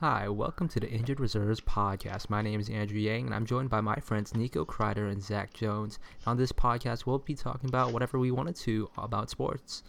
Hi, 0.00 0.28
welcome 0.28 0.68
to 0.68 0.78
the 0.78 0.90
Injured 0.90 1.20
Reserves 1.20 1.62
podcast. 1.62 2.28
My 2.28 2.42
name 2.42 2.60
is 2.60 2.68
Andrew 2.68 2.98
Yang, 2.98 3.24
and 3.24 3.34
I'm 3.34 3.46
joined 3.46 3.70
by 3.70 3.80
my 3.80 3.96
friends 3.96 4.34
Nico 4.34 4.66
Kreider 4.66 5.10
and 5.10 5.22
Zach 5.22 5.54
Jones. 5.54 5.98
On 6.26 6.36
this 6.36 6.52
podcast, 6.52 7.06
we'll 7.06 7.16
be 7.16 7.34
talking 7.34 7.70
about 7.70 7.94
whatever 7.94 8.18
we 8.18 8.30
wanted 8.30 8.56
to 8.56 8.90
about 8.98 9.30
sports. 9.30 9.84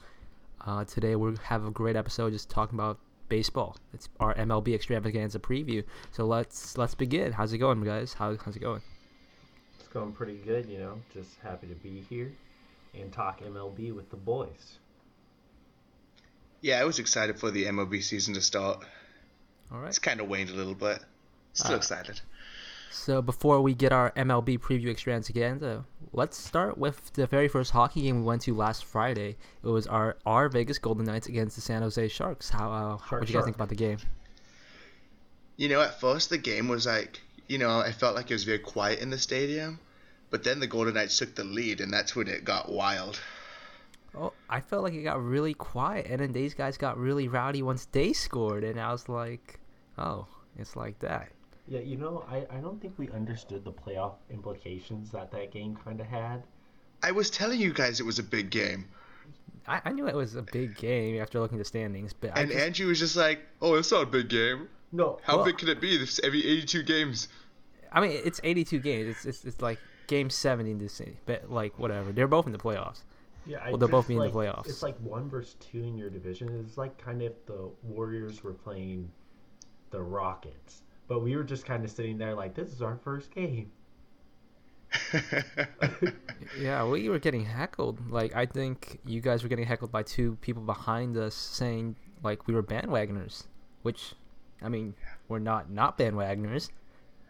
Uh, 0.65 0.85
today, 0.85 1.17
we 1.17 1.35
have 1.43 1.65
a 1.65 1.71
great 1.71 1.97
episode 1.97 2.31
just 2.31 2.49
talking 2.49 2.79
about 2.79 2.99
baseball. 3.27 3.75
It's 3.93 4.07
our 4.21 4.33
MLB 4.35 4.73
extravaganza 4.73 5.39
preview. 5.39 5.83
So 6.13 6.25
let's 6.25 6.77
let's 6.77 6.95
begin. 6.95 7.33
How's 7.33 7.51
it 7.51 7.57
going, 7.57 7.83
guys? 7.83 8.13
How, 8.13 8.37
how's 8.37 8.55
it 8.55 8.61
going? 8.61 8.81
It's 9.77 9.89
going 9.89 10.13
pretty 10.13 10.37
good, 10.37 10.69
you 10.69 10.77
know. 10.77 11.01
Just 11.13 11.37
happy 11.43 11.67
to 11.67 11.75
be 11.75 12.05
here 12.09 12.31
and 12.97 13.11
talk 13.11 13.41
MLB 13.41 13.93
with 13.93 14.09
the 14.09 14.15
boys. 14.15 14.77
Yeah, 16.61 16.79
I 16.79 16.85
was 16.85 16.97
excited 16.97 17.37
for 17.37 17.51
the 17.51 17.65
MLB 17.65 18.01
season 18.01 18.35
to 18.35 18.41
start. 18.41 18.85
All 19.71 19.79
right. 19.79 19.89
It's 19.89 19.99
kind 19.99 20.19
of 20.19 20.27
waned 20.27 20.49
a 20.49 20.53
little, 20.53 20.75
but 20.75 21.03
still 21.53 21.73
Uh, 21.73 21.77
excited. 21.77 22.21
So 22.89 23.21
before 23.21 23.61
we 23.61 23.73
get 23.73 23.91
our 23.91 24.11
MLB 24.11 24.57
preview 24.57 24.89
extravaganza, 24.89 25.85
let's 26.13 26.37
start 26.37 26.77
with 26.77 27.13
the 27.13 27.27
very 27.27 27.47
first 27.47 27.71
hockey 27.71 28.01
game 28.01 28.19
we 28.19 28.23
went 28.25 28.41
to 28.43 28.55
last 28.55 28.85
Friday. 28.85 29.35
It 29.63 29.67
was 29.67 29.85
our 29.87 30.17
our 30.25 30.49
Vegas 30.49 30.77
Golden 30.79 31.05
Knights 31.05 31.27
against 31.27 31.55
the 31.55 31.61
San 31.61 31.81
Jose 31.81 32.07
Sharks. 32.07 32.49
How 32.49 32.71
uh, 32.71 32.97
what 33.09 33.19
did 33.19 33.29
you 33.29 33.33
guys 33.33 33.33
shark. 33.33 33.45
think 33.45 33.55
about 33.55 33.69
the 33.69 33.75
game? 33.75 33.97
You 35.57 35.69
know, 35.69 35.81
at 35.81 35.99
first 35.99 36.29
the 36.29 36.37
game 36.37 36.67
was 36.67 36.85
like, 36.85 37.19
you 37.47 37.57
know, 37.57 37.79
I 37.79 37.91
felt 37.91 38.15
like 38.15 38.31
it 38.31 38.33
was 38.35 38.43
very 38.45 38.59
quiet 38.59 38.99
in 38.99 39.09
the 39.09 39.17
stadium, 39.17 39.79
but 40.29 40.43
then 40.43 40.59
the 40.59 40.67
Golden 40.67 40.93
Knights 40.93 41.17
took 41.17 41.35
the 41.35 41.43
lead, 41.43 41.81
and 41.81 41.91
that's 41.91 42.15
when 42.15 42.27
it 42.27 42.45
got 42.45 42.71
wild. 42.71 43.19
Oh, 44.15 44.33
I 44.49 44.61
felt 44.61 44.83
like 44.83 44.93
it 44.93 45.03
got 45.03 45.23
really 45.23 45.53
quiet, 45.53 46.07
and 46.09 46.19
then 46.19 46.31
these 46.31 46.53
guys 46.53 46.77
got 46.77 46.97
really 46.97 47.27
rowdy 47.27 47.61
once 47.61 47.85
they 47.85 48.13
scored, 48.13 48.63
and 48.63 48.79
I 48.79 48.91
was 48.91 49.07
like, 49.09 49.59
oh, 49.97 50.27
it's 50.57 50.75
like 50.75 50.99
that. 50.99 51.29
Yeah, 51.67 51.81
you 51.81 51.97
know, 51.97 52.25
I, 52.29 52.45
I 52.49 52.59
don't 52.59 52.81
think 52.81 52.93
we 52.97 53.09
understood 53.11 53.63
the 53.65 53.73
playoff 53.73 54.13
implications 54.31 55.11
that 55.11 55.31
that 55.31 55.51
game 55.51 55.77
kind 55.83 55.99
of 55.99 56.07
had. 56.07 56.43
I 57.03 57.11
was 57.11 57.29
telling 57.29 57.59
you 57.59 57.73
guys 57.73 57.99
it 57.99 58.05
was 58.05 58.17
a 58.19 58.23
big 58.23 58.49
game, 58.49 58.85
I, 59.67 59.81
I 59.85 59.91
knew 59.91 60.07
it 60.07 60.15
was 60.15 60.35
a 60.35 60.41
big 60.41 60.75
game 60.77 61.21
after 61.21 61.39
looking 61.39 61.57
at 61.57 61.59
the 61.59 61.65
standings, 61.65 62.13
but 62.13 62.31
and 62.37 62.49
just, 62.49 62.63
Andrew 62.63 62.87
was 62.87 62.99
just 62.99 63.15
like, 63.15 63.39
"Oh, 63.61 63.75
it's 63.75 63.91
not 63.91 64.03
a 64.03 64.05
big 64.05 64.29
game. 64.29 64.69
No, 64.91 65.19
How 65.23 65.37
Well- 65.37 65.45
big 65.45 65.57
could 65.57 65.69
it 65.69 65.81
be? 65.81 65.97
This 65.97 66.19
every 66.23 66.45
82 66.45 66.83
games." 66.83 67.27
I 67.91 68.01
mean, 68.01 68.11
it's 68.11 68.39
82 68.43 68.79
games. 68.79 69.07
It's 69.09 69.25
it's, 69.25 69.45
it's 69.45 69.61
like 69.61 69.79
game 70.07 70.29
70 70.29 70.71
in 70.71 70.77
this 70.77 70.93
city, 70.93 71.17
but 71.25 71.51
like 71.51 71.77
whatever. 71.77 72.11
They're 72.11 72.27
both 72.27 72.45
in 72.45 72.53
the 72.53 72.57
playoffs. 72.57 73.01
Yeah, 73.47 73.67
well, 73.69 73.77
they'll 73.77 73.87
both 73.87 74.05
just, 74.05 74.09
be 74.09 74.15
in 74.15 74.21
the 74.21 74.29
playoffs. 74.29 74.67
It's 74.67 74.83
like 74.83 74.97
one 74.99 75.29
versus 75.29 75.55
two 75.59 75.83
in 75.83 75.97
your 75.97 76.09
division. 76.09 76.49
It's 76.65 76.77
like 76.77 76.97
kind 76.97 77.21
of 77.21 77.31
if 77.31 77.45
the 77.45 77.69
Warriors 77.83 78.43
were 78.43 78.53
playing 78.53 79.09
the 79.91 80.01
Rockets, 80.01 80.81
but 81.07 81.21
we 81.21 81.35
were 81.35 81.43
just 81.43 81.65
kind 81.65 81.83
of 81.83 81.91
sitting 81.91 82.17
there 82.17 82.35
like, 82.35 82.53
this 82.53 82.71
is 82.71 82.81
our 82.81 82.97
first 82.97 83.33
game. 83.33 83.71
Yeah, 86.59 86.87
we 86.87 87.09
were 87.09 87.19
getting 87.19 87.45
heckled. 87.45 88.09
Like 88.09 88.35
I 88.35 88.45
think 88.45 88.99
you 89.05 89.21
guys 89.21 89.43
were 89.43 89.49
getting 89.49 89.65
heckled 89.65 89.91
by 89.91 90.03
two 90.03 90.37
people 90.41 90.63
behind 90.63 91.17
us 91.17 91.35
saying 91.35 91.95
like 92.23 92.47
we 92.47 92.53
were 92.53 92.63
bandwagoners, 92.63 93.43
which, 93.81 94.13
I 94.61 94.69
mean, 94.69 94.95
we're 95.27 95.39
not 95.39 95.69
not 95.69 95.97
bandwagoners. 95.97 96.69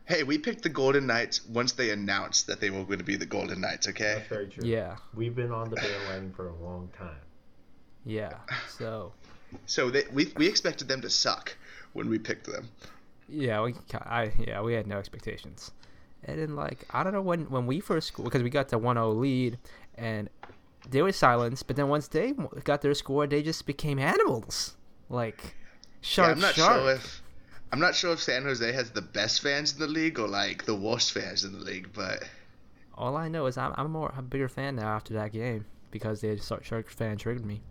Hey, 0.08 0.24
we 0.24 0.38
picked 0.38 0.64
the 0.64 0.70
Golden 0.70 1.06
Knights 1.08 1.46
once 1.48 1.74
they 1.74 1.92
announced 1.92 2.48
that 2.48 2.60
they 2.60 2.70
were 2.70 2.84
going 2.84 2.98
to 3.00 3.04
be 3.06 3.16
the 3.16 3.26
Golden 3.26 3.62
Knights. 3.62 3.88
Okay. 3.90 4.16
That's 4.16 4.28
very 4.30 4.48
true. 4.48 4.64
Yeah, 4.66 4.96
We've 5.14 5.36
been 5.36 5.52
on 5.52 5.70
the 5.70 5.76
bandwagon 5.76 6.34
for 6.34 6.48
a 6.50 6.56
long 6.56 6.90
time. 6.98 7.22
yeah. 8.06 8.34
So 8.70 9.14
So 9.66 9.90
they, 9.90 10.04
we 10.12 10.32
we 10.36 10.48
expected 10.48 10.88
them 10.88 11.02
to 11.02 11.10
suck 11.10 11.56
when 11.94 12.10
we 12.10 12.20
picked 12.20 12.46
them. 12.48 12.70
yeah, 13.30 13.62
we 13.64 13.76
I 13.94 14.32
yeah 14.40 14.62
we 14.62 14.74
had 14.74 14.88
no 14.88 14.98
expectations, 14.98 15.72
and 16.26 16.38
then 16.40 16.56
like 16.56 16.86
I 16.92 17.04
don't 17.04 17.14
know 17.14 17.22
when 17.22 17.50
when 17.50 17.66
we 17.66 17.80
first 17.80 18.08
scored 18.10 18.26
because 18.26 18.44
we 18.44 18.50
got 18.50 18.68
the 18.70 18.80
1-0 18.80 19.18
lead 19.20 19.58
and 19.96 20.30
they 20.90 21.02
were 21.02 21.12
silenced, 21.14 21.66
but 21.68 21.76
then 21.78 21.88
once 21.90 22.08
they 22.10 22.34
got 22.66 22.82
their 22.82 22.94
score, 22.94 23.26
they 23.28 23.42
just 23.42 23.66
became 23.66 24.00
animals. 24.00 24.76
Like 25.10 25.56
sharp, 26.02 26.28
yeah, 26.28 26.34
I'm 26.36 26.40
not 26.42 26.56
shark. 26.56 26.82
sure 26.82 26.92
if 26.94 27.22
I'm 27.72 27.80
not 27.80 27.96
sure 27.96 28.14
if 28.14 28.22
San 28.22 28.44
Jose 28.44 28.72
has 28.72 28.92
the 28.92 29.02
best 29.02 29.42
fans 29.42 29.74
in 29.74 29.80
the 29.80 29.88
league 29.88 30.20
or 30.20 30.28
like 30.28 30.66
the 30.66 30.76
worst 30.76 31.12
fans 31.12 31.44
in 31.44 31.52
the 31.52 31.60
league, 31.60 31.90
but 31.94 32.24
All 32.96 33.18
I 33.18 33.28
know 33.28 33.46
is 33.46 33.58
I'm 33.58 33.74
I'm 33.78 33.92
more 33.92 34.14
a 34.18 34.22
bigger 34.22 34.48
fan 34.50 34.76
now 34.78 34.88
after 34.88 35.14
that 35.16 35.32
game 35.34 35.66
because 35.92 36.22
the 36.22 36.38
Shark 36.38 36.64
Shark 36.64 36.90
fan 36.90 37.18
triggered 37.18 37.46
me. 37.46 37.62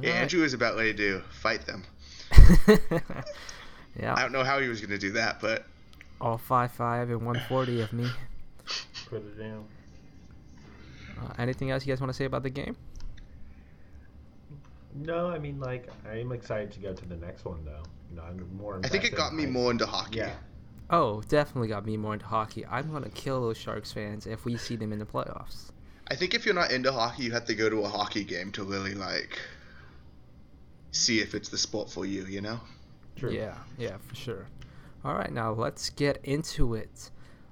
yeah, 0.00 0.10
Alright. 0.10 0.22
Andrew 0.22 0.40
was 0.42 0.54
about 0.54 0.76
ready 0.76 0.94
to 0.94 1.20
fight 1.30 1.66
them. 1.66 1.84
Yeah. 3.98 4.14
I 4.16 4.22
don't 4.22 4.30
know 4.30 4.44
how 4.44 4.60
he 4.60 4.68
was 4.68 4.80
going 4.80 4.90
to 4.90 4.98
do 4.98 5.10
that, 5.12 5.40
but 5.40 5.64
all 6.20 6.38
five 6.38 6.70
five 6.70 7.10
and 7.10 7.22
one 7.26 7.40
forty 7.48 7.80
of 7.80 7.92
me. 7.92 8.08
Put 9.08 9.16
it 9.24 9.38
down. 9.40 9.64
Uh, 11.20 11.32
anything 11.38 11.72
else 11.72 11.84
you 11.84 11.92
guys 11.92 12.00
want 12.00 12.10
to 12.12 12.16
say 12.16 12.24
about 12.26 12.44
the 12.44 12.50
game? 12.50 12.76
No, 14.94 15.28
I 15.28 15.38
mean 15.38 15.60
like 15.60 15.88
I'm 16.10 16.32
excited 16.32 16.72
to 16.72 16.80
go 16.80 16.92
to 16.92 17.06
the 17.08 17.16
next 17.16 17.44
one 17.44 17.64
though. 17.64 17.82
You 18.10 18.16
know, 18.16 18.22
I'm 18.22 18.56
more. 18.56 18.80
I 18.82 18.88
think 18.88 19.04
it 19.04 19.14
got 19.14 19.34
me 19.34 19.44
high- 19.44 19.50
more 19.50 19.70
into 19.70 19.86
hockey. 19.86 20.18
Yeah, 20.18 20.34
Oh, 20.90 21.22
definitely 21.28 21.68
got 21.68 21.84
me 21.84 21.96
more 21.96 22.14
into 22.14 22.26
hockey. 22.26 22.64
I'm 22.66 22.90
gonna 22.92 23.10
kill 23.10 23.42
those 23.42 23.58
Sharks 23.58 23.92
fans 23.92 24.26
if 24.26 24.44
we 24.44 24.56
see 24.56 24.76
them 24.76 24.92
in 24.92 24.98
the 24.98 25.04
playoffs. 25.06 25.70
I 26.10 26.14
think 26.14 26.32
if 26.34 26.46
you're 26.46 26.54
not 26.54 26.70
into 26.70 26.90
hockey, 26.90 27.24
you 27.24 27.32
have 27.32 27.44
to 27.44 27.54
go 27.54 27.68
to 27.68 27.80
a 27.80 27.88
hockey 27.88 28.24
game 28.24 28.50
to 28.52 28.64
really 28.64 28.94
like 28.94 29.38
see 30.90 31.20
if 31.20 31.34
it's 31.34 31.50
the 31.50 31.58
sport 31.58 31.90
for 31.90 32.06
you, 32.06 32.24
you 32.24 32.40
know? 32.40 32.60
true. 33.14 33.30
Yeah, 33.32 33.58
yeah, 33.76 33.96
for 33.98 34.14
sure. 34.14 34.46
All 35.04 35.14
right, 35.14 35.32
now 35.32 35.52
let's 35.52 35.90
get 35.90 36.18
into 36.24 36.74
it. 36.74 37.10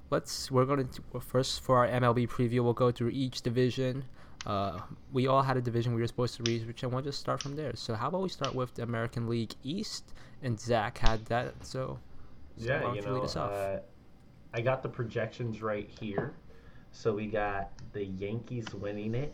Let's 0.09 0.49
we're 0.49 0.65
going 0.65 0.87
to 0.87 1.19
first 1.19 1.61
for 1.61 1.77
our 1.77 1.87
MLB 1.87 2.27
preview. 2.27 2.61
We'll 2.63 2.73
go 2.73 2.91
through 2.91 3.09
each 3.09 3.41
division. 3.41 4.05
Uh, 4.45 4.79
we 5.11 5.27
all 5.27 5.41
had 5.41 5.57
a 5.57 5.61
division 5.61 5.93
we 5.93 6.01
were 6.01 6.07
supposed 6.07 6.35
to 6.37 6.43
research, 6.43 6.83
and 6.83 6.91
we'll 6.93 7.01
just 7.01 7.19
start 7.19 7.41
from 7.41 7.55
there. 7.55 7.75
So 7.75 7.95
how 7.95 8.07
about 8.07 8.21
we 8.21 8.29
start 8.29 8.55
with 8.55 8.73
the 8.75 8.83
American 8.83 9.27
League 9.27 9.53
East? 9.63 10.13
And 10.43 10.59
Zach 10.59 10.97
had 10.99 11.25
that, 11.25 11.53
so, 11.65 11.99
so 12.57 12.65
Yeah, 12.65 12.81
you 12.81 12.87
you 12.87 13.01
lead 13.01 13.05
know, 13.05 13.21
us 13.23 13.35
off? 13.35 13.51
uh, 13.51 13.77
I 14.53 14.61
got 14.61 14.83
the 14.83 14.89
projections 14.89 15.61
right 15.61 15.89
here. 15.99 16.33
So 16.91 17.13
we 17.13 17.27
got 17.27 17.71
the 17.93 18.05
Yankees 18.05 18.65
winning 18.73 19.13
it, 19.15 19.33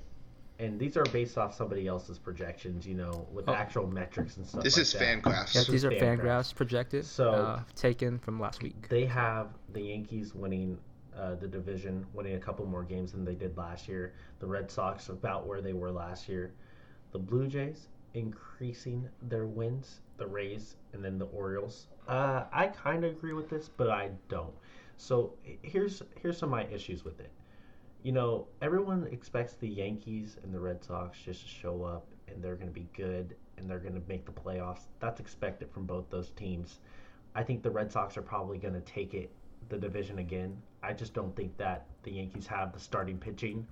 and 0.60 0.80
these 0.80 0.98
are 0.98 1.04
based 1.06 1.38
off 1.38 1.54
somebody 1.54 1.88
else's 1.88 2.18
projections. 2.18 2.86
You 2.88 2.96
know, 2.96 3.28
with 3.32 3.48
Oh. 3.48 3.54
actual 3.54 3.86
metrics 3.88 4.38
and 4.38 4.46
stuff. 4.48 4.64
This 4.64 4.76
like 4.78 4.82
is 4.84 4.94
that. 4.94 5.02
Fangraphs. 5.24 5.56
yeah, 5.56 5.64
these 5.70 5.86
are 5.86 5.92
Fangraphs. 5.92 6.20
Fangraphs 6.20 6.56
projected, 6.56 7.06
So- 7.06 7.32
uh, 7.32 7.64
taken 7.76 8.18
from 8.20 8.40
last 8.40 8.64
week. 8.64 8.88
They 8.90 9.06
have 9.06 9.50
the 9.74 9.82
Yankees 9.82 10.34
winning 10.34 10.80
uh, 11.18 11.36
the 11.36 11.48
division, 11.48 12.06
winning 12.14 12.36
a 12.36 12.40
couple 12.40 12.66
more 12.66 12.84
games 12.84 13.12
than 13.12 13.24
they 13.26 13.36
did 13.36 13.58
last 13.58 13.88
year. 13.88 14.14
The 14.40 14.48
Red 14.48 14.70
Sox 14.70 15.10
about 15.10 15.46
where 15.46 15.62
they 15.62 15.74
were 15.74 15.92
last 15.92 16.28
year. 16.28 16.54
The 17.12 17.20
Blue 17.20 17.48
Jays 17.48 17.88
increasing 18.14 19.08
their 19.24 19.46
wins. 19.46 20.02
The 20.18 20.28
Rays 20.28 20.76
and 20.94 21.04
then 21.04 21.18
the 21.18 21.26
Orioles. 21.26 21.88
Uh, 22.08 22.44
I 22.52 22.68
kind 22.68 23.04
of 23.04 23.12
agree 23.12 23.34
with 23.34 23.50
this, 23.50 23.70
but 23.76 23.90
I 23.90 24.12
don't. 24.30 24.54
So 24.98 25.34
here's 25.44 26.04
here's 26.22 26.38
some 26.38 26.50
of 26.50 26.52
my 26.52 26.66
issues 26.74 27.04
with 27.04 27.20
it. 27.20 27.32
You 28.04 28.12
know, 28.12 28.48
everyone 28.62 29.08
expects 29.12 29.54
the 29.54 29.68
Yankees 29.68 30.38
and 30.44 30.54
the 30.54 30.60
Red 30.60 30.84
Sox 30.84 31.18
just 31.20 31.42
to 31.42 31.48
show 31.48 31.84
up 31.84 32.06
and 32.28 32.44
they're 32.44 32.56
going 32.56 32.68
to 32.68 32.74
be 32.74 32.88
good 32.96 33.36
and 33.58 33.70
they're 33.70 33.80
going 33.80 33.96
to 33.96 34.02
make 34.08 34.26
the 34.26 34.32
playoffs. 34.32 34.88
That's 35.00 35.20
expected 35.20 35.72
from 35.72 35.86
both 35.86 36.10
those 36.10 36.32
teams. 36.32 36.80
I 37.36 37.44
think 37.44 37.64
the 37.64 37.72
Red 37.72 37.92
Sox 37.92 38.18
are 38.18 38.22
probably 38.22 38.58
going 38.58 38.74
to 38.74 38.82
take 38.82 39.14
it 39.14 39.32
the 39.70 39.78
division 39.78 40.20
again. 40.20 40.62
I 40.84 40.94
just 40.94 41.14
don't 41.14 41.36
think 41.36 41.58
that 41.58 41.86
the 42.04 42.12
Yankees 42.12 42.46
have 42.48 42.74
the 42.74 42.80
starting 42.80 43.18
pitching 43.18 43.66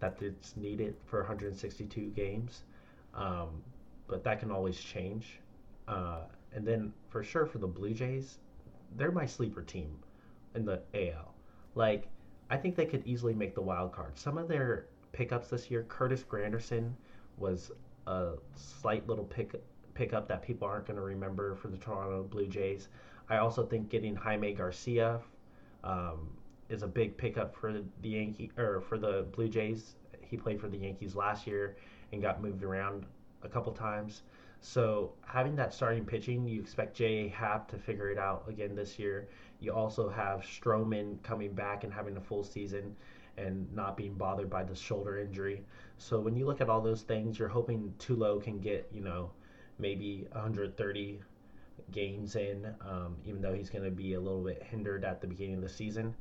that 0.00 0.20
it's 0.20 0.56
needed 0.56 0.96
for 1.06 1.20
162 1.20 2.10
games. 2.10 2.64
Um, 3.14 3.62
but 4.06 4.24
that 4.24 4.40
can 4.40 4.50
always 4.50 4.78
change. 4.78 5.38
Uh, 5.86 6.22
and 6.54 6.66
then 6.66 6.92
for 7.08 7.22
sure 7.22 7.46
for 7.46 7.58
the 7.58 7.66
Blue 7.66 7.92
Jays, 7.92 8.38
they're 8.96 9.12
my 9.12 9.26
sleeper 9.26 9.62
team 9.62 9.98
in 10.54 10.64
the 10.64 10.80
AL. 10.94 11.34
Like 11.74 12.08
I 12.50 12.56
think 12.56 12.76
they 12.76 12.86
could 12.86 13.06
easily 13.06 13.34
make 13.34 13.54
the 13.54 13.62
wild 13.62 13.92
card. 13.92 14.18
Some 14.18 14.38
of 14.38 14.48
their 14.48 14.86
pickups 15.12 15.48
this 15.48 15.70
year, 15.70 15.84
Curtis 15.88 16.24
Granderson 16.28 16.92
was 17.38 17.70
a 18.06 18.32
slight 18.54 19.06
little 19.08 19.24
pick 19.24 19.54
pickup 19.94 20.28
that 20.28 20.42
people 20.42 20.66
aren't 20.66 20.86
going 20.86 20.96
to 20.96 21.02
remember 21.02 21.54
for 21.54 21.68
the 21.68 21.76
Toronto 21.76 22.24
Blue 22.24 22.46
Jays. 22.48 22.88
I 23.28 23.38
also 23.38 23.64
think 23.64 23.88
getting 23.88 24.14
Jaime 24.14 24.52
Garcia 24.52 25.20
um, 25.84 26.28
is 26.68 26.82
a 26.82 26.86
big 26.86 27.16
pickup 27.16 27.54
for 27.56 27.72
the 27.72 28.08
Yankee 28.08 28.50
or 28.56 28.80
for 28.80 28.98
the 28.98 29.26
Blue 29.32 29.48
Jays. 29.48 29.96
He 30.20 30.36
played 30.36 30.60
for 30.60 30.68
the 30.68 30.78
Yankees 30.78 31.14
last 31.14 31.46
year 31.46 31.76
and 32.12 32.22
got 32.22 32.42
moved 32.42 32.62
around 32.62 33.06
a 33.42 33.48
couple 33.48 33.72
times. 33.72 34.22
So 34.60 35.12
having 35.26 35.54
that 35.56 35.74
starting 35.74 36.06
pitching, 36.06 36.48
you 36.48 36.58
expect 36.58 36.96
J.A. 36.96 37.28
Happ 37.28 37.68
to 37.70 37.76
figure 37.76 38.10
it 38.10 38.18
out 38.18 38.44
again 38.48 38.74
this 38.74 38.98
year. 38.98 39.28
You 39.60 39.72
also 39.72 40.08
have 40.08 40.40
Stroman 40.40 41.22
coming 41.22 41.52
back 41.52 41.84
and 41.84 41.92
having 41.92 42.16
a 42.16 42.20
full 42.20 42.42
season 42.42 42.96
and 43.36 43.70
not 43.74 43.96
being 43.96 44.14
bothered 44.14 44.48
by 44.48 44.64
the 44.64 44.74
shoulder 44.74 45.18
injury. 45.18 45.62
So 45.98 46.18
when 46.18 46.34
you 46.34 46.46
look 46.46 46.60
at 46.60 46.70
all 46.70 46.80
those 46.80 47.02
things, 47.02 47.38
you're 47.38 47.48
hoping 47.48 47.92
Tulo 47.98 48.42
can 48.42 48.58
get, 48.58 48.88
you 48.92 49.02
know, 49.02 49.30
maybe 49.78 50.26
130 50.32 51.20
games 51.90 52.36
in, 52.36 52.66
um, 52.80 53.16
even 53.26 53.40
though 53.40 53.52
he's 53.52 53.68
going 53.68 53.84
to 53.84 53.90
be 53.90 54.14
a 54.14 54.20
little 54.20 54.42
bit 54.42 54.62
hindered 54.62 55.04
at 55.04 55.20
the 55.20 55.26
beginning 55.26 55.56
of 55.56 55.62
the 55.62 55.68
season. 55.68 56.14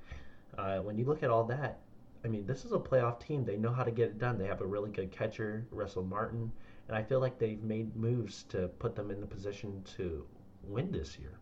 Uh, 0.57 0.79
when 0.79 0.97
you 0.97 1.05
look 1.05 1.23
at 1.23 1.29
all 1.29 1.43
that, 1.45 1.79
I 2.23 2.27
mean, 2.27 2.45
this 2.45 2.63
is 2.63 2.71
a 2.71 2.79
playoff 2.79 3.19
team. 3.19 3.43
They 3.43 3.57
know 3.57 3.73
how 3.73 3.83
to 3.83 3.91
get 3.91 4.09
it 4.09 4.19
done. 4.19 4.37
They 4.37 4.47
have 4.47 4.61
a 4.61 4.65
really 4.65 4.91
good 4.91 5.11
catcher, 5.11 5.65
Russell 5.71 6.03
Martin, 6.03 6.51
and 6.87 6.95
I 6.95 7.03
feel 7.03 7.19
like 7.19 7.37
they've 7.37 7.61
made 7.61 7.95
moves 7.95 8.43
to 8.49 8.67
put 8.79 8.95
them 8.95 9.11
in 9.11 9.19
the 9.19 9.27
position 9.27 9.83
to 9.97 10.25
win 10.63 10.91
this 10.91 11.17
year, 11.19 11.39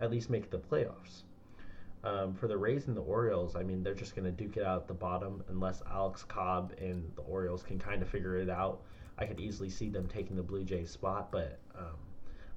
at 0.00 0.10
least 0.10 0.30
make 0.30 0.50
the 0.50 0.58
playoffs. 0.58 1.22
Um, 2.02 2.34
for 2.34 2.48
the 2.48 2.56
Rays 2.56 2.86
and 2.88 2.96
the 2.96 3.02
Orioles, 3.02 3.56
I 3.56 3.62
mean, 3.62 3.82
they're 3.82 3.94
just 3.94 4.14
going 4.14 4.26
to 4.26 4.32
duke 4.32 4.56
it 4.56 4.64
out 4.64 4.82
at 4.82 4.88
the 4.88 4.94
bottom 4.94 5.42
unless 5.48 5.82
Alex 5.90 6.22
Cobb 6.22 6.74
and 6.78 7.10
the 7.16 7.22
Orioles 7.22 7.62
can 7.62 7.78
kind 7.78 8.02
of 8.02 8.08
figure 8.08 8.36
it 8.36 8.50
out. 8.50 8.82
I 9.16 9.26
could 9.26 9.40
easily 9.40 9.70
see 9.70 9.88
them 9.88 10.06
taking 10.06 10.36
the 10.36 10.42
Blue 10.42 10.64
Jays 10.64 10.90
spot, 10.90 11.30
but 11.30 11.60
um, 11.78 11.96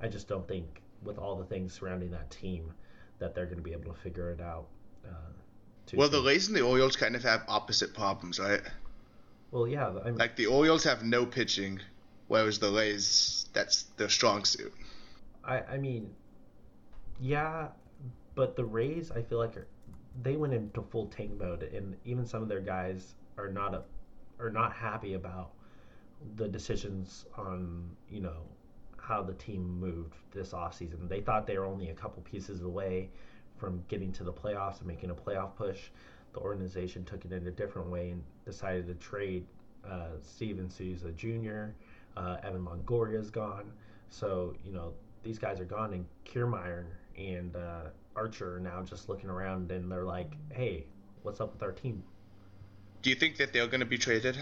I 0.01 0.07
just 0.07 0.27
don't 0.27 0.47
think, 0.47 0.81
with 1.03 1.17
all 1.17 1.35
the 1.35 1.45
things 1.45 1.73
surrounding 1.73 2.11
that 2.11 2.29
team, 2.31 2.73
that 3.19 3.35
they're 3.35 3.45
going 3.45 3.57
to 3.57 3.63
be 3.63 3.71
able 3.71 3.93
to 3.93 3.99
figure 3.99 4.31
it 4.31 4.41
out. 4.41 4.67
Uh, 5.05 5.31
well, 5.93 6.09
the 6.09 6.21
Rays 6.21 6.47
and 6.47 6.55
the 6.55 6.61
Orioles 6.61 6.95
kind 6.95 7.15
of 7.15 7.23
have 7.23 7.43
opposite 7.47 7.93
problems, 7.93 8.39
right? 8.39 8.61
Well, 9.51 9.67
yeah. 9.67 9.89
I 10.03 10.05
mean, 10.05 10.17
like 10.17 10.35
the 10.35 10.47
Orioles 10.47 10.83
have 10.83 11.03
no 11.03 11.25
pitching, 11.25 11.79
whereas 12.27 12.59
the 12.59 12.71
Rays, 12.71 13.45
that's 13.53 13.83
their 13.97 14.09
strong 14.09 14.43
suit. 14.43 14.73
I, 15.43 15.61
I 15.61 15.77
mean, 15.77 16.09
yeah, 17.19 17.67
but 18.35 18.55
the 18.55 18.65
Rays, 18.65 19.11
I 19.11 19.21
feel 19.21 19.37
like 19.37 19.55
are, 19.55 19.67
they 20.23 20.35
went 20.35 20.53
into 20.53 20.81
full 20.81 21.07
tank 21.07 21.39
mode, 21.39 21.63
and 21.63 21.95
even 22.05 22.25
some 22.25 22.41
of 22.41 22.49
their 22.49 22.59
guys 22.59 23.15
are 23.37 23.49
not 23.49 23.73
a, 23.73 23.83
are 24.39 24.49
not 24.49 24.73
happy 24.73 25.13
about 25.13 25.51
the 26.35 26.47
decisions 26.47 27.25
on 27.37 27.89
you 28.09 28.19
know 28.19 28.41
how 28.97 29.21
the 29.21 29.33
team 29.33 29.79
moved 29.79 30.15
this 30.33 30.51
offseason. 30.51 31.07
They 31.07 31.21
thought 31.21 31.47
they 31.47 31.57
were 31.57 31.65
only 31.65 31.89
a 31.89 31.93
couple 31.93 32.21
pieces 32.23 32.61
away 32.61 33.09
from 33.57 33.83
getting 33.87 34.11
to 34.13 34.23
the 34.23 34.33
playoffs 34.33 34.79
and 34.79 34.87
making 34.87 35.09
a 35.09 35.15
playoff 35.15 35.55
push. 35.55 35.89
The 36.33 36.39
organization 36.39 37.03
took 37.05 37.25
it 37.25 37.31
in 37.31 37.47
a 37.47 37.51
different 37.51 37.89
way 37.89 38.11
and 38.11 38.23
decided 38.45 38.87
to 38.87 38.93
trade 38.95 39.45
uh, 39.89 40.09
Steven 40.21 40.69
Souza 40.69 41.11
Jr. 41.11 41.69
Uh, 42.15 42.37
Evan 42.43 42.65
Longoria 42.65 43.19
is 43.19 43.29
gone. 43.29 43.71
So, 44.09 44.55
you 44.63 44.71
know, 44.71 44.93
these 45.23 45.39
guys 45.39 45.59
are 45.59 45.65
gone, 45.65 45.93
and 45.93 46.05
Kiermaier 46.25 46.85
and 47.17 47.55
uh, 47.55 47.89
Archer 48.15 48.57
are 48.57 48.59
now 48.59 48.81
just 48.83 49.09
looking 49.09 49.29
around 49.29 49.71
and 49.71 49.91
they're 49.91 50.03
like, 50.03 50.31
hey, 50.51 50.85
what's 51.23 51.39
up 51.39 51.53
with 51.53 51.63
our 51.63 51.71
team? 51.71 52.03
Do 53.01 53.09
you 53.09 53.15
think 53.15 53.37
that 53.37 53.53
they're 53.53 53.67
going 53.67 53.79
to 53.79 53.85
be 53.85 53.97
traded 53.97 54.37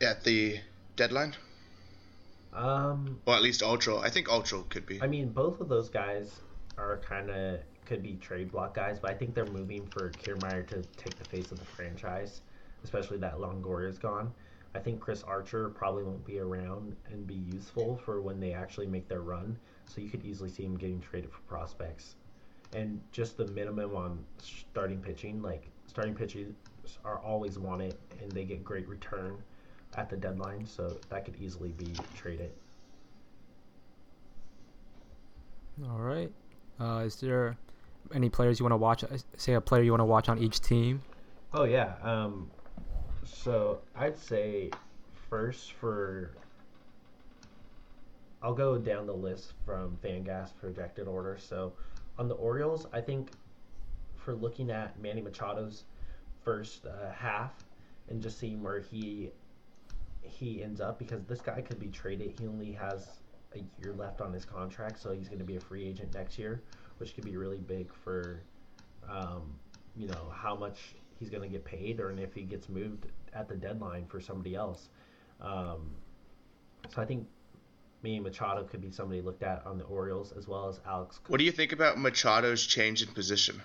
at 0.00 0.24
the 0.24 0.58
deadline? 0.96 1.34
Um, 2.52 3.20
or 3.26 3.34
at 3.34 3.42
least 3.42 3.62
Ultra. 3.62 3.98
I 3.98 4.10
think 4.10 4.28
Ultra 4.28 4.62
could 4.68 4.86
be. 4.86 5.00
I 5.02 5.06
mean, 5.06 5.30
both 5.30 5.60
of 5.60 5.68
those 5.68 5.88
guys 5.88 6.40
are 6.78 6.98
kind 6.98 7.30
of 7.30 7.60
could 7.86 8.02
be 8.02 8.14
trade 8.14 8.50
block 8.50 8.74
guys, 8.74 8.98
but 8.98 9.10
I 9.10 9.14
think 9.14 9.34
they're 9.34 9.46
moving 9.46 9.86
for 9.86 10.10
Kiermaier 10.10 10.66
to 10.68 10.82
take 10.96 11.16
the 11.18 11.24
face 11.24 11.50
of 11.50 11.58
the 11.58 11.64
franchise, 11.64 12.40
especially 12.84 13.18
that 13.18 13.38
Longoria 13.38 13.88
is 13.88 13.98
gone. 13.98 14.32
I 14.74 14.78
think 14.78 15.00
Chris 15.00 15.22
Archer 15.22 15.68
probably 15.68 16.04
won't 16.04 16.24
be 16.24 16.38
around 16.38 16.96
and 17.10 17.26
be 17.26 17.34
useful 17.34 17.96
for 18.04 18.22
when 18.22 18.40
they 18.40 18.52
actually 18.52 18.86
make 18.86 19.08
their 19.08 19.20
run. 19.20 19.58
So 19.86 20.00
you 20.00 20.08
could 20.08 20.24
easily 20.24 20.48
see 20.48 20.64
him 20.64 20.76
getting 20.78 21.00
traded 21.00 21.30
for 21.30 21.40
prospects. 21.40 22.16
And 22.72 23.00
just 23.12 23.36
the 23.36 23.46
minimum 23.48 23.94
on 23.94 24.24
starting 24.40 25.02
pitching, 25.02 25.42
like 25.42 25.68
starting 25.86 26.14
pitchers 26.14 26.54
are 27.04 27.18
always 27.18 27.58
wanted 27.58 27.96
and 28.22 28.32
they 28.32 28.44
get 28.44 28.64
great 28.64 28.88
return 28.88 29.36
at 29.94 30.08
the 30.08 30.16
deadline, 30.16 30.64
so 30.64 30.96
that 31.10 31.26
could 31.26 31.36
easily 31.38 31.72
be 31.72 31.92
traded. 32.16 32.50
All 35.84 35.98
right. 35.98 36.30
Uh, 36.80 37.02
is 37.04 37.16
there 37.16 37.58
any 38.14 38.28
players 38.28 38.58
you 38.58 38.64
want 38.64 38.72
to 38.72 38.78
watch? 38.78 39.04
Uh, 39.04 39.16
say 39.36 39.54
a 39.54 39.60
player 39.60 39.82
you 39.82 39.92
want 39.92 40.00
to 40.00 40.06
watch 40.06 40.28
on 40.28 40.38
each 40.38 40.60
team. 40.60 41.02
Oh 41.52 41.64
yeah. 41.64 41.94
Um, 42.02 42.50
so 43.24 43.80
I'd 43.96 44.18
say 44.18 44.70
first 45.28 45.72
for. 45.72 46.34
I'll 48.42 48.54
go 48.54 48.76
down 48.76 49.06
the 49.06 49.14
list 49.14 49.52
from 49.64 49.96
Fangraphs 50.02 50.50
projected 50.60 51.06
order. 51.06 51.38
So 51.38 51.72
on 52.18 52.26
the 52.26 52.34
Orioles, 52.34 52.86
I 52.92 53.00
think 53.00 53.30
for 54.16 54.34
looking 54.34 54.70
at 54.70 55.00
Manny 55.00 55.22
Machado's 55.22 55.84
first 56.44 56.86
uh, 56.86 57.12
half 57.12 57.52
and 58.08 58.20
just 58.20 58.38
seeing 58.38 58.62
where 58.62 58.80
he 58.80 59.30
he 60.22 60.62
ends 60.62 60.80
up 60.80 60.98
because 60.98 61.24
this 61.24 61.40
guy 61.40 61.60
could 61.60 61.78
be 61.78 61.88
traded. 61.88 62.34
He 62.38 62.46
only 62.46 62.72
has 62.72 63.06
a 63.54 63.58
year 63.80 63.94
left 63.94 64.20
on 64.20 64.32
his 64.32 64.44
contract, 64.44 65.00
so 65.00 65.12
he's 65.12 65.28
going 65.28 65.38
to 65.38 65.44
be 65.44 65.56
a 65.56 65.60
free 65.60 65.86
agent 65.86 66.14
next 66.14 66.38
year 66.38 66.62
which 66.98 67.14
could 67.14 67.24
be 67.24 67.36
really 67.36 67.58
big 67.58 67.92
for, 68.04 68.40
um, 69.08 69.42
you 69.96 70.06
know, 70.06 70.32
how 70.34 70.54
much 70.54 70.94
he's 71.18 71.30
going 71.30 71.42
to 71.42 71.48
get 71.48 71.64
paid, 71.64 72.00
or 72.00 72.10
if 72.10 72.34
he 72.34 72.42
gets 72.42 72.68
moved 72.68 73.06
at 73.32 73.48
the 73.48 73.54
deadline 73.54 74.06
for 74.06 74.20
somebody 74.20 74.54
else. 74.54 74.88
Um, 75.40 75.90
so 76.88 77.00
I 77.00 77.04
think 77.04 77.26
Manny 78.02 78.20
Machado 78.20 78.64
could 78.64 78.80
be 78.80 78.90
somebody 78.90 79.20
looked 79.20 79.42
at 79.42 79.64
on 79.64 79.78
the 79.78 79.84
Orioles 79.84 80.32
as 80.36 80.48
well 80.48 80.68
as 80.68 80.80
Alex. 80.86 81.20
What 81.28 81.38
do 81.38 81.44
you 81.44 81.52
think 81.52 81.72
about 81.72 81.98
Machado's 81.98 82.66
change 82.66 83.02
in 83.02 83.08
position 83.08 83.60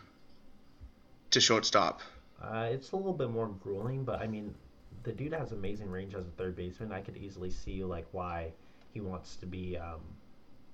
to 1.32 1.42
shortstop? 1.42 2.02
Uh, 2.42 2.68
it's 2.72 2.92
a 2.92 2.96
little 2.96 3.14
bit 3.14 3.32
more 3.32 3.48
grueling, 3.48 4.04
but 4.04 4.22
I 4.22 4.28
mean, 4.28 4.54
the 5.04 5.12
dude 5.12 5.34
has 5.34 5.52
amazing 5.52 5.90
range 5.90 6.14
as 6.14 6.28
a 6.28 6.32
third 6.32 6.56
baseman. 6.56 6.92
I 6.92 7.02
could 7.02 7.18
easily 7.18 7.50
see 7.50 7.84
like 7.84 8.08
why 8.12 8.52
he 8.94 9.02
wants 9.02 9.36
to 9.38 9.46
be 9.46 9.78
um, 9.78 10.02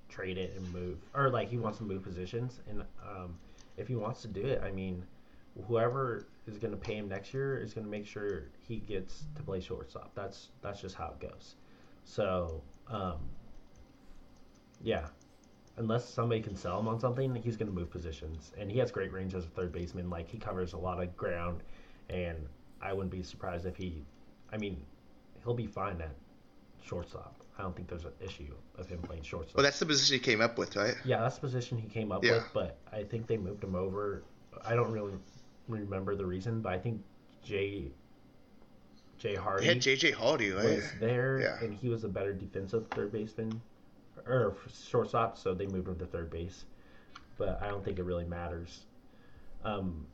trade 0.08 0.38
it 0.38 0.54
and 0.56 0.72
move, 0.72 0.98
or 1.14 1.30
like 1.30 1.48
he 1.48 1.58
wants 1.58 1.78
to 1.78 1.84
move 1.84 2.02
positions. 2.02 2.60
And 2.68 2.82
um, 3.02 3.36
if 3.76 3.88
he 3.88 3.96
wants 3.96 4.22
to 4.22 4.28
do 4.28 4.42
it, 4.42 4.62
I 4.64 4.70
mean, 4.70 5.04
whoever 5.66 6.26
is 6.46 6.58
going 6.58 6.72
to 6.72 6.76
pay 6.76 6.96
him 6.96 7.08
next 7.08 7.32
year 7.32 7.58
is 7.58 7.72
going 7.72 7.84
to 7.84 7.90
make 7.90 8.06
sure 8.06 8.44
he 8.66 8.76
gets 8.76 9.24
to 9.36 9.42
play 9.42 9.60
shortstop. 9.60 10.12
That's 10.14 10.48
that's 10.62 10.80
just 10.80 10.94
how 10.94 11.14
it 11.18 11.20
goes. 11.20 11.54
So, 12.04 12.62
um, 12.88 13.18
yeah, 14.82 15.06
unless 15.76 16.08
somebody 16.08 16.40
can 16.40 16.54
sell 16.54 16.78
him 16.78 16.88
on 16.88 17.00
something, 17.00 17.34
he's 17.34 17.56
going 17.56 17.68
to 17.68 17.74
move 17.74 17.90
positions. 17.90 18.52
And 18.58 18.70
he 18.70 18.78
has 18.78 18.90
great 18.90 19.12
range 19.12 19.34
as 19.34 19.44
a 19.44 19.48
third 19.48 19.72
baseman. 19.72 20.10
Like 20.10 20.28
he 20.28 20.38
covers 20.38 20.72
a 20.72 20.78
lot 20.78 21.02
of 21.02 21.16
ground, 21.16 21.62
and 22.10 22.46
I 22.80 22.92
wouldn't 22.92 23.12
be 23.12 23.22
surprised 23.22 23.66
if 23.66 23.76
he, 23.76 24.04
I 24.52 24.58
mean, 24.58 24.80
he'll 25.42 25.54
be 25.54 25.66
fine 25.66 26.00
at 26.00 26.14
shortstop. 26.84 27.43
I 27.58 27.62
don't 27.62 27.74
think 27.76 27.88
there's 27.88 28.04
an 28.04 28.12
issue 28.20 28.52
of 28.78 28.88
him 28.88 29.00
playing 29.00 29.22
shortstop. 29.22 29.56
Well, 29.56 29.64
that's 29.64 29.78
the 29.78 29.86
position 29.86 30.14
he 30.14 30.20
came 30.20 30.40
up 30.40 30.58
with, 30.58 30.74
right? 30.74 30.96
Yeah, 31.04 31.20
that's 31.20 31.36
the 31.36 31.42
position 31.42 31.78
he 31.78 31.88
came 31.88 32.10
up 32.10 32.24
yeah. 32.24 32.32
with, 32.32 32.50
but 32.52 32.78
I 32.92 33.04
think 33.04 33.26
they 33.26 33.36
moved 33.36 33.62
him 33.62 33.74
over. 33.76 34.24
I 34.64 34.74
don't 34.74 34.90
really 34.90 35.14
remember 35.68 36.16
the 36.16 36.26
reason, 36.26 36.60
but 36.60 36.72
I 36.72 36.78
think 36.78 37.00
Jay 37.44 37.92
Jay 39.18 39.34
Hardy. 39.34 39.66
Yeah, 39.66 39.74
JJ 39.74 40.14
Hardy 40.14 40.50
right? 40.50 40.76
was 40.76 40.84
there, 41.00 41.40
yeah. 41.40 41.64
and 41.64 41.72
he 41.72 41.88
was 41.88 42.04
a 42.04 42.08
better 42.08 42.32
defensive 42.32 42.86
third 42.88 43.12
baseman 43.12 43.60
or 44.26 44.56
shortstop, 44.88 45.38
so 45.38 45.54
they 45.54 45.66
moved 45.66 45.88
him 45.88 45.98
to 45.98 46.06
third 46.06 46.30
base. 46.30 46.64
But 47.36 47.62
I 47.62 47.68
don't 47.68 47.84
think 47.84 47.98
it 47.98 48.04
really 48.04 48.24
matters. 48.24 48.84
Um, 49.64 50.06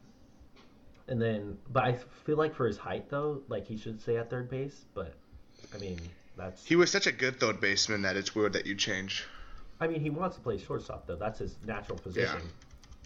and 1.08 1.20
then, 1.20 1.58
but 1.70 1.84
I 1.84 1.98
feel 2.24 2.36
like 2.36 2.54
for 2.54 2.66
his 2.66 2.78
height 2.78 3.08
though, 3.10 3.42
like 3.48 3.66
he 3.66 3.76
should 3.76 4.00
stay 4.00 4.16
at 4.16 4.30
third 4.30 4.48
base. 4.48 4.84
But 4.94 5.14
I 5.74 5.78
mean, 5.78 5.98
that's 6.40 6.64
he 6.64 6.76
was 6.76 6.90
such 6.90 7.06
a 7.06 7.12
good 7.12 7.38
third 7.38 7.60
baseman 7.60 8.02
that 8.02 8.16
it's 8.16 8.34
weird 8.34 8.54
that 8.54 8.66
you 8.66 8.74
change. 8.74 9.24
I 9.80 9.86
mean, 9.86 10.00
he 10.00 10.10
wants 10.10 10.36
to 10.36 10.42
play 10.42 10.58
shortstop 10.58 11.06
though. 11.06 11.16
That's 11.16 11.38
his 11.38 11.56
natural 11.66 11.98
position. 11.98 12.40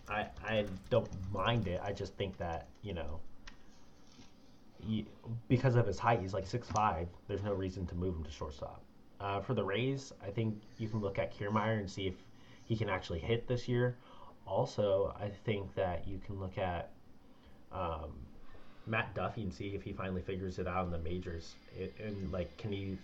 Yeah. 0.09 0.14
I 0.14 0.26
I 0.47 0.67
don't 0.91 1.09
mind 1.33 1.67
it. 1.67 1.81
I 1.83 1.93
just 1.93 2.14
think 2.14 2.37
that 2.38 2.69
you 2.83 2.95
know, 2.95 3.21
he, 4.79 5.07
because 5.49 5.76
of 5.76 5.87
his 5.87 5.99
height, 5.99 6.21
he's 6.21 6.35
like 6.35 6.47
six 6.47 6.69
five. 6.69 7.09
There's 7.29 7.43
no 7.43 7.55
reason 7.55 7.87
to 7.87 7.95
move 7.95 8.14
him 8.17 8.25
to 8.25 8.31
shortstop. 8.31 8.83
Uh, 9.21 9.41
for 9.41 9.55
the 9.55 9.64
Rays, 9.64 10.12
I 10.23 10.31
think 10.31 10.61
you 10.79 10.88
can 10.88 11.00
look 11.00 11.19
at 11.19 11.37
Kiermaier 11.37 11.79
and 11.79 11.91
see 11.91 12.07
if 12.07 12.14
he 12.64 12.76
can 12.76 12.88
actually 12.88 13.21
hit 13.21 13.47
this 13.49 13.69
year. 13.69 13.97
Also, 14.47 15.14
I 15.19 15.31
think 15.45 15.75
that 15.75 16.07
you 16.07 16.21
can 16.26 16.38
look 16.38 16.59
at 16.59 16.91
um, 17.73 18.12
Matt 18.87 19.14
Duffy 19.14 19.43
and 19.43 19.53
see 19.53 19.69
if 19.69 19.83
he 19.83 19.93
finally 19.93 20.21
figures 20.21 20.59
it 20.59 20.67
out 20.67 20.85
in 20.85 20.91
the 20.91 20.99
majors. 20.99 21.55
It, 21.75 21.95
and 22.03 22.31
like, 22.31 22.55
can 22.59 22.73
he 22.73 22.99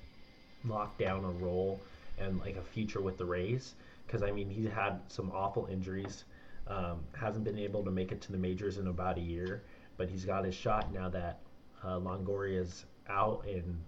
lock 0.64 0.98
down 0.98 1.24
a 1.24 1.30
role 1.30 1.80
and 2.18 2.38
like 2.40 2.56
a 2.56 2.62
future 2.62 3.00
with 3.00 3.16
the 3.16 3.24
Rays 3.24 3.74
because 4.06 4.22
I 4.22 4.32
mean 4.32 4.50
he 4.50 4.66
had 4.66 5.00
some 5.08 5.30
awful 5.32 5.66
injuries, 5.66 6.24
um, 6.66 7.00
hasn't 7.18 7.44
been 7.44 7.58
able 7.58 7.84
to 7.84 7.90
make 7.90 8.12
it 8.12 8.20
to 8.22 8.32
the 8.32 8.38
majors 8.38 8.78
in 8.78 8.88
about 8.88 9.18
a 9.18 9.20
year, 9.20 9.62
but 9.96 10.08
he's 10.08 10.24
got 10.24 10.44
his 10.44 10.54
shot 10.54 10.92
now 10.92 11.08
that 11.08 11.38
uh, 11.84 11.98
Longoria 11.98 12.60
is 12.60 12.84
out 13.08 13.44
and 13.46 13.80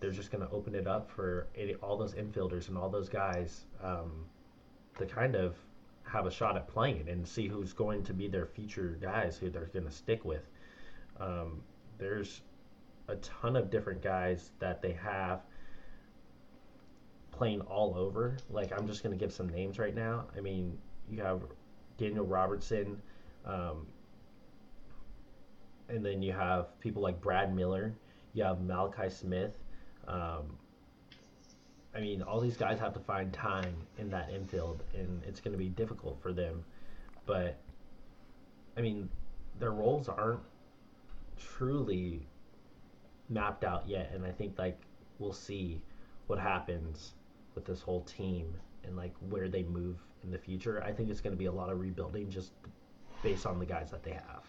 they're 0.00 0.10
just 0.10 0.30
going 0.30 0.46
to 0.46 0.52
open 0.52 0.74
it 0.74 0.86
up 0.86 1.10
for 1.10 1.46
all 1.80 1.96
those 1.96 2.14
infielders 2.14 2.68
and 2.68 2.76
all 2.76 2.88
those 2.88 3.08
guys 3.08 3.64
um, 3.82 4.10
to 4.98 5.06
kind 5.06 5.36
of 5.36 5.56
have 6.02 6.26
a 6.26 6.30
shot 6.30 6.56
at 6.56 6.68
playing 6.68 7.08
and 7.08 7.26
see 7.26 7.46
who's 7.46 7.72
going 7.72 8.02
to 8.02 8.12
be 8.12 8.28
their 8.28 8.46
future 8.46 8.98
guys 9.00 9.38
who 9.38 9.48
they're 9.48 9.70
going 9.72 9.86
to 9.86 9.92
stick 9.92 10.24
with. 10.24 10.42
Um, 11.20 11.62
there's 11.98 12.42
a 13.08 13.16
ton 13.16 13.56
of 13.56 13.70
different 13.70 14.02
guys 14.02 14.50
that 14.58 14.82
they 14.82 14.92
have 14.92 15.40
playing 17.42 17.60
all 17.62 17.92
over. 17.96 18.36
Like 18.50 18.70
I'm 18.70 18.86
just 18.86 19.02
gonna 19.02 19.16
give 19.16 19.32
some 19.32 19.48
names 19.48 19.76
right 19.76 19.96
now. 19.96 20.26
I 20.36 20.40
mean, 20.40 20.78
you 21.10 21.20
have 21.22 21.40
Daniel 21.98 22.24
Robertson, 22.24 23.02
um, 23.44 23.84
and 25.88 26.06
then 26.06 26.22
you 26.22 26.32
have 26.32 26.78
people 26.78 27.02
like 27.02 27.20
Brad 27.20 27.52
Miller. 27.52 27.94
You 28.32 28.44
have 28.44 28.58
Mallex 28.58 29.18
Smith. 29.18 29.58
Um, 30.06 30.56
I 31.96 31.98
mean, 31.98 32.22
all 32.22 32.38
these 32.38 32.56
guys 32.56 32.78
have 32.78 32.94
to 32.94 33.00
find 33.00 33.32
time 33.32 33.74
in 33.98 34.08
that 34.10 34.30
infield, 34.30 34.84
and 34.94 35.20
it's 35.26 35.40
going 35.40 35.50
to 35.50 35.58
be 35.58 35.68
difficult 35.68 36.22
for 36.22 36.32
them. 36.32 36.64
But 37.26 37.58
I 38.76 38.82
mean, 38.82 39.08
their 39.58 39.72
roles 39.72 40.08
aren't 40.08 40.38
truly 41.36 42.24
mapped 43.28 43.64
out 43.64 43.88
yet, 43.88 44.12
and 44.14 44.24
I 44.24 44.30
think 44.30 44.60
like 44.60 44.80
we'll 45.18 45.32
see 45.32 45.82
what 46.28 46.38
happens 46.38 47.14
with 47.54 47.64
this 47.64 47.80
whole 47.80 48.02
team 48.02 48.54
and 48.84 48.96
like 48.96 49.14
where 49.28 49.48
they 49.48 49.62
move 49.64 49.96
in 50.22 50.30
the 50.30 50.38
future. 50.38 50.82
I 50.82 50.92
think 50.92 51.10
it's 51.10 51.20
going 51.20 51.34
to 51.34 51.38
be 51.38 51.46
a 51.46 51.52
lot 51.52 51.70
of 51.70 51.80
rebuilding 51.80 52.30
just 52.30 52.52
based 53.22 53.46
on 53.46 53.58
the 53.58 53.66
guys 53.66 53.90
that 53.90 54.02
they 54.02 54.12
have. 54.12 54.44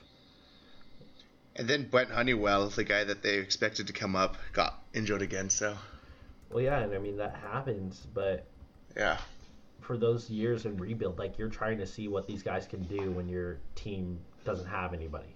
And 1.55 1.67
then 1.67 1.87
Brent 1.89 2.09
Honeywell, 2.09 2.69
the 2.69 2.83
guy 2.83 3.03
that 3.03 3.21
they 3.21 3.35
expected 3.35 3.87
to 3.87 3.93
come 3.93 4.15
up, 4.15 4.37
got 4.53 4.81
injured 4.93 5.21
again. 5.21 5.49
So 5.49 5.77
Well, 6.49 6.63
yeah, 6.63 6.79
and 6.79 6.93
I 6.93 6.97
mean 6.97 7.17
that 7.17 7.35
happens, 7.35 8.07
but 8.13 8.45
yeah, 8.97 9.17
for 9.81 9.97
those 9.97 10.29
years 10.29 10.65
in 10.65 10.77
rebuild, 10.77 11.19
like 11.19 11.37
you're 11.37 11.49
trying 11.49 11.77
to 11.77 11.85
see 11.85 12.07
what 12.07 12.25
these 12.25 12.41
guys 12.41 12.65
can 12.65 12.83
do 12.83 13.11
when 13.11 13.27
your 13.27 13.59
team 13.75 14.19
doesn't 14.45 14.67
have 14.67 14.93
anybody. 14.93 15.35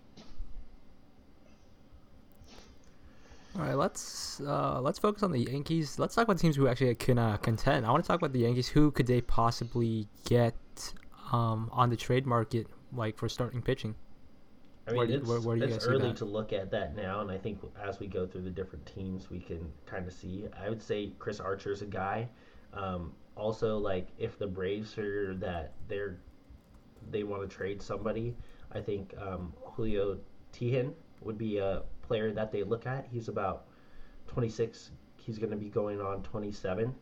All 3.58 3.64
right, 3.64 3.76
let's 3.76 4.40
uh, 4.42 4.80
let's 4.82 5.00
focus 5.00 5.24
on 5.24 5.32
the 5.32 5.40
Yankees. 5.40 5.98
Let's 5.98 6.14
talk 6.14 6.26
about 6.26 6.38
teams 6.38 6.56
who 6.56 6.68
actually 6.68 6.94
can 6.94 7.18
uh, 7.18 7.38
contend. 7.38 7.88
I 7.88 7.92
want 7.92 8.04
to 8.04 8.08
talk 8.08 8.20
about 8.20 8.32
the 8.32 8.42
Yankees. 8.42 8.68
Who 8.68 8.92
could 8.92 9.08
they 9.08 9.20
possibly 9.22 10.08
get 10.26 10.54
um, 11.32 11.70
on 11.74 11.90
the 11.90 11.96
trade 11.96 12.28
market, 12.28 12.68
like 12.94 13.18
for 13.18 13.28
starting 13.28 13.64
pitching? 13.64 13.96
I 14.88 14.92
mean, 14.92 14.98
Where 14.98 15.10
it's, 15.10 15.28
where- 15.28 15.42
where 15.42 15.56
do 15.58 15.66
you 15.66 15.74
it's 15.74 15.86
guys 15.86 15.94
early 15.94 16.14
to 16.14 16.26
look 16.26 16.54
at 16.54 16.70
that 16.72 16.96
now, 16.96 17.22
and 17.22 17.32
I 17.32 17.38
think 17.40 17.60
as 17.84 18.00
we 18.00 18.06
go 18.06 18.28
through 18.28 18.44
the 18.44 18.52
different 18.52 18.86
teams, 18.86 19.32
we 19.32 19.40
can 19.40 19.72
kind 19.88 20.06
of 20.06 20.14
see. 20.14 20.46
I 20.62 20.70
would 20.70 20.82
say 20.82 21.12
Chris 21.18 21.40
Archer's 21.40 21.82
a 21.82 21.86
guy. 21.88 22.30
Um, 22.74 23.12
also, 23.36 23.80
like 23.80 24.10
if 24.20 24.38
the 24.38 24.48
Braves 24.48 24.96
are 25.00 25.34
that 25.36 25.74
they're 25.88 26.20
they 27.10 27.24
want 27.24 27.42
to 27.42 27.48
trade 27.48 27.82
somebody, 27.82 28.36
I 28.72 28.82
think 28.82 29.16
um, 29.20 29.52
Julio 29.64 30.20
Teheran 30.54 30.94
would 31.22 31.40
be 31.40 31.58
a 31.58 31.82
player 32.08 32.32
that 32.32 32.52
they 32.52 32.64
look 32.64 32.86
at. 32.86 33.08
He's 33.12 33.28
about 33.28 33.66
26. 34.28 34.92
He's 35.18 35.38
going 35.38 35.52
to 35.52 35.58
be 35.58 35.70
going 35.70 36.02
on 36.02 36.24
27. 36.24 36.94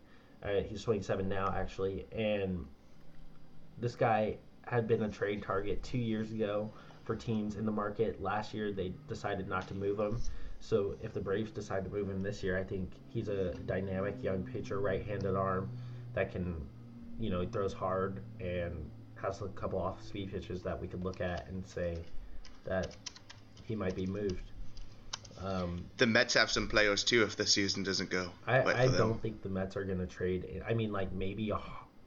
Uh, 0.44 0.50
he's 0.68 0.84
27 0.84 1.28
now, 1.28 1.54
actually, 1.56 2.06
and 2.12 2.66
this 3.80 3.96
guy 3.96 4.38
had 4.68 4.88
been 4.88 5.04
a 5.04 5.10
trade 5.10 5.42
target 5.42 5.82
two 5.84 5.98
years 5.98 6.32
ago 6.32 6.72
for 7.04 7.16
teams 7.16 7.56
in 7.56 7.66
the 7.66 7.72
market. 7.72 8.22
Last 8.22 8.54
year, 8.54 8.72
they 8.72 8.94
decided 9.08 9.48
not 9.48 9.68
to 9.68 9.74
move 9.74 10.00
him. 10.00 10.20
So 10.60 10.96
if 11.04 11.14
the 11.14 11.20
Braves 11.20 11.52
decide 11.52 11.84
to 11.86 11.92
move 11.92 12.10
him 12.10 12.24
this 12.24 12.42
year, 12.42 12.58
I 12.58 12.64
think 12.64 12.92
he's 13.08 13.28
a 13.28 13.54
dynamic 13.66 14.16
young 14.22 14.44
pitcher, 14.44 14.80
right-handed 14.80 15.36
arm 15.36 15.70
that 16.14 16.32
can, 16.32 16.56
you 17.20 17.30
know, 17.30 17.42
he 17.42 17.48
throws 17.48 17.74
hard 17.74 18.22
and 18.40 18.90
has 19.22 19.42
a 19.42 19.48
couple 19.50 19.80
off-speed 19.80 20.32
pitches 20.32 20.62
that 20.64 20.80
we 20.80 20.88
could 20.88 21.04
look 21.04 21.22
at 21.22 21.48
and 21.48 21.66
say 21.68 21.98
that 22.64 22.96
he 23.64 23.76
might 23.76 23.96
be 23.96 24.06
moved. 24.06 24.52
Um, 25.42 25.86
the 25.98 26.08
Mets 26.08 26.34
have 26.34 26.50
some 26.50 26.68
players 26.68 27.04
too 27.04 27.24
if 27.24 27.36
the 27.36 27.46
season 27.46 27.84
doesn't 27.84 28.10
go. 28.10 28.32
I, 28.48 28.62
I 28.62 28.88
don't 28.88 29.22
think 29.22 29.42
the 29.42 29.50
Mets 29.50 29.76
are 29.76 29.84
going 29.84 30.00
to 30.00 30.08
trade. 30.08 30.64
I 30.68 30.74
mean, 30.74 30.92
like 30.92 31.12
maybe 31.12 31.50
a 31.50 31.60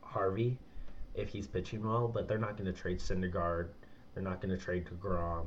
Harvey 0.03 0.57
if 1.15 1.29
he's 1.29 1.47
pitching 1.47 1.87
well, 1.87 2.09
but 2.09 2.29
they're 2.29 2.39
not 2.39 2.57
going 2.57 2.73
to 2.73 2.79
trade 2.79 2.99
Syndergaard. 3.01 3.69
They're 4.15 4.23
not 4.23 4.41
going 4.41 4.57
to 4.57 4.63
trade 4.63 4.87
Degrom. 4.87 5.47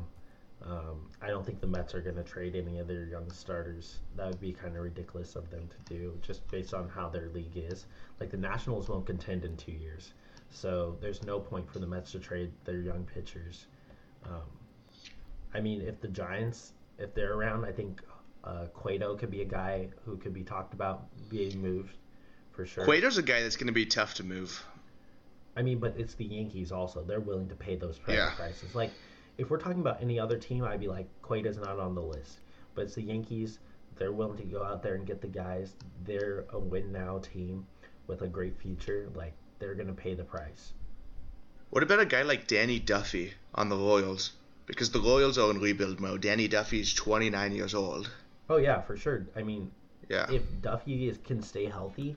Um, 0.63 1.09
I 1.21 1.27
don't 1.27 1.43
think 1.45 1.59
the 1.59 1.67
Mets 1.67 1.95
are 1.95 2.01
going 2.01 2.17
to 2.17 2.23
trade 2.23 2.55
any 2.55 2.77
of 2.77 2.87
their 2.87 3.05
young 3.05 3.31
starters. 3.31 3.97
That 4.15 4.27
would 4.27 4.39
be 4.39 4.51
kind 4.51 4.75
of 4.75 4.83
ridiculous 4.83 5.35
of 5.35 5.49
them 5.49 5.67
to 5.67 5.93
do, 5.93 6.17
just 6.21 6.47
based 6.51 6.73
on 6.73 6.87
how 6.87 7.09
their 7.09 7.29
league 7.29 7.55
is. 7.55 7.85
Like 8.19 8.29
the 8.29 8.37
Nationals 8.37 8.87
won't 8.87 9.07
contend 9.07 9.43
in 9.43 9.57
two 9.57 9.71
years, 9.71 10.13
so 10.51 10.97
there's 11.01 11.23
no 11.23 11.39
point 11.39 11.71
for 11.71 11.79
the 11.79 11.87
Mets 11.87 12.11
to 12.11 12.19
trade 12.19 12.51
their 12.65 12.79
young 12.79 13.05
pitchers. 13.05 13.65
Um, 14.25 14.43
I 15.53 15.61
mean, 15.61 15.81
if 15.81 15.99
the 15.99 16.07
Giants, 16.09 16.73
if 17.01 17.13
they're 17.13 17.33
around, 17.33 17.65
I 17.65 17.71
think 17.71 18.01
uh, 18.43 18.65
Cueto 18.73 19.15
could 19.15 19.31
be 19.31 19.41
a 19.41 19.45
guy 19.45 19.89
who 20.05 20.17
could 20.17 20.33
be 20.33 20.43
talked 20.43 20.73
about 20.73 21.05
being 21.29 21.61
moved 21.61 21.95
for 22.51 22.65
sure. 22.65 22.85
Cueto's 22.85 23.17
a 23.17 23.21
guy 23.23 23.41
that's 23.41 23.55
going 23.57 23.67
to 23.67 23.73
be 23.73 23.85
tough 23.85 24.13
to 24.15 24.23
move. 24.23 24.63
I 25.55 25.61
mean, 25.61 25.79
but 25.79 25.95
it's 25.97 26.13
the 26.15 26.25
Yankees 26.25 26.71
also. 26.71 27.03
They're 27.03 27.19
willing 27.19 27.49
to 27.49 27.55
pay 27.55 27.75
those 27.75 27.97
price 27.97 28.15
Yeah. 28.15 28.31
prices. 28.35 28.73
Like, 28.73 28.91
if 29.37 29.49
we're 29.49 29.57
talking 29.57 29.81
about 29.81 30.01
any 30.01 30.19
other 30.19 30.37
team, 30.37 30.63
I'd 30.63 30.79
be 30.79 30.87
like, 30.87 31.07
Cueto's 31.25 31.57
not 31.57 31.79
on 31.79 31.93
the 31.95 32.01
list. 32.01 32.39
But 32.73 32.83
it's 32.83 32.95
the 32.95 33.03
Yankees. 33.03 33.59
They're 33.97 34.13
willing 34.13 34.37
to 34.37 34.43
go 34.43 34.63
out 34.63 34.81
there 34.81 34.95
and 34.95 35.05
get 35.05 35.21
the 35.21 35.27
guys. 35.27 35.75
They're 36.05 36.45
a 36.51 36.59
win 36.59 36.91
now 36.91 37.19
team 37.19 37.67
with 38.07 38.21
a 38.21 38.27
great 38.27 38.57
future. 38.57 39.09
Like, 39.13 39.33
they're 39.59 39.75
going 39.75 39.87
to 39.87 39.93
pay 39.93 40.13
the 40.13 40.23
price. 40.23 40.73
What 41.69 41.83
about 41.83 41.99
a 41.99 42.05
guy 42.05 42.21
like 42.23 42.47
Danny 42.47 42.79
Duffy 42.79 43.33
on 43.53 43.69
the 43.69 43.77
Royals? 43.77 44.33
Because 44.65 44.91
the 44.91 44.99
Royals 44.99 45.37
are 45.37 45.49
in 45.51 45.59
rebuild 45.59 45.99
mode. 45.99 46.21
Danny 46.21 46.47
Duffy's 46.47 46.93
29 46.93 47.51
years 47.51 47.73
old. 47.73 48.09
Oh, 48.49 48.57
yeah, 48.57 48.81
for 48.81 48.95
sure. 48.97 49.25
I 49.35 49.43
mean, 49.43 49.71
Yeah. 50.09 50.29
if 50.31 50.43
Duffy 50.61 51.07
is, 51.09 51.17
can 51.19 51.41
stay 51.41 51.65
healthy 51.65 52.15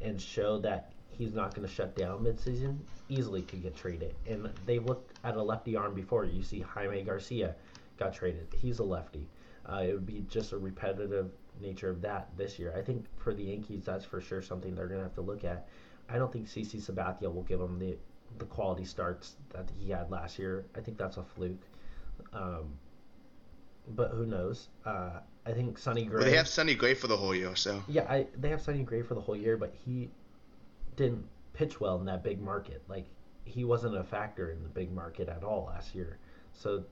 and 0.00 0.20
show 0.20 0.58
that 0.60 0.92
he's 1.10 1.34
not 1.34 1.54
going 1.54 1.66
to 1.66 1.72
shut 1.72 1.94
down 1.94 2.24
midseason, 2.24 2.78
easily 3.08 3.42
could 3.42 3.62
get 3.62 3.76
traded. 3.76 4.14
And 4.28 4.50
they've 4.66 4.84
looked 4.84 5.18
at 5.24 5.36
a 5.36 5.42
lefty 5.42 5.76
arm 5.76 5.94
before. 5.94 6.24
You 6.24 6.42
see 6.42 6.60
Jaime 6.60 7.02
Garcia 7.02 7.54
got 7.98 8.14
traded. 8.14 8.48
He's 8.56 8.78
a 8.78 8.84
lefty. 8.84 9.28
Uh, 9.66 9.84
it 9.86 9.92
would 9.92 10.06
be 10.06 10.24
just 10.28 10.52
a 10.52 10.58
repetitive 10.58 11.30
nature 11.60 11.90
of 11.90 12.00
that 12.02 12.28
this 12.36 12.58
year. 12.58 12.72
I 12.76 12.82
think 12.82 13.06
for 13.18 13.32
the 13.34 13.44
Yankees, 13.44 13.84
that's 13.84 14.04
for 14.04 14.20
sure 14.20 14.42
something 14.42 14.74
they're 14.74 14.88
going 14.88 14.98
to 14.98 15.04
have 15.04 15.14
to 15.14 15.20
look 15.20 15.44
at. 15.44 15.68
I 16.08 16.18
don't 16.18 16.32
think 16.32 16.48
CC 16.48 16.80
Sabathia 16.82 17.32
will 17.32 17.44
give 17.44 17.60
them 17.60 17.78
the 17.78 17.96
the 18.38 18.46
quality 18.46 18.84
starts 18.86 19.36
that 19.50 19.68
he 19.78 19.90
had 19.90 20.10
last 20.10 20.38
year. 20.38 20.64
I 20.74 20.80
think 20.80 20.96
that's 20.96 21.18
a 21.18 21.22
fluke. 21.22 21.60
Um, 22.32 22.74
but 23.88 24.10
who 24.10 24.26
knows? 24.26 24.68
Uh, 24.84 25.20
I 25.44 25.52
think 25.52 25.78
Sonny 25.78 26.04
Gray. 26.04 26.20
Well, 26.22 26.30
they 26.30 26.36
have 26.36 26.48
Sonny 26.48 26.74
Gray 26.74 26.94
for 26.94 27.08
the 27.08 27.16
whole 27.16 27.34
year, 27.34 27.54
so. 27.56 27.82
Yeah, 27.88 28.06
I 28.08 28.26
they 28.36 28.48
have 28.50 28.62
Sonny 28.62 28.82
Gray 28.82 29.02
for 29.02 29.14
the 29.14 29.20
whole 29.20 29.36
year, 29.36 29.56
but 29.56 29.74
he 29.84 30.10
didn't 30.96 31.24
pitch 31.52 31.80
well 31.80 31.98
in 31.98 32.06
that 32.06 32.22
big 32.22 32.40
market. 32.40 32.82
Like 32.88 33.06
he 33.44 33.64
wasn't 33.64 33.96
a 33.96 34.04
factor 34.04 34.50
in 34.50 34.62
the 34.62 34.68
big 34.68 34.92
market 34.92 35.28
at 35.28 35.42
all 35.42 35.66
last 35.66 35.94
year. 35.94 36.18
So 36.52 36.84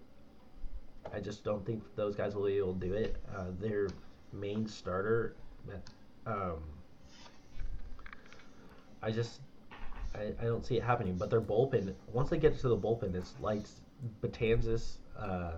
I 1.12 1.20
just 1.20 1.44
don't 1.44 1.64
think 1.64 1.82
those 1.96 2.16
guys 2.16 2.34
will 2.34 2.46
be 2.46 2.56
able 2.56 2.74
to 2.74 2.86
do 2.86 2.92
it. 2.94 3.16
Uh, 3.34 3.46
their 3.60 3.88
main 4.32 4.66
starter, 4.66 5.36
um, 6.26 6.58
I 9.02 9.10
just 9.10 9.40
I, 10.14 10.32
I 10.40 10.44
don't 10.44 10.64
see 10.64 10.76
it 10.76 10.82
happening. 10.82 11.16
But 11.16 11.30
their 11.30 11.40
bullpen, 11.40 11.94
once 12.12 12.30
they 12.30 12.38
get 12.38 12.58
to 12.58 12.68
the 12.68 12.76
bullpen, 12.76 13.14
it's 13.14 13.34
lights. 13.40 13.80
Betances, 14.22 14.94
uh, 15.20 15.52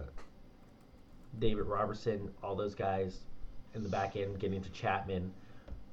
David 1.39 1.65
Robertson, 1.65 2.31
all 2.43 2.55
those 2.55 2.75
guys 2.75 3.21
in 3.75 3.83
the 3.83 3.89
back 3.89 4.17
end, 4.17 4.39
getting 4.39 4.61
to 4.63 4.71
Chapman, 4.71 5.33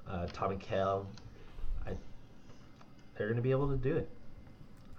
uh, 0.09 0.27
Tommy 0.33 0.57
Kahnle. 0.57 1.05
I, 1.85 1.91
they're 3.15 3.27
going 3.27 3.37
to 3.37 3.41
be 3.41 3.51
able 3.51 3.69
to 3.69 3.77
do 3.77 3.95
it. 3.95 4.09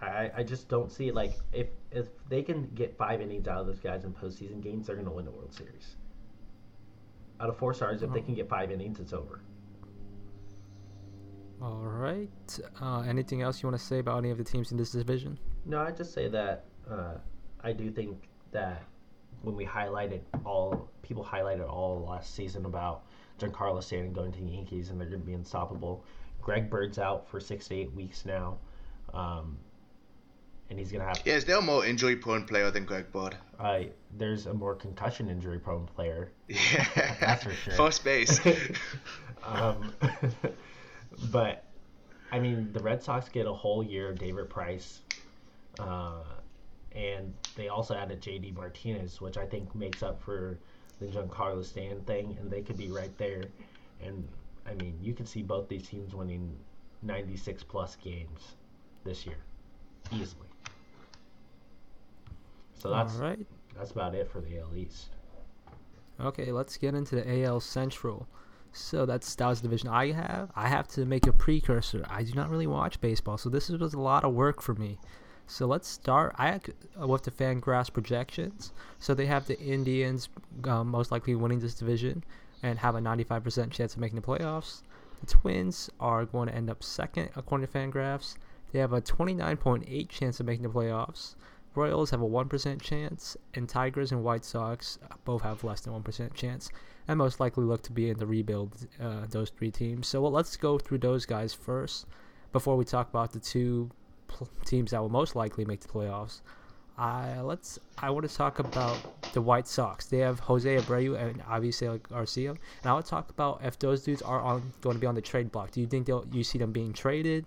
I, 0.00 0.30
I 0.38 0.42
just 0.42 0.68
don't 0.68 0.90
see 0.90 1.08
it. 1.08 1.14
Like 1.14 1.34
if 1.52 1.68
if 1.90 2.06
they 2.28 2.42
can 2.42 2.70
get 2.74 2.96
five 2.96 3.20
innings 3.20 3.48
out 3.48 3.58
of 3.58 3.66
those 3.66 3.80
guys 3.80 4.04
in 4.04 4.12
postseason 4.12 4.62
games, 4.62 4.86
they're 4.86 4.96
going 4.96 5.06
to 5.06 5.12
win 5.12 5.26
the 5.26 5.30
World 5.30 5.52
Series. 5.52 5.96
Out 7.38 7.48
of 7.48 7.56
four 7.58 7.74
stars, 7.74 8.02
if 8.02 8.12
they 8.12 8.20
can 8.20 8.34
get 8.34 8.48
five 8.48 8.70
innings, 8.70 9.00
it's 9.00 9.12
over. 9.12 9.40
All 11.60 11.82
right. 11.84 12.58
Uh, 12.80 13.00
anything 13.00 13.42
else 13.42 13.62
you 13.62 13.68
want 13.68 13.78
to 13.78 13.84
say 13.84 13.98
about 13.98 14.18
any 14.18 14.30
of 14.30 14.38
the 14.38 14.44
teams 14.44 14.72
in 14.72 14.78
this 14.78 14.92
division? 14.92 15.38
No, 15.66 15.80
I 15.80 15.90
just 15.90 16.14
say 16.14 16.28
that 16.28 16.64
uh, 16.90 17.14
I 17.62 17.72
do 17.72 17.90
think 17.90 18.29
that 18.52 18.82
when 19.42 19.56
we 19.56 19.64
highlighted 19.64 20.20
all 20.44 20.88
people 21.02 21.24
highlighted 21.24 21.68
all 21.68 22.04
last 22.08 22.34
season 22.34 22.66
about 22.66 23.02
Giancarlo 23.38 23.82
Stanton 23.82 24.12
going 24.12 24.32
to 24.32 24.40
the 24.40 24.50
Yankees 24.50 24.90
and 24.90 25.00
they're 25.00 25.08
going 25.08 25.20
to 25.20 25.26
be 25.26 25.32
unstoppable. 25.32 26.04
Greg 26.42 26.70
Bird's 26.70 26.98
out 26.98 27.28
for 27.28 27.40
six 27.40 27.68
to 27.68 27.74
eight 27.74 27.92
weeks 27.92 28.24
now, 28.24 28.58
um, 29.12 29.56
and 30.68 30.78
he's 30.78 30.90
going 30.90 31.00
to 31.00 31.06
have. 31.06 31.20
Yeah, 31.24 31.34
is 31.34 31.44
there 31.44 31.58
a 31.58 31.62
more 31.62 31.84
injury 31.84 32.16
prone 32.16 32.44
player 32.44 32.70
than 32.70 32.84
Greg 32.84 33.12
Bird? 33.12 33.36
Uh, 33.58 33.80
there's 34.16 34.46
a 34.46 34.54
more 34.54 34.74
concussion 34.74 35.28
injury 35.28 35.58
prone 35.58 35.86
player. 35.86 36.32
Yeah. 36.48 37.16
That's 37.20 37.44
for 37.44 37.52
sure. 37.52 37.74
First 37.74 38.04
base. 38.04 38.40
um, 39.44 39.92
but 41.30 41.64
I 42.32 42.38
mean, 42.38 42.72
the 42.72 42.80
Red 42.80 43.02
Sox 43.02 43.28
get 43.28 43.46
a 43.46 43.52
whole 43.52 43.82
year 43.82 44.10
of 44.10 44.18
David 44.18 44.48
Price, 44.48 45.00
uh, 45.78 46.22
and 46.94 47.32
they 47.56 47.68
also 47.68 47.94
added 47.94 48.20
J.D. 48.20 48.52
Martinez, 48.52 49.20
which 49.20 49.36
I 49.36 49.46
think 49.46 49.74
makes 49.74 50.02
up 50.02 50.20
for 50.22 50.58
the 51.00 51.06
Giancarlo 51.06 51.64
Stanton 51.64 52.02
thing, 52.02 52.36
and 52.40 52.50
they 52.50 52.62
could 52.62 52.76
be 52.76 52.90
right 52.90 53.16
there. 53.18 53.44
And 54.02 54.26
I 54.66 54.74
mean, 54.74 54.98
you 55.00 55.14
could 55.14 55.28
see 55.28 55.42
both 55.42 55.68
these 55.68 55.86
teams 55.88 56.14
winning 56.14 56.56
96 57.02 57.62
plus 57.64 57.96
games 57.96 58.54
this 59.04 59.24
year, 59.26 59.38
easily. 60.12 60.46
So 62.74 62.90
that's 62.90 63.16
All 63.16 63.22
right. 63.22 63.46
that's 63.76 63.90
about 63.90 64.14
it 64.14 64.30
for 64.30 64.40
the 64.40 64.58
AL 64.58 64.76
East. 64.76 65.08
Okay, 66.20 66.52
let's 66.52 66.76
get 66.76 66.94
into 66.94 67.16
the 67.16 67.44
AL 67.44 67.60
Central. 67.60 68.26
So 68.72 69.04
that's 69.04 69.34
that 69.34 69.46
was 69.48 69.60
the 69.60 69.68
division 69.68 69.88
I 69.88 70.12
have. 70.12 70.50
I 70.54 70.68
have 70.68 70.86
to 70.88 71.04
make 71.04 71.26
a 71.26 71.32
precursor. 71.32 72.04
I 72.08 72.22
do 72.22 72.34
not 72.34 72.50
really 72.50 72.66
watch 72.66 73.00
baseball, 73.00 73.36
so 73.38 73.48
this 73.48 73.68
was 73.68 73.94
a 73.94 74.00
lot 74.00 74.24
of 74.24 74.32
work 74.32 74.62
for 74.62 74.74
me. 74.74 74.98
So 75.50 75.66
let's 75.66 75.88
start. 75.88 76.36
I 76.38 76.60
uh, 77.00 77.08
with 77.08 77.24
the 77.24 77.32
Fangraphs 77.32 77.92
projections. 77.92 78.72
So 79.00 79.14
they 79.14 79.26
have 79.26 79.46
the 79.46 79.60
Indians 79.60 80.28
um, 80.64 80.88
most 80.88 81.10
likely 81.10 81.34
winning 81.34 81.58
this 81.58 81.74
division 81.74 82.22
and 82.62 82.78
have 82.78 82.94
a 82.94 83.00
95% 83.00 83.72
chance 83.72 83.94
of 83.94 84.00
making 84.00 84.20
the 84.20 84.26
playoffs. 84.26 84.82
The 85.20 85.26
Twins 85.26 85.90
are 85.98 86.24
going 86.24 86.48
to 86.48 86.54
end 86.54 86.70
up 86.70 86.84
second 86.84 87.30
according 87.34 87.66
to 87.66 87.72
Fangraphs. 87.72 88.36
They 88.70 88.78
have 88.78 88.92
a 88.92 89.02
29.8 89.02 90.08
chance 90.08 90.38
of 90.38 90.46
making 90.46 90.62
the 90.62 90.68
playoffs. 90.68 91.34
Royals 91.74 92.10
have 92.10 92.22
a 92.22 92.28
1% 92.28 92.80
chance, 92.80 93.36
and 93.54 93.68
Tigers 93.68 94.12
and 94.12 94.22
White 94.22 94.44
Sox 94.44 95.00
both 95.24 95.42
have 95.42 95.64
less 95.64 95.80
than 95.80 95.92
1% 95.92 96.32
chance, 96.32 96.70
and 97.08 97.18
most 97.18 97.40
likely 97.40 97.64
look 97.64 97.82
to 97.82 97.92
be 97.92 98.08
in 98.08 98.18
the 98.18 98.26
rebuild, 98.26 98.86
uh, 99.00 99.26
those 99.28 99.50
three 99.50 99.70
teams. 99.72 100.06
So 100.06 100.20
well, 100.20 100.32
let's 100.32 100.56
go 100.56 100.78
through 100.78 100.98
those 100.98 101.26
guys 101.26 101.52
first 101.52 102.06
before 102.52 102.76
we 102.76 102.84
talk 102.84 103.08
about 103.08 103.32
the 103.32 103.40
two 103.40 103.90
teams 104.64 104.90
that 104.90 105.00
will 105.00 105.08
most 105.08 105.36
likely 105.36 105.64
make 105.64 105.80
the 105.80 105.88
playoffs. 105.88 106.40
I 106.98 107.40
let's. 107.40 107.78
I 107.98 108.10
want 108.10 108.28
to 108.28 108.34
talk 108.34 108.58
about 108.58 108.98
the 109.32 109.40
White 109.40 109.66
Sox. 109.66 110.06
They 110.06 110.18
have 110.18 110.38
Jose 110.40 110.76
Abreu 110.76 111.18
and 111.18 111.42
obviously 111.48 111.98
Garcia, 111.98 112.50
and 112.50 112.58
I 112.84 112.92
want 112.92 113.06
to 113.06 113.10
talk 113.10 113.30
about 113.30 113.62
if 113.64 113.78
those 113.78 114.02
dudes 114.02 114.20
are 114.20 114.40
on 114.40 114.72
going 114.82 114.96
to 114.96 115.00
be 115.00 115.06
on 115.06 115.14
the 115.14 115.22
trade 115.22 115.50
block. 115.50 115.70
Do 115.70 115.80
you 115.80 115.86
think 115.86 116.06
they'll 116.06 116.26
you 116.30 116.44
see 116.44 116.58
them 116.58 116.72
being 116.72 116.92
traded, 116.92 117.46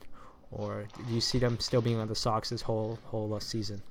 or 0.52 0.86
do 1.08 1.14
you 1.14 1.22
see 1.22 1.38
them 1.38 1.60
still 1.60 1.82
being 1.82 2.00
on 2.00 2.08
the 2.08 2.16
Sox 2.16 2.50
this 2.50 2.64
whole 2.64 2.98
whole 3.06 3.32
uh, 3.34 3.40
season? 3.40 3.84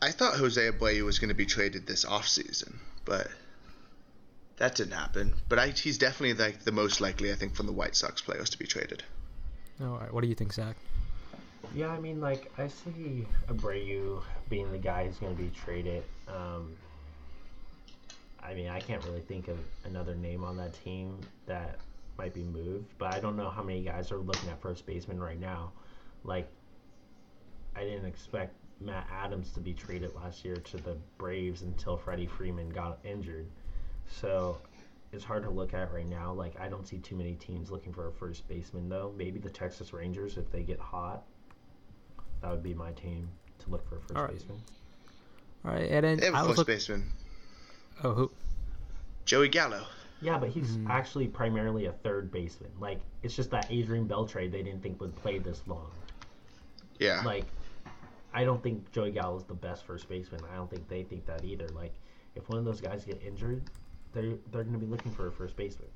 I 0.00 0.12
thought 0.12 0.36
Jose 0.36 0.70
Abreu 0.70 1.04
was 1.04 1.18
going 1.18 1.28
to 1.28 1.34
be 1.34 1.44
traded 1.44 1.86
this 1.86 2.06
offseason, 2.06 2.76
but 3.04 3.28
that 4.56 4.74
didn't 4.76 4.94
happen. 4.94 5.34
But 5.50 5.58
I, 5.58 5.68
he's 5.68 5.98
definitely 5.98 6.42
like 6.42 6.64
the 6.64 6.72
most 6.72 7.02
likely, 7.02 7.30
I 7.32 7.34
think, 7.34 7.54
from 7.54 7.66
the 7.66 7.72
White 7.72 7.96
Sox 7.96 8.22
players 8.22 8.48
to 8.50 8.58
be 8.58 8.66
traded. 8.66 9.02
All 9.80 9.98
right. 9.98 10.12
What 10.12 10.22
do 10.22 10.28
you 10.28 10.34
think, 10.34 10.54
Zach? 10.54 10.76
Yeah, 11.74 11.88
I 11.88 12.00
mean, 12.00 12.20
like 12.20 12.52
I 12.58 12.68
see 12.68 13.26
Abreu 13.48 14.22
being 14.48 14.70
the 14.72 14.78
guy 14.78 15.06
who's 15.06 15.18
going 15.18 15.36
to 15.36 15.42
be 15.42 15.50
traded. 15.50 16.02
Um, 16.28 16.76
I 18.42 18.54
mean, 18.54 18.68
I 18.68 18.80
can't 18.80 19.04
really 19.04 19.20
think 19.20 19.48
of 19.48 19.58
another 19.84 20.14
name 20.14 20.42
on 20.44 20.56
that 20.56 20.72
team 20.84 21.18
that 21.46 21.78
might 22.18 22.34
be 22.34 22.42
moved, 22.42 22.86
but 22.98 23.14
I 23.14 23.20
don't 23.20 23.36
know 23.36 23.50
how 23.50 23.62
many 23.62 23.82
guys 23.82 24.10
are 24.10 24.18
looking 24.18 24.48
at 24.48 24.60
first 24.60 24.86
baseman 24.86 25.20
right 25.20 25.38
now. 25.38 25.72
Like, 26.24 26.48
I 27.76 27.84
didn't 27.84 28.06
expect 28.06 28.54
Matt 28.80 29.06
Adams 29.12 29.52
to 29.52 29.60
be 29.60 29.72
traded 29.72 30.14
last 30.14 30.44
year 30.44 30.56
to 30.56 30.76
the 30.78 30.96
Braves 31.18 31.62
until 31.62 31.96
Freddie 31.96 32.26
Freeman 32.26 32.70
got 32.70 32.98
injured. 33.04 33.46
So 34.08 34.58
it's 35.12 35.24
hard 35.24 35.42
to 35.44 35.50
look 35.50 35.74
at 35.74 35.92
right 35.92 36.08
now. 36.08 36.32
Like, 36.32 36.58
I 36.58 36.68
don't 36.68 36.86
see 36.86 36.98
too 36.98 37.16
many 37.16 37.34
teams 37.34 37.70
looking 37.70 37.92
for 37.92 38.08
a 38.08 38.12
first 38.12 38.48
baseman, 38.48 38.88
though. 38.88 39.14
Maybe 39.16 39.38
the 39.38 39.50
Texas 39.50 39.92
Rangers, 39.92 40.36
if 40.36 40.50
they 40.50 40.62
get 40.62 40.80
hot, 40.80 41.22
that 42.42 42.50
would 42.50 42.62
be 42.62 42.74
my 42.74 42.92
team 42.92 43.28
to 43.60 43.70
look 43.70 43.88
for 43.88 43.96
a 43.96 44.00
first 44.00 44.16
All 44.16 44.22
right. 44.24 44.32
baseman. 44.32 44.58
All 45.64 45.72
right, 45.72 45.90
and 45.90 46.04
then 46.04 46.18
They 46.18 46.26
have 46.26 46.34
I 46.34 46.40
a 46.42 46.44
first 46.46 46.58
look- 46.58 46.66
baseman, 46.66 47.10
Oh, 48.02 48.14
who? 48.14 48.30
Joey 49.26 49.48
Gallo. 49.48 49.84
Yeah, 50.22 50.38
but 50.38 50.48
he's 50.50 50.76
Mhm. 50.76 50.88
actually 50.88 51.28
primarily 51.28 51.86
a 51.86 51.92
third 51.92 52.30
baseman. 52.30 52.70
Like, 52.80 53.00
it's 53.22 53.34
just 53.36 53.50
that 53.50 53.70
Adrian 53.70 54.08
Beltre 54.08 54.50
they 54.50 54.62
didn't 54.62 54.82
think 54.82 55.00
would 55.00 55.14
play 55.16 55.38
this 55.38 55.62
long. 55.66 55.90
Yeah. 56.98 57.22
Like, 57.22 57.44
I 58.32 58.44
don't 58.44 58.62
think 58.62 58.90
Joey 58.92 59.10
Gallo 59.12 59.36
is 59.38 59.44
the 59.44 59.54
best 59.54 59.84
first 59.84 60.08
baseman. 60.08 60.42
I 60.52 60.56
don't 60.56 60.70
think 60.70 60.88
they 60.88 61.02
think 61.02 61.26
that 61.26 61.44
either. 61.44 61.68
Like, 61.68 61.92
if 62.34 62.48
one 62.48 62.58
of 62.58 62.64
those 62.64 62.80
guys 62.80 63.04
get 63.04 63.20
injured, 63.22 63.62
they're 64.12 64.36
they're 64.50 64.64
going 64.64 64.72
to 64.72 64.78
be 64.78 64.86
looking 64.86 65.12
for 65.12 65.26
a 65.26 65.32
first 65.32 65.56
baseman. 65.56 65.88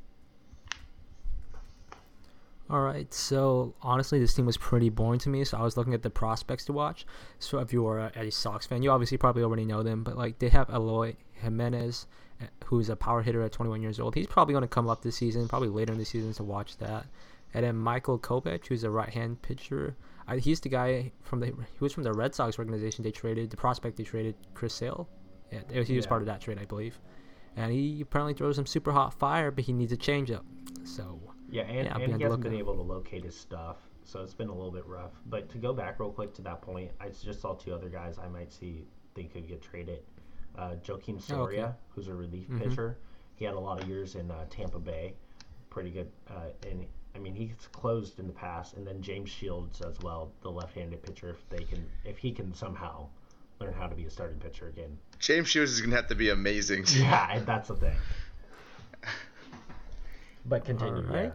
All 2.70 2.80
right, 2.80 3.12
so 3.12 3.74
honestly, 3.82 4.18
this 4.18 4.32
team 4.32 4.46
was 4.46 4.56
pretty 4.56 4.88
boring 4.88 5.20
to 5.20 5.28
me. 5.28 5.44
So 5.44 5.58
I 5.58 5.62
was 5.62 5.76
looking 5.76 5.92
at 5.92 6.02
the 6.02 6.08
prospects 6.10 6.64
to 6.66 6.72
watch. 6.72 7.04
So 7.38 7.58
if 7.58 7.72
you 7.74 7.86
are 7.86 8.10
a 8.16 8.30
Sox 8.30 8.66
fan, 8.66 8.82
you 8.82 8.90
obviously 8.90 9.18
probably 9.18 9.42
already 9.42 9.66
know 9.66 9.82
them. 9.82 10.02
But 10.02 10.16
like 10.16 10.38
they 10.38 10.48
have 10.48 10.70
Eloy 10.70 11.14
Jimenez, 11.34 12.06
uh, 12.40 12.46
who's 12.64 12.88
a 12.88 12.96
power 12.96 13.20
hitter 13.22 13.42
at 13.42 13.52
21 13.52 13.82
years 13.82 14.00
old. 14.00 14.14
He's 14.14 14.26
probably 14.26 14.52
going 14.54 14.62
to 14.62 14.68
come 14.68 14.88
up 14.88 15.02
this 15.02 15.16
season, 15.16 15.46
probably 15.46 15.68
later 15.68 15.92
in 15.92 15.98
the 15.98 16.06
season 16.06 16.32
to 16.34 16.42
watch 16.42 16.78
that. 16.78 17.04
And 17.52 17.64
then 17.64 17.76
Michael 17.76 18.18
Kopech, 18.18 18.66
who's 18.66 18.82
a 18.82 18.90
right-hand 18.90 19.42
pitcher. 19.42 19.94
I, 20.26 20.38
he's 20.38 20.58
the 20.60 20.70
guy 20.70 21.12
from 21.22 21.40
the 21.40 21.46
he 21.48 21.52
was 21.80 21.92
from 21.92 22.02
the 22.02 22.14
Red 22.14 22.34
Sox 22.34 22.58
organization. 22.58 23.04
They 23.04 23.10
traded 23.10 23.50
the 23.50 23.58
prospect. 23.58 23.98
They 23.98 24.04
traded 24.04 24.36
Chris 24.54 24.72
Sale. 24.72 25.06
Yeah, 25.52 25.82
he 25.82 25.96
was 25.96 26.06
Yeah. 26.06 26.08
part 26.08 26.22
of 26.22 26.26
that 26.26 26.40
trade, 26.40 26.58
I 26.58 26.64
believe. 26.64 26.98
And 27.56 27.70
he 27.70 28.00
apparently 28.00 28.32
throws 28.32 28.56
some 28.56 28.66
super 28.66 28.90
hot 28.90 29.12
fire, 29.12 29.50
but 29.50 29.64
he 29.64 29.72
needs 29.74 29.92
a 29.92 29.96
changeup. 29.98 30.42
So 30.84 31.20
Yeah, 31.50 31.62
and, 31.62 31.86
Yeah, 31.86 31.94
and 31.98 32.16
he 32.16 32.22
hasn't 32.22 32.42
been 32.42 32.52
lookout. 32.52 32.58
able 32.58 32.74
to 32.76 32.82
locate 32.82 33.24
his 33.24 33.36
stuff, 33.38 33.76
so 34.04 34.20
it's 34.22 34.34
been 34.34 34.48
a 34.48 34.54
little 34.54 34.70
bit 34.72 34.86
rough. 34.86 35.12
But 35.26 35.48
to 35.50 35.58
go 35.58 35.72
back 35.72 36.00
real 36.00 36.10
quick 36.12 36.32
to 36.34 36.42
that 36.42 36.62
point, 36.62 36.90
I 37.00 37.08
just 37.10 37.40
saw 37.40 37.54
two 37.54 37.74
other 37.74 37.88
guys 37.88 38.18
I 38.18 38.28
might 38.28 38.52
see 38.52 38.86
think 39.14 39.32
could 39.32 39.46
get 39.46 39.62
traded. 39.62 40.00
Uh, 40.56 40.76
Joakim 40.84 41.10
Oh, 41.10 41.12
okay. 41.14 41.20
Soria, 41.20 41.76
who's 41.90 42.08
a 42.08 42.14
relief 42.14 42.48
Mhm. 42.48 42.58
pitcher, 42.62 42.98
he 43.36 43.44
had 43.44 43.54
a 43.54 43.60
lot 43.60 43.82
of 43.82 43.88
years 43.88 44.14
in 44.16 44.30
uh, 44.30 44.46
Tampa 44.50 44.78
Bay, 44.78 45.14
pretty 45.70 45.90
good. 45.90 46.10
Uh, 46.28 46.50
and 46.68 46.86
I 47.14 47.18
mean, 47.18 47.34
he's 47.34 47.54
closed 47.72 48.18
in 48.18 48.26
the 48.26 48.32
past. 48.32 48.74
And 48.74 48.84
then 48.86 49.00
James 49.02 49.30
Shields 49.30 49.80
as 49.82 49.98
well, 50.00 50.32
the 50.42 50.50
left-handed 50.50 51.02
pitcher. 51.02 51.30
If 51.30 51.48
they 51.48 51.62
can, 51.64 51.84
if 52.04 52.18
he 52.18 52.32
can 52.32 52.52
somehow 52.54 53.08
learn 53.60 53.72
how 53.72 53.86
to 53.86 53.94
be 53.94 54.04
a 54.04 54.10
starting 54.10 54.38
pitcher 54.40 54.66
again. 54.68 54.98
James 55.20 55.48
Shields 55.48 55.70
is 55.72 55.80
going 55.80 55.90
to 55.90 55.96
have 55.96 56.08
to 56.08 56.16
be 56.16 56.30
amazing. 56.30 56.84
Yeah, 56.88 57.38
that's 57.46 57.68
the 57.68 57.76
thing. 57.76 57.96
But 60.46 60.64
continue. 60.64 61.04
Alright. 61.06 61.24
Yeah. 61.24 61.30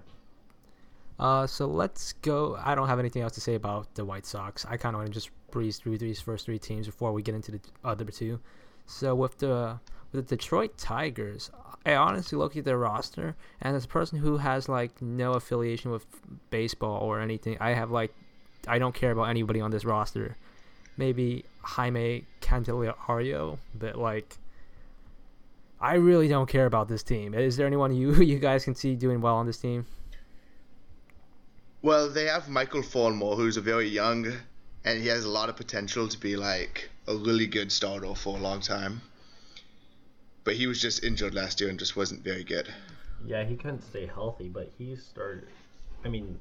Uh, 1.19 1.47
so 1.47 1.65
let's 1.65 2.13
go. 2.13 2.57
I 2.63 2.75
don't 2.75 2.87
have 2.87 2.99
anything 2.99 3.21
else 3.21 3.33
to 3.33 3.41
say 3.41 3.55
about 3.55 3.93
the 3.95 4.05
White 4.05 4.25
Sox. 4.25 4.65
I 4.65 4.77
kind 4.77 4.95
of 4.95 5.01
want 5.01 5.07
to 5.07 5.13
just 5.13 5.29
breeze 5.51 5.77
through 5.77 5.97
these 5.97 6.21
first 6.21 6.45
three 6.45 6.59
teams 6.59 6.85
before 6.85 7.11
we 7.11 7.21
get 7.21 7.35
into 7.35 7.51
the 7.51 7.59
other 7.83 8.05
two. 8.05 8.39
So 8.85 9.13
with 9.15 9.37
the 9.39 9.79
with 10.11 10.27
the 10.27 10.35
Detroit 10.35 10.77
Tigers, 10.77 11.51
I 11.85 11.95
honestly 11.95 12.37
look 12.37 12.55
at 12.55 12.65
their 12.65 12.77
roster, 12.77 13.35
and 13.61 13.75
as 13.75 13.85
a 13.85 13.87
person 13.87 14.19
who 14.19 14.37
has 14.37 14.69
like 14.69 15.01
no 15.01 15.33
affiliation 15.33 15.91
with 15.91 16.05
baseball 16.49 17.01
or 17.01 17.19
anything, 17.19 17.57
I 17.59 17.71
have 17.71 17.91
like 17.91 18.13
I 18.67 18.79
don't 18.79 18.95
care 18.95 19.11
about 19.11 19.23
anybody 19.23 19.59
on 19.61 19.71
this 19.71 19.85
roster. 19.85 20.37
Maybe 20.97 21.45
Jeimer 21.63 22.23
Candelario, 22.41 23.57
but 23.75 23.97
like 23.97 24.37
I 25.81 25.95
really 25.95 26.27
don't 26.27 26.47
care 26.47 26.65
about 26.65 26.87
this 26.87 27.03
team. 27.03 27.33
Is 27.33 27.55
there 27.57 27.65
anyone 27.65 27.95
you 27.95 28.13
you 28.31 28.39
guys 28.39 28.63
can 28.63 28.75
see 28.75 28.95
doing 28.95 29.21
well 29.21 29.35
on 29.35 29.45
this 29.45 29.57
team? 29.57 29.85
Well, 31.81 32.09
they 32.09 32.25
have 32.25 32.49
Michael 32.49 32.83
Fulmer, 32.83 33.35
who's 33.35 33.55
a 33.55 33.61
very 33.61 33.87
young, 33.87 34.33
and 34.83 35.01
he 35.01 35.07
has 35.07 35.23
a 35.23 35.29
lot 35.29 35.47
of 35.47 35.55
potential 35.55 36.09
to 36.09 36.19
be 36.19 36.35
like 36.35 36.89
a 37.07 37.15
really 37.15 37.47
good 37.47 37.71
starter 37.71 38.13
for 38.15 38.37
a 38.37 38.41
long 38.41 38.59
time. 38.59 39.01
But 40.43 40.55
he 40.55 40.67
was 40.67 40.81
just 40.81 41.03
injured 41.03 41.33
last 41.33 41.61
year 41.61 41.69
and 41.69 41.79
just 41.79 41.95
wasn't 41.95 42.21
very 42.21 42.43
good. 42.43 42.73
Yeah, 43.25 43.45
he 43.45 43.55
couldn't 43.55 43.81
stay 43.81 44.07
healthy, 44.07 44.49
but 44.49 44.71
he 44.77 44.95
started. 44.95 45.47
I 46.03 46.09
mean, 46.09 46.37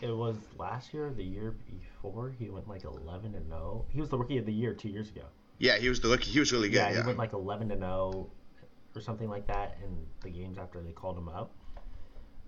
it 0.00 0.14
was 0.14 0.36
last 0.58 0.94
year 0.94 1.08
or 1.08 1.12
the 1.12 1.24
year 1.24 1.54
before. 1.68 2.32
He 2.38 2.48
went 2.48 2.68
like 2.68 2.84
11 2.84 3.34
and 3.34 3.48
0. 3.48 3.84
He 3.90 4.00
was 4.00 4.08
the 4.08 4.18
rookie 4.18 4.38
of 4.38 4.46
the 4.46 4.52
year 4.52 4.74
two 4.74 4.88
years 4.88 5.08
ago. 5.08 5.22
Yeah, 5.58 5.78
he 5.78 5.88
was 5.88 6.00
the 6.00 6.08
rookie. 6.08 6.30
He 6.30 6.38
was 6.38 6.52
really 6.52 6.68
good. 6.68 6.76
yeah, 6.76 6.90
Yeah, 6.90 7.00
he 7.00 7.06
went 7.06 7.18
like 7.18 7.32
11 7.32 7.70
and 7.70 7.80
0 7.80 8.28
or 8.94 9.00
something 9.00 9.28
like 9.28 9.46
that 9.46 9.78
in 9.84 9.96
the 10.22 10.30
games 10.30 10.58
after 10.58 10.80
they 10.80 10.92
called 10.92 11.16
him 11.16 11.28
up. 11.28 11.52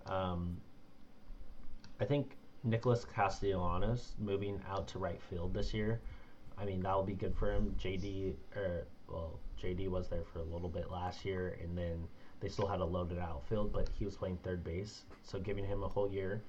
Um, 0.06 0.56
I 2.00 2.04
think 2.04 2.36
Nicholas 2.64 3.04
Castellanos 3.04 4.14
moving 4.18 4.60
out 4.68 4.88
to 4.88 4.98
right 4.98 5.20
field 5.22 5.54
this 5.54 5.72
year. 5.72 6.00
I 6.58 6.64
mean, 6.64 6.80
that 6.82 6.94
will 6.94 7.04
be 7.04 7.14
good 7.14 7.34
for 7.34 7.52
him. 7.52 7.74
JD, 7.78 8.34
or 8.56 8.86
well, 9.08 9.38
JD 9.60 9.88
was 9.88 10.08
there 10.08 10.24
for 10.32 10.40
a 10.40 10.44
little 10.44 10.68
bit 10.68 10.90
last 10.90 11.24
year, 11.24 11.58
and 11.62 11.76
then 11.76 12.06
they 12.40 12.48
still 12.48 12.66
had 12.66 12.80
a 12.80 12.84
loaded 12.84 13.18
outfield, 13.18 13.72
but 13.72 13.88
he 13.98 14.04
was 14.04 14.16
playing 14.16 14.38
third 14.42 14.64
base, 14.64 15.02
so 15.22 15.38
giving 15.38 15.64
him 15.64 15.82
a 15.82 15.88
whole 15.88 16.10
year. 16.10 16.42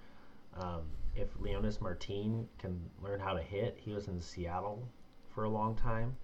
Um, 0.58 0.82
if 1.15 1.34
Leonys 1.39 1.82
Martin 1.82 2.47
can 2.58 2.79
learn 3.01 3.19
how 3.19 3.34
to 3.34 3.41
hit, 3.41 3.77
he 3.79 3.91
was 3.91 4.08
in 4.08 4.19
Seattle 4.19 4.88
for 5.34 5.43
a 5.43 5.49
long 5.49 5.75
time. 5.75 6.15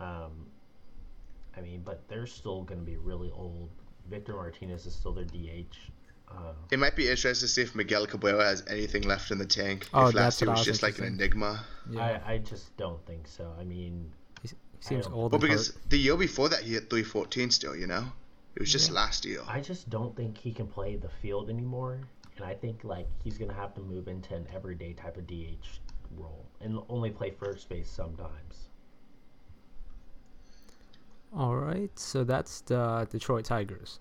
Um, 0.00 0.46
I 1.56 1.60
mean, 1.60 1.82
but 1.84 2.06
they're 2.08 2.26
still 2.26 2.62
going 2.62 2.80
to 2.80 2.86
be 2.86 2.96
really 2.96 3.30
old. 3.30 3.70
Victor 4.10 4.34
Martinez 4.34 4.86
is 4.86 4.94
still 4.94 5.12
their 5.12 5.24
DH. 5.24 5.76
Uh, 6.28 6.52
It 6.70 6.78
might 6.78 6.96
be 6.96 7.08
interesting 7.08 7.46
to 7.46 7.52
see 7.52 7.62
if 7.62 7.74
Miguel 7.74 8.06
Cabrera 8.06 8.44
has 8.44 8.62
anything 8.68 9.02
left 9.02 9.30
in 9.30 9.38
the 9.38 9.46
tank. 9.46 9.88
Oh, 9.94 10.08
if 10.08 10.14
last 10.14 10.40
year 10.40 10.50
was 10.50 10.60
was 10.60 10.66
just 10.66 10.82
like 10.82 10.98
an 10.98 11.04
enigma. 11.04 11.64
Yeah, 11.90 12.20
I, 12.26 12.32
I 12.34 12.38
just 12.38 12.76
don't 12.76 13.04
think 13.06 13.26
so. 13.28 13.52
I 13.58 13.64
mean, 13.64 14.10
he 14.42 14.48
seems 14.80 15.06
old. 15.06 15.32
Well, 15.32 15.38
because 15.38 15.68
hurt. 15.68 15.90
the 15.90 15.98
year 15.98 16.16
before 16.16 16.48
that 16.48 16.60
he 16.60 16.72
hit 16.72 16.90
314 16.90 17.50
still, 17.50 17.76
you 17.76 17.86
know? 17.86 18.04
It 18.56 18.60
was 18.60 18.72
just 18.72 18.88
Yeah. 18.90 18.94
last 18.96 19.24
year. 19.24 19.40
I 19.46 19.60
just 19.60 19.90
don't 19.90 20.14
think 20.16 20.38
he 20.38 20.52
can 20.52 20.66
play 20.66 20.96
the 20.96 21.08
field 21.22 21.50
anymore. 21.50 22.00
and 22.36 22.44
I 22.44 22.54
think 22.54 22.82
like 22.82 23.06
he's 23.22 23.38
gonna 23.38 23.54
have 23.54 23.74
to 23.74 23.80
move 23.80 24.08
into 24.08 24.34
an 24.34 24.46
everyday 24.52 24.92
type 24.92 25.16
of 25.16 25.24
DH 25.26 25.80
role 26.16 26.44
and 26.60 26.80
only 26.88 27.10
play 27.10 27.30
first 27.30 27.68
base 27.68 27.88
sometimes. 27.88 28.70
All 31.36 31.56
right, 31.56 31.90
so 31.98 32.22
that's 32.22 32.60
the 32.60 33.08
Detroit 33.10 33.44
Tigers. 33.44 33.98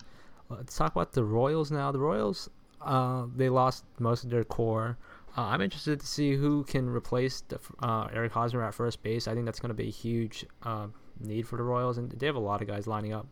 Let's 0.50 0.78
talk 0.78 0.92
about 0.92 1.14
the 1.14 1.24
Royals 1.24 1.72
now. 1.72 1.92
The 1.92 2.00
Royals, 2.00 2.48
uh, 2.80 3.26
they 3.36 3.50
lost 3.50 3.86
most 3.98 4.24
of 4.24 4.30
their 4.30 4.44
core. 4.44 5.00
Uh, 5.36 5.46
I'm 5.46 5.62
interested 5.62 6.00
to 6.00 6.06
see 6.06 6.36
who 6.36 6.64
can 6.64 6.88
replace 6.88 7.42
the, 7.42 7.60
uh, 7.82 8.08
Eric 8.14 8.34
Hosmer 8.34 8.64
at 8.64 8.76
first 8.76 9.02
base. 9.02 9.28
I 9.28 9.34
think 9.34 9.46
that's 9.46 9.60
going 9.60 9.70
to 9.72 9.74
be 9.74 9.88
a 9.88 9.92
huge 9.92 10.46
uh, 10.62 10.88
need 11.20 11.48
for 11.48 11.58
the 11.58 11.64
Royals, 11.64 11.98
and 11.98 12.12
they 12.12 12.28
have 12.28 12.36
a 12.36 12.40
lot 12.40 12.62
of 12.62 12.68
guys 12.68 12.86
lining 12.86 13.14
up 13.14 13.26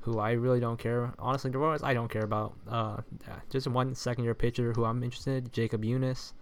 who 0.00 0.18
I 0.18 0.32
really 0.32 0.58
don't 0.58 0.78
care. 0.78 1.14
Honestly, 1.20 1.52
the 1.52 1.58
Royals 1.58 1.84
I 1.84 1.94
don't 1.94 2.10
care 2.10 2.24
about. 2.24 2.54
Uh, 2.68 3.02
just 3.50 3.68
one 3.68 3.94
second 3.94 4.24
year 4.24 4.34
pitcher 4.34 4.72
who 4.72 4.84
I'm 4.84 5.02
interested, 5.04 5.52
Jakob 5.52 5.84
Junis. 5.84 6.32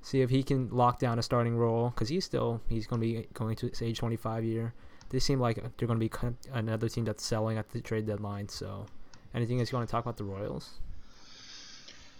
See 0.00 0.20
if 0.20 0.30
he 0.30 0.44
can 0.44 0.68
lock 0.70 1.00
down 1.00 1.18
a 1.18 1.22
starting 1.22 1.56
role 1.56 1.90
because 1.90 2.08
he's 2.08 2.24
still 2.24 2.60
he's 2.68 2.86
going 2.86 3.00
to 3.00 3.06
be 3.06 3.26
going 3.34 3.56
to 3.56 3.68
his 3.68 3.82
age 3.82 3.98
25 3.98 4.44
year. 4.44 4.74
They 5.12 5.18
seem 5.18 5.38
like 5.38 5.56
they're 5.76 5.86
going 5.86 6.00
to 6.00 6.08
be 6.08 6.36
another 6.52 6.88
team 6.88 7.04
that's 7.04 7.24
selling 7.24 7.58
at 7.58 7.68
the 7.70 7.82
trade 7.82 8.06
deadline. 8.06 8.48
So, 8.48 8.86
anything 9.34 9.60
else 9.60 9.70
you 9.70 9.76
want 9.76 9.86
to 9.86 9.92
talk 9.92 10.04
about 10.04 10.16
the 10.16 10.24
Royals? 10.24 10.80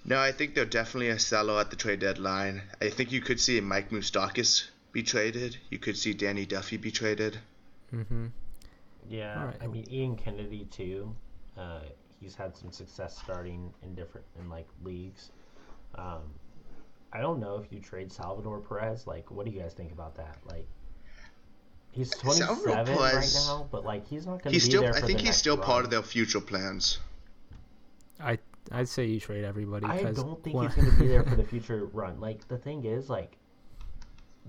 No, 0.04 0.20
I 0.20 0.30
think 0.30 0.54
they're 0.54 0.66
definitely 0.66 1.08
a 1.08 1.18
seller 1.18 1.58
at 1.58 1.70
the 1.70 1.76
trade 1.76 2.00
deadline. 2.00 2.60
I 2.82 2.90
think 2.90 3.10
you 3.10 3.22
could 3.22 3.40
see 3.40 3.58
Mike 3.62 3.90
Moustakas 3.90 4.68
be 4.92 5.02
traded. 5.02 5.56
You 5.70 5.78
could 5.78 5.96
see 5.96 6.12
Danny 6.12 6.44
Duffy 6.44 6.76
be 6.76 6.90
traded. 6.90 7.38
Mm-hmm. 7.94 8.26
Yeah, 9.08 9.46
right. 9.46 9.56
I 9.62 9.66
mean 9.68 9.86
Ian 9.90 10.16
Kennedy 10.16 10.66
too. 10.70 11.14
Uh, 11.56 11.80
he's 12.20 12.34
had 12.34 12.54
some 12.54 12.72
success 12.72 13.18
starting 13.18 13.72
in 13.82 13.94
different 13.94 14.26
in 14.38 14.50
like 14.50 14.68
leagues. 14.84 15.30
Um, 15.94 16.22
I 17.12 17.20
don't 17.20 17.40
know 17.40 17.56
if 17.56 17.72
you 17.72 17.80
trade 17.80 18.12
Salvador 18.12 18.60
Perez. 18.60 19.06
Like, 19.06 19.30
what 19.30 19.46
do 19.46 19.52
you 19.52 19.60
guys 19.60 19.72
think 19.72 19.92
about 19.92 20.14
that? 20.16 20.38
Like, 20.46 20.66
he's 21.92 22.10
twenty 22.10 22.40
seven 22.40 22.58
right 22.64 23.32
now, 23.46 23.68
but 23.70 23.84
like 23.84 24.06
he's 24.08 24.26
not 24.26 24.42
going 24.42 24.44
to 24.44 24.50
be 24.50 24.58
still, 24.58 24.82
there. 24.82 24.94
I 24.94 25.00
think 25.00 25.20
he's 25.20 25.36
still 25.36 25.56
run. 25.56 25.66
part 25.66 25.84
of 25.84 25.90
their 25.90 26.02
future 26.02 26.40
plans. 26.40 26.98
I 28.20 28.38
I'd 28.70 28.88
say 28.88 29.06
you 29.06 29.20
trade 29.20 29.44
everybody. 29.44 29.86
I 29.86 30.02
don't 30.12 30.42
think 30.42 30.60
he's 30.60 30.74
going 30.74 30.90
to 30.90 30.98
be 30.98 31.08
there 31.08 31.24
for 31.24 31.36
the 31.36 31.44
future 31.52 31.86
run. 31.86 32.20
Like 32.20 32.48
the 32.48 32.58
thing 32.58 32.84
is, 32.84 33.08
like 33.08 33.36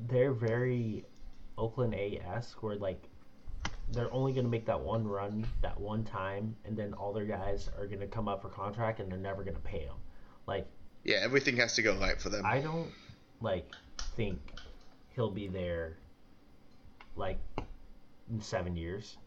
they're 0.07 0.33
very 0.33 1.05
Oakland 1.57 1.93
AS, 1.93 2.55
where 2.61 2.75
like 2.75 3.01
they're 3.91 4.11
only 4.13 4.33
going 4.33 4.45
to 4.45 4.49
make 4.49 4.65
that 4.65 4.79
one 4.79 5.05
run 5.05 5.45
that 5.61 5.79
one 5.79 6.03
time, 6.03 6.55
and 6.65 6.77
then 6.77 6.93
all 6.93 7.13
their 7.13 7.25
guys 7.25 7.69
are 7.77 7.85
going 7.85 7.99
to 7.99 8.07
come 8.07 8.27
up 8.27 8.41
for 8.41 8.49
contract, 8.49 8.99
and 8.99 9.11
they're 9.11 9.19
never 9.19 9.43
going 9.43 9.55
to 9.55 9.61
pay 9.61 9.85
them. 9.85 9.97
Like, 10.47 10.67
yeah, 11.03 11.17
everything 11.21 11.57
has 11.57 11.75
to 11.75 11.81
go 11.81 11.95
right 11.95 12.19
for 12.19 12.29
them. 12.29 12.45
I 12.45 12.59
don't 12.59 12.89
like 13.41 13.69
think 14.15 14.39
he'll 15.15 15.31
be 15.31 15.47
there 15.47 15.97
like 17.15 17.37
in 18.31 18.41
seven 18.41 18.75
years. 18.75 19.17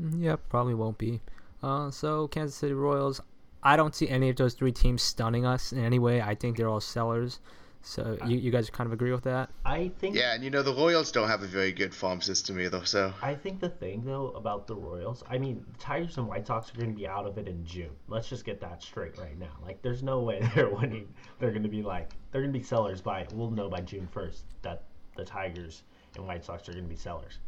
Mm, 0.00 0.22
yeah, 0.22 0.36
probably 0.48 0.74
won't 0.74 0.98
be. 0.98 1.20
Uh, 1.62 1.90
so 1.90 2.28
Kansas 2.28 2.56
City 2.56 2.74
Royals, 2.74 3.20
I 3.62 3.76
don't 3.76 3.94
see 3.94 4.08
any 4.08 4.28
of 4.28 4.36
those 4.36 4.54
three 4.54 4.72
teams 4.72 5.02
stunning 5.02 5.46
us 5.46 5.72
in 5.72 5.84
any 5.84 5.98
way. 5.98 6.20
I 6.20 6.34
think 6.34 6.56
they're 6.56 6.68
all 6.68 6.80
sellers. 6.80 7.40
So 7.86 8.18
you, 8.26 8.36
you 8.36 8.50
guys 8.50 8.68
kind 8.68 8.88
of 8.88 8.92
agree 8.92 9.12
with 9.12 9.22
that? 9.24 9.48
I 9.64 9.92
think. 10.00 10.16
Yeah, 10.16 10.34
and 10.34 10.42
you 10.42 10.50
know 10.50 10.64
the 10.64 10.74
Royals 10.74 11.12
don't 11.12 11.28
have 11.28 11.44
a 11.44 11.46
very 11.46 11.70
good 11.70 11.94
farm 11.94 12.20
system 12.20 12.58
either. 12.58 12.84
So 12.84 13.14
I 13.22 13.36
think 13.36 13.60
the 13.60 13.68
thing 13.68 14.02
though 14.04 14.30
about 14.30 14.66
the 14.66 14.74
Royals, 14.74 15.22
I 15.30 15.38
mean, 15.38 15.64
Tigers 15.78 16.18
and 16.18 16.26
White 16.26 16.48
Sox 16.48 16.74
are 16.74 16.76
going 16.76 16.90
to 16.90 16.96
be 16.96 17.06
out 17.06 17.26
of 17.26 17.38
it 17.38 17.46
in 17.46 17.64
June. 17.64 17.90
Let's 18.08 18.28
just 18.28 18.44
get 18.44 18.60
that 18.60 18.82
straight 18.82 19.16
right 19.18 19.38
now. 19.38 19.56
Like, 19.64 19.82
there's 19.82 20.02
no 20.02 20.20
way 20.20 20.40
they're 20.54 20.68
winning. 20.68 21.06
They're 21.38 21.52
going 21.52 21.62
to 21.62 21.68
be 21.68 21.82
like 21.82 22.10
they're 22.32 22.42
going 22.42 22.52
to 22.52 22.58
be 22.58 22.64
sellers 22.64 23.00
by 23.00 23.24
we'll 23.32 23.52
know 23.52 23.68
by 23.68 23.82
June 23.82 24.08
first 24.10 24.46
that 24.62 24.82
the 25.16 25.24
Tigers 25.24 25.82
and 26.16 26.26
White 26.26 26.44
Sox 26.44 26.68
are 26.68 26.72
going 26.72 26.84
to 26.84 26.88
be 26.88 26.96
sellers. 26.96 27.38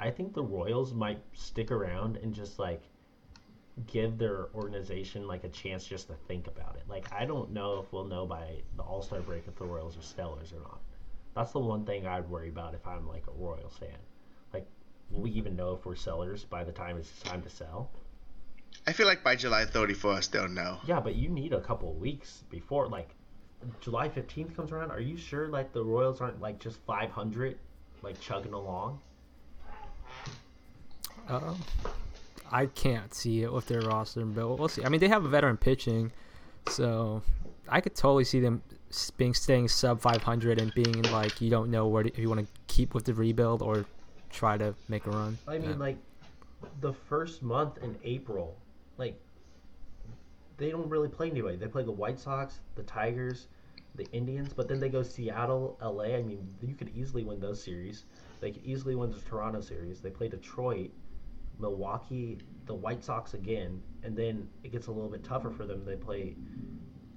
I 0.00 0.10
think 0.10 0.34
the 0.34 0.42
Royals 0.42 0.92
might 0.92 1.20
stick 1.32 1.70
around 1.70 2.16
and 2.16 2.34
just 2.34 2.58
like 2.58 2.82
give 3.86 4.18
their 4.18 4.48
organization 4.54 5.26
like 5.26 5.44
a 5.44 5.48
chance 5.48 5.84
just 5.86 6.08
to 6.08 6.14
think 6.28 6.46
about 6.46 6.76
it. 6.76 6.82
Like 6.88 7.12
I 7.12 7.24
don't 7.24 7.52
know 7.52 7.80
if 7.80 7.92
we'll 7.92 8.04
know 8.04 8.26
by 8.26 8.62
the 8.76 8.82
All 8.82 9.02
Star 9.02 9.20
break 9.20 9.44
if 9.46 9.56
the 9.56 9.64
Royals 9.64 9.96
are 9.96 10.02
sellers 10.02 10.52
or 10.52 10.60
not. 10.60 10.80
That's 11.34 11.52
the 11.52 11.60
one 11.60 11.84
thing 11.84 12.06
I'd 12.06 12.28
worry 12.28 12.48
about 12.48 12.74
if 12.74 12.86
I'm 12.86 13.08
like 13.08 13.24
a 13.26 13.32
Royals 13.32 13.76
fan. 13.78 13.96
Like, 14.52 14.66
will 15.10 15.22
we 15.22 15.30
even 15.30 15.56
know 15.56 15.72
if 15.72 15.86
we're 15.86 15.94
sellers 15.94 16.44
by 16.44 16.64
the 16.64 16.72
time 16.72 16.98
it's 16.98 17.20
time 17.22 17.42
to 17.42 17.48
sell? 17.48 17.90
I 18.86 18.92
feel 18.92 19.06
like 19.06 19.22
by 19.22 19.36
July 19.36 19.64
31st 19.64 20.30
they'll 20.30 20.48
know. 20.48 20.78
Yeah, 20.86 21.00
but 21.00 21.14
you 21.14 21.28
need 21.28 21.52
a 21.52 21.60
couple 21.60 21.90
of 21.90 21.96
weeks 21.96 22.44
before 22.50 22.88
like 22.88 23.14
July 23.80 24.08
15th 24.08 24.54
comes 24.56 24.72
around. 24.72 24.90
Are 24.90 25.00
you 25.00 25.16
sure 25.16 25.48
like 25.48 25.72
the 25.72 25.84
Royals 25.84 26.20
aren't 26.20 26.40
like 26.40 26.58
just 26.58 26.78
500 26.86 27.58
like 28.02 28.20
chugging 28.20 28.52
along? 28.52 29.00
Um, 31.28 31.60
I 32.50 32.66
can't 32.66 33.14
see 33.14 33.42
it 33.42 33.52
with 33.52 33.66
their 33.66 33.80
roster 33.80 34.24
but 34.24 34.58
We'll 34.58 34.68
see. 34.68 34.84
I 34.84 34.88
mean, 34.88 35.00
they 35.00 35.08
have 35.08 35.24
a 35.24 35.28
veteran 35.28 35.56
pitching, 35.56 36.12
so 36.68 37.22
I 37.68 37.80
could 37.80 37.94
totally 37.94 38.24
see 38.24 38.40
them 38.40 38.62
being 39.16 39.32
staying 39.32 39.68
sub 39.68 40.00
500 40.00 40.60
and 40.60 40.72
being 40.74 41.02
like 41.04 41.40
you 41.40 41.48
don't 41.48 41.70
know 41.70 41.86
where 41.86 42.02
to, 42.02 42.10
if 42.10 42.18
you 42.18 42.28
want 42.28 42.40
to 42.40 42.46
keep 42.66 42.94
with 42.94 43.04
the 43.04 43.14
rebuild 43.14 43.62
or 43.62 43.86
try 44.30 44.58
to 44.58 44.74
make 44.88 45.06
a 45.06 45.10
run. 45.10 45.38
I 45.48 45.58
mean, 45.58 45.70
yeah. 45.70 45.76
like 45.76 45.96
the 46.80 46.92
first 46.92 47.42
month 47.42 47.78
in 47.82 47.96
April, 48.04 48.56
like 48.98 49.18
they 50.62 50.70
don't 50.70 50.88
really 50.88 51.08
play 51.08 51.30
anybody. 51.30 51.56
They 51.56 51.66
play 51.66 51.82
the 51.82 51.92
White 51.92 52.20
Sox, 52.20 52.60
the 52.76 52.82
Tigers, 52.84 53.48
the 53.94 54.06
Indians, 54.12 54.52
but 54.52 54.68
then 54.68 54.80
they 54.80 54.88
go 54.88 55.02
Seattle, 55.02 55.78
LA. 55.82 56.16
I 56.16 56.22
mean, 56.22 56.46
you 56.62 56.74
could 56.74 56.90
easily 56.96 57.24
win 57.24 57.40
those 57.40 57.62
series. 57.62 58.04
They 58.40 58.50
could 58.52 58.64
easily 58.64 58.94
win 58.94 59.10
the 59.10 59.20
Toronto 59.20 59.60
series. 59.60 60.00
They 60.00 60.10
play 60.10 60.28
Detroit. 60.28 60.90
Milwaukee, 61.58 62.38
the 62.66 62.74
White 62.74 63.04
Sox 63.04 63.34
again, 63.34 63.80
and 64.02 64.16
then 64.16 64.48
it 64.64 64.72
gets 64.72 64.88
a 64.88 64.90
little 64.90 65.08
bit 65.08 65.22
tougher 65.22 65.50
for 65.50 65.64
them. 65.64 65.84
They 65.84 65.96
play, 65.96 66.34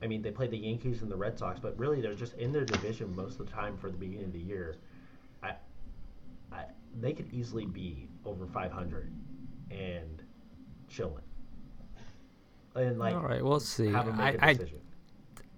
I 0.02 0.08
mean, 0.08 0.22
they 0.22 0.32
play 0.32 0.48
the 0.48 0.58
Yankees 0.58 1.02
and 1.02 1.10
the 1.10 1.16
Red 1.16 1.38
Sox, 1.38 1.60
but 1.60 1.78
really 1.80 2.00
they're 2.00 2.14
just 2.14 2.36
in 2.36 2.52
their 2.52 2.66
division 2.66 3.16
most 3.16 3.40
of 3.40 3.48
the 3.48 3.52
time 3.52 3.78
for 3.78 3.90
the 3.90 3.98
beginning 3.98 4.26
of 4.26 4.34
the 4.34 4.40
year. 4.40 4.78
I, 5.42 5.54
I, 6.52 6.66
they 7.00 7.14
could 7.14 7.34
easily 7.34 7.66
be 7.66 8.08
over 8.24 8.46
500 8.46 9.12
and 9.72 10.24
chilling. 10.88 11.25
And 12.76 13.00
like, 13.00 13.16
all 13.16 13.22
right, 13.22 13.44
we'll 13.44 13.60
see. 13.60 13.92
Have 13.92 14.08
them 14.08 14.18
make 14.18 14.42
I, 14.42 14.52
a 14.52 14.54
decision. 14.54 14.82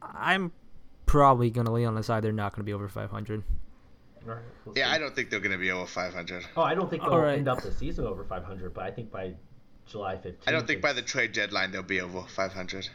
I, 0.01 0.33
I'm 0.33 0.51
probably 1.05 1.49
gonna 1.49 1.71
lean 1.71 1.87
on 1.87 1.95
the 1.95 2.03
side 2.03 2.23
they're 2.23 2.31
not 2.31 2.53
gonna 2.53 2.63
be 2.63 2.73
over 2.73 2.87
500. 2.87 3.43
Right, 4.27 4.39
we'll 4.65 4.77
yeah, 4.77 4.89
see. 4.89 4.95
I 4.95 4.97
don't 4.97 5.15
think 5.15 5.29
they're 5.29 5.39
going 5.39 5.53
to 5.53 5.57
be 5.57 5.71
over 5.71 5.85
500. 5.85 6.45
Oh, 6.57 6.61
I 6.61 6.75
don't 6.75 6.89
think 6.89 7.01
they'll 7.01 7.17
right. 7.17 7.37
end 7.37 7.47
up 7.47 7.61
the 7.61 7.71
season 7.71 8.05
over 8.05 8.25
500, 8.25 8.73
but 8.73 8.83
I 8.83 8.91
think 8.91 9.09
by 9.09 9.33
July 9.85 10.15
15th. 10.15 10.35
I 10.45 10.51
don't 10.51 10.67
think 10.67 10.81
by 10.81 10.91
the 10.91 11.01
trade 11.01 11.31
deadline 11.31 11.71
they'll 11.71 11.81
be 11.81 12.01
over 12.01 12.23
500. 12.23 12.89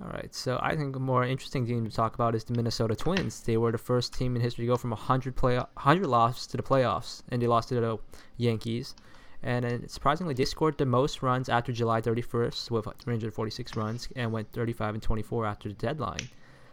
All 0.00 0.08
right, 0.10 0.32
so 0.32 0.58
I 0.62 0.76
think 0.76 0.94
a 0.94 1.00
more 1.00 1.24
interesting 1.24 1.66
team 1.66 1.84
to 1.84 1.90
talk 1.90 2.14
about 2.14 2.34
is 2.34 2.44
the 2.44 2.52
Minnesota 2.52 2.94
Twins. 2.94 3.40
They 3.40 3.56
were 3.56 3.72
the 3.72 3.78
first 3.78 4.12
team 4.12 4.36
in 4.36 4.42
history 4.42 4.66
to 4.66 4.68
go 4.68 4.76
from 4.76 4.90
100 4.90 5.34
play 5.34 5.56
100 5.56 6.06
losses 6.06 6.46
to 6.48 6.56
the 6.56 6.62
playoffs, 6.62 7.22
and 7.30 7.40
they 7.40 7.46
lost 7.46 7.70
to 7.70 7.74
the 7.76 7.98
Yankees. 8.36 8.94
And 9.42 9.64
then 9.64 9.88
surprisingly, 9.88 10.34
they 10.34 10.44
scored 10.44 10.78
the 10.78 10.86
most 10.86 11.22
runs 11.22 11.48
after 11.48 11.72
July 11.72 12.00
31st 12.00 12.70
with 12.70 12.88
346 12.98 13.76
runs, 13.76 14.08
and 14.16 14.32
went 14.32 14.52
35 14.52 14.94
and 14.94 15.02
24 15.02 15.46
after 15.46 15.68
the 15.68 15.74
deadline. 15.74 16.28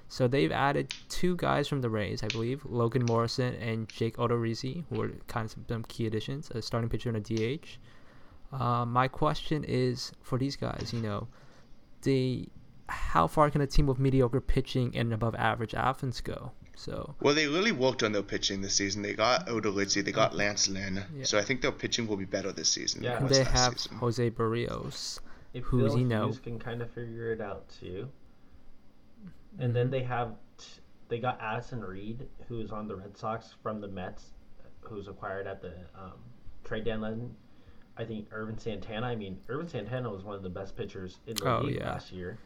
So 0.08 0.28
they've 0.28 0.52
added 0.52 0.94
two 1.10 1.36
guys 1.36 1.68
from 1.68 1.82
the 1.82 1.90
Rays, 1.90 2.24
I 2.24 2.28
believe, 2.28 2.64
Logan 2.66 3.06
Morrison 3.06 3.56
and 3.56 3.90
Jake 3.90 4.18
Odorizzi, 4.18 4.84
who 4.90 5.02
are 5.02 5.12
kind 5.28 5.46
of 5.46 5.56
some 5.68 5.84
key 5.84 6.06
additions, 6.06 6.52
a 6.52 6.62
starting 6.62 6.90
pitcher 6.90 7.10
and 7.10 7.18
a 7.18 7.22
DH. 7.58 7.78
Uh, 8.52 8.86
my 8.86 9.08
question 9.08 9.64
is 9.64 10.12
for 10.22 10.38
these 10.38 10.56
guys, 10.56 10.92
you 10.94 11.02
know, 11.02 11.28
the 12.04 12.48
how 12.88 13.26
far 13.26 13.50
can 13.50 13.62
a 13.62 13.68
team 13.68 13.88
with 13.88 13.98
mediocre 13.98 14.40
pitching 14.40 14.96
and 14.96 15.12
above 15.12 15.34
average 15.36 15.74
offense 15.76 16.22
go? 16.22 16.52
So 16.76 17.16
well, 17.22 17.34
they 17.34 17.48
really 17.48 17.72
worked 17.72 18.04
on 18.04 18.12
their 18.12 18.24
pitching 18.24 18.62
this 18.62 18.76
season. 18.76 19.02
They 19.02 19.14
got 19.14 19.48
Odorizzi, 19.48 20.04
they 20.04 20.12
got 20.12 20.36
Lance 20.36 20.68
Lynn, 20.68 21.04
yeah. 21.16 21.24
so 21.24 21.38
I 21.38 21.42
think 21.42 21.62
their 21.62 21.72
pitching 21.72 22.08
will 22.08 22.18
be 22.18 22.26
better 22.26 22.52
this 22.52 22.70
season. 22.70 23.04
Yeah, 23.04 23.18
and 23.18 23.30
they 23.30 23.44
have 23.44 23.80
season. 23.80 23.98
Jose 23.98 24.32
Berrios, 24.32 25.20
who's 25.64 25.96
you 25.96 26.06
know 26.06 26.34
can 26.44 26.60
kind 26.60 26.82
of 26.82 26.92
figure 26.92 27.32
it 27.32 27.42
out 27.42 27.68
too. 27.80 28.10
And 29.58 29.74
then 29.74 29.90
they 29.90 30.04
have 30.04 30.36
t- 30.58 30.82
they 31.08 31.20
got 31.20 31.40
Addison 31.42 31.82
Reed, 31.82 32.28
who 32.48 32.60
is 32.60 32.72
on 32.72 32.88
the 32.88 32.96
Red 32.96 33.18
Sox 33.18 33.56
from 33.64 33.80
the 33.80 33.88
Mets, 33.88 34.32
who's 34.82 35.08
acquired 35.08 35.48
at 35.48 35.62
the 35.62 35.74
um, 35.98 36.20
trade 36.64 36.84
deadline. 36.84 37.34
I 37.98 38.04
think 38.04 38.28
Ervin 38.34 38.58
Santana. 38.58 39.08
I 39.08 39.16
mean, 39.16 39.40
Ervin 39.50 39.70
Santana 39.70 40.10
was 40.10 40.24
one 40.24 40.36
of 40.36 40.44
the 40.44 40.50
best 40.50 40.76
pitchers 40.76 41.20
in 41.28 41.36
the 41.36 41.58
oh, 41.58 41.62
league 41.62 41.78
yeah. 41.78 41.92
last 41.92 42.12
year. 42.12 42.38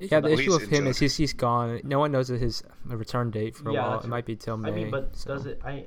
Yeah, 0.00 0.20
the 0.20 0.32
issue 0.32 0.52
with 0.52 0.68
him 0.68 0.86
is 0.86 0.98
he's, 0.98 1.16
he's 1.16 1.32
gone. 1.32 1.80
No 1.82 1.98
one 1.98 2.12
knows 2.12 2.28
his 2.28 2.62
return 2.84 3.30
date 3.30 3.56
for 3.56 3.70
a 3.70 3.74
yeah, 3.74 3.88
while. 3.88 4.00
It 4.00 4.06
might 4.06 4.26
be 4.26 4.36
till 4.36 4.56
May. 4.56 4.68
I 4.68 4.72
mean, 4.72 4.90
but 4.90 5.16
so. 5.16 5.34
does 5.34 5.46
it? 5.46 5.60
I 5.64 5.86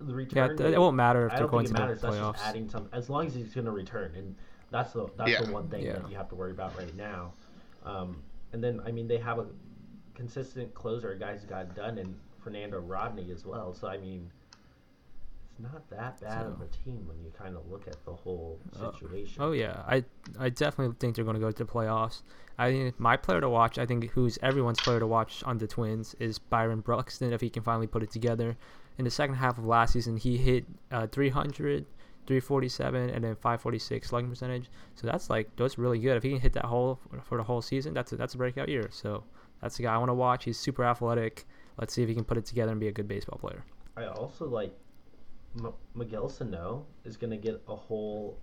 the 0.00 0.14
return. 0.14 0.56
Yeah, 0.58 0.68
it 0.68 0.80
won't 0.80 0.96
matter 0.96 1.26
if 1.26 1.36
they're 1.36 1.46
going 1.46 1.66
to 1.66 1.72
the 1.72 1.78
playoffs. 1.78 2.00
That's 2.00 2.16
just 2.16 2.46
adding 2.46 2.68
some, 2.68 2.88
as 2.92 3.08
long 3.08 3.26
as 3.26 3.34
he's 3.34 3.54
going 3.54 3.66
to 3.66 3.70
return, 3.70 4.14
and 4.16 4.34
that's 4.70 4.92
the 4.92 5.06
that's 5.16 5.30
yeah. 5.30 5.42
the 5.42 5.52
one 5.52 5.68
thing 5.68 5.84
yeah. 5.84 5.94
that 5.94 6.10
you 6.10 6.16
have 6.16 6.28
to 6.30 6.34
worry 6.34 6.50
about 6.50 6.76
right 6.76 6.94
now. 6.96 7.32
Um, 7.84 8.22
and 8.52 8.62
then 8.62 8.80
I 8.86 8.90
mean 8.90 9.06
they 9.08 9.18
have 9.18 9.38
a 9.38 9.46
consistent 10.14 10.74
closer, 10.74 11.14
guys 11.14 11.44
got 11.44 11.74
done, 11.74 11.98
and 11.98 12.14
Fernando 12.42 12.80
Rodney 12.80 13.30
as 13.30 13.46
well. 13.46 13.74
So 13.74 13.88
I 13.88 13.98
mean, 13.98 14.30
it's 15.52 15.60
not 15.72 15.88
that 15.90 16.20
bad 16.20 16.46
of 16.46 16.60
a 16.60 16.66
team 16.84 17.06
when 17.06 17.22
you 17.22 17.30
kind 17.36 17.56
of 17.56 17.68
look 17.70 17.86
at 17.86 18.04
the 18.04 18.12
whole 18.14 18.58
Oh. 18.80 18.90
situation. 18.92 19.42
Oh 19.42 19.52
yeah, 19.52 19.82
I 19.86 20.04
I 20.38 20.48
definitely 20.48 20.94
think 20.98 21.14
they're 21.16 21.24
going 21.24 21.34
to 21.34 21.40
go 21.40 21.50
to 21.50 21.64
the 21.64 21.70
playoffs. 21.70 22.22
I 22.58 22.70
think 22.70 22.98
my 23.00 23.16
player 23.16 23.40
to 23.40 23.48
watch, 23.48 23.78
I 23.78 23.86
think 23.86 24.10
who's 24.10 24.38
everyone's 24.42 24.80
player 24.80 25.00
to 25.00 25.06
watch 25.06 25.42
on 25.44 25.58
the 25.58 25.66
Twins 25.66 26.14
is 26.18 26.38
Byron 26.38 26.80
Buxton 26.80 27.32
if 27.32 27.40
he 27.40 27.50
can 27.50 27.62
finally 27.62 27.86
put 27.86 28.02
it 28.02 28.10
together. 28.10 28.56
In 28.98 29.04
the 29.04 29.10
second 29.10 29.36
half 29.36 29.56
of 29.58 29.64
last 29.64 29.94
season, 29.94 30.16
he 30.18 30.36
hit 30.36 30.66
uh, 30.90 31.06
300, 31.06 31.86
347, 32.26 33.10
and 33.10 33.24
then 33.24 33.34
546 33.34 34.08
slugging 34.08 34.30
percentage. 34.30 34.70
So 34.94 35.06
that's 35.06 35.30
like 35.30 35.54
that's 35.56 35.78
really 35.78 35.98
good. 35.98 36.16
If 36.16 36.22
he 36.22 36.30
can 36.30 36.40
hit 36.40 36.52
that 36.54 36.66
whole 36.66 37.00
for 37.24 37.38
the 37.38 37.44
whole 37.44 37.62
season, 37.62 37.94
that's 37.94 38.12
a, 38.12 38.16
that's 38.16 38.34
a 38.34 38.38
breakout 38.38 38.68
year. 38.68 38.88
So 38.90 39.24
that's 39.60 39.76
the 39.76 39.84
guy 39.84 39.94
I 39.94 39.98
want 39.98 40.10
to 40.10 40.14
watch. 40.14 40.44
He's 40.44 40.58
super 40.58 40.84
athletic. 40.84 41.46
Let's 41.78 41.94
see 41.94 42.02
if 42.02 42.08
he 42.08 42.14
can 42.14 42.24
put 42.24 42.36
it 42.36 42.44
together 42.44 42.70
and 42.72 42.80
be 42.80 42.88
a 42.88 42.92
good 42.92 43.08
baseball 43.08 43.38
player. 43.38 43.64
I 43.96 44.06
also 44.06 44.46
like 44.46 44.74
M- 45.58 45.72
Miguel 45.94 46.28
Sano 46.28 46.86
is 47.04 47.16
going 47.16 47.30
to 47.30 47.36
get 47.36 47.62
a 47.68 47.76
whole. 47.76 48.38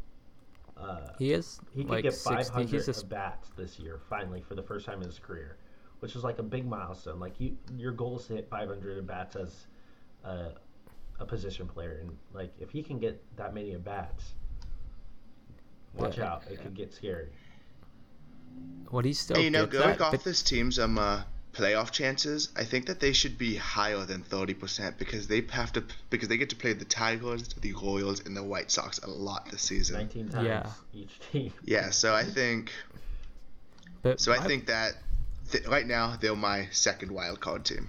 Uh, 0.78 1.10
He 1.18 1.34
is 1.34 1.60
he 1.76 1.82
could 1.84 1.90
like 1.92 2.04
get 2.04 2.14
500 2.14 2.70
He's 2.70 2.86
just 2.86 3.04
at 3.04 3.10
bats 3.10 3.50
this 3.58 3.80
year, 3.80 4.00
finally, 4.10 4.42
for 4.42 4.56
the 4.56 4.64
first 4.64 4.86
time 4.86 5.02
in 5.02 5.08
his 5.08 5.20
career, 5.20 5.58
which 6.00 6.16
is 6.16 6.24
like 6.24 6.40
a 6.40 6.44
big 6.44 6.66
milestone. 6.68 7.20
Like 7.20 7.40
you, 7.40 7.58
your 7.78 7.92
goal 7.92 8.18
is 8.20 8.28
to 8.28 8.34
hit 8.36 8.50
500 8.50 8.98
at 9.00 9.06
bats 9.08 9.36
as 9.36 9.68
a, 10.24 10.52
a 11.20 11.26
position 11.26 11.68
player, 11.68 12.00
and 12.02 12.16
like 12.34 12.54
if 12.60 12.70
he 12.70 12.82
can 12.82 12.98
get 13.00 13.22
that 13.36 13.54
many 13.54 13.74
at 13.74 13.84
bats, 13.84 14.36
watch 15.96 16.18
Yeah. 16.18 16.32
out, 16.34 16.44
it 16.50 16.62
could 16.62 16.76
get 16.76 16.94
scary. 16.94 17.30
what 18.90 19.04
he's 19.06 19.20
still 19.20 19.36
And, 19.36 19.44
you 19.46 19.52
know, 19.52 19.66
gets 19.66 19.78
going 19.84 19.90
at, 19.96 20.02
off 20.02 20.12
but- 20.12 20.24
this 20.24 20.42
team's 20.42 20.80
um 20.80 20.98
uh, 20.98 21.24
playoff 21.54 21.92
chances, 21.92 22.50
I 22.56 22.64
think 22.64 22.86
that 22.88 23.00
they 23.00 23.12
should 23.14 23.38
be 23.38 23.56
higher 23.56 24.06
than 24.06 24.22
thirty 24.24 24.54
percent 24.54 24.98
because 24.98 25.28
they 25.28 25.42
have 25.52 25.74
to 25.74 25.84
because 26.10 26.28
they 26.28 26.38
get 26.38 26.50
to 26.52 26.56
play 26.56 26.74
the 26.74 26.86
Tigers, 26.86 27.48
the 27.62 27.74
Royals, 27.74 28.26
and 28.26 28.36
the 28.38 28.44
White 28.44 28.72
Sox 28.72 29.00
a 29.00 29.10
lot 29.10 29.50
this 29.52 29.62
season. 29.64 29.98
19 29.98 30.30
times 30.30 30.46
Yeah. 30.46 30.70
each 30.94 31.20
team. 31.32 31.54
Yeah, 31.64 31.90
so 31.90 32.14
I 32.14 32.24
think 32.24 32.72
but 34.02 34.20
so. 34.20 34.32
I 34.32 34.38
my- 34.40 34.46
think 34.48 34.68
that 34.68 34.94
th- 35.52 35.66
right 35.68 35.86
now 35.88 36.16
they're 36.20 36.36
my 36.36 36.68
second 36.72 37.12
wild 37.12 37.40
card 37.40 37.66
team. 37.66 37.88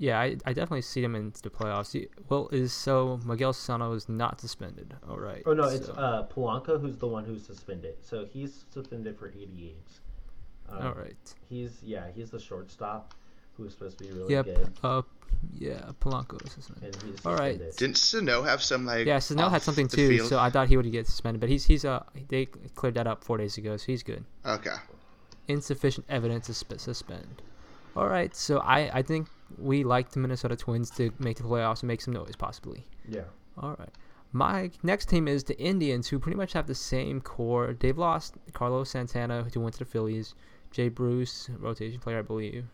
Yeah, 0.00 0.20
I, 0.20 0.36
I 0.46 0.52
definitely 0.52 0.82
see 0.82 1.02
them 1.02 1.16
in 1.16 1.32
the 1.42 1.50
playoffs. 1.50 2.06
Well, 2.28 2.48
is 2.52 2.72
so 2.72 3.18
Miguel 3.24 3.52
Sano 3.52 3.92
is 3.94 4.08
not 4.08 4.40
suspended. 4.40 4.94
All 5.10 5.18
right. 5.18 5.42
Oh 5.44 5.54
no, 5.54 5.64
it's 5.64 5.88
uh, 5.88 6.24
Polanco 6.32 6.80
who's 6.80 6.96
the 6.98 7.08
one 7.08 7.24
who's 7.24 7.44
suspended. 7.44 7.96
So 8.02 8.24
he's 8.32 8.64
suspended 8.72 9.18
for 9.18 9.26
80 9.28 9.46
games. 9.46 10.00
Um, 10.70 10.86
all 10.86 10.94
right. 10.94 11.16
He's 11.48 11.78
yeah, 11.82 12.06
he's 12.14 12.30
the 12.30 12.38
shortstop 12.38 13.14
who's 13.56 13.72
supposed 13.72 13.98
to 13.98 14.04
be 14.04 14.10
really 14.12 14.32
Yep. 14.34 14.44
good, 14.44 14.70
Uh, 14.84 15.02
yeah, 15.54 15.90
Polanco 16.00 16.44
is 16.46 16.52
suspended. 16.52 16.94
and 17.02 17.10
he's 17.10 17.26
All 17.26 17.34
right. 17.36 17.58
Didn't 17.76 17.96
Sano 17.96 18.42
have 18.42 18.62
some 18.62 18.84
like? 18.86 19.06
Yeah, 19.06 19.18
Sano 19.18 19.48
had 19.48 19.62
something 19.62 19.88
too, 19.88 20.08
field? 20.08 20.28
so 20.28 20.38
I 20.38 20.50
thought 20.50 20.68
he 20.68 20.76
would 20.76 20.90
get 20.92 21.06
suspended, 21.06 21.40
but 21.40 21.48
he's 21.48 21.64
he's 21.64 21.84
uh 21.84 22.02
they 22.28 22.46
cleared 22.46 22.94
that 22.94 23.06
up 23.06 23.24
four 23.24 23.36
days 23.38 23.58
ago, 23.58 23.76
so 23.76 23.86
he's 23.86 24.02
good. 24.02 24.24
Okay. 24.46 24.74
Insufficient 25.48 26.04
evidence 26.08 26.46
to 26.46 26.54
sp- 26.54 26.76
suspend. 26.78 27.42
All 27.96 28.06
right, 28.08 28.34
so 28.36 28.58
I 28.58 28.98
I 28.98 29.02
think 29.02 29.28
we 29.56 29.82
like 29.82 30.10
the 30.10 30.20
Minnesota 30.20 30.56
Twins 30.56 30.90
to 30.92 31.10
make 31.18 31.38
the 31.38 31.42
playoffs 31.44 31.80
and 31.82 31.88
make 31.88 32.00
some 32.02 32.12
noise 32.14 32.36
possibly. 32.36 32.84
Yeah. 33.08 33.24
All 33.56 33.74
right. 33.78 33.90
My 34.30 34.70
next 34.82 35.08
team 35.08 35.26
is 35.26 35.44
the 35.44 35.58
Indians, 35.58 36.08
who 36.08 36.18
pretty 36.18 36.36
much 36.36 36.52
have 36.52 36.66
the 36.66 36.74
same 36.74 37.22
core. 37.22 37.74
They've 37.80 37.96
lost 37.96 38.34
Carlos 38.52 38.90
Santana, 38.90 39.46
who 39.54 39.60
went 39.60 39.72
to 39.76 39.78
the 39.78 39.84
Phillies, 39.86 40.34
Jay 40.70 40.88
Bruce, 40.88 41.48
rotation 41.58 42.00
player, 42.00 42.18
I 42.18 42.22
believe, 42.22 42.64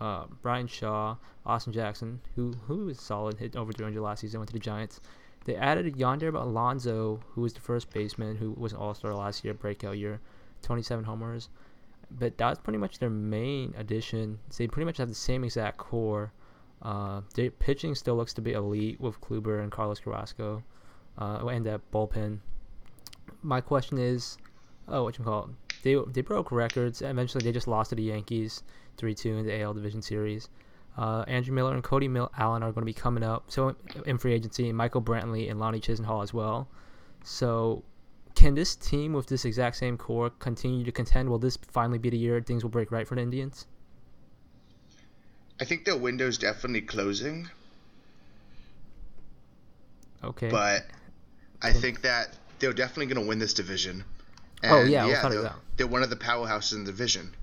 uh, 0.00 0.26
Bryan 0.42 0.66
Shaw, 0.66 1.16
Austin 1.44 1.72
Jackson, 1.72 2.20
who 2.36 2.52
who 2.66 2.86
was 2.86 3.00
solid, 3.00 3.38
hit 3.38 3.56
over 3.56 3.72
300 3.72 4.00
last 4.00 4.20
season, 4.20 4.40
went 4.40 4.48
to 4.48 4.52
the 4.52 4.58
Giants. 4.58 5.00
They 5.44 5.56
added 5.56 5.96
Yonder 5.96 6.28
Alonso, 6.28 7.20
who 7.30 7.40
was 7.40 7.54
the 7.54 7.60
first 7.60 7.90
baseman, 7.90 8.36
who 8.36 8.52
was 8.52 8.72
an 8.72 8.78
All 8.78 8.94
Star 8.94 9.14
last 9.14 9.44
year, 9.44 9.54
breakout 9.54 9.96
year, 9.98 10.20
27 10.62 11.04
homers. 11.04 11.48
But 12.10 12.38
that's 12.38 12.58
pretty 12.58 12.78
much 12.78 12.98
their 12.98 13.10
main 13.10 13.74
addition. 13.76 14.38
They 14.56 14.66
pretty 14.66 14.86
much 14.86 14.98
have 14.98 15.08
the 15.08 15.14
same 15.14 15.44
exact 15.44 15.78
core. 15.78 16.32
Uh, 16.80 17.22
their 17.34 17.50
pitching 17.50 17.94
still 17.94 18.16
looks 18.16 18.34
to 18.34 18.40
be 18.40 18.52
elite 18.52 19.00
with 19.00 19.20
Kluber 19.20 19.62
and 19.62 19.72
Carlos 19.72 20.00
Carrasco, 20.00 20.62
uh, 21.18 21.46
and 21.46 21.66
that 21.66 21.80
bullpen. 21.90 22.38
My 23.42 23.60
question 23.60 23.98
is, 23.98 24.38
oh, 24.86 25.04
what 25.04 25.18
you 25.18 25.24
call? 25.24 25.50
They 25.88 25.96
they 26.12 26.20
broke 26.20 26.52
records. 26.52 27.00
Eventually, 27.00 27.42
they 27.42 27.52
just 27.52 27.66
lost 27.66 27.90
to 27.90 27.96
the 27.96 28.02
Yankees, 28.02 28.62
three 28.98 29.14
two 29.14 29.36
in 29.38 29.46
the 29.46 29.58
AL 29.62 29.72
Division 29.72 30.02
Series. 30.02 30.50
Uh, 30.98 31.24
Andrew 31.26 31.54
Miller 31.54 31.72
and 31.72 31.82
Cody 31.82 32.08
Mil- 32.08 32.30
Allen 32.36 32.62
are 32.62 32.72
going 32.72 32.82
to 32.82 32.86
be 32.86 32.92
coming 32.92 33.22
up. 33.22 33.44
So 33.50 33.74
in 34.04 34.18
free 34.18 34.34
agency, 34.34 34.70
Michael 34.72 35.00
Brantley 35.00 35.48
and 35.50 35.58
Lonnie 35.58 35.80
Chisenhall 35.80 36.22
as 36.22 36.34
well. 36.34 36.68
So 37.24 37.84
can 38.34 38.54
this 38.54 38.74
team 38.76 39.12
with 39.14 39.28
this 39.28 39.44
exact 39.44 39.76
same 39.76 39.96
core 39.96 40.28
continue 40.28 40.84
to 40.84 40.92
contend? 40.92 41.30
Will 41.30 41.38
this 41.38 41.56
finally 41.70 41.98
be 41.98 42.10
the 42.10 42.18
year 42.18 42.40
things 42.42 42.62
will 42.64 42.70
break 42.70 42.90
right 42.90 43.06
for 43.08 43.14
the 43.14 43.22
Indians? 43.22 43.66
I 45.60 45.64
think 45.64 45.84
their 45.84 45.96
window's 45.96 46.36
definitely 46.36 46.82
closing, 46.82 47.48
Okay. 50.22 50.50
but 50.50 50.86
I 51.62 51.72
think 51.72 52.02
that 52.02 52.36
they're 52.58 52.72
definitely 52.72 53.06
going 53.06 53.22
to 53.24 53.28
win 53.28 53.38
this 53.38 53.54
division. 53.54 54.04
Oh, 54.64 54.80
And, 54.80 54.90
yeah, 54.90 55.06
without 55.06 55.30
they're, 55.30 55.42
doubt. 55.42 55.60
they're 55.76 55.86
one 55.86 56.02
of 56.02 56.10
the 56.10 56.16
powerhouses 56.16 56.72
in 56.74 56.84
the 56.84 56.90
division. 56.90 57.34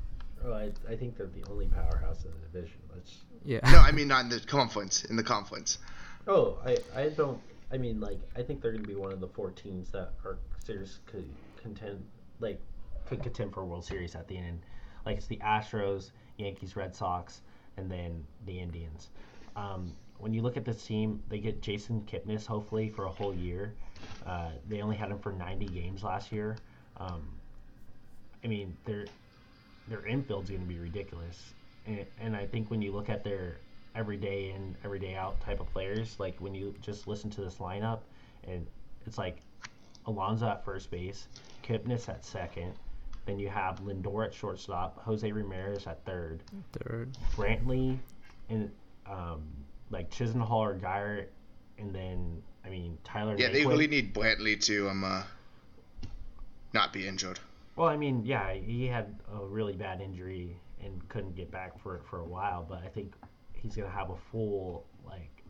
Oh, 0.43 0.53
I, 0.53 0.71
I 0.89 0.95
think 0.95 1.17
they're 1.17 1.27
the 1.27 1.49
only 1.49 1.67
powerhouse 1.67 2.23
in 2.25 2.31
the 2.31 2.59
division. 2.59 2.77
Let's. 2.93 3.17
yeah. 3.43 3.59
No, 3.71 3.79
I 3.79 3.91
mean 3.91 4.07
not 4.07 4.23
in 4.23 4.29
the 4.29 4.39
conference. 4.39 5.05
In 5.05 5.15
the 5.15 5.23
conference. 5.23 5.79
Oh, 6.27 6.57
I 6.65 6.77
I 6.95 7.09
don't. 7.09 7.39
I 7.71 7.77
mean, 7.77 7.99
like 7.99 8.19
I 8.35 8.43
think 8.43 8.61
they're 8.61 8.71
going 8.71 8.83
to 8.83 8.87
be 8.89 8.95
one 8.95 9.11
of 9.11 9.19
the 9.19 9.27
four 9.27 9.51
teams 9.51 9.91
that 9.91 10.11
are 10.23 10.37
serious 10.63 10.99
could 11.05 11.27
contend 11.61 12.03
like 12.39 12.59
could 13.07 13.23
contend 13.23 13.53
for 13.53 13.61
a 13.61 13.65
World 13.65 13.85
Series 13.85 14.15
at 14.15 14.27
the 14.27 14.37
end. 14.37 14.61
Like 15.05 15.17
it's 15.17 15.27
the 15.27 15.37
Astros, 15.37 16.11
Yankees, 16.37 16.75
Red 16.75 16.95
Sox, 16.95 17.41
and 17.77 17.89
then 17.89 18.23
the 18.45 18.59
Indians. 18.59 19.09
Um, 19.55 19.93
when 20.17 20.33
you 20.33 20.41
look 20.41 20.57
at 20.57 20.65
this 20.65 20.83
team, 20.85 21.21
they 21.29 21.39
get 21.39 21.61
Jason 21.61 22.01
Kipnis 22.11 22.45
hopefully 22.45 22.89
for 22.89 23.05
a 23.05 23.09
whole 23.09 23.33
year. 23.33 23.73
Uh, 24.25 24.49
they 24.67 24.81
only 24.81 24.95
had 24.95 25.11
him 25.11 25.19
for 25.19 25.31
90 25.31 25.65
games 25.67 26.03
last 26.03 26.31
year. 26.31 26.55
Um, 26.97 27.23
I 28.43 28.47
mean, 28.47 28.75
their 28.85 29.05
their 29.87 30.05
infield's 30.05 30.49
going 30.49 30.61
to 30.61 30.67
be 30.67 30.79
ridiculous, 30.79 31.53
and, 31.85 32.05
and 32.19 32.35
I 32.35 32.45
think 32.45 32.71
when 32.71 32.81
you 32.81 32.91
look 32.91 33.09
at 33.09 33.23
their 33.23 33.57
everyday 33.95 34.51
in, 34.51 34.75
everyday 34.83 35.15
out 35.15 35.39
type 35.41 35.59
of 35.59 35.71
players, 35.71 36.15
like 36.19 36.35
when 36.39 36.53
you 36.53 36.73
just 36.81 37.07
listen 37.07 37.29
to 37.31 37.41
this 37.41 37.55
lineup, 37.55 37.99
and 38.47 38.65
it's 39.05 39.17
like 39.17 39.37
Alonso 40.05 40.47
at 40.47 40.63
first 40.63 40.91
base, 40.91 41.27
Kipnis 41.63 42.09
at 42.09 42.23
second, 42.25 42.73
then 43.25 43.39
you 43.39 43.49
have 43.49 43.79
Lindor 43.81 44.25
at 44.25 44.33
shortstop, 44.33 45.03
Jose 45.03 45.31
Ramirez 45.31 45.87
at 45.87 46.03
third, 46.05 46.41
Third. 46.73 47.17
Brantley, 47.35 47.97
and 48.49 48.69
um, 49.07 49.43
like 49.89 50.09
Chisenhall 50.11 50.51
or 50.51 50.75
Guyer, 50.75 51.25
and 51.79 51.93
then 51.93 52.41
I 52.63 52.69
mean 52.69 52.97
Tyler. 53.03 53.35
Yeah, 53.37 53.49
they 53.49 53.65
really 53.65 53.87
need 53.87 54.13
Brantley 54.13 54.63
too. 54.63 54.87
I'm 54.87 55.03
uh, 55.03 55.23
not 56.75 56.93
be 56.93 57.07
injured. 57.07 57.39
Well, 57.75 57.87
I 57.87 57.97
mean, 57.97 58.23
yeah, 58.23 58.53
he 58.53 58.85
had 58.85 59.15
a 59.33 59.43
really 59.43 59.73
bad 59.73 60.01
injury 60.01 60.59
and 60.83 61.07
couldn't 61.09 61.35
get 61.35 61.49
back 61.49 61.79
for 61.81 61.95
it 61.95 62.03
for 62.07 62.19
a 62.19 62.25
while, 62.25 62.63
but 62.67 62.83
I 62.83 62.87
think 62.87 63.15
he's 63.53 63.75
gonna 63.75 63.89
have 63.89 64.11
a 64.11 64.15
full 64.31 64.85
like 65.03 65.43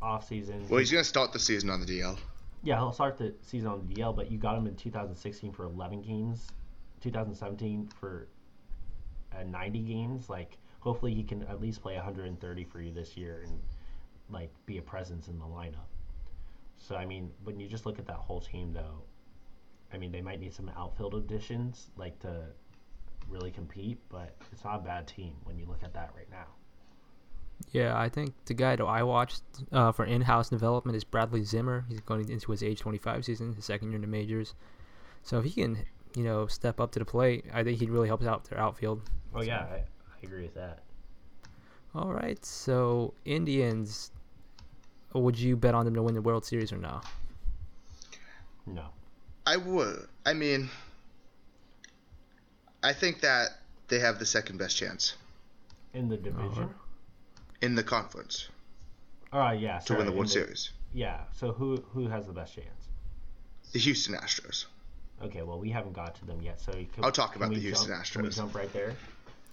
off 0.00 0.28
season. 0.28 0.64
Well, 0.68 0.78
he's 0.78 0.92
gonna 0.92 1.02
start 1.02 1.32
the 1.32 1.38
season 1.40 1.70
on 1.70 1.80
the 1.80 1.86
DL. 1.86 2.16
yeah, 2.62 2.76
he'll 2.76 2.92
start 2.92 3.18
the 3.18 3.34
season 3.42 3.68
on 3.68 3.86
the 3.88 3.94
DL, 3.94 4.14
but 4.14 4.30
you 4.30 4.38
got 4.38 4.56
him 4.56 4.66
in 4.66 4.76
2016 4.76 5.52
for 5.52 5.64
11 5.64 6.02
games, 6.02 6.46
2017 7.00 7.88
for 8.00 8.28
uh, 9.36 9.42
90 9.42 9.78
games. 9.80 10.30
Like, 10.30 10.58
hopefully, 10.80 11.14
he 11.14 11.22
can 11.22 11.42
at 11.44 11.60
least 11.60 11.82
play 11.82 11.94
130 11.94 12.64
for 12.64 12.80
you 12.80 12.92
this 12.92 13.16
year 13.16 13.42
and 13.44 13.58
like 14.30 14.50
be 14.66 14.78
a 14.78 14.82
presence 14.82 15.28
in 15.28 15.38
the 15.38 15.44
lineup. 15.44 15.88
So, 16.78 16.94
I 16.94 17.06
mean, 17.06 17.30
when 17.44 17.58
you 17.58 17.66
just 17.66 17.86
look 17.86 17.98
at 17.98 18.06
that 18.06 18.16
whole 18.16 18.40
team, 18.40 18.72
though, 18.72 19.02
I 19.92 19.98
mean, 19.98 20.12
they 20.12 20.20
might 20.20 20.40
need 20.40 20.52
some 20.52 20.70
outfield 20.76 21.14
additions, 21.14 21.88
like 21.96 22.18
to 22.20 22.44
really 23.28 23.50
compete, 23.50 23.98
but 24.08 24.36
it's 24.52 24.64
not 24.64 24.76
a 24.76 24.82
bad 24.82 25.06
team 25.06 25.34
when 25.44 25.58
you 25.58 25.66
look 25.66 25.82
at 25.82 25.92
that 25.94 26.10
right 26.16 26.30
now. 26.30 26.46
Yeah, 27.72 27.98
I 27.98 28.08
think 28.08 28.34
the 28.44 28.54
guy 28.54 28.76
that 28.76 28.84
I 28.84 29.02
watched 29.02 29.42
uh, 29.72 29.90
for 29.92 30.04
in-house 30.04 30.50
development 30.50 30.96
is 30.96 31.04
Bradley 31.04 31.42
Zimmer. 31.42 31.84
He's 31.88 32.00
going 32.00 32.28
into 32.28 32.50
his 32.52 32.62
age 32.62 32.80
25 32.80 33.24
season, 33.24 33.54
his 33.54 33.64
second 33.64 33.90
year 33.90 33.96
in 33.96 34.02
the 34.02 34.06
majors. 34.06 34.54
So 35.22 35.38
if 35.38 35.44
he 35.44 35.50
can, 35.52 35.78
you 36.14 36.22
know, 36.22 36.46
step 36.46 36.80
up 36.80 36.92
to 36.92 36.98
the 36.98 37.04
plate, 37.04 37.46
I 37.52 37.64
think 37.64 37.78
he'd 37.78 37.90
really 37.90 38.08
help 38.08 38.22
out 38.24 38.44
their 38.44 38.60
outfield. 38.60 39.02
Oh 39.34 39.42
yeah, 39.42 39.60
I, 39.60 39.76
I 39.76 39.84
agree 40.22 40.42
with 40.42 40.54
that. 40.54 40.80
All 41.94 42.12
right, 42.12 42.44
so 42.44 43.14
Indians, 43.24 44.10
would 45.14 45.38
you 45.38 45.56
bet 45.56 45.74
on 45.74 45.86
them 45.86 45.94
to 45.94 46.02
win 46.02 46.14
the 46.14 46.20
World 46.20 46.44
Series 46.44 46.72
or 46.72 46.76
no? 46.76 47.00
No. 48.66 48.88
I 49.46 49.56
would. 49.56 50.08
I 50.24 50.32
mean, 50.32 50.70
I 52.82 52.92
think 52.92 53.20
that 53.20 53.48
they 53.88 53.98
have 54.00 54.18
the 54.18 54.26
second 54.26 54.58
best 54.58 54.76
chance 54.76 55.14
in 55.94 56.08
the 56.08 56.16
division. 56.16 56.70
in 57.62 57.74
the 57.74 57.82
conference 57.82 58.48
Oh 59.32 59.50
yeah, 59.50 59.78
to 59.80 59.94
win 59.94 60.06
the 60.06 60.12
in 60.12 60.18
World 60.18 60.30
Series. 60.30 60.70
Yeah. 60.92 61.20
So 61.32 61.52
who 61.52 61.76
who 61.92 62.08
has 62.08 62.26
the 62.26 62.32
best 62.32 62.54
chance? 62.54 62.88
The 63.72 63.78
Houston 63.78 64.14
Astros. 64.14 64.66
Okay, 65.22 65.42
well 65.42 65.58
we 65.58 65.70
haven't 65.70 65.92
got 65.94 66.14
to 66.16 66.24
them 66.26 66.40
yet, 66.42 66.60
so 66.60 66.72
can, 66.72 67.04
I'll 67.04 67.12
talk 67.12 67.32
can 67.32 67.42
about 67.42 67.50
we 67.50 67.56
the 67.56 67.62
Houston 67.62 67.88
jump, 67.92 68.04
Can 68.04 68.22
we 68.22 68.28
Astros. 68.28 68.36
jump 68.36 68.54
right 68.54 68.72
there? 68.72 68.94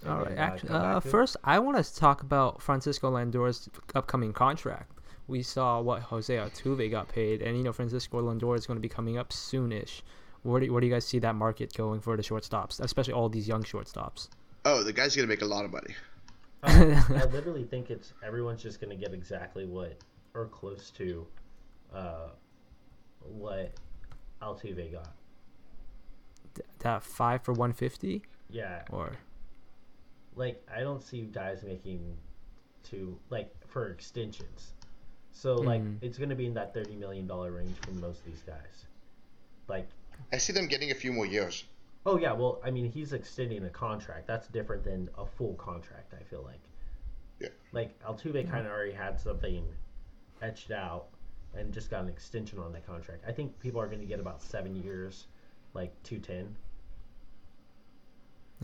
All 0.06 0.18
right. 0.18 0.28
And 0.28 0.36
then, 0.36 0.38
uh, 0.38 0.42
Actually, 0.52 0.68
come 0.68 0.96
uh, 0.96 1.00
first, 1.00 1.36
I 1.44 1.58
want 1.58 1.82
to 1.82 1.94
talk 1.94 2.22
about 2.22 2.62
Francisco 2.62 3.10
Lindor's 3.10 3.68
upcoming 3.94 4.32
contract. 4.32 4.90
We 5.26 5.42
saw 5.42 5.80
what 5.80 6.02
Jose 6.02 6.34
Altuve 6.34 6.90
got 6.90 7.08
paid, 7.08 7.40
and 7.42 7.56
you 7.56 7.62
know 7.64 7.72
Francisco 7.72 8.20
Lindor 8.20 8.56
is 8.58 8.66
going 8.66 8.76
to 8.76 8.80
be 8.82 8.88
coming 8.88 9.16
up 9.18 9.30
soonish. 9.30 10.02
Where 10.42 10.60
do, 10.60 10.70
where 10.70 10.80
do 10.82 10.86
you 10.86 10.92
guys 10.92 11.06
see 11.06 11.18
that 11.20 11.34
market 11.34 11.72
going 11.72 12.00
for 12.00 12.16
the 12.16 12.22
shortstops, 12.22 12.78
especially 12.80 13.14
all 13.14 13.30
these 13.30 13.48
young 13.48 13.62
shortstops? 13.62 14.28
Oh, 14.66 14.82
the 14.82 14.92
guy's 14.92 15.16
gonna 15.16 15.28
make 15.28 15.42
a 15.42 15.46
lot 15.46 15.64
of 15.64 15.72
money. 15.72 15.94
Uh, 16.62 17.02
I 17.14 17.24
literally 17.26 17.64
think 17.64 17.90
it's 17.90 18.12
everyone's 18.24 18.62
just 18.62 18.80
gonna 18.80 18.96
get 18.96 19.12
exactly 19.14 19.64
what 19.66 19.96
or 20.34 20.46
close 20.46 20.90
to 20.92 21.26
uh, 21.94 22.28
what 23.20 23.72
Altuve 24.42 24.92
got. 24.92 25.08
that 26.80 27.02
five 27.02 27.42
for 27.42 27.52
one 27.54 27.72
fifty, 27.72 28.22
Yeah, 28.50 28.82
or 28.90 29.12
like 30.36 30.62
I 30.74 30.80
don't 30.80 31.02
see 31.02 31.22
guys 31.22 31.62
making 31.62 32.16
two 32.82 33.18
like 33.30 33.50
for 33.66 33.88
extensions. 33.88 34.72
So 35.34 35.56
like 35.56 35.82
Mhm. 35.82 35.98
it's 36.00 36.16
gonna 36.16 36.34
be 36.36 36.46
in 36.46 36.54
that 36.54 36.72
thirty 36.72 36.94
million 36.96 37.26
dollar 37.26 37.50
range 37.52 37.76
for 37.80 37.90
most 37.92 38.20
of 38.20 38.24
these 38.26 38.42
guys. 38.46 38.86
Like 39.68 39.86
I 40.32 40.38
see 40.38 40.52
them 40.52 40.66
getting 40.68 40.90
a 40.90 40.94
few 40.94 41.12
more 41.12 41.26
years. 41.26 41.64
oh 42.06 42.18
yeah, 42.18 42.32
well 42.32 42.60
I 42.64 42.70
mean 42.70 42.90
he's 42.90 43.12
extending 43.12 43.64
a 43.64 43.70
contract. 43.70 44.26
That's 44.26 44.46
different 44.48 44.84
than 44.84 45.10
a 45.18 45.26
full 45.26 45.54
contract. 45.54 46.14
I 46.18 46.22
feel 46.22 46.42
like. 46.42 46.60
Yeah. 47.40 47.48
Like 47.72 47.98
Altuve 48.04 48.48
kind 48.48 48.64
of 48.66 48.72
already 48.72 48.92
had 48.92 49.20
something 49.20 49.66
etched 50.40 50.70
out 50.70 51.08
and 51.54 51.72
just 51.72 51.90
got 51.90 52.02
an 52.04 52.08
extension 52.08 52.58
on 52.58 52.72
that 52.72 52.86
contract. 52.86 53.24
I 53.26 53.32
think 53.32 53.58
people 53.58 53.80
are 53.80 53.88
gonna 53.88 54.04
get 54.04 54.20
about 54.20 54.40
seven 54.40 54.76
years, 54.76 55.26
like 55.74 55.92
two 56.04 56.18
ten. 56.20 56.56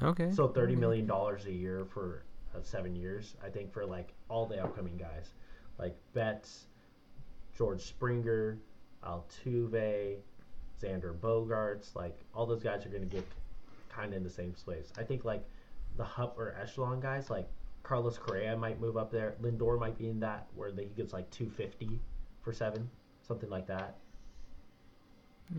okay. 0.03 0.31
So 0.33 0.49
thirty 0.49 0.77
million 0.77 1.07
dollars 1.07 1.47
a 1.47 1.53
year 1.53 1.85
for 1.85 2.23
uh, 2.55 2.61
seven 2.63 2.95
years. 2.95 3.35
I 3.45 3.49
think 3.51 3.73
for 3.73 3.85
like 3.85 4.13
all 4.29 4.47
the 4.47 4.63
upcoming 4.63 4.97
guys, 4.97 5.35
like 5.81 5.97
Betts, 6.13 6.67
George 7.57 7.83
Springer, 7.83 8.59
Altuve, 9.05 10.19
Xander 10.81 11.15
Bogaerts, 11.19 11.95
like 11.95 12.19
all 12.35 12.47
those 12.47 12.63
guys 12.63 12.85
are 12.87 12.91
going 12.91 13.09
to 13.09 13.17
get 13.17 13.27
kind 13.89 14.13
of 14.13 14.17
in 14.19 14.23
the 14.23 14.31
same 14.31 14.55
space. 14.55 14.93
I 14.99 15.03
think 15.03 15.25
like 15.25 15.45
the 15.97 16.05
hub 16.05 16.35
or 16.37 16.55
echelon 16.61 17.01
guys, 17.01 17.31
like 17.31 17.49
Carlos 17.83 18.19
Correa 18.19 18.57
might 18.57 18.81
move 18.81 18.97
up 18.97 19.11
there. 19.11 19.35
Lindor 19.43 19.79
might 19.79 19.97
be 19.99 20.09
in 20.09 20.21
that 20.21 20.47
where 20.55 20.71
he 20.71 20.85
gets 20.97 21.13
like 21.13 21.29
two 21.31 21.51
fifty 21.51 21.99
for 22.43 22.53
seven, 22.53 22.89
something 23.23 23.51
like 23.51 23.67
that. 23.67 23.97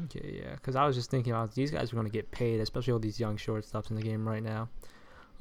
Okay, 0.05 0.39
yeah, 0.41 0.55
because 0.55 0.75
I 0.75 0.85
was 0.85 0.95
just 0.95 1.11
thinking 1.11 1.33
about 1.33 1.53
these 1.53 1.71
guys 1.71 1.91
are 1.91 1.95
going 1.95 2.07
to 2.07 2.11
get 2.11 2.31
paid, 2.31 2.61
especially 2.61 2.93
all 2.93 2.99
these 2.99 3.19
young 3.19 3.35
shortstops 3.35 3.89
in 3.89 3.97
the 3.97 4.01
game 4.01 4.25
right 4.25 4.43
now. 4.43 4.69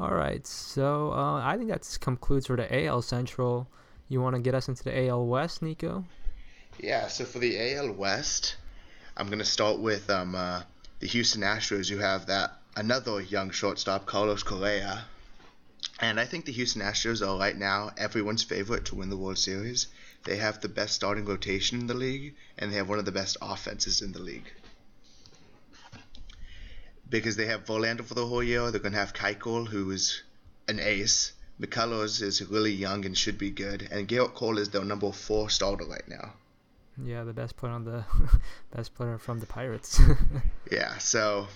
All 0.01 0.13
right, 0.13 0.45
so 0.47 1.13
uh, 1.13 1.41
I 1.45 1.57
think 1.57 1.69
that 1.69 1.87
concludes 2.01 2.47
for 2.47 2.57
the 2.57 2.87
AL 2.87 3.03
Central. 3.03 3.69
You 4.11 4.21
want 4.21 4.35
to 4.35 4.43
get 4.43 4.57
us 4.57 4.67
into 4.67 4.83
the 4.83 5.07
AL 5.07 5.25
West, 5.25 5.63
Nico? 5.63 6.05
Yeah, 6.81 7.07
so 7.07 7.25
for 7.25 7.39
the 7.39 7.77
AL 7.77 7.93
West, 7.93 8.57
I'm 9.17 9.31
gonna 9.31 9.45
start 9.45 9.79
with 9.79 10.11
um 10.11 10.35
uh, 10.35 10.63
the 10.99 11.07
Houston 11.07 11.43
Astros. 11.43 11.89
You 11.89 11.99
have 11.99 12.27
that 12.27 12.59
another 12.75 13.21
young 13.21 13.51
shortstop, 13.53 14.07
Carlos 14.07 14.43
Correa, 14.43 15.05
and 16.01 16.19
I 16.19 16.25
think 16.25 16.45
the 16.45 16.51
Houston 16.53 16.83
Astros 16.83 17.25
are 17.25 17.39
right 17.39 17.57
now 17.57 17.93
everyone's 17.97 18.43
favorite 18.43 18.87
to 18.87 18.97
win 18.97 19.11
the 19.11 19.17
World 19.17 19.39
Series. 19.39 19.87
They 20.25 20.39
have 20.39 20.61
the 20.61 20.69
best 20.69 20.97
starting 20.97 21.25
rotation 21.25 21.79
in 21.79 21.87
the 21.87 21.95
league, 21.95 22.35
and 22.59 22.73
they 22.73 22.79
have 22.79 22.89
one 22.89 22.99
of 22.99 23.05
the 23.05 23.13
best 23.13 23.37
offenses 23.41 24.03
in 24.03 24.11
the 24.11 24.19
league. 24.19 24.53
Because 27.09 27.37
they 27.37 27.47
have 27.47 27.65
Verlander 27.65 28.05
for 28.05 28.15
the 28.15 28.27
whole 28.27 28.43
year, 28.43 28.73
they're 28.73 28.81
gonna 28.81 28.97
have 28.97 29.15
Keuchel, 29.15 29.69
who 29.69 29.93
is 29.93 30.25
an 30.67 30.81
ace. 30.81 31.31
McCullers 31.61 32.23
is 32.23 32.41
really 32.43 32.73
young 32.73 33.05
and 33.05 33.17
should 33.17 33.37
be 33.37 33.51
good, 33.51 33.87
and 33.91 34.09
Gerrit 34.09 34.35
Cole 34.35 34.57
is 34.57 34.71
their 34.71 34.85
number 34.85 35.13
four 35.13 35.51
starter 35.51 35.85
right 35.85 36.09
now. 36.09 36.33
Yeah, 36.97 37.25
the 37.25 37.35
best 37.35 37.57
player 37.57 37.73
on 37.73 37.85
the 37.85 38.05
best 38.75 38.95
player 38.95 39.19
from 39.19 39.41
the 39.41 39.47
Pirates. 39.47 40.01
Yeah, 40.71 40.99
so 40.99 41.49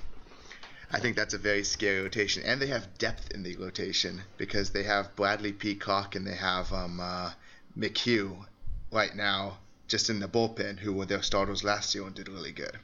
I 0.91 0.99
think 0.99 1.15
that's 1.15 1.35
a 1.35 1.39
very 1.39 1.63
scary 1.63 2.03
rotation, 2.03 2.43
and 2.43 2.61
they 2.61 2.67
have 2.67 2.99
depth 2.99 3.31
in 3.31 3.45
the 3.45 3.57
rotation 3.57 4.23
because 4.37 4.71
they 4.71 4.83
have 4.83 5.15
Bradley 5.15 5.53
Peacock 5.53 6.17
and 6.17 6.27
they 6.27 6.35
have 6.35 6.73
um, 6.73 6.99
uh, 7.01 7.31
McHugh 7.79 8.45
right 8.91 9.15
now 9.15 9.59
just 9.87 10.11
in 10.11 10.19
the 10.19 10.29
bullpen, 10.29 10.79
who 10.81 10.93
were 10.93 11.07
their 11.07 11.23
starters 11.23 11.63
last 11.63 11.95
year 11.95 12.05
and 12.05 12.15
did 12.15 12.29
really 12.29 12.53
good. 12.53 12.79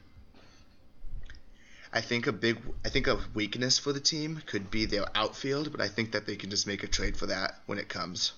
I 1.93 1.99
think 1.99 2.25
a 2.25 2.31
big, 2.31 2.57
I 2.85 2.89
think 2.89 3.07
a 3.07 3.19
weakness 3.33 3.77
for 3.77 3.91
the 3.91 3.99
team 3.99 4.41
could 4.45 4.71
be 4.71 4.85
their 4.85 5.05
outfield, 5.13 5.71
but 5.71 5.81
I 5.81 5.89
think 5.89 6.13
that 6.13 6.25
they 6.25 6.37
can 6.37 6.49
just 6.49 6.65
make 6.65 6.83
a 6.83 6.87
trade 6.87 7.17
for 7.17 7.25
that 7.25 7.59
when 7.65 7.77
it 7.77 7.89
comes. 7.89 8.31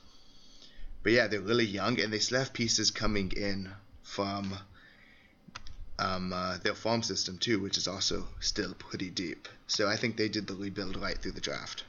But 1.03 1.11
yeah, 1.11 1.27
they're 1.27 1.39
really 1.39 1.65
young, 1.65 1.99
and 1.99 2.11
they 2.11 2.19
still 2.19 2.39
have 2.39 2.53
pieces 2.53 2.89
coming 2.89 3.31
in 3.35 3.69
from 4.01 4.57
um, 5.99 6.33
uh, 6.33 6.57
their 6.63 6.73
farm 6.73 7.03
system 7.03 7.37
too, 7.37 7.59
which 7.59 7.77
is 7.77 7.87
also 7.87 8.27
still 8.39 8.73
pretty 8.73 9.11
deep. 9.11 9.47
So 9.67 9.87
I 9.87 9.97
think 9.97 10.17
they 10.17 10.29
did 10.29 10.47
the 10.47 10.55
rebuild 10.55 10.97
right 10.97 11.17
through 11.17 11.33
the 11.33 11.41
draft. 11.41 11.83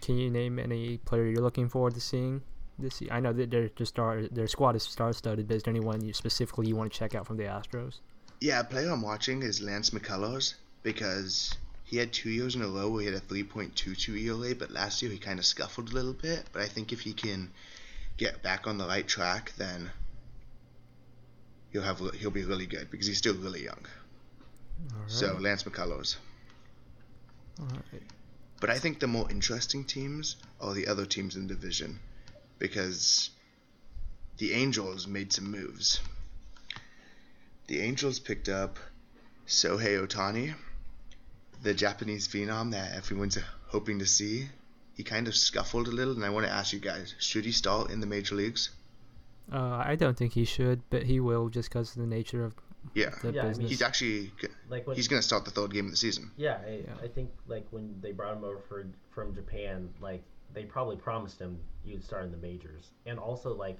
Can 0.00 0.16
you 0.16 0.30
name 0.30 0.58
any 0.58 0.98
player 0.98 1.26
you're 1.26 1.42
looking 1.42 1.68
forward 1.68 1.94
to 1.94 2.00
seeing 2.00 2.40
this 2.78 3.02
year? 3.02 3.10
I 3.12 3.20
know 3.20 3.34
that 3.34 3.50
their 3.50 3.70
star 3.84 4.22
their 4.30 4.46
squad 4.46 4.76
is 4.76 4.84
star 4.84 5.12
studded, 5.12 5.46
but 5.46 5.56
is 5.58 5.62
there 5.64 5.72
anyone 5.72 6.02
you 6.02 6.14
specifically 6.14 6.68
you 6.68 6.76
want 6.76 6.90
to 6.90 6.98
check 6.98 7.14
out 7.14 7.26
from 7.26 7.36
the 7.36 7.44
Astros? 7.44 7.98
Yeah, 8.40 8.60
a 8.60 8.64
player 8.64 8.90
I'm 8.90 9.02
watching 9.02 9.42
is 9.42 9.60
Lance 9.60 9.90
McCullers 9.90 10.54
because 10.82 11.54
he 11.84 11.96
had 11.96 12.12
two 12.12 12.30
years 12.30 12.54
in 12.54 12.62
a 12.62 12.68
row 12.68 12.88
where 12.88 13.02
he 13.02 13.06
had 13.06 13.16
a 13.16 13.20
3.22 13.20 14.22
ERA, 14.24 14.54
but 14.54 14.70
last 14.70 15.02
year 15.02 15.10
he 15.10 15.18
kind 15.18 15.38
of 15.38 15.44
scuffled 15.44 15.90
a 15.90 15.94
little 15.94 16.12
bit. 16.12 16.44
But 16.52 16.62
I 16.62 16.66
think 16.66 16.92
if 16.92 17.00
he 17.00 17.12
can 17.12 17.50
get 18.16 18.42
back 18.42 18.66
on 18.66 18.78
the 18.78 18.86
right 18.86 19.06
track, 19.06 19.52
then 19.56 19.90
he'll 21.72 21.82
have 21.82 22.00
he'll 22.14 22.30
be 22.30 22.44
really 22.44 22.66
good 22.66 22.90
because 22.90 23.06
he's 23.06 23.18
still 23.18 23.34
really 23.34 23.64
young. 23.64 23.86
All 24.94 25.00
right. 25.00 25.10
So 25.10 25.36
Lance 25.40 25.64
McCullers. 25.64 26.16
All 27.58 27.66
right. 27.66 28.02
But 28.60 28.70
I 28.70 28.78
think 28.78 29.00
the 29.00 29.06
more 29.06 29.30
interesting 29.30 29.84
teams 29.84 30.36
are 30.60 30.74
the 30.74 30.86
other 30.86 31.06
teams 31.06 31.34
in 31.34 31.46
the 31.46 31.54
division 31.54 31.98
because 32.58 33.30
the 34.36 34.52
Angels 34.52 35.06
made 35.06 35.32
some 35.32 35.50
moves. 35.50 36.00
The 37.66 37.80
Angels 37.80 38.18
picked 38.18 38.48
up 38.48 38.78
Shohei 39.46 40.06
Ohtani, 40.06 40.54
the 41.62 41.74
Japanese 41.74 42.26
phenom 42.28 42.72
that 42.72 42.94
everyone's 42.94 43.38
hoping 43.68 43.98
to 43.98 44.06
see. 44.06 44.48
He 44.94 45.02
kind 45.04 45.28
of 45.28 45.34
scuffled 45.34 45.88
a 45.88 45.90
little, 45.90 46.14
and 46.14 46.24
I 46.24 46.30
want 46.30 46.46
to 46.46 46.52
ask 46.52 46.72
you 46.72 46.78
guys 46.80 47.14
should 47.18 47.44
he 47.44 47.52
start 47.52 47.90
in 47.90 48.00
the 48.00 48.06
major 48.06 48.34
leagues? 48.34 48.70
Uh, 49.52 49.82
I 49.84 49.96
don't 49.96 50.16
think 50.16 50.32
he 50.34 50.44
should, 50.44 50.82
but 50.90 51.02
he 51.04 51.20
will 51.20 51.48
just 51.48 51.68
because 51.70 51.96
of 51.96 52.02
the 52.02 52.06
nature 52.08 52.44
of 52.44 52.54
Yeah. 52.94 53.10
the 53.22 53.32
Yeah, 53.32 53.40
I 53.40 53.44
mean- 53.44 53.50
business. 53.52 53.70
He's 53.70 53.82
actually 53.82 54.32
Like 54.68 54.86
when 54.86 54.96
he's 54.96 55.08
going 55.08 55.20
to 55.20 55.26
start 55.26 55.44
the 55.44 55.50
third 55.50 55.72
game 55.72 55.86
of 55.86 55.90
the 55.90 55.96
season. 55.96 56.30
Yeah, 56.36 56.60
I, 56.64 56.82
Yeah. 56.86 56.94
I 57.02 57.08
think 57.08 57.30
like 57.46 57.66
when 57.70 58.00
they 58.00 58.12
brought 58.12 58.36
him 58.36 58.44
over 58.44 58.58
for, 58.68 58.86
from 59.10 59.34
Japan, 59.34 59.88
like 60.00 60.22
they 60.54 60.64
probably 60.64 60.96
promised 60.96 61.38
him 61.40 61.58
you'd 61.84 62.04
start 62.04 62.24
in 62.24 62.30
the 62.30 62.36
majors, 62.38 62.90
and 63.06 63.18
also 63.18 63.54
like 63.54 63.78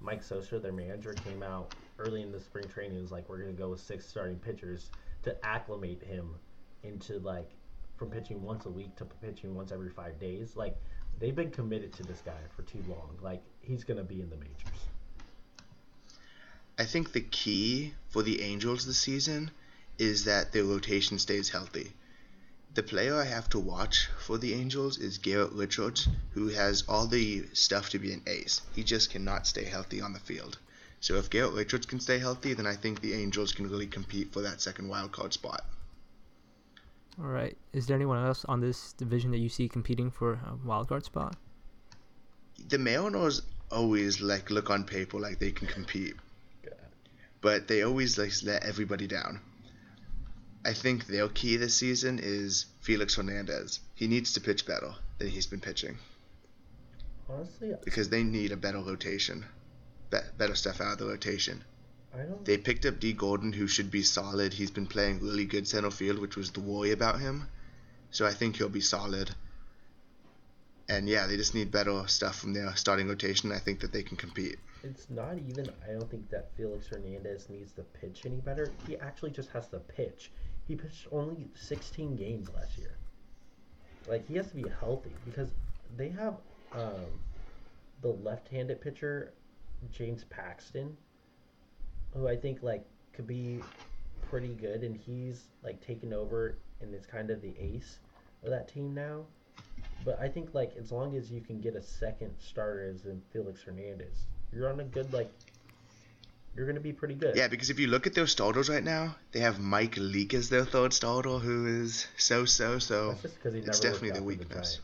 Mike 0.00 0.22
Scioscia, 0.22 0.60
their 0.62 0.72
manager, 0.72 1.12
came 1.14 1.42
out 1.42 1.74
early 1.98 2.22
in 2.22 2.30
the 2.30 2.38
spring 2.40 2.68
training. 2.68 2.92
and 2.92 3.02
was 3.02 3.10
like, 3.10 3.28
we're 3.28 3.38
gonna 3.38 3.52
go 3.52 3.70
with 3.70 3.80
six 3.80 4.06
starting 4.06 4.38
pitchers 4.38 4.90
to 5.24 5.34
acclimate 5.44 6.02
him 6.02 6.34
into 6.82 7.18
like 7.18 7.50
from 7.96 8.10
pitching 8.10 8.42
once 8.42 8.66
a 8.66 8.70
week 8.70 8.94
to 8.96 9.04
pitching 9.04 9.54
once 9.54 9.72
every 9.72 9.90
five 9.90 10.18
days. 10.20 10.56
Like 10.56 10.76
they've 11.18 11.34
been 11.34 11.50
committed 11.50 11.92
to 11.94 12.02
this 12.04 12.22
guy 12.24 12.40
for 12.54 12.62
too 12.62 12.82
long. 12.88 13.18
Like 13.20 13.42
he's 13.60 13.84
gonna 13.84 14.04
be 14.04 14.20
in 14.20 14.30
the 14.30 14.36
majors. 14.36 14.86
I 16.78 16.84
think 16.84 17.12
the 17.12 17.20
key 17.20 17.94
for 18.08 18.22
the 18.22 18.40
Angels 18.40 18.86
this 18.86 18.98
season 18.98 19.50
is 19.98 20.24
that 20.24 20.52
their 20.52 20.62
rotation 20.62 21.18
stays 21.18 21.48
healthy. 21.48 21.92
The 22.74 22.84
player 22.84 23.16
I 23.16 23.24
have 23.24 23.48
to 23.50 23.58
watch 23.58 24.08
for 24.20 24.38
the 24.38 24.54
Angels 24.54 24.98
is 24.98 25.18
Garrett 25.18 25.50
Richards, 25.50 26.06
who 26.34 26.48
has 26.48 26.84
all 26.86 27.08
the 27.08 27.46
stuff 27.52 27.90
to 27.90 27.98
be 27.98 28.12
an 28.12 28.22
ace. 28.28 28.62
He 28.76 28.84
just 28.84 29.10
cannot 29.10 29.48
stay 29.48 29.64
healthy 29.64 30.00
on 30.00 30.12
the 30.12 30.20
field. 30.20 30.58
So 31.00 31.16
if 31.16 31.30
Garrett 31.30 31.54
Richards 31.54 31.86
can 31.86 31.98
stay 31.98 32.20
healthy, 32.20 32.54
then 32.54 32.66
I 32.66 32.76
think 32.76 33.00
the 33.00 33.14
Angels 33.14 33.52
can 33.52 33.68
really 33.68 33.88
compete 33.88 34.32
for 34.32 34.42
that 34.42 34.60
second 34.60 34.88
wild 34.88 35.10
card 35.10 35.32
spot. 35.32 35.64
All 37.20 37.26
right. 37.26 37.56
Is 37.72 37.86
there 37.86 37.96
anyone 37.96 38.24
else 38.24 38.44
on 38.44 38.60
this 38.60 38.92
division 38.92 39.32
that 39.32 39.38
you 39.38 39.48
see 39.48 39.68
competing 39.68 40.10
for 40.10 40.34
a 40.34 40.54
wild 40.64 40.88
card 40.88 41.04
spot? 41.04 41.36
The 42.68 42.78
Mariners 42.78 43.42
always 43.70 44.20
like 44.20 44.50
look 44.50 44.70
on 44.70 44.84
paper 44.84 45.18
like 45.18 45.38
they 45.38 45.50
can 45.50 45.66
compete, 45.66 46.14
but 47.40 47.66
they 47.66 47.82
always 47.82 48.18
like 48.18 48.32
let 48.44 48.64
everybody 48.64 49.06
down. 49.06 49.40
I 50.64 50.74
think 50.74 51.06
their 51.06 51.28
key 51.28 51.56
this 51.56 51.74
season 51.74 52.18
is 52.22 52.66
Felix 52.80 53.14
Hernandez. 53.14 53.80
He 53.94 54.06
needs 54.06 54.32
to 54.34 54.40
pitch 54.40 54.66
better 54.66 54.94
than 55.18 55.28
he's 55.28 55.46
been 55.46 55.60
pitching 55.60 55.98
Honestly, 57.28 57.74
because 57.84 58.08
they 58.08 58.22
need 58.22 58.52
a 58.52 58.56
better 58.56 58.78
rotation, 58.80 59.44
be- 60.10 60.18
better 60.36 60.54
stuff 60.54 60.80
out 60.80 60.92
of 60.92 60.98
the 60.98 61.06
rotation. 61.06 61.64
They 62.44 62.58
picked 62.58 62.86
up 62.86 63.00
Dee 63.00 63.12
Gordon, 63.12 63.52
who 63.52 63.66
should 63.66 63.90
be 63.90 64.02
solid. 64.02 64.52
He's 64.52 64.70
been 64.70 64.86
playing 64.86 65.20
really 65.20 65.44
good 65.44 65.68
center 65.68 65.90
field, 65.90 66.18
which 66.18 66.36
was 66.36 66.50
the 66.50 66.60
worry 66.60 66.92
about 66.92 67.20
him. 67.20 67.48
So 68.10 68.26
I 68.26 68.32
think 68.32 68.56
he'll 68.56 68.68
be 68.68 68.80
solid. 68.80 69.34
And 70.88 71.08
yeah, 71.08 71.26
they 71.26 71.36
just 71.36 71.54
need 71.54 71.70
better 71.70 72.04
stuff 72.06 72.36
from 72.36 72.54
their 72.54 72.74
starting 72.76 73.08
rotation. 73.08 73.52
I 73.52 73.58
think 73.58 73.80
that 73.80 73.92
they 73.92 74.02
can 74.02 74.16
compete. 74.16 74.56
It's 74.82 75.10
not 75.10 75.36
even. 75.38 75.68
I 75.86 75.92
don't 75.92 76.10
think 76.10 76.30
that 76.30 76.50
Felix 76.56 76.86
Hernandez 76.86 77.50
needs 77.50 77.72
to 77.72 77.82
pitch 77.82 78.22
any 78.24 78.40
better. 78.40 78.72
He 78.86 78.96
actually 78.96 79.32
just 79.32 79.50
has 79.50 79.68
to 79.68 79.80
pitch. 79.80 80.30
He 80.66 80.76
pitched 80.76 81.08
only 81.12 81.48
16 81.54 82.16
games 82.16 82.48
last 82.54 82.78
year. 82.78 82.96
Like 84.06 84.26
he 84.26 84.36
has 84.36 84.48
to 84.48 84.56
be 84.56 84.64
healthy 84.80 85.12
because 85.26 85.50
they 85.96 86.08
have 86.08 86.36
um, 86.72 87.06
the 88.00 88.08
left-handed 88.08 88.80
pitcher 88.80 89.34
James 89.92 90.24
Paxton, 90.24 90.96
who 92.14 92.28
I 92.28 92.36
think 92.36 92.62
like 92.62 92.84
could 93.12 93.26
be 93.26 93.60
pretty 94.30 94.54
good, 94.54 94.82
and 94.82 94.96
he's 94.96 95.44
like 95.62 95.84
taken 95.84 96.12
over 96.12 96.56
and 96.80 96.94
is 96.94 97.06
kind 97.06 97.30
of 97.30 97.42
the 97.42 97.54
ace 97.58 97.98
of 98.44 98.50
that 98.50 98.68
team 98.68 98.94
now. 98.94 99.24
But 100.04 100.20
I 100.20 100.28
think 100.28 100.54
like 100.54 100.72
as 100.78 100.92
long 100.92 101.16
as 101.16 101.30
you 101.30 101.40
can 101.40 101.60
get 101.60 101.74
a 101.74 101.82
second 101.82 102.30
starter 102.38 102.90
as 102.94 103.04
in 103.04 103.20
Felix 103.32 103.62
Hernandez, 103.62 104.26
you're 104.52 104.70
on 104.70 104.80
a 104.80 104.84
good 104.84 105.12
like. 105.12 105.30
You're 106.56 106.66
gonna 106.66 106.80
be 106.80 106.92
pretty 106.92 107.14
good. 107.14 107.36
Yeah, 107.36 107.46
because 107.46 107.70
if 107.70 107.78
you 107.78 107.86
look 107.86 108.08
at 108.08 108.14
their 108.14 108.26
starters 108.26 108.68
right 108.68 108.82
now, 108.82 109.14
they 109.30 109.38
have 109.40 109.60
Mike 109.60 109.96
Leake 109.96 110.34
as 110.34 110.48
their 110.48 110.64
third 110.64 110.92
starter, 110.92 111.38
who 111.38 111.82
is 111.82 112.08
so 112.16 112.44
so 112.46 112.80
so. 112.80 113.10
That's 113.10 113.22
just 113.22 113.34
because 113.36 113.54
he 113.54 113.60
never 113.60 113.70
It's 113.70 113.80
definitely 113.80 114.10
the 114.10 114.22
weakness. 114.24 114.80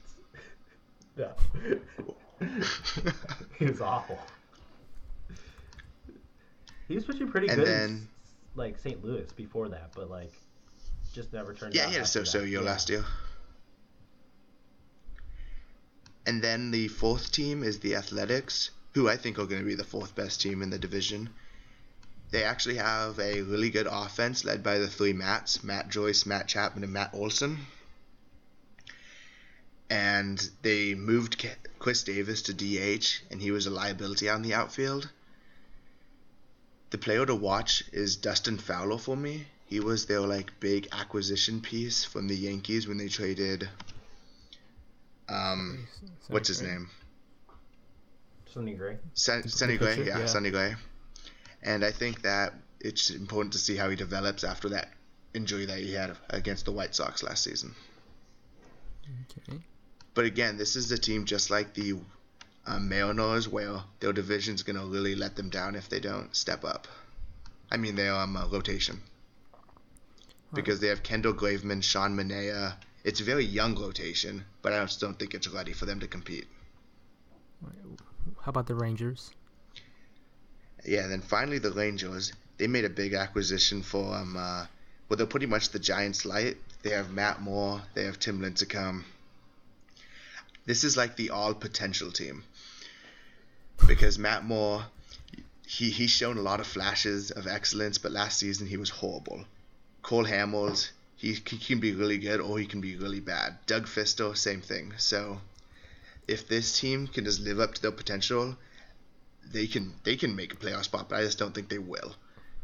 Giants. 1.17 1.35
no. 1.61 1.81
he 3.59 3.67
was 3.67 3.81
awful. 3.81 4.19
He 6.89 6.95
was 6.95 7.05
pitching 7.05 7.31
pretty 7.31 7.49
And 7.49 7.59
good, 7.59 7.69
in, 7.69 8.09
like 8.55 8.79
St. 8.79 9.03
Louis 9.05 9.31
before 9.33 9.69
that, 9.71 9.93
but 9.95 10.11
like 10.11 10.33
just 11.13 11.33
never 11.33 11.55
turned. 11.55 11.75
Yeah, 11.75 11.85
out 11.85 11.89
he 11.89 11.95
had 11.95 12.05
a 12.05 12.07
so 12.07 12.25
so 12.25 12.41
that. 12.41 12.49
year 12.49 12.61
Yeah. 12.61 12.67
last 12.67 12.91
year. 12.91 13.05
And 16.27 16.43
then 16.43 16.71
the 16.71 16.89
fourth 16.89 17.33
team 17.33 17.63
is 17.63 17.81
the 17.81 17.97
Athletics, 17.97 18.71
who 18.95 19.09
I 19.09 19.17
think 19.17 19.39
are 19.39 19.47
going 19.47 19.61
to 19.61 19.67
be 19.67 19.75
the 19.75 19.85
fourth 19.85 20.15
best 20.15 20.41
team 20.41 20.63
in 20.63 20.71
the 20.71 20.79
division. 20.79 21.31
They 22.31 22.45
actually 22.45 22.77
have 22.77 23.19
a 23.21 23.43
really 23.43 23.71
good 23.71 23.87
offense 23.89 24.45
led 24.45 24.63
by 24.63 24.79
the 24.79 24.89
three 24.89 25.13
Matts 25.13 25.63
Matt 25.63 25.91
Joyce, 25.91 26.27
Matt 26.27 26.49
Chapman, 26.49 26.83
and 26.83 26.93
Matt 26.93 27.11
Olson. 27.13 27.59
And 29.91 30.51
they 30.63 30.95
moved 30.95 31.47
Khris 31.79 32.03
Davis 32.03 32.43
to 32.43 32.55
DH, 32.55 33.23
and 33.31 33.41
he 33.41 33.51
was 33.51 33.67
a 33.67 33.71
liability 33.71 34.29
on 34.29 34.43
the 34.43 34.55
outfield. 34.55 35.11
The 36.95 36.99
player 36.99 37.27
to 37.27 37.35
watch 37.35 37.83
is 37.93 38.15
Dustin 38.15 38.57
Fowler 38.57 38.99
for 38.99 39.17
me. 39.17 39.47
He 39.67 39.81
was 39.81 40.07
their 40.07 40.21
like 40.21 40.61
big 40.61 40.87
acquisition 40.93 41.61
piece 41.61 42.05
from 42.05 42.29
the 42.29 42.37
Yankees 42.37 42.87
when 42.87 42.99
they 42.99 43.09
traded. 43.09 43.69
Um, 45.29 45.89
what's 46.29 46.47
his 46.47 46.63
name? 46.63 46.89
Sonny 48.47 48.75
Gray. 48.75 48.99
Sun, 49.13 49.43
The 49.43 49.49
Sonny 49.49 49.77
Gray, 49.77 50.05
yeah, 50.05 50.21
yeah. 50.21 50.27
Sonny 50.27 50.53
Gray. 50.53 50.77
And 51.65 51.85
I 51.85 51.91
think 51.91 52.23
that 52.23 52.55
it's 52.79 53.11
important 53.11 53.55
to 53.55 53.59
see 53.59 53.75
how 53.75 53.91
he 53.91 53.97
develops 53.97 54.45
after 54.45 54.69
that 54.69 54.93
injury 55.35 55.67
that 55.67 55.79
he 55.79 55.95
had 55.95 56.17
against 56.31 56.65
the 56.65 56.71
White 56.71 56.95
Sox 56.95 57.25
last 57.25 57.43
season. 57.43 57.75
Okay. 59.49 59.59
But 60.15 60.27
again, 60.27 60.59
this 60.59 60.77
is 60.77 60.93
a 60.93 60.99
team 60.99 61.25
just 61.25 61.51
like 61.51 61.75
the 61.75 61.95
uh, 62.67 62.79
Mariners, 62.79 63.49
well. 63.49 63.87
their 64.01 64.13
division's 64.13 64.63
gonna 64.63 64.87
really 64.87 65.15
let 65.15 65.37
them 65.37 65.51
down 65.51 65.75
if 65.75 65.89
they 65.89 66.01
don't 66.01 66.35
step 66.35 66.65
up. 66.65 66.89
I 67.71 67.77
mean, 67.77 67.95
their 67.95 68.15
um, 68.15 68.37
uh, 68.37 68.47
rotation 68.49 69.01
because 70.55 70.81
they 70.81 70.89
have 70.89 71.03
Kendall 71.03 71.35
Graveman, 71.35 71.83
Sean 71.83 72.17
Manaea. 72.17 72.77
It's 73.03 73.21
a 73.21 73.25
very 73.25 73.45
young 73.45 73.75
rotation, 73.75 74.45
but 74.63 74.73
I 74.73 74.83
just 74.85 75.01
don't 75.01 75.19
think 75.19 75.35
it's 75.35 75.49
ready 75.49 75.73
for 75.73 75.85
them 75.85 76.01
to 76.01 76.07
compete. 76.07 76.47
How 78.43 78.51
about 78.51 78.67
the 78.67 78.75
Rangers? 78.75 79.31
Yeah, 80.85 81.03
and 81.03 81.13
then 81.13 81.21
finally 81.21 81.59
the 81.59 81.73
Rangers. 81.73 82.33
They 82.57 82.67
made 82.67 82.85
a 82.85 82.91
big 82.91 83.15
acquisition 83.15 83.83
for 83.83 84.15
um, 84.15 84.37
uh, 84.37 84.67
well, 85.09 85.17
they're 85.17 85.27
pretty 85.27 85.47
much 85.47 85.71
the 85.71 85.79
Giants 85.79 86.25
light. 86.25 86.57
They 86.83 86.91
have 86.91 87.11
Matt 87.11 87.41
Moore. 87.41 87.83
They 87.95 88.05
have 88.05 88.19
Tim 88.19 88.41
Lincecum. 88.41 89.05
This 90.67 90.85
is 90.85 90.97
like 90.97 91.17
the 91.17 91.31
all 91.31 91.53
potential 91.53 92.11
team 92.11 92.45
because 93.87 94.19
Matt 94.19 94.45
Moore, 94.45 94.85
he 95.67 95.91
he's 95.91 96.11
shown 96.11 96.39
a 96.39 96.43
lot 96.43 96.61
of 96.61 96.67
flashes 96.67 97.31
of 97.31 97.47
excellence, 97.47 97.99
but 97.99 98.13
last 98.13 98.39
season 98.39 98.67
he 98.67 98.77
was 98.77 98.91
horrible. 98.91 99.45
Cole 100.03 100.25
Hamels, 100.25 100.91
he, 101.17 101.33
he 101.33 101.59
can 101.59 101.81
be 101.81 101.93
really 101.93 102.19
good 102.19 102.41
or 102.41 102.59
he 102.59 102.67
can 102.67 102.81
be 102.81 102.97
really 102.97 103.21
bad. 103.21 103.59
Doug 103.67 103.87
Fister, 103.87 104.37
same 104.37 104.61
thing. 104.61 104.95
So 104.99 105.41
if 106.29 106.49
this 106.49 106.79
team 106.79 107.07
can 107.07 107.25
just 107.25 107.41
live 107.41 107.61
up 107.61 107.75
to 107.75 107.83
their 107.83 107.93
potential, 107.93 108.57
they 109.51 109.67
can 109.67 109.95
they 110.05 110.17
can 110.17 110.35
make 110.37 110.53
a 110.53 110.57
playoff 110.57 110.85
spot, 110.85 111.09
but 111.09 111.19
I 111.19 111.23
just 111.23 111.39
don't 111.39 111.55
think 111.55 111.69
they 111.69 111.79
will. 111.79 112.15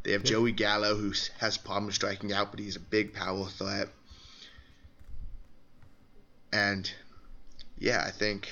They 0.03 0.13
have. 0.13 0.25
Joey 0.25 0.53
Gallo 0.53 0.97
who 0.97 1.13
has 1.39 1.59
problems 1.59 1.95
striking 1.97 2.33
out, 2.33 2.51
but 2.51 2.61
he's 2.61 2.77
a 2.77 2.81
big 2.81 3.13
power 3.13 3.47
threat. 3.47 3.89
And 6.53 6.91
yeah, 7.79 8.03
I 8.07 8.11
think 8.11 8.49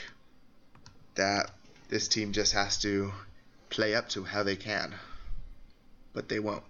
that 1.15 1.51
this 1.89 2.09
team 2.09 2.33
just 2.33 2.53
has 2.53 2.79
to 2.79 3.13
play 3.71 3.95
up 3.95 4.09
to 4.11 4.25
how 4.25 4.43
they 4.43 4.57
can, 4.57 4.95
but 6.13 6.29
they 6.29 6.39
won't. 6.39 6.65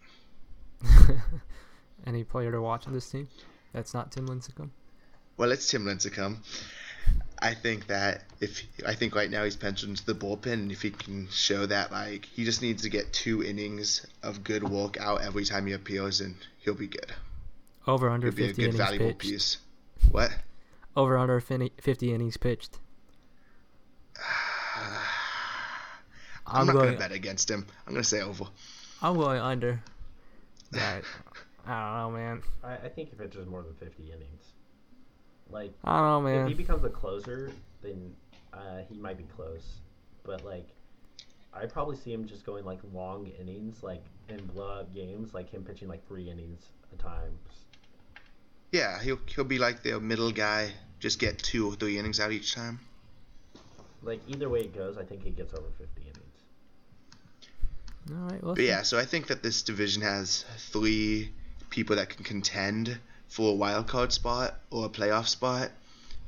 Any 2.07 2.25
player 2.25 2.53
to 2.53 2.61
watch 2.61 2.87
on 2.87 2.93
this 2.93 3.11
team? 3.11 3.29
That's 3.73 3.93
not 3.95 4.13
Tim 4.13 4.27
Lincecum. 4.29 4.71
Well, 5.37 5.53
it's 5.53 5.71
Tim 5.71 5.85
Lincecum. 5.85 6.39
I 7.41 7.55
think 7.55 7.87
that 7.87 8.25
if 8.41 8.63
I 8.87 8.95
think 8.95 9.15
right 9.15 9.31
now 9.31 9.45
he's 9.45 9.57
penciled 9.57 9.91
into 9.91 10.05
the 10.05 10.15
bullpen, 10.15 10.53
and 10.55 10.73
if 10.73 10.83
he 10.83 10.91
can 10.91 11.29
show 11.31 11.67
that 11.67 11.93
like 11.93 12.25
he 12.25 12.45
just 12.45 12.63
needs 12.63 12.83
to 12.83 12.89
get 12.89 13.13
two 13.13 13.43
innings 13.45 14.05
of 14.23 14.43
good 14.43 14.65
work 14.69 14.99
out 14.99 15.23
every 15.23 15.45
time 15.45 15.67
he 15.67 15.73
appeals, 15.73 16.21
and 16.21 16.35
he'll 16.59 16.75
be 16.75 16.89
good. 16.89 17.13
Over 17.87 18.11
under 18.11 18.27
He'll 18.29 18.37
be 18.37 18.45
a 18.45 18.47
50 18.49 18.63
good 18.63 18.69
innings 18.69 18.77
valuable 18.85 19.07
pitched. 19.09 19.21
piece. 19.21 19.57
What? 20.11 20.37
Over 20.97 21.17
under 21.17 21.41
fin- 21.41 21.71
50 21.81 22.13
innings 22.13 22.37
pitched. 22.37 22.79
I'm, 26.49 26.61
I'm, 26.61 26.67
not 26.67 26.73
going. 26.75 26.87
gonna 26.87 26.99
bet 26.99 27.13
against 27.13 27.51
him. 27.51 27.67
I'm 27.87 27.93
gonna 27.93 28.05
say 28.05 28.21
over. 28.21 28.45
I'm 29.03 29.17
going 29.17 29.41
under. 29.41 29.81
That 30.71 31.03
I 31.67 32.03
don't 32.03 32.13
know, 32.13 32.19
man. 32.19 32.43
I, 32.63 32.75
I 32.75 32.89
think 32.91 33.09
he 33.09 33.17
pitches 33.17 33.47
more 33.47 33.63
than 33.63 33.73
50 33.75 34.03
innings. 34.03 34.53
Like 35.51 35.73
I 35.83 35.99
don't 35.99 36.25
know, 36.25 36.31
man. 36.31 36.43
if 36.43 36.49
he 36.49 36.55
becomes 36.55 36.85
a 36.85 36.91
closer, 36.91 37.51
then 37.83 38.15
uh, 38.53 38.83
he 38.89 38.99
might 38.99 39.17
be 39.17 39.25
close. 39.25 39.79
But 40.25 40.45
like, 40.45 40.69
I 41.55 41.65
probably 41.67 41.97
see 41.97 42.13
him 42.13 42.27
just 42.27 42.45
going 42.45 42.65
like 42.65 42.81
long 42.93 43.31
innings, 43.41 43.83
like 43.83 44.05
in 44.29 44.45
blowout 44.47 44.93
games, 44.95 45.33
like 45.33 45.51
him 45.51 45.65
pitching 45.65 45.89
like 45.89 46.07
three 46.07 46.31
innings 46.31 46.67
a 46.93 47.03
time. 47.03 47.39
Yeah, 48.73 49.01
he'll 49.01 49.21
he'll 49.27 49.45
be 49.45 49.59
like 49.59 49.83
the 49.83 49.99
middle 50.01 50.31
guy. 50.31 50.73
Just 51.01 51.19
get 51.19 51.39
two 51.39 51.69
or 51.69 51.75
three 51.75 51.99
innings 51.99 52.21
out 52.21 52.33
each 52.33 52.55
time. 52.55 52.81
Like 54.03 54.21
either 54.29 54.49
way 54.49 54.61
it 54.61 54.75
goes, 54.75 54.99
I 54.99 55.05
think 55.05 55.25
he 55.25 55.31
gets 55.31 55.55
over 55.55 55.69
50 55.79 56.01
innings. 56.03 56.28
All 58.11 58.17
right, 58.31 58.43
well. 58.43 58.55
But 58.55 58.65
yeah, 58.65 58.83
so 58.83 58.99
I 58.99 59.05
think 59.05 59.27
that 59.29 59.43
this 59.43 59.63
division 59.63 60.03
has 60.03 60.45
three 60.57 61.33
people 61.71 61.97
that 61.97 62.09
can 62.09 62.25
contend 62.25 62.99
for 63.29 63.53
a 63.53 63.55
wild 63.55 63.87
card 63.87 64.13
spot 64.13 64.55
or 64.71 64.87
a 64.87 64.89
playoff 64.89 65.27
spot, 65.27 65.71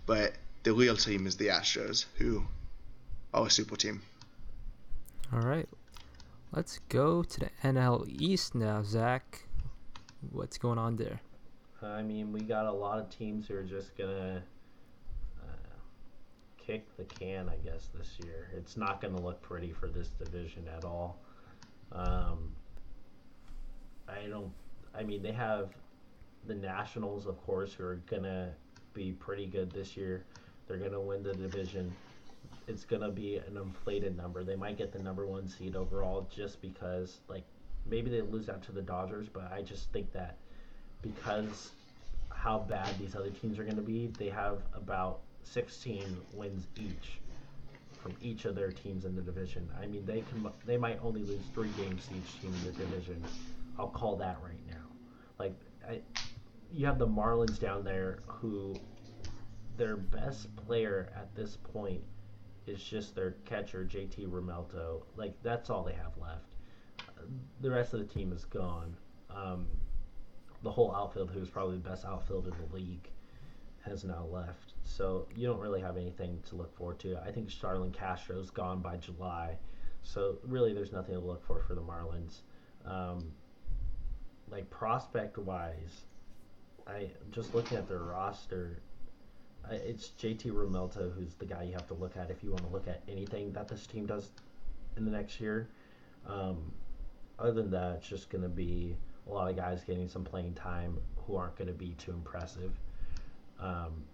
but 0.06 0.34
the 0.62 0.72
real 0.72 0.96
team 0.96 1.26
is 1.26 1.36
the 1.36 1.48
Astros, 1.48 2.04
who 2.16 2.44
are 3.32 3.46
a 3.46 3.50
super 3.50 3.76
team. 3.76 4.02
All 5.32 5.40
right. 5.40 5.68
Let's 6.52 6.80
go 6.88 7.22
to 7.22 7.40
the 7.40 7.50
NL 7.62 8.06
East 8.08 8.54
now, 8.54 8.82
Zach. 8.82 9.46
What's 10.32 10.58
going 10.58 10.78
on 10.78 10.96
there? 10.96 11.20
I 11.82 12.02
mean, 12.02 12.32
we 12.32 12.40
got 12.40 12.66
a 12.66 12.72
lot 12.72 12.98
of 12.98 13.08
teams 13.08 13.46
who 13.48 13.56
are 13.56 13.62
just 13.62 13.96
gonna 13.96 14.42
uh, 15.42 15.78
kick 16.58 16.84
the 16.96 17.04
can, 17.04 17.48
I 17.48 17.56
guess, 17.56 17.88
this 17.96 18.18
year. 18.22 18.50
It's 18.54 18.76
not 18.76 19.00
gonna 19.00 19.20
look 19.20 19.40
pretty 19.40 19.72
for 19.72 19.88
this 19.88 20.08
division 20.08 20.68
at 20.76 20.84
all. 20.84 21.20
Um, 21.92 22.52
I 24.08 24.28
don't. 24.28 24.52
I 24.94 25.02
mean, 25.02 25.22
they 25.22 25.32
have 25.32 25.70
the 26.46 26.54
Nationals, 26.54 27.26
of 27.26 27.40
course, 27.44 27.72
who 27.72 27.84
are 27.84 28.00
gonna 28.08 28.52
be 28.92 29.12
pretty 29.12 29.46
good 29.46 29.70
this 29.70 29.96
year. 29.96 30.24
They're 30.66 30.78
gonna 30.78 31.00
win 31.00 31.22
the 31.22 31.34
division. 31.34 31.92
It's 32.66 32.84
gonna 32.84 33.10
be 33.10 33.36
an 33.36 33.56
inflated 33.56 34.16
number. 34.16 34.44
They 34.44 34.56
might 34.56 34.78
get 34.78 34.92
the 34.92 34.98
number 35.00 35.26
one 35.26 35.48
seed 35.48 35.76
overall 35.76 36.28
just 36.34 36.60
because, 36.60 37.18
like, 37.28 37.44
maybe 37.86 38.10
they 38.10 38.20
lose 38.20 38.48
out 38.48 38.62
to 38.64 38.72
the 38.72 38.82
Dodgers, 38.82 39.28
but 39.28 39.50
I 39.52 39.62
just 39.62 39.92
think 39.92 40.12
that 40.12 40.36
because 41.02 41.70
how 42.30 42.60
bad 42.60 42.98
these 42.98 43.14
other 43.14 43.30
teams 43.30 43.58
are 43.58 43.64
to 43.76 43.82
be, 43.82 44.08
they 44.18 44.28
have 44.28 44.62
about 44.74 45.20
16 45.42 46.04
wins 46.34 46.66
each 46.76 47.20
from 48.02 48.14
each 48.22 48.44
of 48.44 48.54
their 48.54 48.70
teams 48.70 49.04
in 49.04 49.14
the 49.14 49.22
division. 49.22 49.68
I 49.80 49.86
mean, 49.86 50.04
they 50.06 50.22
can 50.22 50.48
they 50.64 50.76
might 50.76 50.98
only 51.02 51.22
lose 51.22 51.42
three 51.54 51.70
games 51.76 52.06
to 52.06 52.14
each 52.14 52.40
team 52.40 52.54
in 52.54 52.64
the 52.64 52.72
division. 52.72 53.22
I'll 53.78 53.88
call 53.88 54.16
that 54.16 54.38
right 54.42 54.66
now. 54.68 54.86
Like, 55.38 55.54
I, 55.88 56.00
you 56.72 56.86
have 56.86 56.98
the 56.98 57.06
Marlins 57.06 57.58
down 57.58 57.84
there 57.84 58.20
who 58.26 58.76
their 59.76 59.96
best 59.96 60.54
player 60.56 61.10
at 61.16 61.34
this 61.34 61.56
point 61.56 62.02
is 62.66 62.82
just 62.82 63.14
their 63.14 63.32
catcher 63.44 63.84
JT 63.84 64.28
Realmuto. 64.28 65.02
Like 65.16 65.34
that's 65.42 65.70
all 65.70 65.82
they 65.82 65.94
have 65.94 66.16
left. 66.20 66.54
The 67.60 67.70
rest 67.70 67.94
of 67.94 68.00
the 68.00 68.06
team 68.06 68.32
is 68.32 68.44
gone. 68.44 68.96
Um, 69.34 69.66
the 70.62 70.70
whole 70.70 70.94
outfield, 70.94 71.30
who's 71.30 71.48
probably 71.48 71.76
the 71.76 71.88
best 71.88 72.04
outfield 72.04 72.46
in 72.46 72.54
the 72.66 72.74
league, 72.74 73.08
has 73.84 74.04
now 74.04 74.26
left. 74.30 74.69
So 74.84 75.26
you 75.34 75.46
don't 75.46 75.60
really 75.60 75.80
have 75.80 75.96
anything 75.96 76.40
to 76.48 76.56
look 76.56 76.76
forward 76.76 76.98
to. 77.00 77.16
I 77.24 77.30
think 77.30 77.50
Starlin 77.50 77.92
Castro's 77.92 78.50
gone 78.50 78.80
by 78.80 78.96
July. 78.96 79.56
So 80.02 80.38
really, 80.42 80.72
there's 80.72 80.92
nothing 80.92 81.14
to 81.14 81.20
look 81.20 81.44
for 81.46 81.62
for 81.62 81.74
the 81.74 81.82
Marlins. 81.82 82.40
Um, 82.86 83.32
like 84.50 84.68
prospect 84.70 85.38
wise, 85.38 86.04
I 86.86 87.10
just 87.30 87.54
looking 87.54 87.78
at 87.78 87.88
their 87.88 87.98
roster. 88.00 88.82
I, 89.68 89.74
it's 89.74 90.10
JT 90.20 90.46
Realmuto 90.46 91.12
who's 91.14 91.34
the 91.34 91.44
guy 91.44 91.64
you 91.64 91.72
have 91.72 91.86
to 91.88 91.94
look 91.94 92.16
at 92.16 92.30
if 92.30 92.42
you 92.42 92.50
want 92.50 92.62
to 92.62 92.70
look 92.70 92.88
at 92.88 93.02
anything 93.08 93.52
that 93.52 93.68
this 93.68 93.86
team 93.86 94.06
does 94.06 94.30
in 94.96 95.04
the 95.04 95.10
next 95.10 95.40
year. 95.40 95.68
Um, 96.26 96.72
other 97.38 97.52
than 97.52 97.70
that, 97.70 97.96
it's 97.96 98.08
just 98.08 98.30
going 98.30 98.42
to 98.42 98.48
be 98.48 98.96
a 99.26 99.32
lot 99.32 99.50
of 99.50 99.56
guys 99.56 99.82
getting 99.84 100.08
some 100.08 100.24
playing 100.24 100.54
time 100.54 100.98
who 101.16 101.36
aren't 101.36 101.56
going 101.56 101.68
to 101.68 101.74
be 101.74 101.94
too 101.98 102.12
impressive. 102.12 102.72
Um, 103.58 104.04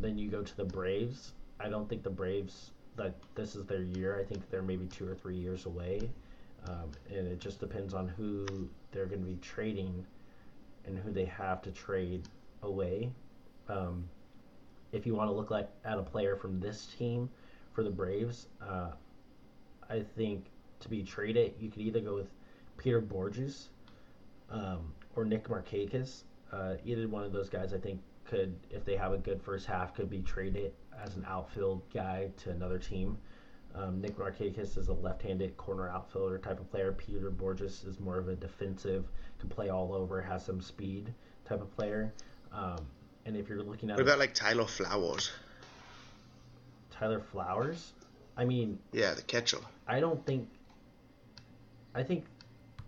then 0.00 0.18
you 0.18 0.28
go 0.28 0.42
to 0.42 0.56
the 0.56 0.64
Braves. 0.64 1.32
I 1.60 1.68
don't 1.68 1.88
think 1.88 2.02
the 2.02 2.10
Braves 2.10 2.72
that 2.96 3.14
this 3.34 3.54
is 3.54 3.66
their 3.66 3.82
year. 3.82 4.18
I 4.18 4.24
think 4.24 4.48
they're 4.50 4.62
maybe 4.62 4.86
two 4.86 5.08
or 5.08 5.14
three 5.14 5.36
years 5.36 5.66
away, 5.66 6.10
um, 6.66 6.90
and 7.10 7.26
it 7.26 7.38
just 7.38 7.60
depends 7.60 7.94
on 7.94 8.08
who 8.08 8.46
they're 8.92 9.06
going 9.06 9.20
to 9.20 9.26
be 9.26 9.36
trading 9.36 10.04
and 10.86 10.98
who 10.98 11.12
they 11.12 11.24
have 11.24 11.62
to 11.62 11.70
trade 11.70 12.22
away. 12.62 13.10
Um, 13.68 14.08
if 14.92 15.06
you 15.06 15.14
want 15.14 15.28
to 15.28 15.34
look 15.34 15.50
like 15.50 15.68
at 15.84 15.98
a 15.98 16.02
player 16.02 16.36
from 16.36 16.60
this 16.60 16.86
team 16.98 17.28
for 17.72 17.82
the 17.82 17.90
Braves, 17.90 18.46
uh, 18.62 18.92
I 19.88 20.00
think 20.00 20.46
to 20.80 20.88
be 20.88 21.02
traded, 21.02 21.54
you 21.60 21.70
could 21.70 21.82
either 21.82 22.00
go 22.00 22.14
with 22.14 22.28
Peter 22.76 23.00
Bourjos 23.00 23.68
um, 24.50 24.92
or 25.14 25.24
Nick 25.24 25.48
Markakis. 25.48 26.22
Uh, 26.52 26.74
either 26.84 27.08
one 27.08 27.24
of 27.24 27.32
those 27.32 27.48
guys, 27.48 27.74
I 27.74 27.78
think, 27.78 28.00
could, 28.26 28.54
if 28.70 28.84
they 28.84 28.96
have 28.96 29.12
a 29.12 29.18
good 29.18 29.40
first 29.42 29.66
half, 29.66 29.94
could 29.94 30.10
be 30.10 30.20
traded 30.20 30.72
as 31.02 31.16
an 31.16 31.24
outfield 31.28 31.82
guy 31.92 32.30
to 32.38 32.50
another 32.50 32.78
team. 32.78 33.16
Um, 33.74 34.00
Nick 34.00 34.16
Markakis 34.16 34.78
is 34.78 34.88
a 34.88 34.92
left-handed 34.92 35.56
corner 35.56 35.88
outfielder 35.88 36.38
type 36.38 36.58
of 36.58 36.70
player. 36.70 36.92
Peter 36.92 37.30
Bourjos 37.30 37.86
is 37.86 38.00
more 38.00 38.18
of 38.18 38.28
a 38.28 38.34
defensive, 38.34 39.04
can 39.38 39.48
play 39.48 39.68
all 39.68 39.92
over, 39.92 40.20
has 40.22 40.44
some 40.44 40.60
speed 40.60 41.12
type 41.44 41.60
of 41.60 41.74
player. 41.76 42.12
Um, 42.52 42.78
and 43.26 43.36
if 43.36 43.48
you're 43.48 43.62
looking 43.62 43.90
at 43.90 43.96
what 43.96 44.02
about 44.02 44.18
like 44.18 44.34
Tyler 44.34 44.66
Flowers? 44.66 45.30
Tyler 46.90 47.20
Flowers, 47.20 47.92
I 48.36 48.44
mean, 48.44 48.78
yeah, 48.92 49.12
the 49.14 49.22
catcher. 49.22 49.58
I 49.86 50.00
don't 50.00 50.24
think. 50.24 50.48
I 51.94 52.02
think 52.02 52.24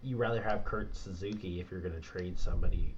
you 0.03 0.17
rather 0.17 0.43
have 0.43 0.65
Kurt 0.65 0.95
Suzuki 0.97 1.61
if 1.61 1.71
you're 1.71 1.81
going 1.81 1.95
to 1.95 2.01
trade 2.01 2.39
somebody. 2.39 2.95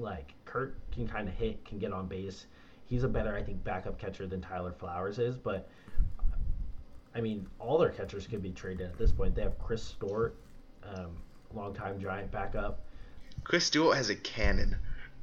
Like 0.00 0.34
Kurt 0.44 0.76
can 0.92 1.06
kind 1.06 1.28
of 1.28 1.34
hit, 1.34 1.64
can 1.64 1.78
get 1.78 1.92
on 1.92 2.06
base. 2.06 2.46
He's 2.86 3.04
a 3.04 3.08
better, 3.08 3.36
I 3.36 3.42
think, 3.42 3.62
backup 3.62 3.98
catcher 3.98 4.26
than 4.26 4.40
Tyler 4.40 4.72
Flowers 4.72 5.18
is. 5.18 5.36
But 5.36 5.68
I 7.14 7.20
mean, 7.20 7.46
all 7.58 7.78
their 7.78 7.90
catchers 7.90 8.26
could 8.26 8.42
be 8.42 8.50
traded 8.50 8.86
at 8.86 8.98
this 8.98 9.12
point. 9.12 9.34
They 9.34 9.42
have 9.42 9.58
Chris 9.58 9.82
Stewart, 9.82 10.36
um, 10.84 11.16
longtime 11.54 12.00
Giant 12.00 12.30
backup. 12.30 12.80
Chris 13.44 13.64
Stewart 13.64 13.96
has 13.96 14.10
a 14.10 14.16
cannon. 14.16 14.76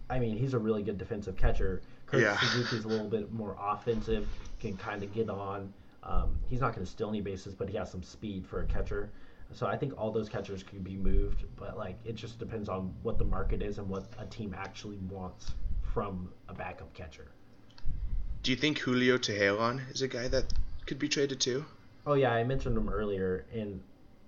I 0.10 0.20
mean, 0.20 0.38
he's 0.38 0.54
a 0.54 0.60
really 0.60 0.84
good 0.84 0.98
defensive 0.98 1.36
catcher. 1.38 1.82
Kurt 2.06 2.22
yeah. 2.22 2.38
Suzuki's 2.40 2.86
a 2.86 2.88
little 2.88 3.10
bit 3.10 3.32
more 3.34 3.58
offensive, 3.60 4.28
can 4.60 4.78
kind 4.78 5.04
of 5.04 5.14
get 5.14 5.30
on. 5.30 5.74
Um, 6.04 6.38
he's 6.50 6.62
not 6.62 6.74
going 6.74 6.86
to 6.86 6.92
steal 6.92 7.10
any 7.10 7.22
bases, 7.22 7.54
but 7.54 7.70
he 7.70 7.76
has 7.78 7.92
some 7.92 8.02
speed 8.02 8.46
for 8.46 8.62
a 8.62 8.66
catcher. 8.66 9.10
So 9.54 9.66
I 9.66 9.78
think 9.78 9.94
all 9.98 10.12
those 10.12 10.30
catchers 10.30 10.64
could 10.64 10.84
be 10.84 10.98
moved, 10.98 11.46
but 11.56 11.78
like 11.78 11.98
it 12.06 12.16
just 12.16 12.38
depends 12.40 12.70
on 12.70 12.94
what 13.04 13.18
the 13.18 13.26
market 13.26 13.62
is 13.62 13.78
and 13.78 13.88
what 13.88 14.06
a 14.20 14.26
team 14.26 14.56
actually 14.58 14.98
wants 15.10 15.54
from 15.94 16.30
a 16.50 16.54
backup 16.54 16.94
catcher. 16.94 17.28
Do 18.44 18.52
you 18.52 18.58
think 18.58 18.80
Julio 18.80 19.18
Teheran 19.18 19.82
is 19.92 20.02
a 20.02 20.08
guy 20.08 20.28
that 20.28 20.46
could 20.86 21.00
be 21.00 21.10
traded 21.10 21.40
too? 21.40 21.66
Oh 22.06 22.14
yeah, 22.14 22.32
I 22.32 22.44
mentioned 22.44 22.78
him 22.78 22.88
earlier, 22.88 23.46
and 23.54 23.82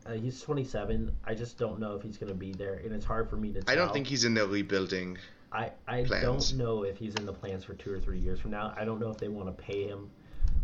uh, 0.05 0.13
he's 0.13 0.41
27. 0.41 1.15
I 1.25 1.33
just 1.33 1.57
don't 1.57 1.79
know 1.79 1.95
if 1.95 2.01
he's 2.01 2.17
going 2.17 2.31
to 2.31 2.37
be 2.37 2.51
there, 2.51 2.81
and 2.83 2.93
it's 2.93 3.05
hard 3.05 3.29
for 3.29 3.37
me 3.37 3.53
to. 3.53 3.61
Tell. 3.61 3.71
I 3.71 3.75
don't 3.75 3.93
think 3.93 4.07
he's 4.07 4.25
in 4.25 4.33
the 4.33 4.47
rebuilding. 4.47 5.17
I 5.51 5.71
I 5.87 6.03
plans. 6.03 6.51
don't 6.51 6.57
know 6.59 6.83
if 6.83 6.97
he's 6.97 7.15
in 7.15 7.25
the 7.25 7.33
plans 7.33 7.63
for 7.63 7.73
two 7.73 7.93
or 7.93 7.99
three 7.99 8.19
years 8.19 8.39
from 8.39 8.51
now. 8.51 8.73
I 8.75 8.85
don't 8.85 8.99
know 8.99 9.09
if 9.09 9.17
they 9.17 9.29
want 9.29 9.47
to 9.47 9.63
pay 9.63 9.87
him, 9.87 10.09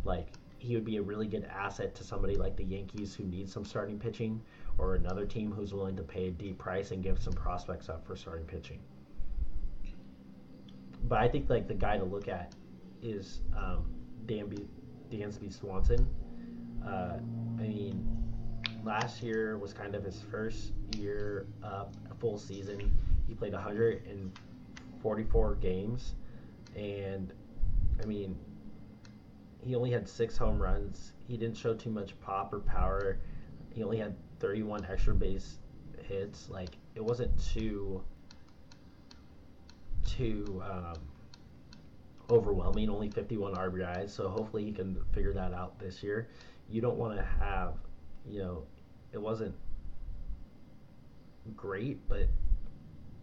like 0.04 0.28
he 0.58 0.76
would 0.76 0.86
be 0.86 0.98
a 0.98 1.02
really 1.02 1.28
good 1.28 1.46
asset 1.46 1.96
to 1.96 2.04
somebody 2.04 2.36
like 2.36 2.56
the 2.56 2.64
Yankees 2.64 3.14
who 3.14 3.24
needs 3.24 3.52
some 3.52 3.66
starting 3.66 4.00
pitching, 4.00 4.42
or 4.78 4.96
another 4.96 5.26
team 5.26 5.52
who's 5.52 5.74
willing 5.74 5.96
to 5.96 6.04
pay 6.04 6.28
a 6.28 6.32
deep 6.32 6.58
price 6.58 6.92
and 6.92 7.04
give 7.04 7.22
some 7.22 7.34
prospects 7.34 7.90
up 7.90 8.06
for 8.06 8.16
starting 8.16 8.46
pitching. 8.46 8.80
But 11.08 11.20
I 11.20 11.28
think 11.28 11.50
like 11.50 11.68
the 11.68 11.74
guy 11.74 11.98
to 11.98 12.04
look 12.04 12.28
at 12.28 12.54
is 13.02 13.42
um, 13.56 13.86
Danby, 14.26 14.68
Dansby 15.12 15.54
Swanson. 15.54 16.08
Uh, 16.86 17.18
I 17.60 17.62
mean, 17.62 18.08
last 18.84 19.22
year 19.22 19.58
was 19.58 19.74
kind 19.74 19.96
of 19.96 20.04
his 20.04 20.22
first 20.32 20.74
year 20.98 21.46
up, 21.64 21.94
full 22.20 22.38
season. 22.38 22.92
He 23.28 23.34
played 23.34 23.54
144 23.54 25.56
games, 25.56 26.16
and 26.76 27.34
I 28.02 28.06
mean, 28.06 28.38
he 29.66 29.74
only 29.76 29.90
had 29.90 30.08
six 30.08 30.38
home 30.38 30.62
runs. 30.62 31.14
He 31.28 31.38
didn't 31.38 31.58
show 31.58 31.74
too 31.74 31.90
much 31.90 32.20
pop 32.22 32.54
or 32.54 32.60
power. 32.60 33.18
He 33.74 33.84
only 33.84 33.98
had 33.98 34.16
31 34.40 34.86
extra 34.86 35.16
base 35.16 35.58
hits. 36.04 36.50
Like 36.50 36.78
it 36.94 37.04
wasn't 37.04 37.32
too 37.44 38.04
too 40.06 40.62
um, 40.64 41.02
overwhelming. 42.30 42.90
Only 42.92 43.10
51 43.10 43.56
RBIs. 43.56 44.12
So 44.12 44.30
hopefully 44.30 44.64
he 44.64 44.72
can 44.72 45.02
figure 45.14 45.34
that 45.34 45.52
out 45.52 45.80
this 45.80 46.04
year. 46.04 46.30
You 46.70 46.82
don't 46.82 46.98
want 46.98 47.18
to 47.18 47.24
have, 47.24 47.74
you 48.28 48.40
know, 48.40 48.64
it 49.14 49.22
wasn't 49.22 49.56
great, 51.56 52.08
but 52.08 52.28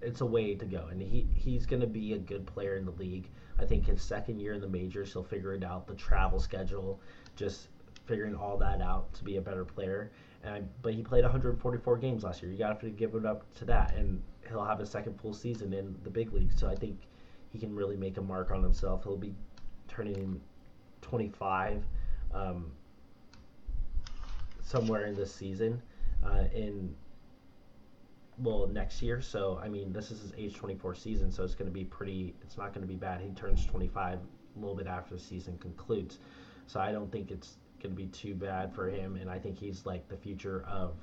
it's 0.03 0.21
a 0.21 0.27
way 0.27 0.55
to 0.55 0.65
go, 0.65 0.87
and 0.91 1.01
he 1.01 1.27
he's 1.35 1.67
going 1.67 1.81
to 1.81 1.87
be 1.87 2.15
a 2.15 2.19
good 2.19 2.47
player 2.47 2.77
in 2.77 2.85
the 2.85 2.93
league. 2.93 3.29
I 3.59 3.65
think 3.65 3.87
his 3.87 4.03
second 4.03 4.41
year 4.41 4.55
in 4.55 4.61
the 4.61 4.69
majors, 4.69 5.13
he'll 5.13 5.25
figure 5.25 5.55
it 5.55 5.65
out. 5.65 5.87
The 5.87 5.95
travel 5.95 6.41
schedule, 6.41 7.01
just 7.37 7.69
figuring 8.07 8.35
all 8.35 8.57
that 8.59 8.81
out 8.81 9.13
to 9.15 9.25
be 9.25 9.37
a 9.37 9.41
better 9.41 9.65
player. 9.65 10.11
And 10.43 10.69
but 10.83 10.95
he 10.95 11.03
played 11.03 11.23
144 11.23 11.99
games 11.99 12.25
last 12.25 12.43
year. 12.43 12.51
You 12.51 12.59
got 12.59 12.81
to 12.81 12.91
give 12.91 13.15
it 13.15 13.25
up 13.25 13.45
to 13.57 13.65
that, 13.67 13.95
and 13.95 14.21
he'll 14.49 14.65
have 14.65 14.81
a 14.81 14.87
second 14.87 15.21
full 15.21 15.35
season 15.35 15.73
in 15.73 15.97
the 16.03 16.11
big 16.11 16.33
league. 16.33 16.53
So 16.57 16.69
I 16.69 16.75
think 16.75 16.99
he 17.51 17.59
can 17.59 17.75
really 17.75 17.97
make 17.97 18.17
a 18.17 18.23
mark 18.23 18.51
on 18.51 18.63
himself. 18.63 19.05
He'll 19.05 19.17
be 19.17 19.35
turning 19.87 20.41
25 21.03 21.85
um, 22.35 22.73
somewhere 24.63 25.07
in 25.07 25.15
this 25.15 25.33
season. 25.33 25.81
Uh, 26.25 26.45
in 26.55 26.95
well 28.39 28.67
next 28.67 29.03
year. 29.03 29.21
So 29.21 29.61
I 29.63 29.69
mean, 29.69 29.93
this 29.93 30.11
is 30.11 30.21
his 30.21 30.33
age 30.37 30.55
24 30.55 30.95
season, 30.95 31.31
so 31.31 31.45
it's 31.45 31.55
going 31.55 31.71
to 31.71 31.75
be 31.75 31.85
pretty. 31.85 32.35
It's 32.43 32.57
not 32.57 32.73
going 32.73 32.87
to 32.87 32.93
be 32.93 32.97
bad. 32.97 33.21
He 33.21 33.31
turns 33.31 33.65
25 33.67 34.19
a 34.19 34.59
little 34.59 34.75
bit 34.77 34.87
after 34.87 35.15
the 35.15 35.21
season 35.21 35.59
concludes, 35.59 36.19
so 36.67 36.81
I 36.81 36.93
don't 36.93 37.11
think 37.11 37.31
it's 37.31 37.57
going 37.83 37.95
to 37.95 37.97
be 37.97 38.09
too 38.09 38.35
bad 38.35 38.75
for 38.75 38.89
him. 38.89 39.17
And 39.17 39.31
I 39.31 39.39
think 39.39 39.59
he's 39.59 39.85
like 39.87 40.09
the 40.09 40.17
future 40.17 40.65
of 40.69 40.95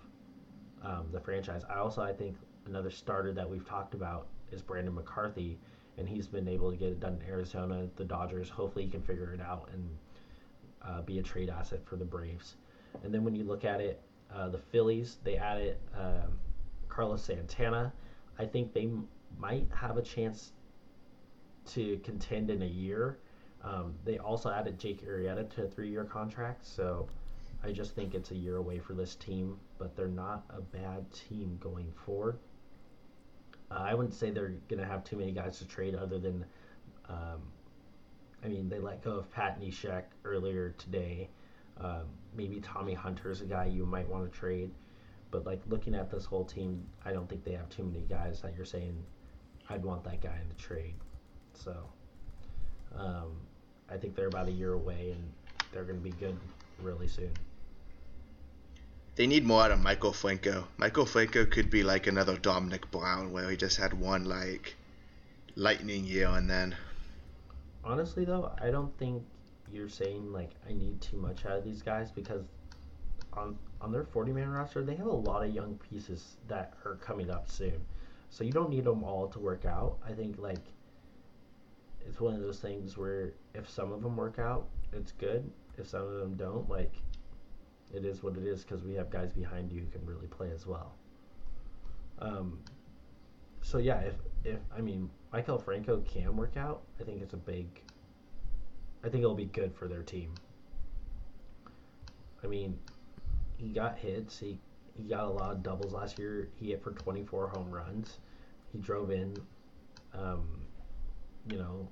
um, 0.83 1.07
the 1.11 1.19
franchise. 1.19 1.63
I 1.69 1.75
also 1.75 2.01
I 2.01 2.13
think 2.13 2.35
another 2.65 2.89
starter 2.89 3.33
that 3.33 3.49
we've 3.49 3.67
talked 3.67 3.93
about 3.93 4.27
is 4.51 4.61
Brandon 4.61 4.93
McCarthy, 4.93 5.59
and 5.97 6.07
he's 6.07 6.27
been 6.27 6.47
able 6.47 6.71
to 6.71 6.77
get 6.77 6.89
it 6.89 6.99
done 6.99 7.19
in 7.21 7.29
Arizona. 7.29 7.87
The 7.95 8.05
Dodgers. 8.05 8.49
Hopefully, 8.49 8.85
he 8.85 8.91
can 8.91 9.01
figure 9.01 9.33
it 9.33 9.41
out 9.41 9.69
and 9.73 9.97
uh, 10.81 11.01
be 11.01 11.19
a 11.19 11.23
trade 11.23 11.49
asset 11.49 11.81
for 11.85 11.95
the 11.95 12.05
Braves. 12.05 12.55
And 13.03 13.13
then 13.13 13.23
when 13.23 13.35
you 13.35 13.43
look 13.43 13.65
at 13.65 13.81
it, 13.81 14.01
uh, 14.33 14.49
the 14.49 14.57
Phillies 14.57 15.17
they 15.23 15.37
added. 15.37 15.77
Um, 15.95 16.39
Carlos 16.89 17.23
Santana, 17.23 17.93
I 18.37 18.45
think 18.45 18.73
they 18.73 18.83
m- 18.83 19.07
might 19.37 19.67
have 19.73 19.97
a 19.97 20.01
chance 20.01 20.51
to 21.67 21.99
contend 21.99 22.49
in 22.49 22.61
a 22.63 22.67
year. 22.67 23.19
Um, 23.63 23.93
they 24.05 24.17
also 24.17 24.49
added 24.49 24.79
Jake 24.79 25.05
Arrieta 25.07 25.49
to 25.55 25.63
a 25.63 25.67
three-year 25.67 26.05
contract, 26.05 26.65
so 26.65 27.07
I 27.63 27.71
just 27.71 27.93
think 27.93 28.15
it's 28.15 28.31
a 28.31 28.35
year 28.35 28.57
away 28.57 28.79
for 28.79 28.93
this 28.93 29.15
team, 29.15 29.57
but 29.77 29.95
they're 29.95 30.07
not 30.07 30.43
a 30.49 30.61
bad 30.61 31.05
team 31.11 31.57
going 31.61 31.91
forward. 32.05 32.39
Uh, 33.69 33.75
I 33.75 33.93
wouldn't 33.93 34.13
say 34.13 34.31
they're 34.31 34.55
gonna 34.67 34.85
have 34.85 35.03
too 35.03 35.17
many 35.17 35.31
guys 35.31 35.59
to 35.59 35.67
trade 35.67 35.93
other 35.93 36.17
than, 36.17 36.45
um, 37.07 37.41
I 38.43 38.47
mean, 38.47 38.69
they 38.69 38.79
let 38.79 39.03
go 39.03 39.11
of 39.11 39.29
Pat 39.31 39.59
Neshek 39.61 40.03
earlier 40.23 40.73
today. 40.77 41.29
Um, 41.77 42.07
maybe 42.35 42.61
Tommy 42.61 42.93
Hunter's 42.93 43.37
is 43.37 43.43
a 43.43 43.45
guy 43.45 43.65
you 43.65 43.85
might 43.85 44.07
want 44.07 44.31
to 44.31 44.37
trade, 44.37 44.71
but 45.31 45.45
like 45.45 45.61
looking 45.67 45.95
at 45.95 46.09
this 46.09 46.25
whole 46.25 46.45
team, 46.45 46.85
I 47.05 47.11
don't 47.11 47.29
think 47.29 47.43
they 47.43 47.53
have 47.53 47.69
too 47.69 47.83
many 47.83 48.05
guys 48.09 48.41
that 48.41 48.55
you're 48.55 48.65
saying 48.65 49.03
I'd 49.69 49.83
want 49.83 50.03
that 50.05 50.21
guy 50.21 50.37
in 50.41 50.49
the 50.49 50.55
trade. 50.55 50.95
So, 51.53 51.75
um, 52.95 53.33
I 53.89 53.97
think 53.97 54.15
they're 54.15 54.27
about 54.27 54.47
a 54.47 54.51
year 54.51 54.73
away 54.73 55.11
and 55.11 55.31
they're 55.71 55.83
going 55.83 55.97
to 55.97 56.03
be 56.03 56.11
good 56.11 56.37
really 56.81 57.07
soon. 57.07 57.31
They 59.15 59.27
need 59.27 59.45
more 59.45 59.63
out 59.63 59.71
of 59.71 59.79
Maikel 59.79 60.15
Franco. 60.15 60.67
Maikel 60.77 61.07
Franco 61.07 61.45
could 61.45 61.69
be 61.69 61.83
like 61.83 62.07
another 62.07 62.37
Domonic 62.37 62.89
Brown, 62.89 63.33
where 63.33 63.49
he 63.49 63.57
just 63.57 63.77
had 63.77 63.93
one 63.93 64.23
like 64.23 64.75
lightning 65.55 66.05
year 66.05 66.29
and 66.29 66.49
then. 66.49 66.75
Honestly, 67.83 68.23
though, 68.23 68.53
I 68.61 68.71
don't 68.71 68.97
think 68.97 69.23
you're 69.71 69.89
saying 69.89 70.31
like 70.31 70.51
I 70.67 70.73
need 70.73 71.01
too 71.01 71.17
much 71.17 71.45
out 71.45 71.57
of 71.57 71.63
these 71.63 71.81
guys 71.81 72.11
because 72.11 72.43
on 73.33 73.57
on 73.81 73.91
their 73.91 74.03
40 74.03 74.33
man 74.33 74.49
roster 74.49 74.83
they 74.83 74.95
have 74.95 75.07
a 75.07 75.11
lot 75.11 75.45
of 75.45 75.53
young 75.53 75.79
pieces 75.89 76.37
that 76.47 76.73
are 76.85 76.95
coming 76.95 77.29
up 77.29 77.49
soon. 77.49 77.81
So 78.29 78.43
you 78.43 78.51
don't 78.51 78.69
need 78.69 78.83
them 78.83 79.03
all 79.03 79.27
to 79.27 79.39
work 79.39 79.65
out. 79.65 79.97
I 80.07 80.11
think 80.11 80.37
like 80.37 80.65
it's 82.05 82.19
one 82.19 82.33
of 82.33 82.41
those 82.41 82.59
things 82.59 82.97
where 82.97 83.33
if 83.53 83.69
some 83.69 83.91
of 83.91 84.01
them 84.01 84.15
work 84.15 84.39
out, 84.39 84.67
it's 84.93 85.11
good. 85.13 85.49
If 85.77 85.87
some 85.87 86.03
of 86.03 86.19
them 86.19 86.35
don't, 86.35 86.69
like 86.69 86.93
it 87.93 88.05
is 88.05 88.21
what 88.21 88.35
it 88.37 88.43
is 88.43 88.63
because 88.63 88.83
we 88.83 88.93
have 88.93 89.09
guys 89.09 89.31
behind 89.31 89.71
you 89.71 89.81
who 89.81 89.87
can 89.87 90.05
really 90.05 90.27
play 90.27 90.51
as 90.51 90.67
well. 90.67 90.93
Um, 92.19 92.59
so 93.61 93.77
yeah, 93.77 93.99
if 93.99 94.15
if 94.43 94.59
I 94.75 94.81
mean 94.81 95.09
Maikel 95.33 95.63
Franco 95.63 96.01
can 96.01 96.35
work 96.35 96.57
out, 96.57 96.81
I 96.99 97.03
think 97.03 97.21
it's 97.21 97.33
a 97.33 97.37
big. 97.37 97.67
I 99.03 99.09
think 99.09 99.23
it'll 99.23 99.35
be 99.35 99.45
good 99.45 99.73
for 99.73 99.87
their 99.87 100.03
team. 100.03 100.33
I 102.43 102.47
mean, 102.47 102.77
he 103.59 103.69
got 103.69 103.97
hits. 103.97 104.39
He 104.39 104.57
he 104.97 105.03
got 105.03 105.25
a 105.25 105.29
lot 105.29 105.51
of 105.51 105.63
doubles 105.63 105.93
last 105.93 106.19
year. 106.19 106.49
He 106.59 106.69
hit 106.69 106.83
for 106.83 106.91
24 106.91 107.49
home 107.49 107.71
runs. 107.71 108.17
He 108.71 108.79
drove 108.79 109.11
in, 109.11 109.37
um, 110.13 110.45
you 111.49 111.57
know, 111.57 111.87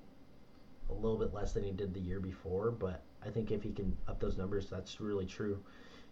a 0.89 0.93
little 0.93 1.18
bit 1.18 1.34
less 1.34 1.53
than 1.53 1.63
he 1.63 1.72
did 1.72 1.93
the 1.93 1.99
year 1.99 2.20
before. 2.20 2.72
But 2.72 3.03
I 3.26 3.30
think 3.30 3.51
if 3.51 3.63
he 3.63 3.72
can 3.72 3.95
up 4.07 4.20
those 4.20 4.38
numbers, 4.38 4.70
that's 4.70 4.99
really 4.99 5.26
true. 5.26 5.57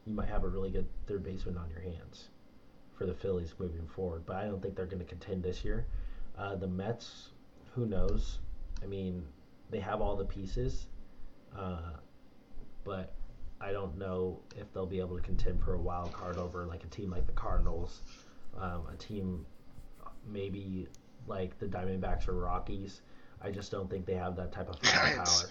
You 0.06 0.14
might 0.14 0.30
have 0.30 0.44
a 0.44 0.48
really 0.48 0.70
good 0.70 0.88
third 1.08 1.24
baseman 1.24 1.58
on 1.58 1.70
your 1.70 1.82
hands 1.82 2.30
for 2.98 3.06
the 3.06 3.14
Phillies 3.14 3.54
moving 3.60 3.88
forward. 3.88 4.26
But 4.26 4.38
I 4.38 4.46
don't 4.46 4.62
think 4.62 4.76
they're 4.76 4.86
going 4.86 5.00
to 5.00 5.06
contend 5.06 5.44
this 5.44 5.66
year. 5.66 5.86
Uh, 6.38 6.56
the 6.56 6.68
Mets, 6.68 7.30
who 7.74 7.86
knows? 7.86 8.40
I 8.82 8.86
mean, 8.86 9.26
they 9.70 9.80
have 9.80 10.02
all 10.02 10.16
the 10.16 10.26
pieces, 10.26 10.88
uh, 11.58 11.98
but 12.84 13.15
I 13.66 13.72
don't 13.72 13.98
know 13.98 14.40
if 14.56 14.72
they'll 14.74 14.86
be 14.86 15.00
able 15.00 15.16
to 15.16 15.24
contend 15.24 15.60
for 15.64 15.74
a 15.74 15.82
wild 15.82 16.14
card 16.14 16.38
over 16.38 16.68
like 16.68 16.84
a 16.84 16.88
team 16.88 17.10
like 17.10 17.26
the 17.26 17.34
Cardinals, 17.34 18.02
um, 18.60 18.84
a 18.94 18.96
team 18.98 19.44
maybe 20.32 20.88
like 21.28 21.58
the 21.58 21.66
Diamondbacks 21.66 22.28
or 22.28 22.34
Rockies. 22.34 23.02
I 23.42 23.50
just 23.50 23.72
don't 23.72 23.90
think 23.90 24.06
they 24.06 24.14
have 24.14 24.36
that 24.36 24.52
type 24.52 24.70
of 24.70 24.80
firepower. 24.80 25.50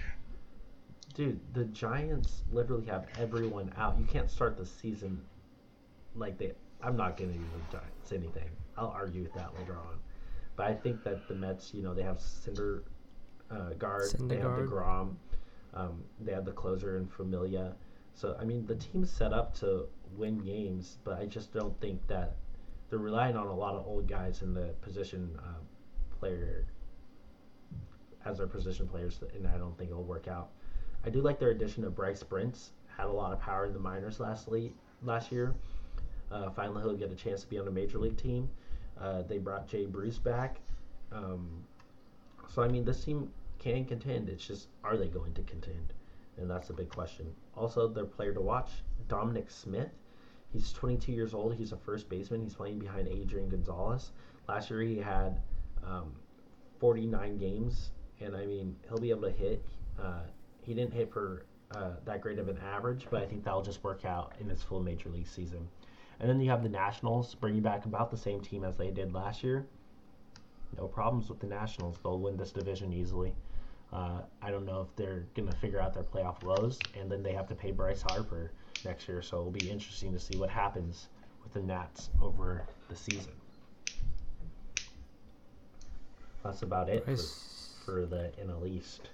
Dude, 1.14 1.38
the 1.52 1.64
Giants 1.66 2.44
literally 2.50 2.86
have 2.86 3.06
everyone 3.18 3.72
out. 3.76 3.98
You 3.98 4.06
can't 4.06 4.30
start 4.30 4.56
the 4.56 4.64
season 4.64 5.20
like 6.14 6.38
they. 6.38 6.52
I'm 6.82 6.96
not 6.96 7.18
going 7.18 7.30
to 7.30 7.36
even 7.36 7.82
say 8.04 8.16
anything. 8.16 8.48
I'll 8.78 8.88
argue 8.88 9.22
with 9.22 9.34
that 9.34 9.54
later 9.58 9.76
on. 9.76 9.98
But 10.56 10.66
I 10.66 10.74
think 10.74 11.04
that 11.04 11.28
the 11.28 11.34
Mets, 11.34 11.74
you 11.74 11.82
know, 11.82 11.92
they 11.92 12.02
have 12.02 12.22
Cinder 12.22 12.84
uh, 13.50 13.74
guard, 13.74 14.12
they 14.18 14.36
have 14.36 14.56
the 14.56 14.62
Grom, 14.62 15.18
um, 15.74 16.02
they 16.20 16.32
had 16.32 16.44
the 16.44 16.52
closer 16.52 16.96
in 16.96 17.06
Familia. 17.06 17.74
So 18.14 18.36
I 18.40 18.44
mean, 18.44 18.66
the 18.66 18.76
team's 18.76 19.10
set 19.10 19.32
up 19.32 19.54
to 19.60 19.86
win 20.16 20.38
games, 20.38 20.98
but 21.04 21.18
I 21.18 21.26
just 21.26 21.52
don't 21.52 21.78
think 21.80 22.06
that 22.08 22.36
they're 22.88 22.98
relying 22.98 23.36
on 23.36 23.46
a 23.46 23.54
lot 23.54 23.74
of 23.74 23.86
old 23.86 24.08
guys 24.08 24.42
in 24.42 24.52
the 24.52 24.74
position 24.82 25.38
uh, 25.38 25.60
player 26.18 26.66
as 28.24 28.38
their 28.38 28.46
position 28.46 28.86
players, 28.88 29.20
and 29.34 29.46
I 29.46 29.56
don't 29.56 29.76
think 29.78 29.90
it'll 29.90 30.04
work 30.04 30.28
out. 30.28 30.50
I 31.04 31.10
do 31.10 31.22
like 31.22 31.38
their 31.38 31.50
addition 31.50 31.84
of 31.84 31.94
Bryce 31.94 32.22
Brentz. 32.22 32.70
Had 32.96 33.06
a 33.06 33.12
lot 33.12 33.32
of 33.32 33.40
power 33.40 33.66
in 33.66 33.72
the 33.72 33.78
minors 33.78 34.20
last 34.20 34.48
last 35.02 35.32
year. 35.32 35.54
Uh, 36.30 36.50
finally, 36.50 36.82
he'll 36.82 36.96
get 36.96 37.10
a 37.10 37.14
chance 37.14 37.42
to 37.42 37.48
be 37.48 37.58
on 37.58 37.66
a 37.66 37.70
major 37.70 37.98
league 37.98 38.16
team. 38.16 38.48
Uh, 39.00 39.22
they 39.22 39.38
brought 39.38 39.66
Jay 39.66 39.86
Bruce 39.86 40.18
back. 40.18 40.60
Um, 41.10 41.64
so 42.48 42.62
I 42.62 42.68
mean, 42.68 42.84
this 42.84 43.04
team 43.04 43.30
can 43.60 43.84
contend. 43.84 44.28
It's 44.28 44.44
just 44.44 44.68
are 44.82 44.96
they 44.96 45.06
going 45.06 45.34
to 45.34 45.42
contend? 45.42 45.92
And 46.38 46.50
that's 46.50 46.70
a 46.70 46.72
big 46.72 46.88
question. 46.88 47.32
Also, 47.56 47.86
their 47.86 48.04
player 48.04 48.32
to 48.32 48.40
watch, 48.40 48.70
Dominic 49.08 49.50
Smith. 49.50 49.90
He's 50.52 50.72
22 50.72 51.12
years 51.12 51.34
old. 51.34 51.54
He's 51.54 51.72
a 51.72 51.76
first 51.76 52.08
baseman. 52.08 52.42
He's 52.42 52.54
playing 52.54 52.80
behind 52.80 53.06
Adrian 53.06 53.48
Gonzalez. 53.48 54.10
Last 54.48 54.70
year 54.70 54.82
he 54.82 54.96
had 54.96 55.40
um, 55.86 56.12
49 56.80 57.38
games, 57.38 57.90
and 58.20 58.34
I 58.34 58.46
mean 58.46 58.74
he'll 58.88 58.98
be 58.98 59.10
able 59.10 59.22
to 59.22 59.30
hit. 59.30 59.64
Uh, 60.02 60.22
he 60.62 60.74
didn't 60.74 60.92
hit 60.92 61.12
for 61.12 61.44
uh, 61.74 61.92
that 62.04 62.20
great 62.20 62.38
of 62.38 62.48
an 62.48 62.58
average, 62.58 63.06
but 63.10 63.22
I 63.22 63.26
think 63.26 63.44
that'll 63.44 63.62
just 63.62 63.84
work 63.84 64.04
out 64.04 64.32
in 64.40 64.48
his 64.48 64.62
full 64.62 64.80
major 64.80 65.08
league 65.08 65.28
season. 65.28 65.68
And 66.18 66.28
then 66.28 66.40
you 66.40 66.50
have 66.50 66.62
the 66.62 66.68
Nationals 66.68 67.34
bringing 67.34 67.62
back 67.62 67.84
about 67.84 68.10
the 68.10 68.16
same 68.16 68.40
team 68.40 68.64
as 68.64 68.76
they 68.76 68.90
did 68.90 69.14
last 69.14 69.44
year. 69.44 69.66
No 70.76 70.86
problems 70.86 71.28
with 71.28 71.40
the 71.40 71.46
Nationals. 71.46 71.98
They'll 72.02 72.18
win 72.18 72.36
this 72.36 72.52
division 72.52 72.92
easily. 72.92 73.34
Uh, 73.92 74.20
I 74.40 74.50
don't 74.50 74.64
know 74.64 74.82
if 74.82 74.96
they're 74.96 75.24
going 75.34 75.48
to 75.48 75.56
figure 75.56 75.80
out 75.80 75.94
their 75.94 76.04
playoff 76.04 76.42
lows, 76.44 76.78
and 76.98 77.10
then 77.10 77.22
they 77.22 77.32
have 77.32 77.48
to 77.48 77.54
pay 77.54 77.72
Bryce 77.72 78.02
Harper 78.02 78.52
next 78.84 79.08
year. 79.08 79.20
So 79.20 79.38
it'll 79.38 79.50
be 79.50 79.68
interesting 79.68 80.12
to 80.12 80.18
see 80.18 80.38
what 80.38 80.48
happens 80.48 81.08
with 81.42 81.52
the 81.52 81.60
Nats 81.60 82.10
over 82.22 82.64
the 82.88 82.94
season. 82.94 83.32
That's 86.44 86.62
about 86.62 86.88
it 86.88 87.04
for, 87.04 87.16
for, 87.84 88.06
the 88.06 88.32
NL 88.42 88.66
East. 88.66 89.10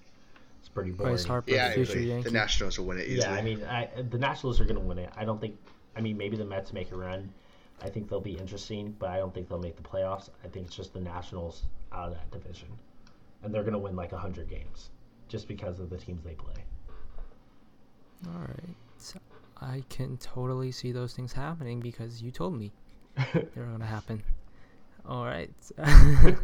It's 0.60 0.68
pretty 0.68 0.90
boring. 0.90 1.14
Bryce 1.14 1.24
Harper, 1.24 1.50
yeah, 1.50 1.74
the 1.74 2.30
Nationals 2.30 2.78
will 2.78 2.86
win 2.86 2.98
it 2.98 3.08
easily. 3.08 3.18
Yeah, 3.18 3.32
I 3.32 3.42
mean, 3.42 3.64
I, 3.64 3.88
the 4.10 4.18
Nationals 4.18 4.60
are 4.60 4.64
going 4.64 4.76
to 4.76 4.82
win 4.82 4.98
it. 4.98 5.10
I 5.16 5.24
don't 5.24 5.40
think. 5.40 5.56
I 5.96 6.02
mean, 6.02 6.18
maybe 6.18 6.36
the 6.36 6.44
Mets 6.44 6.74
make 6.74 6.92
a 6.92 6.96
run. 6.96 7.32
I 7.82 7.88
think 7.88 8.08
they'll 8.08 8.20
be 8.20 8.36
interesting, 8.36 8.94
but 8.98 9.08
I 9.08 9.16
don't 9.16 9.34
think 9.34 9.48
they'll 9.48 9.58
make 9.58 9.76
the 9.76 9.82
playoffs. 9.82 10.28
I 10.44 10.48
think 10.48 10.66
it's 10.66 10.76
just 10.76 10.92
the 10.92 11.00
Nationals 11.00 11.62
out 11.92 12.08
of 12.08 12.14
that 12.14 12.30
division 12.30 12.68
and 13.46 13.54
they're 13.54 13.62
going 13.62 13.72
to 13.72 13.78
win 13.78 13.96
like 13.96 14.12
100 14.12 14.48
games 14.48 14.90
just 15.28 15.48
because 15.48 15.80
of 15.80 15.88
the 15.88 15.96
teams 15.96 16.22
they 16.22 16.34
play. 16.34 16.64
All 18.26 18.40
right. 18.40 18.76
So 18.98 19.18
I 19.60 19.82
can 19.88 20.18
totally 20.18 20.72
see 20.72 20.92
those 20.92 21.14
things 21.14 21.32
happening 21.32 21.80
because 21.80 22.22
you 22.22 22.30
told 22.30 22.58
me 22.58 22.72
they're 23.32 23.64
going 23.64 23.78
to 23.78 23.86
happen. 23.86 24.22
All 25.08 25.24
right. 25.24 25.50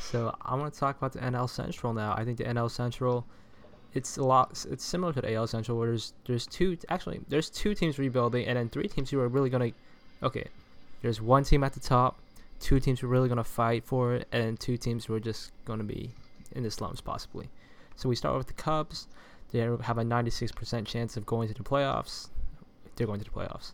so 0.00 0.34
I 0.42 0.54
want 0.54 0.72
to 0.72 0.80
talk 0.80 0.96
about 0.96 1.12
the 1.12 1.18
NL 1.18 1.50
Central 1.50 1.92
now. 1.92 2.14
I 2.16 2.24
think 2.24 2.38
the 2.38 2.44
NL 2.44 2.70
Central 2.70 3.26
it's 3.94 4.18
a 4.18 4.22
lot 4.22 4.66
it's 4.70 4.84
similar 4.84 5.14
to 5.14 5.22
the 5.22 5.34
AL 5.34 5.46
Central 5.46 5.78
where 5.78 5.88
there's 5.88 6.12
there's 6.26 6.46
two 6.46 6.76
actually 6.90 7.20
there's 7.28 7.48
two 7.48 7.74
teams 7.74 7.98
rebuilding 7.98 8.46
and 8.46 8.58
then 8.58 8.68
three 8.68 8.86
teams 8.86 9.08
who 9.10 9.18
are 9.18 9.28
really 9.28 9.50
going 9.50 9.72
to 9.72 10.26
okay. 10.26 10.46
There's 11.02 11.20
one 11.20 11.44
team 11.44 11.64
at 11.64 11.72
the 11.72 11.80
top 11.80 12.20
two 12.60 12.80
teams 12.80 13.00
who 13.00 13.06
are 13.06 13.10
really 13.10 13.28
going 13.28 13.38
to 13.38 13.44
fight 13.44 13.84
for 13.84 14.14
it, 14.14 14.28
and 14.32 14.58
two 14.58 14.76
teams 14.76 15.04
who 15.04 15.14
are 15.14 15.20
just 15.20 15.52
going 15.64 15.78
to 15.78 15.84
be 15.84 16.10
in 16.52 16.62
the 16.62 16.70
slums, 16.70 17.00
possibly. 17.00 17.50
So 17.96 18.08
we 18.08 18.16
start 18.16 18.36
with 18.36 18.46
the 18.46 18.52
Cubs. 18.52 19.08
They 19.50 19.60
have 19.60 19.98
a 19.98 20.04
96% 20.04 20.86
chance 20.86 21.16
of 21.16 21.26
going 21.26 21.48
to 21.48 21.54
the 21.54 21.62
playoffs. 21.62 22.28
They're 22.96 23.06
going 23.06 23.20
to 23.20 23.24
the 23.24 23.30
playoffs. 23.30 23.72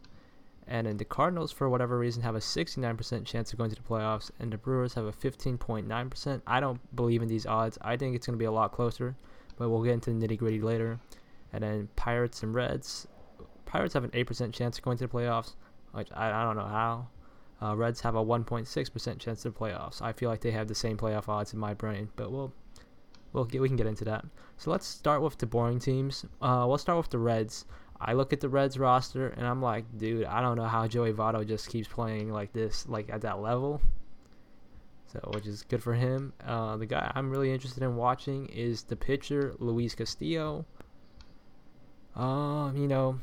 And 0.66 0.86
then 0.86 0.96
the 0.96 1.04
Cardinals, 1.04 1.52
for 1.52 1.68
whatever 1.68 1.98
reason, 1.98 2.22
have 2.22 2.34
a 2.34 2.40
69% 2.40 3.26
chance 3.26 3.52
of 3.52 3.58
going 3.58 3.70
to 3.70 3.76
the 3.76 3.82
playoffs, 3.82 4.30
and 4.38 4.50
the 4.50 4.56
Brewers 4.56 4.94
have 4.94 5.04
a 5.04 5.12
15.9%. 5.12 6.42
I 6.46 6.60
don't 6.60 6.96
believe 6.96 7.22
in 7.22 7.28
these 7.28 7.44
odds. 7.44 7.76
I 7.82 7.96
think 7.96 8.16
it's 8.16 8.26
going 8.26 8.38
to 8.38 8.42
be 8.42 8.46
a 8.46 8.52
lot 8.52 8.72
closer, 8.72 9.14
but 9.58 9.68
we'll 9.68 9.82
get 9.82 9.92
into 9.92 10.12
the 10.12 10.26
nitty 10.26 10.38
gritty 10.38 10.60
later. 10.60 10.98
And 11.52 11.62
then 11.62 11.88
Pirates 11.96 12.42
and 12.42 12.54
Reds. 12.54 13.06
Pirates 13.66 13.94
have 13.94 14.04
an 14.04 14.10
8% 14.10 14.52
chance 14.52 14.78
of 14.78 14.84
going 14.84 14.96
to 14.98 15.06
the 15.06 15.12
playoffs, 15.12 15.54
which 15.92 16.08
I, 16.14 16.30
I 16.30 16.44
don't 16.44 16.56
know 16.56 16.64
how. 16.64 17.08
Uh, 17.62 17.76
Reds 17.76 18.00
have 18.00 18.14
a 18.14 18.24
1.6% 18.24 19.18
chance 19.18 19.44
of 19.44 19.54
the 19.54 19.60
playoffs. 19.60 20.00
I 20.00 20.12
feel 20.12 20.30
like 20.30 20.40
they 20.40 20.50
have 20.50 20.68
the 20.68 20.74
same 20.74 20.96
playoff 20.96 21.28
odds 21.28 21.52
in 21.52 21.58
my 21.58 21.74
brain, 21.74 22.08
but 22.16 22.32
we'll 22.32 22.52
we'll 23.34 23.44
get, 23.44 23.60
we 23.60 23.68
can 23.68 23.76
get 23.76 23.86
into 23.86 24.04
that. 24.06 24.24
So 24.56 24.70
let's 24.70 24.86
start 24.86 25.20
with 25.20 25.36
the 25.36 25.44
boring 25.44 25.78
teams. 25.78 26.24
Uh, 26.40 26.64
we'll 26.66 26.78
start 26.78 26.96
with 26.96 27.10
the 27.10 27.18
Reds. 27.18 27.66
I 28.00 28.14
look 28.14 28.32
at 28.32 28.40
the 28.40 28.48
Reds 28.48 28.78
roster 28.78 29.28
and 29.28 29.46
I'm 29.46 29.60
like, 29.60 29.84
dude, 29.98 30.24
I 30.24 30.40
don't 30.40 30.56
know 30.56 30.64
how 30.64 30.86
Joey 30.86 31.12
Votto 31.12 31.46
just 31.46 31.68
keeps 31.68 31.88
playing 31.88 32.32
like 32.32 32.52
this, 32.52 32.88
like 32.88 33.10
at 33.10 33.20
that 33.22 33.40
level. 33.40 33.82
So, 35.06 35.20
which 35.32 35.46
is 35.46 35.62
good 35.62 35.82
for 35.82 35.94
him. 35.94 36.32
Uh, 36.44 36.76
the 36.76 36.86
guy 36.86 37.10
I'm 37.14 37.30
really 37.30 37.52
interested 37.52 37.82
in 37.82 37.96
watching 37.96 38.46
is 38.46 38.84
the 38.84 38.96
pitcher 38.96 39.54
Luis 39.58 39.94
Castillo. 39.94 40.64
Um, 42.16 42.76
you 42.76 42.88
know, 42.88 43.20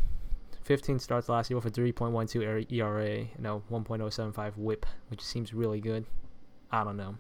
15 0.64 0.99
starts 0.99 1.28
last 1.30 1.49
year 1.49 1.57
with 1.57 1.66
a 1.66 1.72
3.12 1.72 2.72
ERA 2.72 3.18
you 3.18 3.28
know, 3.39 3.64
1.075 3.72 4.57
WHIP, 4.57 4.86
which 5.09 5.22
seems 5.22 5.53
really 5.53 5.82
good. 5.82 6.05
I 6.72 6.84
don't 6.84 6.97
know, 6.97 7.18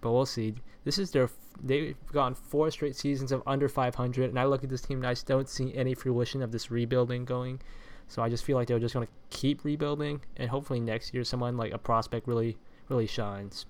but 0.00 0.12
we'll 0.12 0.26
see. 0.26 0.54
This 0.84 0.98
is 0.98 1.10
their 1.10 1.28
they've 1.62 1.96
gone 2.12 2.34
four 2.34 2.70
straight 2.70 2.96
seasons 2.96 3.32
of 3.32 3.42
under 3.46 3.68
500, 3.68 4.30
and 4.30 4.38
I 4.38 4.44
look 4.44 4.64
at 4.64 4.70
this 4.70 4.80
team 4.82 4.98
and 4.98 5.06
I 5.06 5.14
don't 5.26 5.48
see 5.48 5.74
any 5.74 5.94
fruition 5.94 6.42
of 6.42 6.52
this 6.52 6.70
rebuilding 6.70 7.24
going. 7.24 7.60
So 8.08 8.22
I 8.22 8.28
just 8.28 8.44
feel 8.44 8.56
like 8.56 8.68
they're 8.68 8.78
just 8.78 8.94
going 8.94 9.06
to 9.06 9.12
keep 9.36 9.64
rebuilding, 9.64 10.20
and 10.36 10.50
hopefully 10.50 10.80
next 10.80 11.14
year 11.14 11.24
someone 11.24 11.56
like 11.56 11.72
a 11.72 11.78
prospect 11.78 12.26
really 12.28 12.56
really 12.88 13.06
shines. 13.06 13.64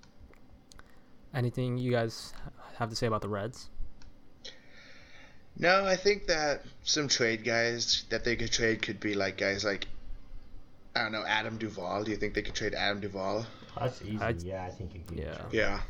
Anything 1.33 1.79
you 1.79 1.91
guys 1.93 2.33
have 2.79 2.91
to 2.91 2.97
say 2.97 3.07
about 3.07 3.23
the 3.23 3.29
Reds? 3.29 3.71
No, 5.57 5.85
I 5.85 5.95
think 5.97 6.27
that 6.27 6.63
some 6.83 7.07
trade 7.07 7.45
guys 7.45 8.05
that 8.11 8.25
they 8.25 8.35
could 8.35 8.51
trade 8.51 8.83
could 8.83 8.99
be 8.99 9.15
like 9.15 9.37
guys 9.37 9.65
like 9.65 9.87
I 10.97 11.03
don't 11.03 11.13
know 11.13 11.25
Adam 11.27 11.57
Duvall. 11.59 12.03
Do 12.05 12.11
you 12.11 12.17
think 12.17 12.35
they 12.35 12.43
could 12.43 12.55
trade 12.55 12.75
Adam 12.75 13.01
Duvall? 13.01 13.47
That's 13.79 14.03
easy. 14.03 14.19
I'd- 14.19 14.47
yeah, 14.47 14.65
I 14.65 14.71
think 14.71 14.95
you 14.95 15.01
could. 15.07 15.19
Yeah. 15.19 15.39
Yeah. 15.53 15.81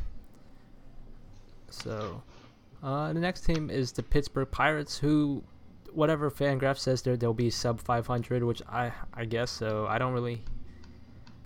So, 1.71 2.23
uh, 2.83 3.12
the 3.12 3.21
next 3.21 3.43
team 3.43 3.71
is 3.71 3.93
the 3.93 4.03
Pittsburgh 4.03 4.51
Pirates, 4.51 4.99
who, 4.99 5.43
whatever 5.93 6.31
Fangraph 6.31 6.79
says, 6.79 7.03
there 7.03 7.17
they'll 7.17 7.35
be 7.35 7.51
sub 7.51 7.81
500, 7.81 8.45
which 8.45 8.62
I 8.69 8.93
I 9.12 9.25
guess 9.25 9.51
so. 9.51 9.87
I 9.89 9.99
don't 9.99 10.12
really, 10.12 10.43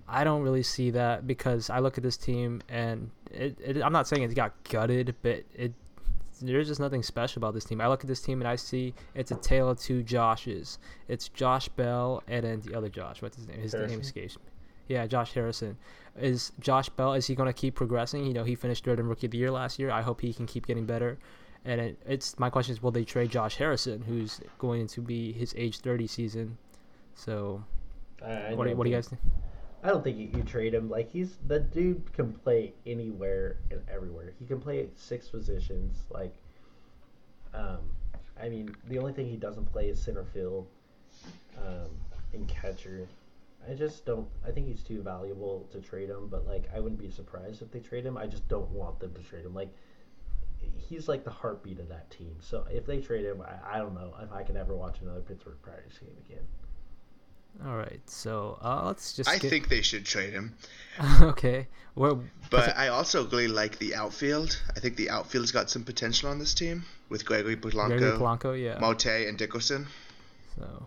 I 0.08 0.24
don't 0.24 0.42
really 0.42 0.62
see 0.62 0.90
that 0.90 1.26
because 1.26 1.70
I 1.70 1.78
look 1.78 1.96
at 1.98 2.04
this 2.04 2.16
team 2.16 2.62
and 2.68 3.10
it, 3.30 3.58
it 3.60 3.82
I'm 3.82 3.92
not 3.92 4.08
saying 4.08 4.22
it 4.22 4.34
got 4.34 4.52
gutted, 4.64 5.14
but 5.22 5.44
it 5.54 5.72
there's 6.40 6.68
just 6.68 6.80
nothing 6.80 7.02
special 7.02 7.40
about 7.40 7.54
this 7.54 7.64
team. 7.64 7.80
I 7.80 7.88
look 7.88 8.02
at 8.02 8.08
this 8.08 8.20
team 8.20 8.40
and 8.40 8.48
I 8.48 8.56
see 8.56 8.94
it's 9.14 9.30
a 9.30 9.36
tale 9.36 9.68
of 9.68 9.78
two 9.78 10.02
Joshes. 10.02 10.78
It's 11.08 11.28
Josh 11.28 11.68
Bell 11.68 12.22
and 12.28 12.44
then 12.44 12.60
the 12.60 12.76
other 12.76 12.88
Josh. 12.88 13.22
What's 13.22 13.36
his 13.36 13.48
name? 13.48 13.60
His 13.60 13.74
name 13.74 14.00
escapes 14.00 14.36
me. 14.36 14.42
Yeah, 14.88 15.06
Josh 15.06 15.32
Harrison. 15.32 15.76
Is 16.18 16.52
Josh 16.58 16.88
Bell? 16.88 17.12
Is 17.14 17.26
he 17.26 17.34
going 17.34 17.46
to 17.46 17.52
keep 17.52 17.74
progressing? 17.74 18.26
You 18.26 18.32
know, 18.32 18.44
he 18.44 18.54
finished 18.54 18.84
third 18.84 18.98
in 18.98 19.06
Rookie 19.06 19.26
of 19.26 19.30
the 19.30 19.38
Year 19.38 19.50
last 19.50 19.78
year. 19.78 19.90
I 19.90 20.02
hope 20.02 20.20
he 20.20 20.32
can 20.32 20.46
keep 20.46 20.66
getting 20.66 20.86
better. 20.86 21.18
And 21.64 21.80
it, 21.80 21.98
it's 22.06 22.38
my 22.38 22.50
question 22.50 22.72
is, 22.72 22.82
will 22.82 22.90
they 22.90 23.04
trade 23.04 23.30
Josh 23.30 23.56
Harrison, 23.56 24.02
who's 24.02 24.40
going 24.58 24.86
to 24.88 25.00
be 25.00 25.32
his 25.32 25.54
age 25.56 25.78
30 25.80 26.06
season? 26.06 26.58
So, 27.14 27.62
I, 28.24 28.32
I 28.32 28.54
what 28.54 28.66
do, 28.66 28.76
what 28.76 28.84
do 28.84 28.90
you 28.90 28.96
guys 28.96 29.08
think? 29.08 29.20
I 29.82 29.88
don't 29.88 30.02
think 30.02 30.18
you, 30.18 30.30
you 30.34 30.42
trade 30.42 30.74
him. 30.74 30.90
Like 30.90 31.10
he's 31.10 31.36
the 31.46 31.60
dude 31.60 32.12
can 32.12 32.32
play 32.32 32.72
anywhere 32.86 33.58
and 33.70 33.80
everywhere. 33.92 34.32
He 34.38 34.46
can 34.46 34.60
play 34.60 34.88
six 34.96 35.28
positions. 35.28 36.02
Like, 36.10 36.34
um, 37.54 37.78
I 38.40 38.48
mean, 38.48 38.74
the 38.88 38.98
only 38.98 39.12
thing 39.12 39.28
he 39.28 39.36
doesn't 39.36 39.70
play 39.70 39.88
is 39.88 40.00
center 40.00 40.24
field, 40.24 40.66
um, 41.58 41.90
and 42.32 42.48
catcher. 42.48 43.06
I 43.68 43.74
just 43.74 44.06
don't. 44.06 44.26
I 44.46 44.50
think 44.50 44.66
he's 44.66 44.82
too 44.82 45.02
valuable 45.02 45.68
to 45.72 45.80
trade 45.80 46.08
him. 46.08 46.28
But 46.28 46.46
like, 46.46 46.68
I 46.74 46.80
wouldn't 46.80 47.00
be 47.00 47.10
surprised 47.10 47.62
if 47.62 47.70
they 47.70 47.80
trade 47.80 48.04
him. 48.04 48.16
I 48.16 48.26
just 48.26 48.48
don't 48.48 48.70
want 48.70 48.98
them 49.00 49.12
to 49.14 49.22
trade 49.22 49.44
him. 49.44 49.54
Like, 49.54 49.70
he's 50.76 51.08
like 51.08 51.24
the 51.24 51.30
heartbeat 51.30 51.78
of 51.78 51.88
that 51.88 52.10
team. 52.10 52.36
So 52.40 52.64
if 52.70 52.86
they 52.86 53.00
trade 53.00 53.24
him, 53.24 53.42
I, 53.42 53.76
I 53.76 53.78
don't 53.78 53.94
know 53.94 54.14
if 54.22 54.32
I 54.32 54.42
can 54.42 54.56
ever 54.56 54.74
watch 54.74 55.00
another 55.02 55.20
Pittsburgh 55.20 55.58
Pirates 55.62 55.98
game 55.98 56.16
again. 56.26 56.44
All 57.66 57.76
right, 57.76 58.00
so 58.06 58.58
uh, 58.62 58.84
let's 58.86 59.14
just. 59.14 59.28
I 59.28 59.38
get- 59.38 59.50
think 59.50 59.68
they 59.68 59.82
should 59.82 60.04
trade 60.04 60.32
him. 60.32 60.54
okay. 61.22 61.66
Well, 61.96 62.22
But 62.50 62.76
I 62.76 62.88
also 62.88 63.26
really 63.26 63.48
like 63.48 63.78
the 63.78 63.96
outfield. 63.96 64.60
I 64.76 64.80
think 64.80 64.96
the 64.96 65.10
outfield's 65.10 65.50
got 65.50 65.68
some 65.68 65.82
potential 65.82 66.30
on 66.30 66.38
this 66.38 66.54
team 66.54 66.84
with 67.08 67.24
Gregory 67.24 67.56
Polanco, 67.56 67.98
Gregory 67.98 68.18
Polanco, 68.18 68.62
yeah. 68.62 68.78
Mote, 68.78 69.06
and 69.06 69.36
Dickerson. 69.36 69.88
So, 70.56 70.86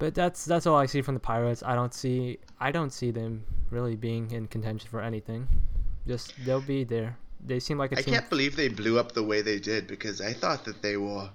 but 0.00 0.14
that's 0.14 0.44
that's 0.44 0.66
all 0.66 0.76
I 0.76 0.86
see 0.86 1.02
from 1.02 1.14
the 1.14 1.20
Pirates. 1.20 1.62
I 1.62 1.74
don't 1.76 1.94
see 1.94 2.38
I 2.58 2.72
don't 2.72 2.92
see 2.92 3.10
them 3.12 3.44
really 3.70 3.94
being 3.94 4.30
in 4.32 4.48
contention 4.48 4.88
for 4.90 5.00
anything. 5.00 5.46
Just 6.08 6.34
they'll 6.44 6.60
be 6.60 6.82
there. 6.82 7.16
They 7.46 7.60
seem 7.60 7.78
like 7.78 7.92
a 7.92 7.98
I 7.98 8.02
team. 8.02 8.14
can't 8.14 8.28
believe 8.28 8.56
they 8.56 8.68
blew 8.68 8.98
up 8.98 9.12
the 9.12 9.22
way 9.22 9.42
they 9.42 9.60
did 9.60 9.86
because 9.86 10.20
I 10.20 10.32
thought 10.32 10.64
that 10.64 10.82
they 10.82 10.96
were 10.96 11.30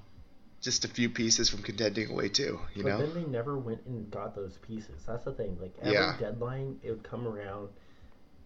just 0.61 0.83
a 0.83 0.87
few 0.87 1.09
pieces 1.09 1.49
from 1.49 1.61
contending 1.61 2.09
away 2.11 2.27
too. 2.29 2.59
You 2.73 2.83
but 2.83 2.89
know? 2.89 2.97
then 2.97 3.13
they 3.13 3.23
never 3.29 3.57
went 3.57 3.85
and 3.85 4.09
got 4.11 4.35
those 4.35 4.57
pieces. 4.57 5.03
That's 5.05 5.25
the 5.25 5.31
thing. 5.31 5.57
Like 5.61 5.75
every 5.81 5.93
Yeah. 5.93 6.17
deadline, 6.19 6.79
it 6.83 6.89
would 6.91 7.03
come 7.03 7.27
around, 7.27 7.69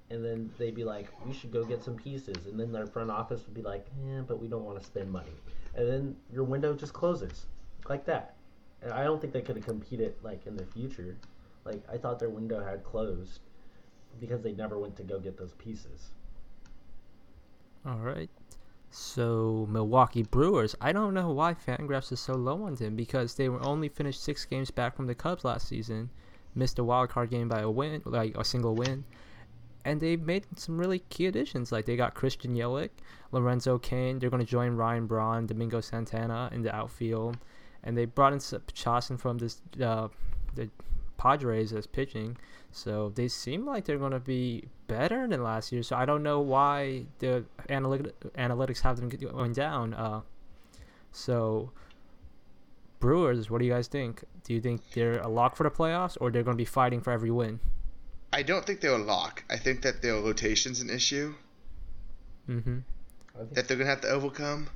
and 0.10 0.24
then 0.24 0.52
they'd 0.58 0.76
be 0.76 0.84
like, 0.84 1.08
"We 1.26 1.34
should 1.34 1.52
go 1.52 1.64
get 1.64 1.82
some 1.84 1.96
pieces," 1.96 2.46
and 2.46 2.60
then 2.60 2.72
their 2.74 2.88
front 2.88 3.10
office 3.10 3.46
would 3.46 3.54
be 3.56 3.62
like, 3.62 3.86
"Yeah, 4.06 4.22
but 4.28 4.40
we 4.42 4.48
don't 4.50 4.66
want 4.66 4.80
to 4.80 4.86
spend 4.86 5.10
money," 5.12 5.36
and 5.76 5.88
then 5.88 6.16
your 6.32 6.44
window 6.44 6.74
just 6.74 6.94
closes 6.94 7.46
like 7.88 8.06
that. 8.06 8.36
And 8.82 8.94
I 8.94 9.04
don't 9.04 9.20
think 9.20 9.34
they 9.34 9.42
could 9.42 9.56
have 9.56 9.66
competed 9.66 10.16
like 10.24 10.46
in 10.48 10.56
the 10.56 10.66
future. 10.66 11.18
Like 11.66 11.82
I 11.92 11.98
thought 11.98 12.20
their 12.20 12.30
window 12.30 12.64
had 12.64 12.84
closed 12.84 13.40
because 14.20 14.42
they 14.42 14.54
never 14.54 14.78
went 14.78 14.96
to 14.98 15.04
go 15.04 15.20
get 15.20 15.38
those 15.38 15.54
pieces. 15.54 16.12
All 17.86 18.00
right. 18.00 18.30
So 18.92 19.68
Milwaukee 19.70 20.24
Brewers. 20.24 20.76
I 20.82 20.92
don't 20.92 21.14
know 21.14 21.32
why 21.32 21.54
Fangraphs 21.54 22.12
is 22.12 22.20
so 22.20 22.34
low 22.34 22.64
on 22.64 22.76
them 22.76 22.96
because 22.96 23.36
they 23.36 23.48
were 23.48 23.64
only 23.64 23.88
finished 23.88 24.24
six 24.24 24.46
games 24.46 24.72
back 24.72 24.96
from 24.96 25.08
the 25.08 25.16
Cubs 25.16 25.46
last 25.46 25.68
season, 25.68 26.10
missed 26.56 26.80
a 26.80 26.84
wild 26.84 27.10
card 27.10 27.30
game 27.30 27.48
by 27.48 27.62
a 27.62 27.70
win, 27.70 28.02
like 28.06 28.36
a 28.36 28.44
single 28.44 28.76
win, 28.76 29.04
and 29.86 30.02
they 30.02 30.16
made 30.16 30.46
some 30.56 30.78
really 30.78 31.00
key 31.10 31.28
additions. 31.28 31.72
Like 31.72 31.86
they 31.86 31.96
got 31.96 32.16
Christian 32.16 32.56
Yelich, 32.56 32.90
Lorenzo 33.32 33.78
Cain. 33.78 34.20
They're 34.20 34.32
going 34.32 34.44
to 34.44 34.52
join 34.52 34.76
Ryan 34.76 35.06
Braun, 35.06 35.46
Domingo 35.46 35.82
Santana 35.82 36.50
in 36.52 36.64
the 36.64 36.76
outfield, 36.76 37.38
and 37.84 37.98
they 37.98 38.06
brought 38.06 38.34
in 38.34 38.40
Chacin 38.74 39.18
from 39.18 39.38
this 39.38 39.62
uh, 39.82 40.08
the 40.56 40.70
Padres 41.18 41.74
as 41.74 41.88
pitching. 41.88 42.38
So 42.72 43.12
they 43.16 43.28
seem 43.28 43.66
like 43.66 43.86
they're 43.86 43.98
going 43.98 44.12
to 44.12 44.20
be 44.20 44.66
better 44.88 45.28
than 45.28 45.44
last 45.44 45.72
year. 45.72 45.82
So 45.82 45.96
I 45.96 46.06
don't 46.06 46.22
know 46.22 46.40
why 46.40 47.06
the 47.18 47.44
analytic, 47.68 48.20
analytics 48.34 48.82
have 48.82 48.98
them 48.98 49.10
going 49.10 49.54
down. 49.54 49.96
Uh, 49.96 50.22
so 51.12 51.72
Brewers, 53.00 53.50
what 53.50 53.60
do 53.60 53.66
you 53.66 53.72
guys 53.72 53.88
think? 53.88 54.24
Do 54.44 54.54
you 54.54 54.62
think 54.62 54.82
they're 54.92 55.20
a 55.20 55.28
lock 55.28 55.56
for 55.56 55.64
the 55.64 55.72
playoffs, 55.72 56.16
or 56.22 56.30
they're 56.30 56.44
going 56.44 56.58
to 56.58 56.62
be 56.62 56.66
fighting 56.66 57.02
for 57.02 57.12
every 57.12 57.32
win? 57.32 57.60
I 58.32 58.44
don't 58.44 58.66
think 58.66 58.82
they're 58.82 58.94
a 58.94 58.98
lock. 58.98 59.44
I 59.50 59.58
think 59.58 59.82
that 59.82 60.04
their 60.04 60.14
rotation's 60.14 60.82
an 60.82 60.92
issue 60.92 61.34
Mm-hmm. 62.50 62.80
That 63.54 63.68
they're 63.68 63.78
gonna 63.78 63.90
have 63.90 64.02
to 64.02 64.10
overcome. 64.10 64.70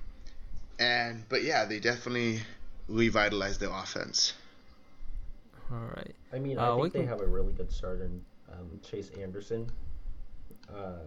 And 0.80 1.28
but 1.28 1.43
yeah, 1.43 1.66
they 1.66 1.80
definitely 1.80 2.41
revitalized 2.88 3.59
their 3.59 3.71
offense. 3.71 4.34
All 5.71 5.88
right. 5.95 6.15
I 6.31 6.39
mean, 6.39 6.57
Uh, 6.57 6.73
I 6.73 6.75
we 6.75 6.81
think 6.84 6.93
they 6.93 6.99
can- 6.99 7.07
have 7.09 7.21
a 7.21 7.27
really 7.27 7.53
good 7.53 7.71
starter 7.71 8.03
in 8.05 8.23
um, 8.51 8.79
Chase 8.84 9.09
Anderson, 9.11 9.69
uh, 10.73 10.99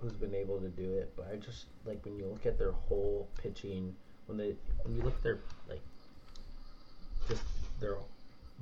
who's 0.00 0.14
been 0.14 0.34
able 0.34 0.60
to 0.60 0.68
do 0.68 0.94
it. 0.94 1.12
But 1.16 1.26
I 1.32 1.36
just 1.36 1.66
like 1.84 2.04
when 2.04 2.16
you 2.16 2.26
look 2.26 2.46
at 2.46 2.56
their 2.58 2.72
whole 2.72 3.28
pitching, 3.36 3.94
when 4.26 4.38
they 4.38 4.56
when 4.84 4.94
you 4.94 5.02
look 5.02 5.14
at 5.16 5.22
their 5.22 5.40
like 5.68 5.82
just 7.28 7.42
their 7.80 7.96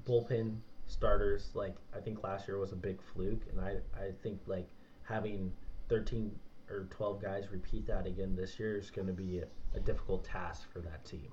bullpen 0.07 0.57
starters. 0.89 1.51
Like 1.55 1.75
I 1.95 2.01
think 2.01 2.23
last 2.25 2.49
year 2.49 2.59
was 2.59 2.73
a 2.73 2.77
big 2.77 3.01
fluke, 3.13 3.43
and 3.51 3.61
I 3.61 3.77
I 3.97 4.13
think 4.23 4.41
like 4.47 4.67
having 5.05 5.53
thirteen 5.89 6.37
or 6.69 6.85
twelve 6.91 7.23
guys 7.23 7.49
repeat 7.53 7.87
that 7.87 8.07
again 8.07 8.35
this 8.35 8.59
year 8.59 8.77
is 8.77 8.91
going 8.91 9.07
to 9.07 9.13
be 9.13 9.39
a, 9.41 9.47
a 9.77 9.81
difficult 9.81 10.25
task 10.25 10.69
for 10.73 10.81
that 10.81 11.05
team. 11.05 11.31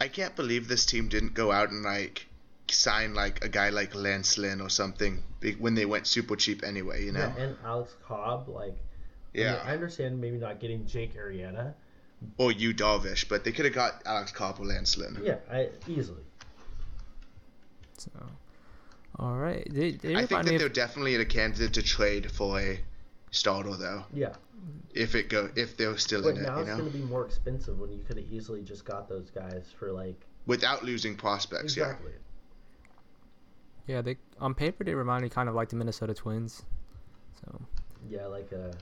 I 0.00 0.08
can't 0.08 0.36
believe 0.36 0.68
this 0.68 0.86
team 0.86 1.08
didn't 1.08 1.34
go 1.34 1.50
out 1.52 1.70
and 1.70 1.82
like 1.82 2.26
sign 2.68 3.14
like 3.14 3.44
a 3.44 3.48
guy 3.48 3.70
like 3.70 3.94
Lance 3.94 4.38
Lynn 4.38 4.60
or 4.60 4.68
something 4.68 5.22
when 5.58 5.74
they 5.74 5.86
went 5.86 6.06
super 6.06 6.36
cheap 6.36 6.64
anyway. 6.64 7.04
You 7.04 7.12
know? 7.12 7.32
Yeah, 7.36 7.42
and 7.42 7.56
Alex 7.64 7.94
Cobb, 8.06 8.48
like 8.48 8.64
I, 8.64 8.68
mean, 8.68 8.76
Yeah. 9.34 9.62
I 9.64 9.72
understand 9.72 10.20
maybe 10.20 10.38
not 10.38 10.60
getting 10.60 10.86
Jake 10.86 11.16
Arrieta. 11.16 11.74
Or 12.38 12.50
Yu 12.50 12.72
Darvish, 12.72 13.28
but 13.28 13.44
they 13.44 13.52
could 13.52 13.66
have 13.66 13.74
got 13.74 14.02
Alex 14.06 14.32
Cobb 14.32 14.58
or 14.58 14.64
Lance 14.64 14.96
Lynn. 14.96 15.20
Yeah, 15.22 15.36
I 15.50 15.68
easily. 15.86 16.22
So, 17.98 18.10
all 19.18 19.36
right. 19.36 19.66
They, 19.70 19.92
they 19.92 20.16
I 20.16 20.24
think 20.24 20.44
that 20.44 20.50
me 20.50 20.56
they're 20.56 20.68
definitely 20.70 21.14
a 21.16 21.24
candidate 21.26 21.74
to 21.74 21.82
trade 21.82 22.30
for 22.30 22.58
a 22.58 22.80
starter 23.30 23.76
though. 23.76 24.04
Yeah, 24.12 24.34
If 24.94 25.14
it 25.14 25.28
go 25.28 25.50
if 25.56 25.76
they're 25.76 25.96
still 25.98 26.22
but 26.22 26.30
in 26.36 26.38
it, 26.38 26.42
now 26.42 26.54
you 26.56 26.60
it's 26.62 26.68
know, 26.70 26.76
going 26.78 26.92
to 26.92 26.98
be 26.98 27.04
more 27.04 27.24
expensive 27.26 27.78
when 27.78 27.92
you 27.92 28.02
could 28.06 28.16
have 28.16 28.26
easily 28.32 28.62
just 28.62 28.84
got 28.84 29.08
those 29.08 29.30
guys 29.30 29.66
for 29.78 29.92
like 29.92 30.20
without 30.46 30.84
losing 30.84 31.16
prospects. 31.16 31.76
exactly. 31.76 32.12
yeah. 33.86 34.02
They 34.02 34.16
on 34.40 34.54
paper 34.54 34.84
they 34.84 34.94
remind 34.94 35.22
me 35.22 35.28
kind 35.28 35.48
of 35.48 35.54
like 35.54 35.68
the 35.68 35.76
Minnesota 35.76 36.14
Twins. 36.14 36.62
So 37.44 37.60
Yeah, 38.08 38.26
like 38.26 38.50
a 38.52 38.72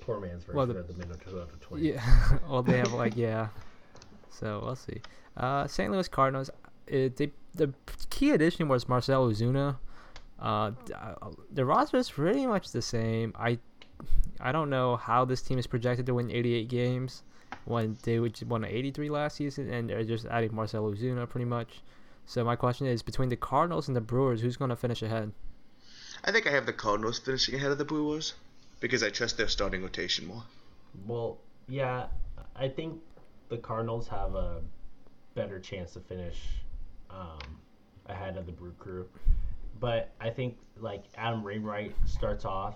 poor 0.00 0.20
man's 0.20 0.44
version 0.44 0.56
Well, 0.56 0.66
the- 0.66 0.78
of 0.78 0.88
the 0.88 0.94
Minnesota 0.94 1.46
Twins. 1.60 1.84
yeah. 1.84 2.38
well, 2.48 2.62
they 2.62 2.78
have 2.78 2.92
like 2.92 3.16
yeah. 3.16 3.48
So 4.30 4.60
we'll 4.64 4.76
see. 4.76 5.00
Uh, 5.36 5.66
St. 5.66 5.90
Louis 5.92 6.08
Cardinals. 6.08 6.50
It, 6.86 7.16
they, 7.16 7.30
the 7.54 7.72
key 8.10 8.30
addition 8.30 8.66
was 8.68 8.88
Marcell 8.88 9.28
Ozuna. 9.28 9.76
Uh, 10.40 10.72
uh, 10.94 11.14
the 11.52 11.64
roster 11.64 11.96
is 11.98 12.10
pretty 12.10 12.44
much 12.46 12.72
the 12.72 12.82
same. 12.82 13.32
I 13.38 13.58
I 14.40 14.52
don't 14.52 14.70
know 14.70 14.96
how 14.96 15.24
this 15.24 15.42
team 15.42 15.58
is 15.58 15.66
projected 15.66 16.06
to 16.06 16.14
win 16.14 16.30
88 16.30 16.68
games 16.68 17.22
when 17.64 17.96
they 18.02 18.18
would 18.18 18.40
won 18.48 18.64
83 18.64 19.10
last 19.10 19.36
season, 19.36 19.72
and 19.72 19.88
they're 19.88 20.04
just 20.04 20.26
adding 20.26 20.54
Marcelo 20.54 20.92
Ozuna 20.92 21.28
pretty 21.28 21.44
much. 21.44 21.82
So 22.26 22.44
my 22.44 22.56
question 22.56 22.86
is, 22.86 23.02
between 23.02 23.28
the 23.28 23.36
Cardinals 23.36 23.88
and 23.88 23.96
the 23.96 24.00
Brewers, 24.00 24.40
who's 24.40 24.56
going 24.56 24.70
to 24.70 24.76
finish 24.76 25.02
ahead? 25.02 25.32
I 26.24 26.32
think 26.32 26.46
I 26.46 26.50
have 26.50 26.66
the 26.66 26.72
Cardinals 26.72 27.18
finishing 27.18 27.54
ahead 27.54 27.70
of 27.72 27.78
the 27.78 27.84
Brewers. 27.84 28.34
because 28.80 29.02
I 29.04 29.10
trust 29.10 29.36
their 29.36 29.48
starting 29.48 29.82
rotation 29.82 30.26
more. 30.26 30.42
Well, 31.06 31.38
yeah, 31.68 32.06
I 32.56 32.68
think 32.68 33.00
the 33.48 33.58
Cardinals 33.58 34.08
have 34.08 34.34
a 34.34 34.60
better 35.34 35.60
chance 35.60 35.92
to 35.92 36.00
finish 36.00 36.36
um, 37.10 37.38
ahead 38.06 38.36
of 38.36 38.46
the 38.46 38.52
Brew 38.52 38.74
Crew, 38.78 39.08
but 39.78 40.10
I 40.20 40.30
think 40.30 40.56
like 40.78 41.04
Adam 41.16 41.42
Wainwright 41.44 41.94
starts 42.06 42.44
off 42.44 42.74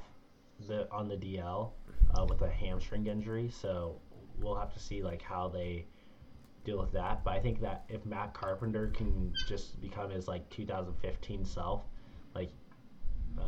the 0.67 0.91
on 0.91 1.09
the 1.09 1.17
DL 1.17 1.71
uh, 2.15 2.27
with 2.29 2.43
a 2.43 2.51
hamstring 2.51 3.07
injury, 3.07 3.51
so 3.51 4.01
we'll 4.39 4.55
have 4.57 4.73
to 4.75 4.81
see 4.81 5.03
like 5.03 5.23
how 5.23 5.49
they 5.49 5.87
deal 6.65 6.79
with 6.79 6.93
that. 6.93 7.25
But 7.25 7.35
I 7.35 7.41
think 7.41 7.61
that 7.61 7.85
if 7.89 8.05
Matt 8.05 8.35
Carpenter 8.35 8.89
can 8.89 9.33
just 9.49 9.81
become 9.81 10.11
his 10.11 10.29
like 10.29 10.49
2015 10.51 11.45
self, 11.45 11.83
like 12.35 12.51
uh, 13.39 13.43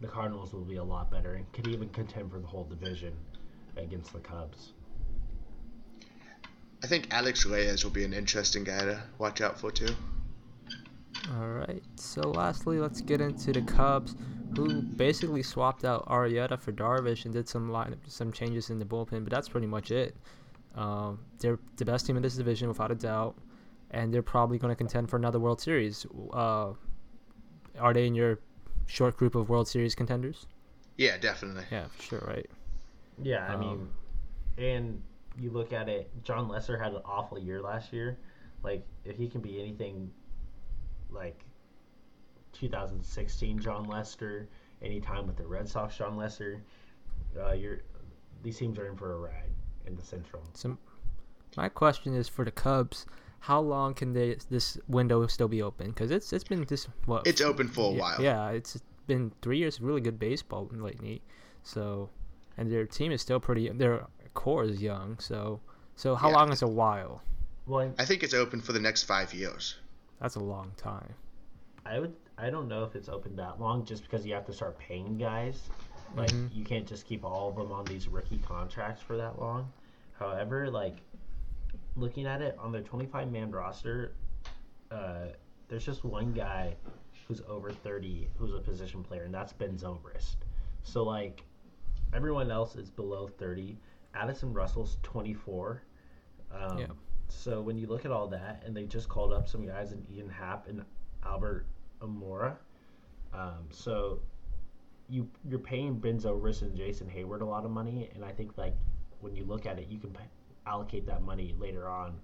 the 0.00 0.08
Cardinals 0.08 0.52
will 0.52 0.64
be 0.64 0.76
a 0.76 0.84
lot 0.84 1.10
better 1.10 1.34
and 1.34 1.50
could 1.52 1.68
even 1.68 1.88
contend 1.90 2.30
for 2.30 2.38
the 2.38 2.46
whole 2.46 2.64
division 2.64 3.14
against 3.76 4.12
the 4.12 4.18
Cubs. 4.18 4.72
I 6.84 6.88
think 6.88 7.08
Alex 7.12 7.46
Reyes 7.46 7.84
will 7.84 7.92
be 7.92 8.04
an 8.04 8.12
interesting 8.12 8.64
guy 8.64 8.84
to 8.84 9.02
watch 9.18 9.40
out 9.40 9.58
for 9.58 9.70
too. 9.70 9.94
All 11.36 11.48
right. 11.48 11.82
So 11.94 12.22
lastly, 12.22 12.80
let's 12.80 13.00
get 13.00 13.20
into 13.20 13.52
the 13.52 13.62
Cubs, 13.62 14.16
who 14.56 14.84
basically 14.96 15.42
swapped 15.42 15.84
out 15.84 16.06
Arrieta 16.08 16.58
for 16.58 16.72
Darvish 16.72 17.24
and 17.24 17.32
did 17.34 17.48
some 17.48 17.70
line 17.70 17.96
some 18.06 18.32
changes 18.32 18.70
in 18.70 18.78
the 18.78 18.84
bullpen, 18.84 19.24
but 19.24 19.30
that's 19.30 19.48
pretty 19.48 19.66
much 19.66 19.90
it. 19.90 20.16
Um, 20.74 21.20
they're 21.38 21.58
the 21.76 21.84
best 21.84 22.06
team 22.06 22.16
in 22.16 22.22
this 22.22 22.36
division 22.36 22.68
without 22.68 22.90
a 22.90 22.94
doubt, 22.94 23.36
and 23.90 24.12
they're 24.12 24.22
probably 24.22 24.58
going 24.58 24.70
to 24.70 24.76
contend 24.76 25.10
for 25.10 25.16
another 25.16 25.38
World 25.38 25.60
Series. 25.60 26.06
Uh, 26.32 26.72
are 27.78 27.92
they 27.94 28.06
in 28.06 28.14
your 28.14 28.38
short 28.86 29.16
group 29.16 29.34
of 29.34 29.48
World 29.48 29.68
Series 29.68 29.94
contenders? 29.94 30.46
Yeah, 30.96 31.16
definitely. 31.18 31.64
Yeah, 31.70 31.88
for 31.88 32.02
sure, 32.02 32.24
right. 32.26 32.50
Yeah, 33.22 33.46
I 33.50 33.54
Um, 33.54 33.60
mean, 33.60 33.88
and 34.58 35.02
you 35.38 35.50
look 35.50 35.72
at 35.72 35.88
it, 35.88 36.10
Jon 36.24 36.48
Lester 36.48 36.78
had 36.78 36.92
an 36.94 37.02
awful 37.04 37.38
year 37.38 37.60
last 37.60 37.92
year. 37.92 38.18
Like, 38.62 38.86
if 39.04 39.16
he 39.16 39.28
can 39.28 39.40
be 39.40 39.60
anything 39.60 40.10
like 41.10 41.44
2016 42.52 43.58
Jon 43.58 43.84
Lester, 43.84 44.48
anytime 44.82 45.26
with 45.26 45.36
the 45.36 45.46
Red 45.46 45.68
Sox 45.68 45.96
Jon 45.96 46.16
Lester, 46.16 46.62
uh, 47.38 47.52
you're 47.52 47.80
these 48.42 48.58
teams 48.58 48.78
are 48.78 48.88
in 48.88 48.96
for 48.96 49.12
a 49.14 49.18
ride 49.18 49.50
in 49.86 49.94
the 49.96 50.02
Central. 50.02 50.42
So, 50.54 50.76
my 51.56 51.68
question 51.68 52.14
is 52.14 52.28
for 52.28 52.44
the 52.44 52.50
Cubs: 52.50 53.06
How 53.40 53.60
long 53.60 53.94
can 53.94 54.12
they 54.12 54.36
this 54.50 54.78
window 54.88 55.26
still 55.26 55.48
be 55.48 55.62
open? 55.62 55.88
Because 55.88 56.10
it's 56.10 56.32
it's 56.32 56.44
been 56.44 56.64
this 56.64 56.88
what 57.06 57.26
It's 57.26 57.40
open 57.40 57.68
for 57.68 57.90
a 57.90 57.94
yeah, 57.94 58.00
while. 58.00 58.22
Yeah, 58.22 58.48
it's 58.50 58.80
been 59.06 59.32
three 59.42 59.58
years 59.58 59.78
of 59.78 59.84
really 59.84 60.00
good 60.00 60.18
baseball 60.18 60.68
lately. 60.72 61.22
So, 61.62 62.10
and 62.56 62.70
their 62.70 62.86
team 62.86 63.12
is 63.12 63.20
still 63.22 63.40
pretty. 63.40 63.68
Their 63.68 64.06
core 64.34 64.64
is 64.64 64.82
young. 64.82 65.18
So, 65.18 65.60
so 65.96 66.14
how 66.14 66.28
Yeah. 66.30 66.36
long 66.36 66.52
is 66.52 66.62
a 66.62 66.68
while? 66.68 67.22
Well, 67.66 67.94
I 67.98 68.04
think 68.04 68.22
it's 68.24 68.34
open 68.34 68.60
for 68.60 68.72
the 68.72 68.80
next 68.80 69.04
five 69.04 69.32
years. 69.32 69.76
That's 70.20 70.34
a 70.34 70.40
long 70.40 70.72
time. 70.76 71.14
I 71.86 72.00
would. 72.00 72.14
I 72.42 72.50
don't 72.50 72.66
know 72.66 72.82
if 72.82 72.96
it's 72.96 73.08
open 73.08 73.36
that 73.36 73.60
long, 73.60 73.84
just 73.84 74.02
because 74.02 74.26
you 74.26 74.34
have 74.34 74.44
to 74.46 74.52
start 74.52 74.76
paying 74.76 75.16
guys. 75.16 75.70
Like 76.16 76.28
Mhm. 76.30 76.52
you 76.52 76.64
can't 76.64 76.86
just 76.86 77.06
keep 77.06 77.24
all 77.24 77.48
of 77.48 77.54
them 77.54 77.70
on 77.70 77.84
these 77.84 78.08
rookie 78.08 78.38
contracts 78.40 79.00
for 79.00 79.16
that 79.16 79.38
long. 79.38 79.72
However, 80.14 80.68
like 80.68 80.98
looking 81.94 82.26
at 82.26 82.42
it 82.42 82.58
on 82.58 82.72
their 82.72 82.82
25 82.82 83.30
man 83.30 83.52
roster, 83.52 84.12
uh, 84.90 85.28
there's 85.68 85.86
just 85.86 86.02
one 86.04 86.32
guy 86.32 86.76
who's 87.28 87.40
over 87.42 87.70
30 87.70 88.28
who's 88.36 88.52
a 88.52 88.58
position 88.58 89.04
player, 89.04 89.22
and 89.22 89.32
that's 89.32 89.52
Ben 89.52 89.76
Zobrist. 89.78 90.36
So 90.82 91.04
like 91.04 91.44
everyone 92.12 92.50
else 92.50 92.74
is 92.74 92.90
below 92.90 93.28
30. 93.28 93.78
Addison 94.14 94.52
Russell's 94.52 94.98
24. 95.02 95.82
Um, 96.50 96.78
Yeah. 96.78 96.86
So 97.28 97.62
when 97.62 97.78
you 97.78 97.86
look 97.86 98.04
at 98.04 98.10
all 98.10 98.26
that, 98.28 98.62
and 98.66 98.76
they 98.76 98.84
just 98.84 99.08
called 99.08 99.32
up 99.32 99.48
some 99.48 99.64
guys 99.64 99.92
in 99.92 100.04
Ian 100.10 100.28
Happ 100.28 100.66
and 100.66 100.84
Albert 101.22 101.66
Almora, 102.02 102.56
um, 103.32 103.66
so 103.70 104.18
you 105.08 105.28
you're 105.48 105.58
paying 105.58 105.96
Benzo 106.00 106.40
Zobrist 106.40 106.62
and 106.62 106.76
Jason 106.76 107.06
Heyward 107.08 107.40
a 107.40 107.44
lot 107.44 107.64
of 107.64 107.70
money, 107.70 108.10
and 108.14 108.24
I 108.24 108.32
think 108.32 108.56
like 108.58 108.74
when 109.20 109.34
you 109.36 109.44
look 109.44 109.66
at 109.66 109.78
it, 109.78 109.86
you 109.88 109.98
can 109.98 110.10
pay, 110.10 110.24
allocate 110.66 111.06
that 111.06 111.22
money 111.22 111.54
later 111.58 111.88
on 111.88 112.14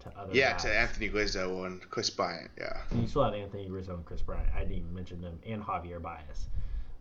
to 0.00 0.10
other 0.18 0.32
Yeah, 0.34 0.52
guys. 0.52 0.62
to 0.62 0.78
Anthony 0.78 1.08
Rizzo 1.08 1.64
and 1.64 1.80
Kris 1.90 2.10
Bryant. 2.10 2.50
Yeah. 2.58 2.82
And 2.90 3.02
you 3.02 3.08
still 3.08 3.24
have 3.24 3.34
Anthony 3.34 3.68
Rizzo 3.68 3.94
and 3.94 4.04
Kris 4.04 4.22
Bryant. 4.22 4.48
I 4.54 4.60
didn't 4.60 4.76
even 4.78 4.94
mention 4.94 5.20
them, 5.20 5.38
and 5.46 5.62
Javier 5.62 6.00
Baez. 6.00 6.48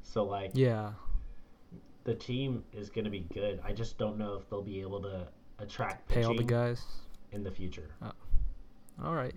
So 0.04 0.24
like 0.24 0.52
Yeah. 0.54 0.92
the 2.06 2.16
team 2.16 2.64
is 2.74 2.90
going 2.90 3.06
to 3.06 3.12
be 3.12 3.26
good. 3.34 3.60
I 3.64 3.72
just 3.74 3.98
don't 3.98 4.18
know 4.18 4.36
if 4.36 4.50
they'll 4.50 4.62
be 4.62 4.82
able 4.82 5.02
to 5.02 5.28
attract 5.60 6.08
Pay 6.10 6.24
all 6.24 6.30
the 6.34 6.36
pitching 6.44 6.48
guys. 6.48 6.84
in 7.32 7.44
the 7.44 7.52
future. 7.52 7.90
All 9.04 9.14
right. 9.16 9.36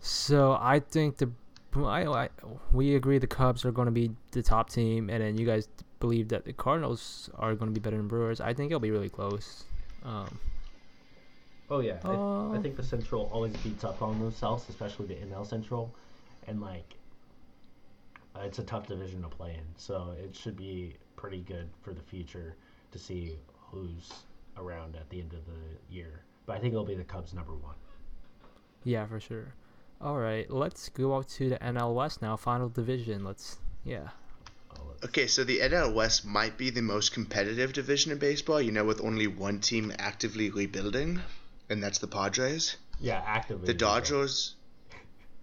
So 0.00 0.58
I 0.60 0.80
think 0.80 1.16
the 1.18 1.30
I, 1.76 2.04
I 2.06 2.28
we 2.72 2.94
agree 2.94 3.18
the 3.18 3.26
Cubs 3.26 3.64
are 3.64 3.72
going 3.72 3.86
to 3.86 3.92
be 3.92 4.10
the 4.30 4.42
top 4.42 4.70
team, 4.70 5.10
and 5.10 5.22
then 5.22 5.36
you 5.36 5.46
guys 5.46 5.68
believe 6.00 6.28
that 6.28 6.44
the 6.44 6.52
Cardinals 6.52 7.30
are 7.34 7.54
going 7.54 7.72
to 7.72 7.78
be 7.78 7.82
better 7.82 7.96
than 7.96 8.08
Brewers. 8.08 8.40
I 8.40 8.54
think 8.54 8.70
it'll 8.70 8.80
be 8.80 8.90
really 8.90 9.08
close. 9.08 9.64
Um, 10.04 10.38
Oh 11.70 11.80
yeah, 11.80 11.98
I, 12.04 12.08
Uh, 12.08 12.50
I 12.50 12.58
think 12.60 12.76
the 12.76 12.82
Central 12.82 13.30
always 13.32 13.56
beats 13.58 13.84
up 13.84 14.02
on 14.02 14.20
themselves, 14.20 14.68
especially 14.68 15.06
the 15.06 15.14
NL 15.14 15.46
Central, 15.46 15.94
and 16.46 16.60
like 16.60 16.94
uh, 18.36 18.40
it's 18.40 18.58
a 18.58 18.64
tough 18.64 18.86
division 18.86 19.22
to 19.22 19.28
play 19.28 19.54
in. 19.54 19.64
So 19.76 20.14
it 20.22 20.36
should 20.36 20.56
be 20.56 20.96
pretty 21.16 21.40
good 21.40 21.70
for 21.82 21.94
the 21.94 22.02
future 22.02 22.56
to 22.92 22.98
see 22.98 23.38
who's 23.70 24.12
around 24.56 24.94
at 24.96 25.08
the 25.10 25.20
end 25.20 25.32
of 25.32 25.44
the 25.46 25.94
year. 25.94 26.22
But 26.46 26.56
I 26.56 26.58
think 26.60 26.74
it'll 26.74 26.84
be 26.84 26.94
the 26.94 27.04
Cubs 27.04 27.32
number 27.32 27.54
one. 27.54 27.74
yeah, 28.84 29.06
for 29.06 29.18
sure. 29.18 29.54
All 30.04 30.18
right, 30.18 30.50
let's 30.50 30.90
go 30.90 31.16
out 31.16 31.30
to 31.30 31.48
the 31.48 31.56
NL 31.60 31.94
West 31.94 32.20
now, 32.20 32.36
final 32.36 32.68
division. 32.68 33.24
Let's 33.24 33.56
yeah. 33.84 34.08
Okay, 35.02 35.26
so 35.26 35.44
the 35.44 35.60
NL 35.60 35.94
West 35.94 36.26
might 36.26 36.58
be 36.58 36.68
the 36.68 36.82
most 36.82 37.14
competitive 37.14 37.72
division 37.72 38.12
in 38.12 38.18
baseball. 38.18 38.60
You 38.60 38.70
know, 38.70 38.84
with 38.84 39.00
only 39.00 39.28
one 39.28 39.60
team 39.60 39.90
actively 39.98 40.50
rebuilding, 40.50 41.22
and 41.70 41.82
that's 41.82 42.00
the 42.00 42.06
Padres. 42.06 42.76
Yeah, 43.00 43.22
actively. 43.24 43.64
The 43.64 43.72
Dodgers 43.72 44.56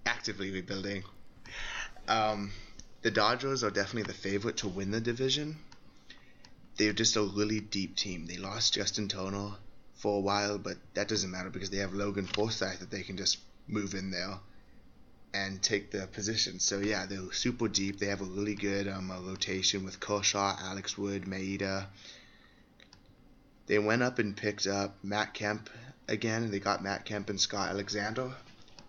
actively 0.05 0.51
rebuilding. 0.51 1.05
Um, 2.07 2.51
the 3.01 3.09
Dodgers 3.09 3.63
are 3.63 3.71
definitely 3.71 4.13
the 4.13 4.19
favorite 4.19 4.57
to 4.57 4.67
win 4.67 4.91
the 4.91 5.01
division. 5.01 5.57
They're 6.77 6.93
just 6.93 7.15
a 7.15 7.23
really 7.23 7.61
deep 7.61 7.95
team. 7.95 8.27
They 8.27 8.37
lost 8.37 8.75
Justin 8.75 9.07
Turner 9.07 9.53
for 9.95 10.17
a 10.17 10.21
while, 10.21 10.59
but 10.59 10.77
that 10.93 11.07
doesn't 11.07 11.31
matter 11.31 11.49
because 11.49 11.71
they 11.71 11.77
have 11.77 11.95
Logan 11.95 12.27
Forsythe 12.27 12.77
that 12.77 12.91
they 12.91 13.01
can 13.01 13.17
just 13.17 13.39
move 13.67 13.95
in 13.95 14.11
there 14.11 14.37
and 15.33 15.61
take 15.61 15.91
the 15.91 16.07
position. 16.07 16.59
So 16.59 16.79
yeah, 16.79 17.05
they're 17.05 17.31
super 17.31 17.67
deep. 17.67 17.99
They 17.99 18.07
have 18.07 18.21
a 18.21 18.25
really 18.25 18.55
good 18.55 18.87
um, 18.87 19.11
uh, 19.11 19.19
rotation 19.21 19.85
with 19.85 19.99
Kershaw, 19.99 20.57
Alex 20.59 20.97
Wood, 20.97 21.23
Maeda. 21.25 21.85
They 23.67 23.79
went 23.79 24.03
up 24.03 24.19
and 24.19 24.35
picked 24.35 24.67
up 24.67 24.97
Matt 25.03 25.33
Kemp 25.33 25.69
again, 26.11 26.51
they 26.51 26.59
got 26.59 26.83
Matt 26.83 27.05
Kemp 27.05 27.29
and 27.29 27.39
Scott 27.39 27.69
Alexander. 27.69 28.31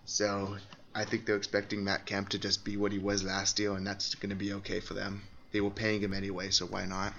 So 0.05 0.57
I 0.95 1.05
think 1.05 1.25
they're 1.25 1.37
expecting 1.37 1.85
Matt 1.85 2.05
Kemp 2.05 2.31
to 2.31 2.39
just 2.39 2.65
be 2.65 2.77
what 2.77 2.93
he 2.93 2.99
was 2.99 3.23
last 3.23 3.59
year, 3.59 3.73
and 3.73 3.87
that's 3.87 4.15
going 4.17 4.31
to 4.31 4.37
be 4.37 4.53
okay 4.55 4.81
for 4.81 4.95
them. 4.95 5.23
They 5.53 5.61
were 5.61 5.71
paying 5.71 6.03
him 6.03 6.13
anyway, 6.13 6.51
so 6.51 6.67
why 6.67 6.85
not? 6.85 7.15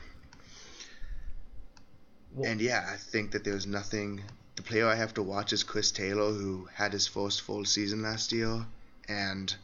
Well- 2.34 2.50
and 2.50 2.62
yeah, 2.62 2.88
I 2.92 2.98
think 2.98 3.32
that 3.32 3.44
there's 3.44 3.66
nothing. 3.66 4.22
The 4.56 4.64
player 4.64 4.88
I 4.88 4.96
have 4.96 5.14
to 5.16 5.24
watch 5.24 5.54
is 5.54 5.64
Chris 5.64 5.92
Taylor, 5.92 6.32
who 6.32 6.68
had 6.74 6.94
his 6.94 7.08
first 7.08 7.42
full 7.42 7.66
season 7.66 8.04
last 8.04 8.32
year, 8.32 8.66
and 9.08 9.56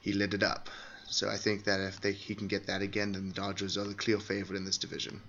he 0.00 0.12
lit 0.12 0.34
it 0.34 0.42
up. 0.42 0.68
So 1.08 1.28
I 1.28 1.36
think 1.36 1.64
that 1.64 1.80
if 1.80 2.00
they, 2.00 2.12
he 2.12 2.34
can 2.34 2.48
get 2.48 2.66
that 2.66 2.82
again, 2.82 3.12
then 3.12 3.28
the 3.28 3.34
Dodgers 3.34 3.76
are 3.78 3.84
the 3.84 3.94
clear 3.94 4.18
favorite 4.18 4.56
in 4.56 4.64
this 4.64 4.78
division. 4.78 5.20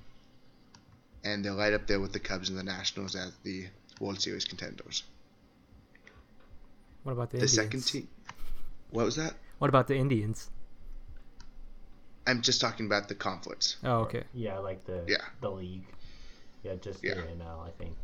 And 1.23 1.43
they're 1.43 1.53
right 1.55 1.73
up 1.73 1.88
there 1.88 1.99
with 1.99 2.13
the 2.13 2.19
Cubs 2.19 2.49
and 2.49 2.57
the 2.57 2.63
Nationals 2.63 3.15
as 3.15 3.34
the 3.43 3.67
World 3.99 4.21
Series 4.21 4.45
contenders. 4.45 5.03
What 7.03 7.13
about 7.13 7.30
the, 7.32 7.38
The 7.38 7.43
Indians? 7.43 7.53
second 7.55 7.82
team. 7.86 8.07
What 8.91 9.05
was 9.05 9.15
that? 9.17 9.34
What 9.59 9.69
about 9.69 9.88
the 9.88 9.95
Indians? 9.95 10.49
I'm 12.25 12.41
just 12.41 12.59
talking 12.59 12.86
about 12.86 13.07
the 13.07 13.15
conference. 13.15 13.78
Oh, 13.84 13.99
okay, 14.01 14.23
Yeah, 14.34 14.57
like 14.59 14.86
the 14.86 15.03
Yeah. 15.07 15.17
the 15.41 15.49
league. 15.49 15.86
Yeah, 16.63 16.75
just 16.75 17.03
Yeah. 17.03 17.15
the 17.15 17.21
NL, 17.21 17.61
I 17.65 17.71
think. 17.82 17.95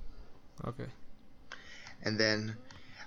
okay. 0.66 0.86
And 2.04 2.18
then 2.18 2.56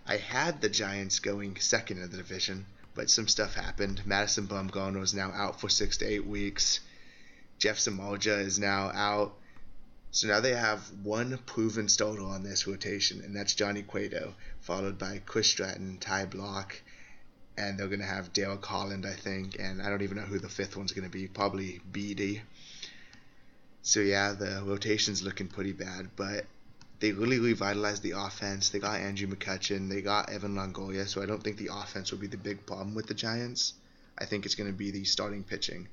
I 0.08 0.18
had 0.18 0.60
the 0.60 0.68
Giants 0.68 1.18
going 1.18 1.56
second 1.58 2.00
in 2.00 2.10
the 2.10 2.16
division, 2.16 2.66
but 2.94 3.10
some 3.10 3.26
stuff 3.26 3.54
happened. 3.54 4.06
Madison 4.06 4.46
Bumgarner 4.46 5.02
is 5.02 5.14
now 5.14 5.32
out 5.32 5.60
for 5.60 5.68
six 5.68 5.96
to 5.98 6.06
eight 6.06 6.24
weeks. 6.24 6.78
Jeff 7.58 7.78
Samardzija 7.78 8.38
is 8.38 8.58
now 8.58 8.92
out. 8.94 9.36
So 10.12 10.28
now 10.28 10.38
they 10.38 10.54
have 10.54 10.80
one 11.02 11.38
proven 11.44 11.88
starter 11.88 12.22
on 12.22 12.44
this 12.44 12.68
rotation, 12.68 13.20
and 13.22 13.34
that's 13.34 13.54
Johnny 13.54 13.82
Cueto, 13.82 14.34
followed 14.60 14.96
by 14.96 15.22
Chris 15.26 15.50
Stratton, 15.50 15.98
Ty 15.98 16.26
Blach, 16.26 16.72
and 17.58 17.76
they're 17.76 17.88
gonna 17.88 18.04
have 18.04 18.32
Dale 18.32 18.58
Holland, 18.62 19.04
I 19.04 19.14
think, 19.14 19.58
and 19.58 19.82
I 19.82 19.90
don't 19.90 20.02
even 20.02 20.18
know 20.18 20.22
who 20.22 20.38
the 20.38 20.48
fifth 20.48 20.76
one's 20.76 20.92
gonna 20.92 21.08
be. 21.08 21.26
Probably 21.26 21.80
BD. 21.90 22.42
So 23.82 24.00
yeah, 24.00 24.32
the 24.32 24.62
rotation's 24.64 25.22
looking 25.22 25.48
pretty 25.48 25.72
bad, 25.72 26.10
but 26.14 26.46
they 26.98 27.12
really 27.12 27.38
revitalized 27.38 28.02
the 28.02 28.12
offense. 28.12 28.70
They 28.70 28.78
got 28.78 29.00
Andrew 29.00 29.28
McCutchen, 29.28 29.88
they 29.88 30.00
got 30.00 30.30
Evan 30.30 30.54
Longoria, 30.54 31.06
so 31.06 31.22
I 31.22 31.26
don't 31.26 31.42
think 31.42 31.58
the 31.58 31.70
offense 31.72 32.10
will 32.10 32.18
be 32.18 32.26
the 32.26 32.36
big 32.36 32.64
problem 32.66 32.94
with 32.94 33.06
the 33.06 33.14
Giants. 33.14 33.74
I 34.18 34.24
think 34.24 34.46
it's 34.46 34.54
going 34.54 34.70
to 34.70 34.76
be 34.76 34.90
the 34.90 35.04
starting 35.04 35.44
pitching. 35.44 35.88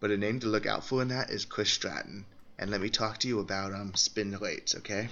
But 0.00 0.10
a 0.10 0.16
name 0.16 0.40
to 0.40 0.46
look 0.48 0.66
out 0.66 0.84
for 0.84 1.02
in 1.02 1.08
that 1.08 1.30
is 1.30 1.44
Chris 1.44 1.70
Stratton. 1.70 2.24
And 2.58 2.70
let 2.70 2.80
me 2.80 2.88
talk 2.88 3.18
to 3.18 3.28
you 3.28 3.38
about 3.38 3.72
um, 3.72 3.94
spin 3.94 4.36
rates, 4.38 4.74
okay? 4.74 5.08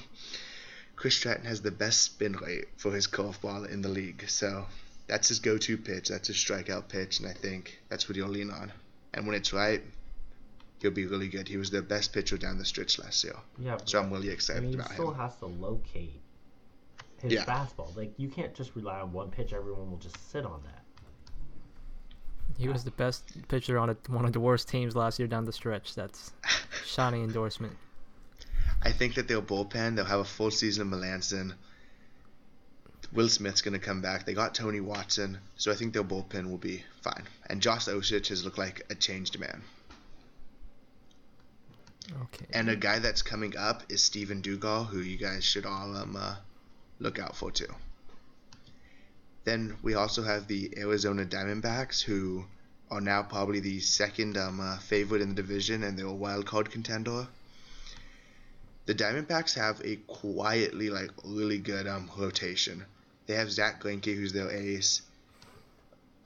Chris 0.97 1.15
Stratton 1.15 1.45
has 1.45 1.63
the 1.63 1.71
best 1.71 2.03
spin 2.03 2.33
rate 2.33 2.67
for 2.77 2.93
his 2.93 3.07
curveball 3.07 3.71
in 3.71 3.83
the 3.83 3.89
league. 3.89 4.25
So 4.29 4.67
that's 5.07 5.29
his 5.29 5.39
go 5.39 5.57
to 5.59 5.79
pitch, 5.79 6.09
that's 6.09 6.29
his 6.29 6.37
strikeout 6.37 6.89
pitch, 6.89 7.21
and 7.21 7.29
I 7.29 7.33
think 7.33 7.79
that's 7.89 8.09
what 8.09 8.17
he'll 8.17 8.27
lean 8.27 8.51
on. 8.51 8.73
And 9.15 9.27
when 9.27 9.37
it's 9.37 9.53
right, 9.53 9.83
he'll 10.87 10.95
be 10.95 11.07
really 11.07 11.29
good. 11.29 11.49
He 11.49 11.57
was 11.57 11.71
the 11.71 11.83
best 11.83 12.13
pitcher 12.13 12.39
down 12.39 12.59
the 12.59 12.65
stretch 12.65 12.99
last 12.99 13.25
year. 13.25 13.35
Yeah. 13.59 13.77
So 13.85 14.01
I'm 14.01 14.11
really 14.13 14.31
I 14.31 14.35
excited 14.35 14.63
mean, 14.63 14.73
he 14.73 14.79
about 14.79 14.93
still 14.93 15.13
has 15.13 15.35
to 15.37 15.47
locate 15.47 16.21
his 17.21 17.33
Yeah. 17.33 17.45
fastball. 17.45 17.95
Like 17.97 18.13
you 18.17 18.29
can't 18.29 18.55
just 18.55 18.75
rely 18.77 19.01
on 19.01 19.13
one 19.13 19.31
pitch. 19.31 19.53
Everyone 19.53 19.91
will 19.91 19.99
just 19.99 20.31
sit 20.31 20.45
on 20.45 20.63
that. 20.65 20.83
He 22.59 22.69
was 22.69 22.85
the 22.85 22.93
best 22.93 23.25
pitcher 23.49 23.79
on 23.79 23.91
a, 23.91 23.97
one 24.09 24.25
of 24.25 24.33
the 24.33 24.41
worst 24.41 24.69
teams 24.69 24.95
last 24.97 25.19
year 25.19 25.27
down 25.29 25.45
the 25.45 25.53
stretch. 25.53 25.95
That's 25.95 26.33
shining 26.87 27.25
endorsement. 27.25 27.77
I 28.83 28.93
think 28.93 29.15
that 29.17 29.27
their 29.27 29.43
bullpen, 29.43 29.97
they'll 29.97 30.05
have 30.05 30.21
a 30.21 30.25
full 30.25 30.51
season 30.51 30.83
of 30.93 30.99
Melancon. 30.99 31.55
Will 33.13 33.29
Smith's 33.29 33.63
going 33.63 33.75
to 33.75 33.79
come 33.85 34.01
back. 34.01 34.25
They 34.27 34.35
got 34.35 34.55
Tony 34.55 34.81
Watson, 34.81 35.39
so 35.57 35.71
I 35.73 35.75
think 35.75 35.93
their 35.93 36.05
bullpen 36.05 36.49
will 36.51 36.59
be 36.59 36.85
fine. 37.03 37.25
And 37.49 37.61
Josh 37.61 37.87
Osich 37.87 38.29
has 38.29 38.45
looked 38.45 38.59
like 38.59 38.83
a 38.91 38.95
changed 38.95 39.39
man. 39.39 39.63
Okay. 42.11 42.47
And 42.53 42.69
a 42.69 42.77
guy 42.77 42.99
that's 42.99 43.23
coming 43.23 43.57
up 43.57 43.83
is 43.89 44.03
Steven 44.03 44.43
Duggar, 44.43 44.87
who 44.87 45.01
you 45.01 45.17
guys 45.17 45.45
should 45.45 45.67
all 45.67 45.97
um, 45.97 46.17
uh, 46.17 46.37
look 47.01 47.19
out 47.19 47.37
for 47.37 47.51
too. 47.51 47.73
Then 49.45 49.77
we 49.83 49.95
also 49.95 50.23
have 50.23 50.47
the 50.47 50.73
Arizona 50.77 51.25
Diamondbacks, 51.25 52.03
who 52.03 52.45
are 52.91 53.01
now 53.01 53.23
probably 53.23 53.61
the 53.61 53.81
second 53.81 54.37
um, 54.37 54.61
uh, 54.61 54.79
favorite 54.79 55.23
in 55.23 55.31
the 55.31 55.35
division, 55.35 55.83
and 55.83 55.99
they're 55.99 56.07
a 56.07 56.13
wild 56.13 56.47
card 56.47 56.71
contender. 56.71 57.27
The 58.87 58.95
Diamondbacks 58.95 59.55
have 59.55 59.81
a 59.85 59.97
quietly 59.97 60.91
like 60.91 61.11
really 61.25 61.59
good 61.59 61.89
um, 61.89 62.11
rotation. 62.17 62.85
They 63.27 63.35
have 63.35 63.51
Zack 63.51 63.83
Greinke, 63.83 64.15
who's 64.15 64.33
their 64.33 64.51
ace. 64.51 65.03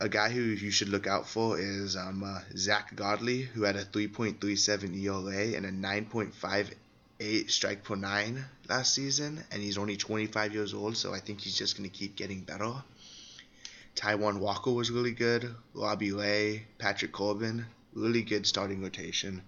A 0.03 0.09
guy 0.09 0.31
who 0.31 0.41
you 0.41 0.71
should 0.71 0.89
look 0.89 1.07
out 1.07 1.29
for 1.29 1.61
is 1.61 1.95
um, 1.95 2.25
uh, 2.25 2.41
Zack 2.57 2.97
Godley, 2.97 3.43
who 3.43 3.65
had 3.65 3.77
a 3.77 3.85
3.37 3.85 4.97
ERA 4.97 5.55
and 5.55 5.67
a 5.67 5.71
9.58 5.71 7.51
strike 7.51 7.85
per 7.85 7.97
nine 7.97 8.47
last 8.67 8.95
season, 8.95 9.45
and 9.53 9.63
he's 9.63 9.77
only 9.77 9.99
25 9.99 10.55
years 10.55 10.73
old, 10.73 10.97
so 10.97 11.13
I 11.13 11.21
think 11.21 11.43
he's 11.43 11.59
just 11.59 11.77
going 11.77 11.89
to 11.89 11.95
keep 11.95 12.17
getting 12.17 12.41
better. 12.41 12.73
Taijuan 13.95 14.39
Walker 14.39 14.73
was 14.73 14.91
really 14.91 15.13
good. 15.13 15.55
Robbie 15.75 16.65
Patrick 16.79 17.13
Corbin, 17.13 17.67
really 17.93 18.23
good 18.23 18.47
starting 18.47 18.81
rotation. 18.81 19.43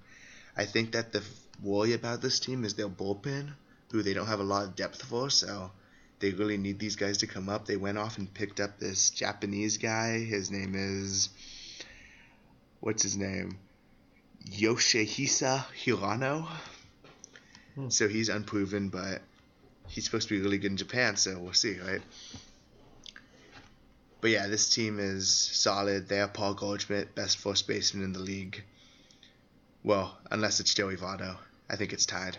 I 0.54 0.66
think 0.66 0.92
that 0.92 1.12
the 1.12 1.22
worry 1.62 1.94
about 1.94 2.20
this 2.20 2.38
team 2.38 2.66
is 2.66 2.74
their 2.74 2.90
bullpen, 2.90 3.54
who 3.90 4.02
they 4.02 4.12
don't 4.12 4.26
have 4.26 4.40
a 4.40 4.44
lot 4.44 4.64
of 4.64 4.76
depth 4.76 5.02
for, 5.02 5.30
so 5.30 5.70
they 6.22 6.30
really 6.30 6.56
need 6.56 6.78
these 6.78 6.94
guys 6.94 7.18
to 7.18 7.26
come 7.26 7.48
up. 7.48 7.66
They 7.66 7.76
went 7.76 7.98
off 7.98 8.16
and 8.16 8.32
picked 8.32 8.60
up 8.60 8.78
this 8.78 9.10
Japanese 9.10 9.76
guy. 9.76 10.20
His 10.20 10.50
name 10.50 10.74
is 10.76 11.28
what's 12.80 13.02
his 13.02 13.16
name? 13.16 13.58
Yoshihisa 14.48 15.64
Hirano. 15.84 16.46
Hmm. 17.74 17.88
So 17.88 18.06
he's 18.08 18.28
unproven, 18.28 18.88
but 18.88 19.20
he's 19.88 20.04
supposed 20.04 20.28
to 20.28 20.34
be 20.34 20.40
really 20.40 20.58
good 20.58 20.70
in 20.70 20.76
Japan, 20.76 21.16
so 21.16 21.38
we'll 21.38 21.52
see, 21.54 21.78
right? 21.80 22.02
But 24.20 24.30
yeah, 24.30 24.46
this 24.46 24.72
team 24.72 25.00
is 25.00 25.28
solid. 25.28 26.08
They 26.08 26.18
have 26.18 26.32
Paul 26.32 26.54
Goldschmidt, 26.54 27.16
best 27.16 27.38
first 27.38 27.66
baseman 27.66 28.04
in 28.04 28.12
the 28.12 28.20
league. 28.20 28.62
Well, 29.82 30.16
unless 30.30 30.60
it's 30.60 30.72
Joey 30.72 30.96
Votto. 30.96 31.36
I 31.68 31.74
think 31.74 31.92
it's 31.92 32.06
tied. 32.06 32.38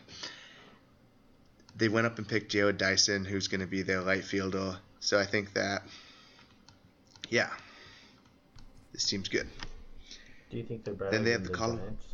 They 1.76 1.90
went 1.90 2.06
up 2.06 2.18
and 2.18 2.28
picked 2.28 2.52
Jarrod 2.54 2.78
Dyson, 2.78 3.26
who's 3.26 3.48
going 3.48 3.62
to 3.62 3.68
be 3.68 3.82
their 3.82 4.02
right 4.02 4.24
fielder. 4.24 4.78
So 5.00 5.20
I 5.20 5.26
think 5.26 5.54
that, 5.54 5.84
yeah, 7.30 7.50
this 8.92 9.06
team's 9.06 9.28
good. 9.30 9.48
Do 10.50 10.58
you 10.58 10.64
think 10.64 10.84
they're 10.86 10.94
better 10.94 11.12
Then 11.12 11.24
they 11.24 11.32
than 11.32 11.42
have 11.42 11.48
the 11.48 11.52
the 11.52 11.58
Col- 11.58 11.78
Giants? 11.78 12.06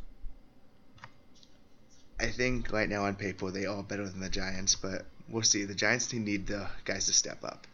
I 2.20 2.28
think 2.28 2.72
right 2.72 2.90
now 2.90 3.06
on 3.06 3.16
paper 3.16 3.52
they 3.52 3.66
are 3.66 3.84
better 3.84 4.08
than 4.08 4.20
the 4.20 4.30
Giants, 4.30 4.76
but 4.76 5.06
we'll 5.30 5.44
see. 5.44 5.66
The 5.66 5.76
Giants 5.76 6.12
need 6.14 6.48
the 6.48 6.68
guys 6.86 7.06
to 7.06 7.14
step 7.14 7.44
up. 7.44 7.68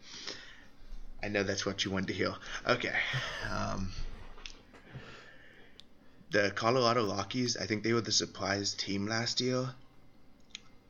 I 1.23 1.27
know 1.27 1.43
that's 1.43 1.65
what 1.65 1.83
you 1.85 1.91
wanted 1.91 2.07
to 2.07 2.13
hear. 2.13 2.35
Okay. 2.67 2.93
Um, 3.51 3.91
the 6.31 6.51
Colorado 6.51 7.07
Rockies, 7.07 7.57
I 7.57 7.65
think 7.65 7.83
they 7.83 7.93
were 7.93 8.01
the 8.01 8.11
surprise 8.11 8.73
team 8.73 9.07
last 9.07 9.41
year. 9.41 9.69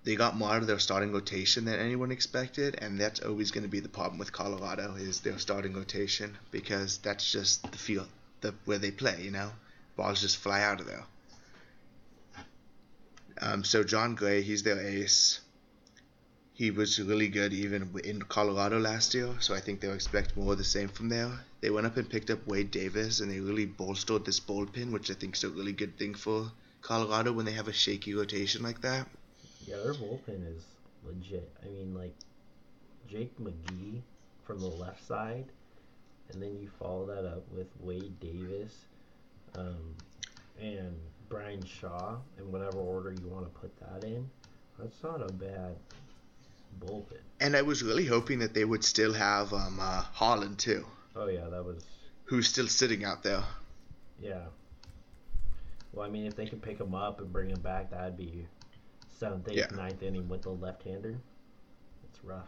They 0.06 0.16
got 0.16 0.38
more 0.38 0.52
out 0.52 0.62
of 0.62 0.68
their 0.68 0.78
starting 0.78 1.12
rotation 1.12 1.66
than 1.66 1.80
anyone 1.80 2.12
expected, 2.12 2.78
and 2.80 3.00
that's 3.00 3.22
always 3.22 3.50
going 3.50 3.64
to 3.64 3.70
be 3.70 3.80
the 3.80 3.90
problem 3.90 4.20
with 4.20 4.32
Colorado 4.32 4.94
is 4.94 5.22
their 5.22 5.40
starting 5.40 5.74
rotation 5.74 6.38
because 6.52 7.00
that's 7.00 7.32
just 7.32 7.72
the 7.72 7.78
field, 7.80 8.08
the 8.42 8.54
where 8.66 8.78
they 8.78 8.92
play. 8.92 9.24
You 9.24 9.32
know, 9.32 9.52
balls 9.96 10.22
just 10.22 10.38
fly 10.38 10.62
out 10.62 10.80
of 10.80 10.86
there. 10.86 11.06
Um, 13.42 13.64
so 13.64 13.84
Jon 13.84 14.14
Gray, 14.14 14.44
he's 14.44 14.62
their 14.62 14.80
ace. 14.80 15.40
He 16.54 16.70
was 16.70 17.02
really 17.02 17.28
good 17.28 17.52
even 17.52 18.00
in 18.04 18.22
Colorado 18.22 18.80
last 18.80 19.16
year, 19.16 19.34
so 19.40 19.56
I 19.56 19.60
think 19.60 19.80
they'll 19.80 19.94
expect 19.94 20.38
more 20.38 20.52
of 20.52 20.60
the 20.60 20.64
same 20.64 20.90
from 20.90 21.10
there. 21.10 21.32
They 21.62 21.72
went 21.72 21.88
up 21.88 21.98
and 21.98 22.08
picked 22.08 22.30
up 22.30 22.46
Wade 22.46 22.70
Davis, 22.70 23.22
and 23.22 23.32
they 23.32 23.40
really 23.40 23.66
bolstered 23.66 24.24
this 24.24 24.40
bullpen, 24.40 24.92
which 24.92 25.10
I 25.10 25.16
think 25.16 25.36
is 25.36 25.44
a 25.44 25.50
really 25.50 25.74
good 25.74 25.98
thing 25.98 26.14
for 26.14 26.52
Colorado 26.84 27.34
when 27.34 27.46
they 27.46 27.54
have 27.54 27.68
a 27.68 27.74
shaky 27.74 28.14
rotation 28.14 28.62
like 28.62 28.82
that. 28.82 29.08
Yeah, 29.66 29.78
their 29.78 29.94
bullpen 29.94 30.56
is 30.56 30.64
legit. 31.04 31.52
I 31.64 31.68
mean, 31.70 31.94
like 31.94 32.14
Jake 33.08 33.38
McGee 33.40 34.02
from 34.44 34.60
the 34.60 34.68
left 34.68 35.06
side, 35.06 35.46
and 36.32 36.42
then 36.42 36.58
you 36.60 36.70
follow 36.80 37.06
that 37.08 37.26
up 37.26 37.44
with 37.52 37.68
Wade 37.80 38.20
Davis, 38.20 38.74
um, 39.58 39.96
and 40.62 40.96
Bryan 41.30 41.64
Shaw 41.66 42.18
in 42.38 42.52
whatever 42.52 42.78
order 42.78 43.12
you 43.12 43.28
want 43.28 43.46
to 43.46 43.60
put 43.60 43.72
that 43.80 44.04
in. 44.08 44.30
That's 44.78 45.02
not 45.04 45.22
a 45.22 45.32
bad 45.32 45.76
bullpen. 46.80 47.18
And 47.40 47.56
I 47.56 47.62
was 47.62 47.82
really 47.82 48.06
hoping 48.06 48.40
that 48.40 48.54
they 48.54 48.66
would 48.66 48.84
still 48.84 49.14
have 49.14 49.54
um, 49.54 49.80
uh, 49.80 50.02
Holland 50.02 50.60
too, 50.60 50.86
Oh 51.16 51.28
yeah, 51.28 51.48
that 51.50 51.64
was 51.64 51.84
who's 52.26 52.48
still 52.48 52.68
sitting 52.68 53.04
out 53.04 53.24
there. 53.24 53.44
yeah. 54.22 54.44
Well, 55.94 56.06
I 56.06 56.10
mean, 56.10 56.26
if 56.26 56.36
they 56.36 56.46
could 56.46 56.62
pick 56.62 56.78
him 56.78 56.94
up 56.94 57.22
and 57.22 57.32
bring 57.32 57.50
him 57.50 57.62
back, 57.62 57.92
that'd 57.92 58.18
be 58.18 58.46
seventh, 59.18 59.48
eighth, 59.48 59.58
Yeah. 59.58 59.76
ninth 59.76 60.04
inning 60.04 60.28
with 60.28 60.44
the 60.44 60.50
left-hander. 60.52 61.18
It's 62.10 62.24
rough. 62.24 62.48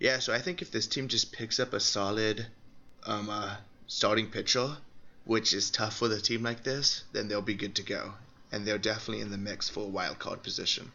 Yeah, 0.00 0.18
so 0.18 0.32
I 0.34 0.38
think 0.40 0.60
if 0.62 0.70
this 0.70 0.86
team 0.86 1.08
just 1.08 1.32
picks 1.32 1.58
up 1.58 1.72
a 1.72 1.80
solid 1.80 2.46
um, 3.04 3.30
uh, 3.30 3.56
starting 3.86 4.30
pitcher, 4.30 4.76
which 5.24 5.52
is 5.52 5.70
tough 5.70 6.00
with 6.00 6.12
a 6.12 6.20
team 6.20 6.42
like 6.42 6.62
this, 6.64 7.04
then 7.12 7.28
they'll 7.28 7.42
be 7.42 7.54
good 7.54 7.74
to 7.76 7.82
go. 7.82 8.14
And 8.52 8.66
they're 8.66 8.78
definitely 8.78 9.20
in 9.22 9.30
the 9.30 9.38
mix 9.38 9.68
for 9.68 9.84
a 9.84 9.88
wild 9.88 10.18
card 10.18 10.42
position. 10.42 10.92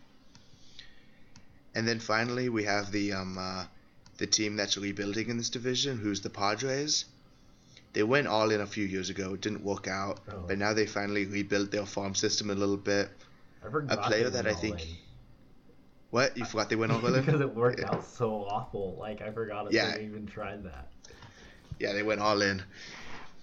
And 1.76 1.88
then 1.88 2.00
finally, 2.00 2.50
we 2.50 2.64
have 2.64 2.92
the 2.92 3.14
um, 3.14 3.38
uh, 3.38 3.66
the 4.18 4.28
team 4.28 4.56
that's 4.56 4.78
rebuilding 4.78 5.30
in 5.30 5.38
this 5.38 5.50
division, 5.50 5.98
who's 5.98 6.22
the 6.22 6.30
Padres. 6.30 7.06
They 7.94 8.04
went 8.04 8.28
all 8.28 8.52
in 8.52 8.62
a 8.62 8.68
few 8.68 8.86
years 8.86 9.10
ago, 9.10 9.34
it 9.34 9.42
didn't 9.42 9.64
work 9.64 9.88
out, 9.88 10.20
Oh. 10.32 10.44
but 10.48 10.58
now 10.60 10.74
they 10.74 10.86
finally 10.86 11.26
rebuilt 11.26 11.72
their 11.72 11.86
farm 11.86 12.14
system 12.16 12.50
a 12.50 12.54
little 12.56 12.78
bit. 12.78 13.10
I 13.64 13.68
a 13.68 13.98
player 13.98 14.30
that 14.30 14.48
I 14.48 14.54
think- 14.54 14.82
in. 14.82 14.88
What? 16.12 16.36
You 16.38 16.44
forgot 16.46 16.70
they 16.70 16.76
went 16.76 16.92
all 16.92 17.06
in? 17.14 17.24
because 17.24 17.40
it 17.42 17.54
worked 17.56 17.80
Yeah. 17.82 17.90
out 17.92 18.04
so 18.06 18.44
awful. 18.46 18.96
Like 19.00 19.22
I 19.22 19.32
forgot 19.32 19.68
if 19.68 19.74
Yeah. 19.74 19.96
they 19.96 20.06
even 20.06 20.26
tried 20.26 20.64
that. 20.64 20.88
Yeah, 21.80 21.94
they 21.94 22.02
went 22.04 22.20
all 22.20 22.42
in. 22.42 22.64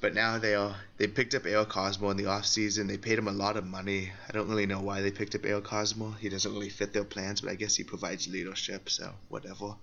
But 0.01 0.15
now 0.15 0.39
they 0.39 0.55
are 0.55 0.75
they 0.99 1.07
picked 1.07 1.35
up 1.35 1.47
Eric 1.47 1.73
Hosmer 1.73 2.11
in 2.11 2.17
the 2.17 2.27
off 2.27 2.45
season. 2.45 2.87
They 2.87 2.99
paid 2.99 3.19
him 3.19 3.29
a 3.29 3.33
lot 3.33 3.57
of 3.57 3.65
money. 3.65 4.11
I 4.29 4.33
don't 4.33 4.49
really 4.49 4.67
know 4.67 4.81
why 4.81 5.01
they 5.01 5.11
picked 5.11 5.35
up 5.37 5.45
Eric 5.47 5.67
Hosmer. 5.69 6.13
He 6.21 6.29
doesn't 6.29 6.53
really 6.53 6.69
fit 6.69 6.93
their 6.93 7.05
plans, 7.05 7.41
but 7.41 7.51
I 7.51 7.55
guess 7.55 7.77
he 7.77 7.85
provides 7.85 8.27
leadership, 8.29 8.91
so 8.91 9.13
whatever. 9.29 9.77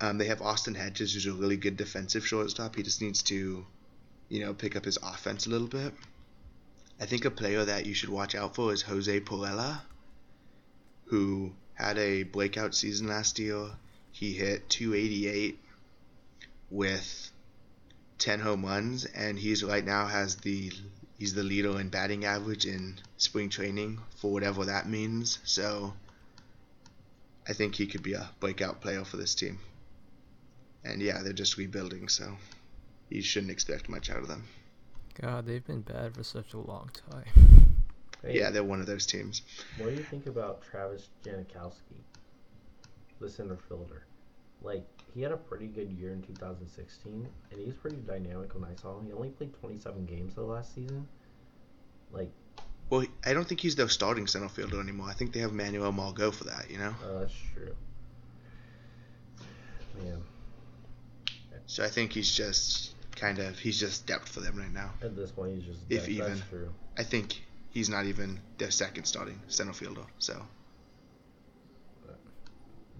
Um, 0.00 0.16
they 0.18 0.26
have 0.26 0.40
Austin 0.40 0.74
Hedges, 0.74 1.12
who's 1.14 1.26
a 1.26 1.32
really 1.32 1.56
good 1.58 1.76
defensive 1.76 2.26
shortstop. 2.26 2.74
He 2.74 2.82
just 2.82 3.02
needs 3.02 3.22
to, 3.24 3.64
you 4.30 4.40
know, 4.40 4.54
pick 4.54 4.74
up 4.74 4.84
his 4.84 4.96
offense 5.02 5.46
a 5.46 5.50
little 5.50 5.68
bit. 5.68 5.92
I 7.00 7.06
think 7.06 7.24
a 7.24 7.30
player 7.30 7.64
that 7.64 7.86
you 7.86 7.94
should 7.94 8.10
watch 8.10 8.34
out 8.34 8.54
for 8.54 8.74
is 8.74 8.82
Jose 8.82 9.20
Pirela, 9.20 9.80
who 11.06 11.54
had 11.72 11.96
a 11.96 12.24
breakout 12.24 12.74
season 12.74 13.08
last 13.08 13.38
year. 13.38 13.70
He 14.12 14.34
hit 14.34 14.68
288 14.68 15.58
with 16.68 17.32
10 18.18 18.40
home 18.40 18.66
runs, 18.66 19.06
and 19.06 19.38
he's 19.38 19.64
right 19.64 19.84
now 19.84 20.06
has 20.06 20.36
the 20.36 20.70
he's 21.18 21.32
the 21.32 21.42
leader 21.42 21.80
in 21.80 21.88
batting 21.88 22.26
average 22.26 22.66
in 22.66 22.98
spring 23.16 23.48
training 23.48 23.98
for 24.16 24.30
whatever 24.30 24.66
that 24.66 24.86
means. 24.86 25.38
So 25.44 25.94
I 27.48 27.54
think 27.54 27.76
he 27.76 27.86
could 27.86 28.02
be 28.02 28.12
a 28.12 28.28
breakout 28.40 28.82
player 28.82 29.04
for 29.06 29.16
this 29.16 29.34
team. 29.34 29.58
And 30.84 31.00
yeah, 31.00 31.22
they're 31.22 31.32
just 31.32 31.56
rebuilding, 31.56 32.08
so 32.08 32.36
you 33.08 33.22
shouldn't 33.22 33.52
expect 33.52 33.88
much 33.88 34.10
out 34.10 34.18
of 34.18 34.28
them. 34.28 34.46
God, 35.14 35.46
they've 35.46 35.66
been 35.66 35.82
bad 35.82 36.14
for 36.14 36.22
such 36.22 36.54
a 36.54 36.58
long 36.58 36.90
time. 37.10 37.24
Hey, 38.22 38.38
Yeah, 38.38 38.50
they're 38.50 38.64
one 38.64 38.80
of 38.80 38.86
those 38.86 39.06
teams. 39.06 39.42
What 39.78 39.90
do 39.90 39.96
you 39.96 40.02
think 40.04 40.26
about 40.26 40.62
Travis 40.62 41.08
Jankowski, 41.24 42.00
the 43.20 43.28
center 43.28 43.56
fielder? 43.68 44.04
Like, 44.62 44.86
he 45.14 45.22
had 45.22 45.32
a 45.32 45.36
pretty 45.36 45.66
good 45.66 45.90
year 45.92 46.12
in 46.12 46.22
2016, 46.22 47.26
and 47.50 47.60
he 47.60 47.66
was 47.66 47.74
pretty 47.74 47.96
dynamic 47.96 48.54
when 48.54 48.64
I 48.64 48.74
saw 48.74 48.98
him. 48.98 49.06
He 49.06 49.12
only 49.12 49.30
played 49.30 49.54
27 49.54 50.04
games 50.04 50.34
the 50.34 50.42
last 50.42 50.74
season. 50.74 51.08
Like, 52.12 52.30
Well, 52.90 53.04
I 53.24 53.32
don't 53.32 53.48
think 53.48 53.60
he's 53.60 53.76
their 53.76 53.88
starting 53.88 54.26
center 54.26 54.48
fielder 54.48 54.80
anymore. 54.80 55.08
I 55.08 55.14
think 55.14 55.32
they 55.32 55.40
have 55.40 55.52
Manuel 55.52 55.92
Margot 55.92 56.30
for 56.30 56.44
that, 56.44 56.70
you 56.70 56.78
know? 56.78 56.94
uh, 57.04 57.20
that's 57.20 57.34
true. 57.54 57.74
Man, 60.04 60.22
So 61.66 61.84
I 61.84 61.88
think 61.88 62.12
he's 62.12 62.30
just 62.30 62.94
kind 63.16 63.38
of 63.38 63.58
he's 63.58 63.78
just 63.78 64.06
depth 64.06 64.28
for 64.28 64.40
them 64.40 64.56
right 64.56 64.72
now. 64.72 64.92
at 65.02 65.16
this 65.16 65.30
point, 65.30 65.54
he's 65.56 65.64
just 65.64 65.80
If 65.90 66.06
dead. 66.06 66.16
That's 66.18 66.30
even. 66.38 66.42
true. 66.48 66.74
I 66.96 67.02
think 67.04 67.42
he's 67.70 67.88
not 67.88 68.06
even 68.06 68.40
their 68.58 68.70
second 68.70 69.04
starting 69.04 69.40
center 69.48 69.72
fielder. 69.72 70.04
So 70.18 70.46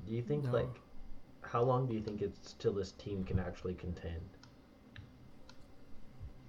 Do 0.06 0.12
you 0.16 0.22
think, 0.22 0.44
No. 0.44 0.52
like, 0.52 0.80
how 1.42 1.62
long 1.62 1.86
do 1.86 1.94
you 1.94 2.00
think 2.00 2.20
it's 2.22 2.54
till 2.54 2.72
this 2.72 2.92
team 2.92 3.24
can 3.24 3.38
actually 3.38 3.74
contend? 3.74 4.28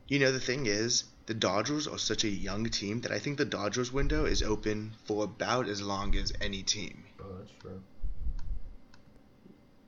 you 0.07 0.19
know 0.19 0.31
the 0.31 0.39
thing 0.41 0.65
is, 0.65 1.05
the 1.27 1.33
Dodgers 1.33 1.87
are 1.87 1.97
such 1.97 2.25
a 2.25 2.29
young 2.29 2.65
team 2.65 2.99
that 3.01 3.11
I 3.13 3.19
think 3.19 3.37
the 3.37 3.45
Dodgers 3.45 3.93
window 3.93 4.25
is 4.25 4.43
open 4.43 4.93
for 5.05 5.23
about 5.23 5.69
as 5.69 5.81
long 5.81 6.15
as 6.17 6.33
any 6.41 6.63
team. 6.63 7.05
Oh, 7.21 7.37
that's 7.37 7.51
true. 7.61 7.81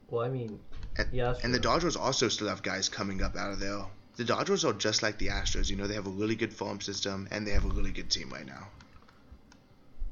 Well, 0.10 0.24
I 0.26 0.30
mean, 0.30 0.60
And, 0.98 1.08
yeah, 1.12 1.32
that's 1.32 1.44
and 1.44 1.54
the. 1.54 1.60
Dodgers 1.60 1.96
also 1.96 2.30
still 2.30 2.48
have 2.48 2.62
guys 2.62 2.90
coming 2.90 3.22
up 3.22 3.36
out 3.36 3.52
of 3.52 3.60
there. 3.60 3.86
The 4.16 4.24
Dodgers 4.24 4.64
are 4.64 4.74
just 4.74 5.02
like 5.02 5.18
the 5.18 5.28
Astros. 5.28 5.70
You 5.70 5.76
know, 5.76 5.88
they 5.88 5.96
have 5.96 6.06
a 6.06 6.12
really 6.12 6.36
good 6.36 6.54
farm 6.54 6.82
system 6.82 7.28
and 7.32 7.48
they 7.48 7.52
have 7.52 7.66
a 7.66 7.70
really 7.70 7.92
good 7.92 8.10
team 8.12 8.30
right 8.30 8.46
now. 8.46 8.68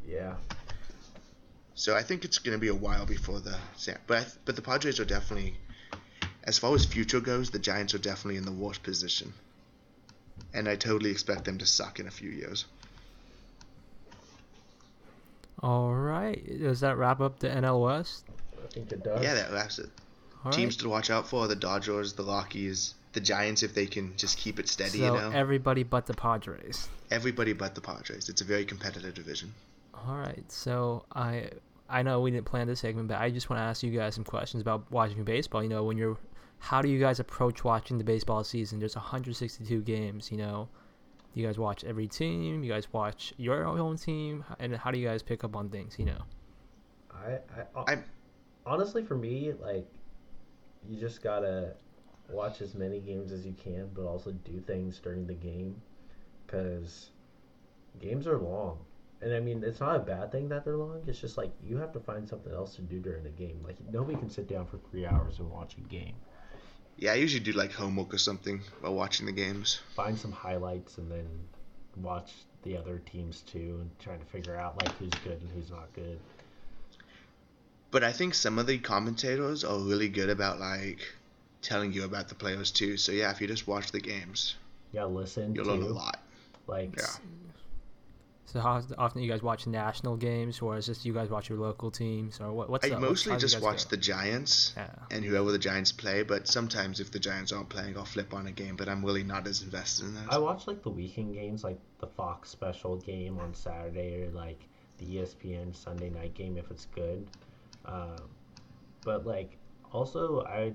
Yeah, 0.07 0.35
So 1.75 1.95
I 1.95 2.01
think 2.01 2.25
it's 2.25 2.39
going 2.39 2.57
to 2.57 2.59
be 2.59 2.67
a 2.67 2.75
while 2.75 3.05
before 3.05 3.39
the 3.39 3.55
Sam- 3.77 3.99
but 4.07 4.17
I 4.17 4.25
but 4.43 4.55
the 4.55 4.61
Padres 4.61 4.99
are 4.99 5.05
definitely 5.05 5.55
as 6.43 6.57
far 6.57 6.73
as 6.73 6.85
future 6.85 7.19
goes, 7.19 7.51
the 7.51 7.59
Giants 7.59 7.93
are 7.93 7.99
definitely 7.99 8.37
in 8.37 8.45
the 8.45 8.51
worst 8.51 8.81
position. 8.83 9.33
And 10.53 10.67
I 10.67 10.75
totally 10.75 11.11
expect 11.11 11.45
them 11.45 11.59
to 11.59 11.65
suck 11.65 11.99
in 11.99 12.07
a 12.07 12.11
few 12.11 12.29
years. 12.29 12.65
All 15.61 15.93
right, 15.93 16.43
does 16.59 16.79
that 16.79 16.97
wrap 16.97 17.21
up 17.21 17.39
the 17.39 17.47
NL 17.47 17.83
West? 17.83 18.25
I 18.63 18.67
think 18.73 18.91
it 18.91 19.03
does. 19.03 19.23
Yeah, 19.23 19.35
that 19.35 19.51
wraps 19.51 19.77
it. 19.77 19.89
All 20.43 20.51
Teams 20.51 20.75
right. 20.75 20.81
to 20.83 20.89
watch 20.89 21.09
out 21.09 21.27
for: 21.27 21.47
the 21.47 21.55
Dodgers, 21.55 22.13
the 22.13 22.23
Rockies, 22.23 22.95
the 23.13 23.19
Giants. 23.21 23.63
If 23.63 23.73
they 23.73 23.85
can 23.85 24.15
just 24.17 24.37
keep 24.37 24.59
it 24.59 24.67
steady, 24.67 24.99
so 24.99 25.05
you 25.05 25.11
know, 25.19 25.31
everybody 25.31 25.83
but 25.83 26.05
the 26.05 26.13
Padres. 26.13 26.89
everybody 27.11 27.53
but 27.53 27.75
the 27.75 27.81
Padres. 27.81 28.29
It's 28.29 28.41
a 28.41 28.45
very 28.45 28.65
competitive 28.65 29.13
division. 29.13 29.53
All 29.93 30.15
right, 30.17 30.43
so 30.51 31.05
I 31.13 31.49
I 31.89 32.01
know 32.03 32.21
we 32.21 32.31
didn't 32.31 32.45
plan 32.45 32.67
this 32.67 32.79
segment, 32.79 33.07
but 33.07 33.17
I 33.19 33.29
just 33.29 33.49
want 33.49 33.59
to 33.59 33.63
ask 33.63 33.83
you 33.83 33.91
guys 33.91 34.15
some 34.15 34.23
questions 34.23 34.61
about 34.61 34.89
watching 34.91 35.23
baseball. 35.23 35.61
You 35.61 35.69
know, 35.69 35.83
when 35.83 35.97
you're, 35.97 36.17
how 36.59 36.81
do 36.81 36.87
you 36.87 36.99
guys 36.99 37.19
approach 37.19 37.63
watching 37.63 37.97
the 37.97 38.03
baseball 38.03 38.43
season? 38.43 38.79
There's 38.79 38.95
162 38.95 39.81
games. 39.81 40.31
You 40.31 40.37
know, 40.37 40.69
you 41.33 41.45
guys 41.45 41.59
watch 41.59 41.83
every 41.83 42.07
team. 42.07 42.63
You 42.63 42.71
guys 42.71 42.91
watch 42.93 43.33
your 43.37 43.65
own 43.65 43.97
team, 43.97 44.43
and 44.57 44.75
how 44.75 44.89
do 44.89 44.97
you 44.97 45.07
guys 45.07 45.21
pick 45.21 45.43
up 45.43 45.55
on 45.55 45.69
things? 45.69 45.99
You 45.99 46.05
know. 46.05 46.21
I, 47.13 47.31
I, 47.31 47.79
uh, 47.79 47.83
I'm- 47.83 48.05
honestly 48.65 49.03
for 49.03 49.15
me 49.15 49.53
like 49.59 49.87
you 50.87 50.99
just 50.99 51.21
gotta 51.21 51.73
watch 52.29 52.61
as 52.61 52.75
many 52.75 52.99
games 52.99 53.31
as 53.31 53.45
you 53.45 53.53
can, 53.53 53.89
but 53.93 54.03
also 54.05 54.31
do 54.31 54.59
things 54.61 54.99
during 54.99 55.27
the 55.27 55.33
game, 55.33 55.81
because 56.45 57.09
games 57.99 58.27
are 58.27 58.37
long. 58.37 58.79
And 59.21 59.33
I 59.35 59.39
mean, 59.39 59.63
it's 59.63 59.79
not 59.79 59.95
a 59.95 59.99
bad 59.99 60.31
thing 60.31 60.49
that 60.49 60.65
they're 60.65 60.77
long. 60.77 61.03
It's 61.05 61.19
just 61.19 61.37
like 61.37 61.51
you 61.63 61.77
have 61.77 61.93
to 61.93 61.99
find 61.99 62.27
something 62.27 62.51
else 62.51 62.75
to 62.75 62.81
do 62.81 62.99
during 62.99 63.23
the 63.23 63.29
game. 63.29 63.59
Like 63.63 63.77
nobody 63.91 64.17
can 64.17 64.29
sit 64.29 64.47
down 64.47 64.65
for 64.65 64.77
three 64.89 65.05
hours 65.05 65.39
and 65.39 65.49
watch 65.51 65.75
a 65.77 65.81
game. 65.81 66.15
Yeah, 66.97 67.11
I 67.11 67.15
usually 67.15 67.43
do 67.43 67.51
like 67.51 67.71
homework 67.71 68.13
or 68.13 68.17
something 68.17 68.61
while 68.79 68.95
watching 68.95 69.25
the 69.27 69.31
games. 69.31 69.79
Find 69.95 70.17
some 70.17 70.31
highlights 70.31 70.97
and 70.97 71.11
then 71.11 71.27
watch 71.97 72.31
the 72.63 72.77
other 72.77 72.99
teams 73.11 73.41
too, 73.41 73.77
and 73.81 73.91
trying 73.99 74.19
to 74.19 74.25
figure 74.25 74.55
out 74.55 74.81
like 74.81 74.91
who's 74.97 75.11
good 75.23 75.41
and 75.41 75.51
who's 75.51 75.69
not 75.69 75.93
good. 75.93 76.19
But 77.91 78.03
I 78.03 78.11
think 78.13 78.33
some 78.33 78.57
of 78.57 78.67
the 78.67 78.77
commentators 78.79 79.63
are 79.63 79.77
really 79.77 80.09
good 80.09 80.29
about 80.29 80.59
like 80.59 80.99
telling 81.61 81.91
you 81.93 82.05
about 82.05 82.29
the 82.29 82.35
players 82.35 82.71
too. 82.71 82.97
So 82.97 83.11
yeah, 83.11 83.31
if 83.31 83.41
you 83.41 83.47
just 83.47 83.67
watch 83.67 83.91
the 83.91 83.99
games, 83.99 84.55
Yeah, 84.93 85.05
listen 85.05 85.53
you'll 85.53 85.65
too. 85.65 85.71
learn 85.71 85.83
a 85.83 85.87
lot. 85.87 86.19
Like 86.67 86.95
Yeah. 86.97 87.05
So 88.45 88.59
how 88.59 88.81
often 88.97 89.21
do 89.21 89.25
you 89.25 89.31
guys 89.31 89.41
watch 89.41 89.65
national 89.65 90.17
games, 90.17 90.61
or 90.61 90.75
is 90.77 90.85
just 90.85 91.05
you 91.05 91.13
guys 91.13 91.29
watch 91.29 91.47
your 91.47 91.57
local 91.57 91.89
teams, 91.89 92.41
or 92.41 92.51
what? 92.51 92.69
What's 92.69 92.85
I 92.85 92.89
the, 92.89 92.99
mostly 92.99 93.31
how 93.31 93.37
just 93.37 93.61
watch 93.61 93.85
go? 93.85 93.91
the 93.91 93.97
Giants 93.97 94.73
Yeah. 94.75 94.89
and 95.09 95.23
whoever 95.23 95.53
the 95.53 95.57
Giants 95.59 95.93
play. 95.93 96.23
But 96.23 96.49
sometimes 96.49 96.99
if 96.99 97.11
the 97.11 97.19
Giants 97.19 97.53
aren't 97.53 97.69
playing, 97.69 97.97
I'll 97.97 98.03
flip 98.03 98.33
on 98.33 98.47
a 98.47 98.51
game. 98.51 98.75
But 98.75 98.89
I'm 98.89 99.05
really 99.05 99.23
not 99.23 99.47
as 99.47 99.61
invested 99.61 100.07
in 100.07 100.15
that. 100.15 100.33
I 100.33 100.37
watch 100.37 100.67
like 100.67 100.83
the 100.83 100.89
weekend 100.89 101.33
games, 101.33 101.63
like 101.63 101.79
the 101.99 102.07
Fox 102.07 102.49
special 102.49 102.97
game 102.97 103.39
on 103.39 103.53
Saturday, 103.53 104.23
or 104.25 104.31
like 104.31 104.59
the 104.97 105.05
ESPN 105.05 105.73
Sunday 105.73 106.09
night 106.09 106.33
game 106.33 106.57
if 106.57 106.69
it's 106.71 106.87
good. 106.93 107.25
Um, 107.85 108.29
but 109.03 109.25
like, 109.25 109.57
also 109.91 110.41
I 110.43 110.73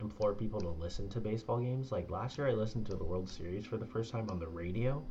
implore 0.00 0.34
people 0.34 0.60
to 0.60 0.68
listen 0.68 1.08
to 1.10 1.20
baseball 1.20 1.58
games. 1.58 1.92
Like 1.92 2.10
last 2.10 2.38
year, 2.38 2.48
I 2.48 2.52
listened 2.52 2.86
to 2.86 2.96
the 2.96 3.04
World 3.04 3.28
Series 3.28 3.64
for 3.66 3.76
the 3.76 3.86
first 3.86 4.12
time 4.12 4.28
on 4.30 4.38
the 4.38 4.48
radio, 4.48 5.04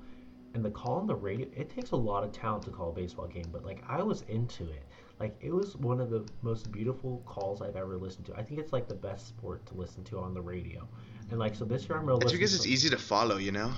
and 0.54 0.64
the 0.64 0.70
call 0.70 0.96
on 0.96 1.08
the 1.08 1.16
radio. 1.16 1.48
It 1.56 1.70
takes 1.70 1.92
a 1.92 1.96
lot 1.96 2.24
of 2.24 2.32
talent 2.32 2.64
to 2.66 2.72
call 2.72 2.90
a 2.90 2.94
baseball 2.94 3.28
game, 3.28 3.50
but 3.52 3.66
like 3.66 3.84
I 3.88 4.02
was 4.02 4.22
into 4.24 4.64
it. 4.70 4.84
Like 5.20 5.36
it 5.40 5.52
was 5.52 5.76
one 5.78 6.00
of 6.00 6.10
the 6.10 6.26
most 6.42 6.72
beautiful 6.72 7.24
calls 7.26 7.62
I've 7.62 7.76
ever 7.76 7.98
listened 7.98 8.26
to. 8.28 8.36
I 8.36 8.44
think 8.44 8.60
it's 8.60 8.74
like 8.74 8.88
the 8.88 8.96
best 8.96 9.28
sport 9.28 9.66
to 9.68 9.74
listen 9.74 10.04
to 10.06 10.20
on 10.20 10.34
the 10.34 10.42
radio. 10.42 10.88
And 11.32 11.40
like 11.40 11.56
so 11.56 11.66
this 11.66 11.88
year, 11.88 11.98
I'm 11.98 12.06
gonna 12.06 12.20
It's 12.22 12.32
because 12.32 12.54
it's 12.54 12.68
easy 12.68 12.90
to 12.90 12.98
follow, 12.98 13.38
you 13.38 13.52
know. 13.52 13.72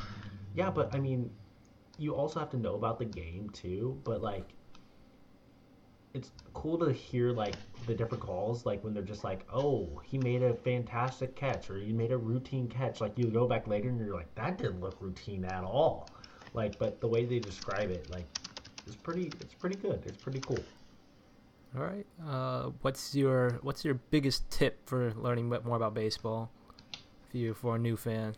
yeah, 0.56 0.70
but 0.70 0.94
I 0.94 1.00
mean, 1.00 1.30
you 1.98 2.16
also 2.16 2.40
have 2.40 2.50
to 2.52 2.58
know 2.58 2.76
about 2.76 3.00
the 3.00 3.06
game 3.06 3.50
too. 3.52 4.00
But 4.04 4.22
like, 4.22 4.54
it's 6.14 6.32
cool 6.54 6.78
to 6.80 6.92
hear 6.92 7.32
like 7.32 7.56
the 7.86 7.94
different 7.94 8.24
calls, 8.24 8.66
like 8.66 8.84
when 8.84 8.94
they're 8.94 9.04
just 9.04 9.24
like, 9.24 9.46
"Oh, 9.54 10.02
he 10.04 10.18
made 10.18 10.42
a 10.44 10.54
fantastic 10.54 11.36
catch," 11.36 11.70
or 11.70 11.78
"He 11.78 11.92
made 11.92 12.12
a 12.12 12.18
routine 12.18 12.68
catch." 12.68 13.02
Like 13.02 13.18
you 13.18 13.28
go 13.28 13.48
back 13.48 13.68
later 13.68 13.90
and 13.90 14.00
you're 14.00 14.16
like, 14.16 14.34
"That 14.36 14.58
didn't 14.58 14.82
look 14.82 14.98
routine 15.00 15.46
at 15.46 15.64
all." 15.64 16.10
Like, 16.54 16.80
but 16.80 17.00
the 17.02 17.08
way 17.08 17.26
they 17.26 17.40
describe 17.40 17.92
it, 17.92 18.10
like, 18.10 18.26
it's 18.86 18.96
pretty. 18.96 19.28
It's 19.42 19.54
pretty 19.54 19.76
good. 19.76 20.02
It's 20.06 20.18
pretty 20.18 20.40
cool. 20.40 20.64
All 21.76 21.84
right. 21.84 22.06
Uh, 22.26 22.72
what's 22.82 23.14
your 23.14 23.60
what's 23.62 23.84
your 23.84 23.96
biggest 23.96 24.50
tip 24.50 24.88
for 24.88 25.14
learning 25.14 25.50
more 25.50 25.76
about 25.76 25.94
baseball? 25.94 26.52
For 27.30 27.38
you, 27.38 27.54
for 27.54 27.76
a 27.76 27.80
new 27.80 27.98
fan, 27.98 28.36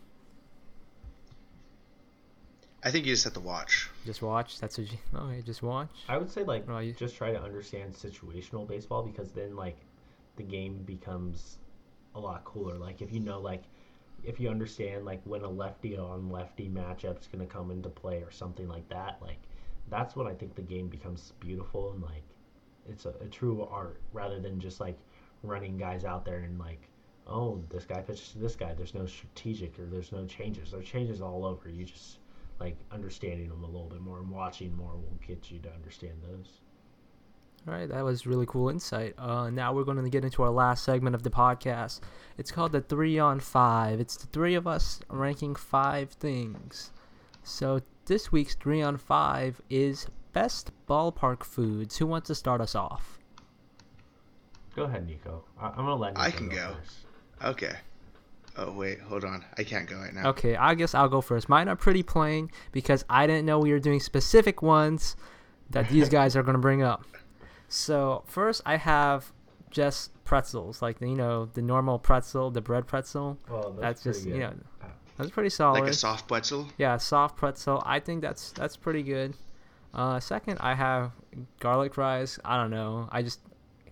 I 2.82 2.90
think 2.90 3.04
you 3.06 3.12
just 3.12 3.24
have 3.24 3.34
to 3.34 3.40
watch. 3.40 3.90
just 4.06 4.22
watch. 4.22 4.58
That's 4.58 4.78
what 4.78 4.90
you. 4.90 4.98
Oh, 5.14 5.26
okay, 5.26 5.42
just 5.42 5.62
watch. 5.62 5.90
I 6.08 6.16
would 6.16 6.30
say 6.30 6.44
like 6.44 6.66
What 6.68 6.78
you? 6.80 6.92
just 6.94 7.16
try 7.16 7.30
to 7.32 7.42
understand 7.42 7.92
situational 7.94 8.66
baseball 8.66 9.02
because 9.02 9.32
then 9.32 9.54
like 9.56 9.76
the 10.36 10.42
game 10.42 10.78
becomes 10.84 11.58
a 12.14 12.20
lot 12.20 12.44
cooler. 12.44 12.76
Like 12.78 13.02
if 13.02 13.12
you 13.12 13.20
know 13.20 13.38
like 13.40 13.64
if 14.24 14.40
you 14.40 14.48
understand 14.48 15.04
like 15.04 15.20
when 15.24 15.42
a 15.42 15.48
lefty 15.48 15.96
on 15.98 16.30
lefty 16.30 16.68
matchup's 16.68 17.26
gonna 17.26 17.46
come 17.46 17.70
into 17.70 17.88
play 17.90 18.22
or 18.22 18.30
something 18.30 18.68
like 18.68 18.88
that, 18.88 19.18
like 19.20 19.38
that's 19.90 20.16
when 20.16 20.26
I 20.26 20.32
think 20.34 20.54
the 20.54 20.62
game 20.62 20.88
becomes 20.88 21.32
beautiful 21.40 21.92
and 21.92 22.02
like 22.02 22.22
it's 22.88 23.04
a, 23.04 23.10
a 23.20 23.26
true 23.28 23.66
art 23.70 24.00
rather 24.12 24.40
than 24.40 24.58
just 24.58 24.80
like 24.80 24.98
running 25.42 25.76
guys 25.76 26.04
out 26.04 26.24
there 26.24 26.38
and 26.38 26.58
like 26.58 26.88
oh 27.26 27.62
this 27.68 27.84
guy 27.84 28.00
pitches 28.00 28.30
to 28.32 28.38
this 28.38 28.56
guy. 28.56 28.72
There's 28.72 28.94
no 28.94 29.04
strategic 29.04 29.78
or 29.78 29.84
there's 29.84 30.12
no 30.12 30.24
changes. 30.24 30.70
There's 30.70 30.86
changes 30.86 31.20
all 31.20 31.44
over. 31.44 31.68
You 31.68 31.84
just 31.84 32.19
like 32.60 32.76
understanding 32.92 33.48
them 33.48 33.64
a 33.64 33.66
little 33.66 33.88
bit 33.88 34.00
more 34.00 34.18
and 34.18 34.30
watching 34.30 34.76
more 34.76 34.92
will 34.92 35.18
get 35.26 35.50
you 35.50 35.58
to 35.60 35.72
understand 35.72 36.14
those. 36.22 36.60
All 37.66 37.74
right, 37.74 37.88
that 37.88 38.04
was 38.04 38.26
really 38.26 38.46
cool 38.46 38.68
insight. 38.70 39.14
Uh, 39.18 39.50
now 39.50 39.72
we're 39.72 39.84
going 39.84 40.02
to 40.02 40.08
get 40.10 40.24
into 40.24 40.42
our 40.42 40.50
last 40.50 40.82
segment 40.84 41.14
of 41.14 41.22
the 41.22 41.30
podcast. 41.30 42.00
It's 42.38 42.50
called 42.50 42.72
the 42.72 42.80
three 42.80 43.18
on 43.18 43.40
five. 43.40 44.00
It's 44.00 44.16
the 44.16 44.26
three 44.28 44.54
of 44.54 44.66
us 44.66 45.00
ranking 45.08 45.54
five 45.54 46.10
things. 46.10 46.90
So 47.42 47.80
this 48.06 48.32
week's 48.32 48.54
three 48.54 48.80
on 48.82 48.96
five 48.96 49.60
is 49.68 50.06
best 50.32 50.70
ballpark 50.88 51.42
foods. 51.44 51.98
Who 51.98 52.06
wants 52.06 52.28
to 52.28 52.34
start 52.34 52.60
us 52.60 52.74
off? 52.74 53.18
Go 54.74 54.84
ahead, 54.84 55.06
Nico. 55.06 55.44
I- 55.58 55.68
I'm 55.68 55.76
gonna 55.76 55.96
let 55.96 56.14
Nico 56.14 56.22
I 56.26 56.30
can 56.30 56.48
go. 56.48 56.76
first. 56.80 56.96
Okay. 57.44 57.76
Oh 58.56 58.72
wait, 58.72 59.00
hold 59.00 59.24
on. 59.24 59.44
I 59.56 59.64
can't 59.64 59.88
go 59.88 59.96
right 59.96 60.12
now. 60.12 60.28
Okay, 60.30 60.56
I 60.56 60.74
guess 60.74 60.94
I'll 60.94 61.08
go 61.08 61.20
first. 61.20 61.48
Mine 61.48 61.68
are 61.68 61.76
pretty 61.76 62.02
plain 62.02 62.50
because 62.72 63.04
I 63.08 63.26
didn't 63.26 63.46
know 63.46 63.58
we 63.58 63.72
were 63.72 63.78
doing 63.78 64.00
specific 64.00 64.60
ones 64.62 65.16
that 65.70 65.88
these 65.88 66.08
guys 66.18 66.36
are 66.36 66.42
going 66.42 66.54
to 66.54 66.60
bring 66.60 66.82
up. 66.82 67.04
So 67.68 68.24
first, 68.26 68.62
I 68.66 68.76
have 68.76 69.32
just 69.70 70.12
pretzels, 70.24 70.82
like 70.82 71.00
you 71.00 71.14
know 71.14 71.46
the 71.46 71.62
normal 71.62 71.98
pretzel, 71.98 72.50
the 72.50 72.60
bread 72.60 72.86
pretzel. 72.86 73.38
Well, 73.48 73.70
That's, 73.78 74.02
that's, 74.02 74.02
just 74.02 74.22
pretty 74.24 74.38
you 74.40 74.46
good. 74.46 74.56
know 74.58 74.88
that's 75.16 75.30
pretty 75.30 75.50
solid. 75.50 75.80
Like 75.80 75.90
a 75.90 75.94
soft 75.94 76.26
pretzel. 76.28 76.66
yeah, 76.78 76.96
soft 76.96 77.36
pretzel. 77.36 77.82
I 77.84 78.00
think 78.00 78.22
that's 78.22 78.52
that's 78.52 78.76
pretty 78.76 79.02
good. 79.02 79.34
Uh, 79.92 80.18
second, 80.18 80.58
I 80.60 80.74
have 80.74 81.12
garlic 81.60 81.94
fries. 81.94 82.38
I 82.44 82.56
don't 82.56 82.70
know. 82.70 83.08
I 83.12 83.22
just 83.22 83.40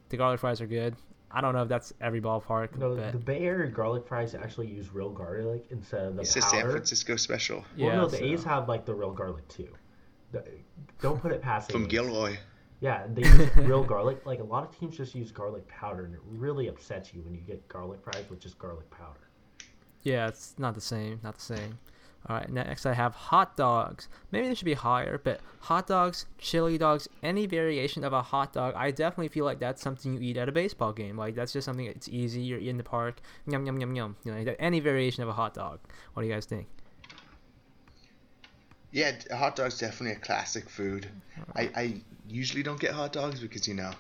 the 0.09 0.17
garlic 0.17 0.41
fries 0.41 0.61
are 0.61 0.67
good. 0.67 0.97
I 1.31 1.41
don't 1.43 1.55
know 1.55 1.63
if 1.63 1.69
that's 1.69 1.93
every 2.01 2.21
ballpark, 2.21 2.77
No, 2.79 2.95
but 2.97 3.13
the 3.13 3.19
Bay 3.19 3.41
Area 3.41 3.71
garlic 3.71 4.07
fries 4.07 4.35
actually 4.35 4.69
use 4.69 4.93
real 4.95 5.11
garlic 5.11 5.67
instead 5.71 6.05
of 6.07 6.17
the 6.17 6.23
It's 6.23 6.37
a. 6.37 6.41
San 6.43 6.71
Francisco 6.71 7.17
special 7.17 7.59
Well, 7.77 7.89
yeah. 7.89 7.97
no, 7.97 8.07
the 8.09 8.17
so- 8.17 8.25
A's 8.25 8.45
have 8.45 8.69
like 8.69 8.87
the 8.87 8.95
real 8.95 9.13
garlic 9.13 9.47
too. 9.49 9.69
The- 10.33 10.45
don't 11.01 11.21
put 11.21 11.33
it 11.33 11.43
past 11.43 11.69
the 11.69 11.73
from 11.75 11.83
A's. 11.83 11.89
Gilroy. 11.89 12.37
Yeah, 12.81 13.07
they 13.13 13.23
use 13.29 13.57
real 13.57 13.85
garlic. 13.85 14.25
Like 14.25 14.41
a 14.41 14.45
lot 14.45 14.63
of 14.63 14.79
teams 14.79 14.97
just 14.97 15.15
use 15.15 15.31
garlic 15.33 15.67
powder, 15.69 16.05
and 16.07 16.15
it 16.15 16.21
really 16.25 16.69
upsets 16.69 17.13
you 17.13 17.21
when 17.23 17.35
you 17.35 17.41
get 17.41 17.67
garlic 17.69 18.01
fries 18.03 18.25
with 18.31 18.41
just 18.41 18.59
garlic 18.59 18.89
powder. 18.91 19.29
Yeah, 20.03 20.29
it's 20.29 20.55
not 20.59 20.75
the 20.75 20.81
same. 20.81 21.21
Not 21.23 21.35
the 21.35 21.41
same. 21.43 21.79
All 22.27 22.37
right, 22.37 22.51
next 22.51 22.85
I 22.85 22.93
have 22.93 23.15
hot 23.15 23.57
dogs. 23.57 24.09
Maybe 24.33 24.49
they 24.49 24.55
should 24.55 24.65
be 24.67 24.75
higher, 24.75 25.19
but 25.23 25.41
hot 25.61 25.87
dogs, 25.87 26.27
chili 26.37 26.77
dogs, 26.77 27.09
any 27.23 27.47
variation 27.47 28.05
of 28.05 28.13
a 28.13 28.23
hot 28.23 28.53
dog, 28.53 28.75
I 28.77 28.91
definitely 28.91 29.29
feel 29.29 29.45
like 29.45 29.61
that's 29.61 29.81
something 29.81 30.15
you 30.15 30.21
eat 30.21 30.37
at 30.37 30.49
a 30.49 30.53
baseball 30.53 30.93
game. 30.93 31.17
Like 31.17 31.35
that's 31.35 31.53
just 31.53 31.65
something 31.65 31.87
it's 31.87 32.09
easy. 32.09 32.43
You're 32.43 32.59
in 32.59 32.77
the 32.77 32.85
park, 32.85 33.21
yum 33.47 33.65
yum 33.65 33.79
yum 33.81 33.95
yum. 33.95 34.17
You 34.25 34.33
know, 34.33 34.55
any 34.59 34.81
variation 34.81 35.23
of 35.23 35.29
a 35.29 35.33
hot 35.33 35.55
dog. 35.55 35.79
What 36.13 36.23
do 36.23 36.29
you 36.29 36.35
guys 36.35 36.45
think? 36.45 36.67
Yeah, 38.91 39.13
d- 39.13 39.35
hot 39.35 39.57
dog's 39.57 39.79
definitely 39.79 40.17
a 40.17 40.21
classic 40.21 40.69
food. 40.69 41.09
I, 41.55 41.71
I 41.75 42.03
usually 42.29 42.63
don't 42.63 42.81
get 42.81 42.93
hot 42.93 43.13
dogs 43.13 43.41
because 43.41 43.69
you 43.69 43.75
know 43.75 43.93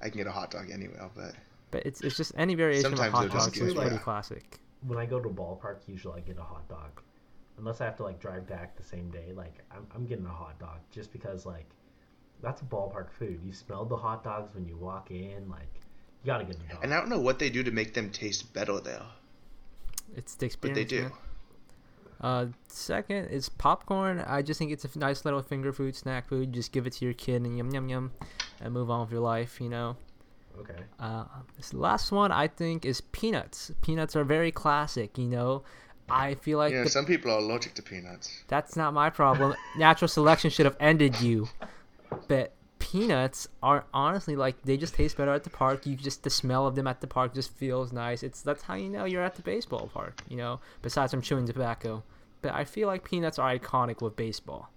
I 0.00 0.08
can 0.08 0.18
get 0.18 0.26
a 0.26 0.32
hot 0.32 0.50
dog 0.50 0.70
anywhere, 0.70 1.08
but 1.14 1.34
But 1.70 1.86
it's 1.86 2.00
it's 2.02 2.16
just 2.16 2.32
any 2.36 2.54
variation 2.54 2.96
Sometimes 2.96 3.08
of 3.08 3.14
a 3.14 3.16
hot 3.16 3.20
they're 3.30 3.40
dog 3.40 3.52
good, 3.54 3.68
is 3.68 3.74
pretty 3.74 3.96
yeah. 3.96 3.98
classic. 3.98 4.60
When 4.86 4.98
I 4.98 5.06
go 5.06 5.20
to 5.20 5.28
a 5.28 5.32
ballpark, 5.32 5.78
usually 5.86 6.18
I 6.18 6.20
get 6.20 6.38
a 6.38 6.42
hot 6.42 6.68
dog, 6.68 7.02
unless 7.60 7.80
I 7.80 7.84
have 7.84 7.96
to 7.98 8.02
like 8.02 8.18
drive 8.18 8.48
back 8.48 8.76
the 8.76 8.82
same 8.82 9.10
day. 9.10 9.32
Like 9.34 9.62
I'm, 9.70 9.86
I'm 9.94 10.06
getting 10.06 10.26
a 10.26 10.30
hot 10.30 10.58
dog 10.58 10.78
just 10.90 11.12
because 11.12 11.46
like 11.46 11.68
that's 12.42 12.62
a 12.62 12.64
ballpark 12.64 13.10
food. 13.12 13.40
You 13.44 13.52
smell 13.52 13.84
the 13.84 13.96
hot 13.96 14.24
dogs 14.24 14.54
when 14.54 14.66
you 14.66 14.76
walk 14.76 15.10
in. 15.10 15.48
Like 15.48 15.68
you 16.22 16.26
gotta 16.26 16.44
get 16.44 16.56
a 16.56 16.72
dog. 16.74 16.82
and 16.82 16.92
I 16.92 16.98
don't 16.98 17.08
know 17.10 17.20
what 17.20 17.38
they 17.38 17.50
do 17.50 17.62
to 17.62 17.70
make 17.70 17.94
them 17.94 18.10
taste 18.10 18.52
better 18.52 18.80
though, 18.80 19.06
It's 20.16 20.34
the 20.34 20.52
but 20.60 20.74
they 20.74 20.84
do. 20.84 21.02
man. 21.02 21.12
Uh, 22.20 22.46
second 22.68 23.28
is 23.28 23.48
popcorn. 23.48 24.22
I 24.26 24.42
just 24.42 24.58
think 24.58 24.72
it's 24.72 24.84
a 24.84 24.98
nice 24.98 25.24
little 25.24 25.40
finger 25.42 25.72
food, 25.72 25.96
snack 25.96 26.28
food. 26.28 26.52
Just 26.52 26.72
give 26.72 26.86
it 26.86 26.92
to 26.94 27.04
your 27.04 27.14
kid 27.14 27.42
and 27.42 27.56
yum 27.56 27.70
yum 27.70 27.88
yum, 27.88 28.12
and 28.60 28.74
move 28.74 28.90
on 28.90 29.02
with 29.02 29.12
your 29.12 29.22
life. 29.22 29.58
You 29.60 29.70
know. 29.70 29.96
okay. 30.58 30.82
Uh, 30.98 31.24
this 31.56 31.72
last 31.72 32.12
one 32.12 32.30
I 32.30 32.48
think 32.48 32.84
is 32.84 33.00
peanuts. 33.00 33.72
Peanuts 33.80 34.16
are 34.16 34.24
very 34.24 34.50
classic. 34.52 35.16
You 35.18 35.28
know. 35.28 35.62
I 36.10 36.34
feel 36.34 36.58
like 36.58 36.72
You 36.72 36.78
know, 36.78 36.84
the- 36.84 36.90
some 36.90 37.06
people 37.06 37.30
are 37.30 37.38
allergic 37.38 37.74
to 37.74 37.82
peanuts. 37.82 38.42
that's 38.48 38.76
not 38.76 38.92
my 38.94 39.10
problem. 39.10 39.54
Natural 39.76 40.08
selection 40.08 40.50
should 40.50 40.66
have 40.66 40.76
ended 40.80 41.20
you. 41.20 41.48
But 42.28 42.52
peanuts 42.78 43.46
are 43.62 43.84
honestly 43.94 44.34
like 44.36 44.62
they 44.62 44.76
just 44.76 44.94
taste 44.94 45.16
better 45.16 45.32
at 45.32 45.44
the 45.44 45.50
park. 45.50 45.86
You 45.86 45.96
just 45.96 46.22
the 46.22 46.30
smell 46.30 46.66
of 46.66 46.74
them 46.74 46.86
at 46.86 47.00
the 47.00 47.06
park 47.06 47.34
just 47.34 47.52
feels 47.56 47.92
nice. 47.92 48.22
It's 48.22 48.42
that's 48.42 48.62
how 48.62 48.74
you 48.74 48.88
know 48.88 49.04
you're 49.04 49.22
at 49.22 49.36
the 49.36 49.42
baseball 49.42 49.88
park. 49.92 50.20
You 50.28 50.36
know, 50.36 50.60
besides 50.82 51.12
from 51.12 51.22
chewing 51.22 51.46
tobacco. 51.46 52.02
But 52.42 52.54
I 52.54 52.64
feel 52.64 52.88
like 52.88 53.04
peanuts 53.04 53.38
are 53.38 53.54
iconic 53.56 54.00
with 54.00 54.16
baseball. 54.16 54.70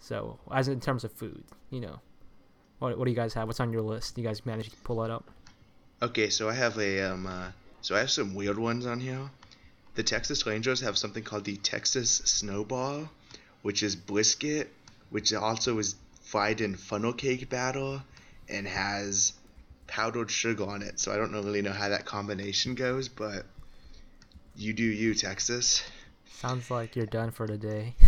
So 0.00 0.38
as 0.52 0.68
in 0.68 0.80
terms 0.80 1.04
of 1.04 1.12
food, 1.12 1.44
you 1.70 1.80
know, 1.80 2.00
what 2.78 2.98
what 2.98 3.04
do 3.04 3.10
you 3.10 3.16
guys 3.16 3.32
have? 3.34 3.46
What's 3.48 3.60
on 3.60 3.72
your 3.72 3.82
list? 3.82 4.18
You 4.18 4.24
guys 4.24 4.44
managed 4.44 4.72
to 4.72 4.76
pull 4.78 5.00
that 5.02 5.10
up? 5.10 5.30
Okay, 6.02 6.28
so 6.28 6.48
I 6.48 6.52
have 6.52 6.76
a 6.78 7.00
um, 7.00 7.26
uh, 7.26 7.48
so 7.80 7.94
I 7.96 8.00
have 8.00 8.10
some 8.10 8.34
weird 8.34 8.58
ones 8.58 8.84
on 8.86 9.00
here. 9.00 9.30
The 9.96 10.02
Texas 10.02 10.44
Rangers 10.46 10.82
have 10.82 10.98
something 10.98 11.22
called 11.22 11.44
the 11.44 11.56
Texas 11.56 12.10
Snowball, 12.24 13.08
which 13.62 13.82
is 13.82 13.96
brisket, 13.96 14.70
which 15.08 15.32
also 15.32 15.78
is 15.78 15.96
fried 16.20 16.60
in 16.60 16.74
funnel 16.74 17.14
cake 17.14 17.48
batter 17.48 18.02
and 18.48 18.68
has 18.68 19.32
powdered 19.86 20.30
sugar 20.30 20.64
on 20.64 20.82
it. 20.82 21.00
So 21.00 21.12
I 21.12 21.16
don't 21.16 21.32
really 21.32 21.62
know 21.62 21.72
how 21.72 21.88
that 21.88 22.04
combination 22.04 22.74
goes, 22.74 23.08
but 23.08 23.46
you 24.54 24.74
do 24.74 24.84
you, 24.84 25.14
Texas. 25.14 25.82
Sounds 26.30 26.70
like 26.70 26.94
you're 26.94 27.06
done 27.06 27.30
for 27.30 27.46
the 27.46 27.56
day. 27.56 27.94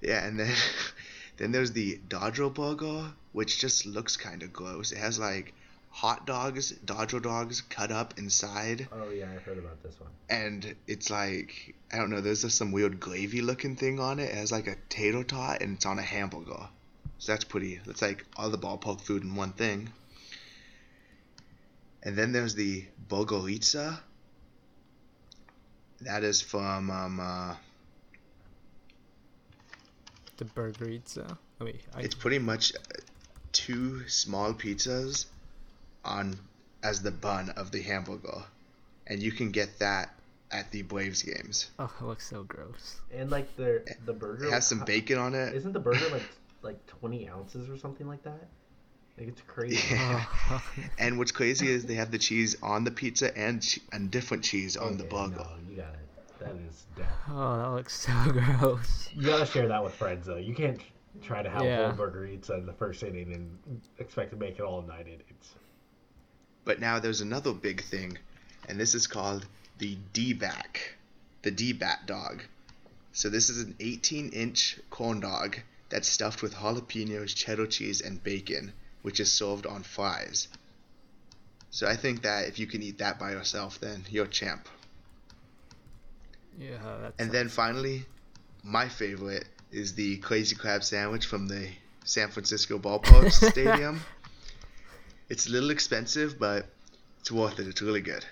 Yeah, 0.00 0.24
and 0.24 0.40
then 0.40 0.54
then 1.36 1.52
there's 1.52 1.72
the 1.72 2.00
Dodger 2.08 2.48
Burger, 2.48 3.12
which 3.32 3.60
just 3.60 3.84
looks 3.84 4.16
kind 4.16 4.42
of 4.42 4.52
gross. 4.52 4.92
It 4.92 4.98
has 4.98 5.18
like 5.18 5.52
hot 5.90 6.26
dogs, 6.26 6.70
Dodger 6.70 7.20
dogs 7.20 7.60
cut 7.62 7.90
up 7.90 8.18
inside. 8.18 8.88
Oh 8.92 9.10
yeah, 9.10 9.26
I 9.26 9.38
heard 9.38 9.58
about 9.58 9.82
this 9.82 9.98
one. 10.00 10.10
and 10.28 10.74
it's 10.86 11.10
like 11.10 11.74
I 11.92 11.96
don't 11.96 12.10
know. 12.10 12.20
There's 12.20 12.42
just 12.42 12.56
some 12.56 12.72
weird 12.72 13.00
gravy 13.00 13.40
looking 13.40 13.76
thing 13.76 13.98
on 14.00 14.18
it. 14.18 14.30
It 14.30 14.34
has 14.34 14.52
like 14.52 14.66
a 14.66 14.76
tater 14.88 15.24
tot, 15.24 15.60
and 15.62 15.76
it's 15.76 15.86
on 15.86 15.98
a 15.98 16.02
hamburger. 16.02 16.68
So 17.18 17.32
that's 17.32 17.44
pretty. 17.44 17.80
That's 17.84 18.02
like 18.02 18.24
all 18.36 18.50
the 18.50 18.58
ballpark 18.58 19.00
food 19.00 19.22
in 19.24 19.34
one 19.34 19.52
thing. 19.52 19.90
And 22.02 22.16
then 22.16 22.30
there's 22.32 22.54
the 22.54 22.84
Burgerizza. 23.08 23.98
That 26.02 26.22
is 26.22 26.40
from 26.40 26.90
um, 26.90 27.18
uh, 27.18 27.56
the 30.36 30.44
burger 30.44 30.86
pizza. 30.86 31.36
I 31.60 31.64
mean, 31.64 31.78
I, 31.92 32.02
it's 32.02 32.14
pretty 32.14 32.38
much 32.38 32.72
uh, 32.76 33.00
two 33.50 34.08
small 34.08 34.54
pizzas 34.54 35.26
on 36.08 36.38
as 36.82 37.02
the 37.02 37.10
bun 37.10 37.50
of 37.50 37.70
the 37.70 37.82
hamburger, 37.82 38.42
and 39.06 39.22
you 39.22 39.30
can 39.32 39.50
get 39.50 39.78
that 39.80 40.10
at 40.50 40.70
the 40.70 40.82
Braves 40.82 41.22
games. 41.22 41.70
oh, 41.78 41.92
it 42.00 42.04
looks 42.04 42.26
so 42.26 42.42
gross. 42.44 43.00
And 43.14 43.30
like 43.30 43.54
the 43.56 43.82
the 44.06 44.12
burger 44.14 44.46
It 44.46 44.52
has 44.52 44.66
some 44.66 44.80
bacon 44.84 45.18
on 45.18 45.34
it. 45.34 45.54
Isn't 45.54 45.72
the 45.72 45.80
burger 45.80 46.08
like 46.12 46.22
like 46.62 46.86
20 46.86 47.28
ounces 47.28 47.68
or 47.68 47.76
something 47.76 48.08
like 48.08 48.22
that? 48.24 48.48
Like 49.18 49.28
it's 49.28 49.42
crazy. 49.46 49.82
Yeah. 49.94 50.24
Oh, 50.50 50.62
And 50.98 51.18
what's 51.18 51.32
crazy 51.32 51.68
is 51.68 51.84
they 51.84 51.94
have 51.94 52.10
the 52.10 52.18
cheese 52.18 52.56
on 52.62 52.84
the 52.84 52.90
pizza 52.90 53.36
and 53.36 53.60
che- 53.62 53.82
and 53.92 54.10
different 54.10 54.44
cheese 54.44 54.76
on 54.76 54.96
the 54.96 55.04
burger. 55.04 55.36
No, 55.36 55.46
you 55.68 55.76
got 55.76 55.92
it. 55.94 56.38
That 56.40 56.54
is 56.68 56.86
death. 56.96 57.10
oh, 57.28 57.56
that 57.58 57.70
looks 57.72 58.00
so 58.06 58.12
gross. 58.32 59.08
You 59.14 59.24
gotta 59.26 59.44
share 59.44 59.66
that 59.68 59.82
with 59.84 59.92
friends 59.94 60.26
though. 60.26 60.36
You 60.36 60.54
can't 60.54 60.80
try 61.22 61.42
to 61.42 61.50
have 61.50 61.64
Yeah. 61.64 61.88
whole 61.88 61.96
burger 61.96 62.24
eats 62.26 62.48
in 62.48 62.64
the 62.64 62.72
first 62.72 63.02
inning 63.02 63.34
and 63.34 63.80
expect 63.98 64.30
to 64.30 64.36
make 64.36 64.54
it 64.58 64.62
all 64.62 64.82
nine 64.82 65.06
innings. 65.06 65.54
But 66.68 66.80
now 66.80 66.98
there's 66.98 67.22
another 67.22 67.54
big 67.54 67.82
thing, 67.82 68.18
and 68.68 68.78
this 68.78 68.94
is 68.94 69.06
called 69.06 69.46
the 69.78 69.96
D-back, 70.12 70.96
the 71.40 71.50
D-bat 71.50 72.00
dog. 72.04 72.42
So 73.12 73.30
this 73.30 73.48
is 73.48 73.62
an 73.62 73.74
18-inch 73.80 74.78
corn 74.90 75.20
dog 75.20 75.56
that's 75.88 76.06
stuffed 76.06 76.42
with 76.42 76.52
jalapenos, 76.52 77.34
cheddar 77.34 77.66
cheese, 77.66 78.02
and 78.02 78.22
bacon, 78.22 78.74
which 79.00 79.18
is 79.18 79.32
served 79.32 79.64
on 79.64 79.82
fries. 79.82 80.48
So 81.70 81.88
I 81.88 81.96
think 81.96 82.20
that 82.24 82.48
if 82.48 82.58
you 82.58 82.66
can 82.66 82.82
eat 82.82 82.98
that 82.98 83.18
by 83.18 83.30
yourself, 83.30 83.80
then 83.80 84.04
you're 84.10 84.26
a 84.26 84.28
champ. 84.28 84.68
Yeah, 86.58 86.76
that's 87.00 87.14
And 87.18 87.32
then 87.32 87.48
finally, 87.48 88.04
my 88.62 88.90
favorite 88.90 89.46
is 89.72 89.94
the 89.94 90.18
Crazy 90.18 90.54
Crab 90.54 90.84
sandwich 90.84 91.24
from 91.24 91.48
the 91.48 91.70
San 92.04 92.28
Francisco 92.28 92.78
Ballpark 92.78 93.32
Stadium. 93.32 94.02
It's 95.28 95.46
a 95.46 95.50
little 95.50 95.70
expensive, 95.70 96.38
but 96.38 96.66
it's 97.20 97.30
worth 97.30 97.58
it. 97.58 97.66
It's 97.66 97.82
really 97.82 98.00
good. 98.00 98.24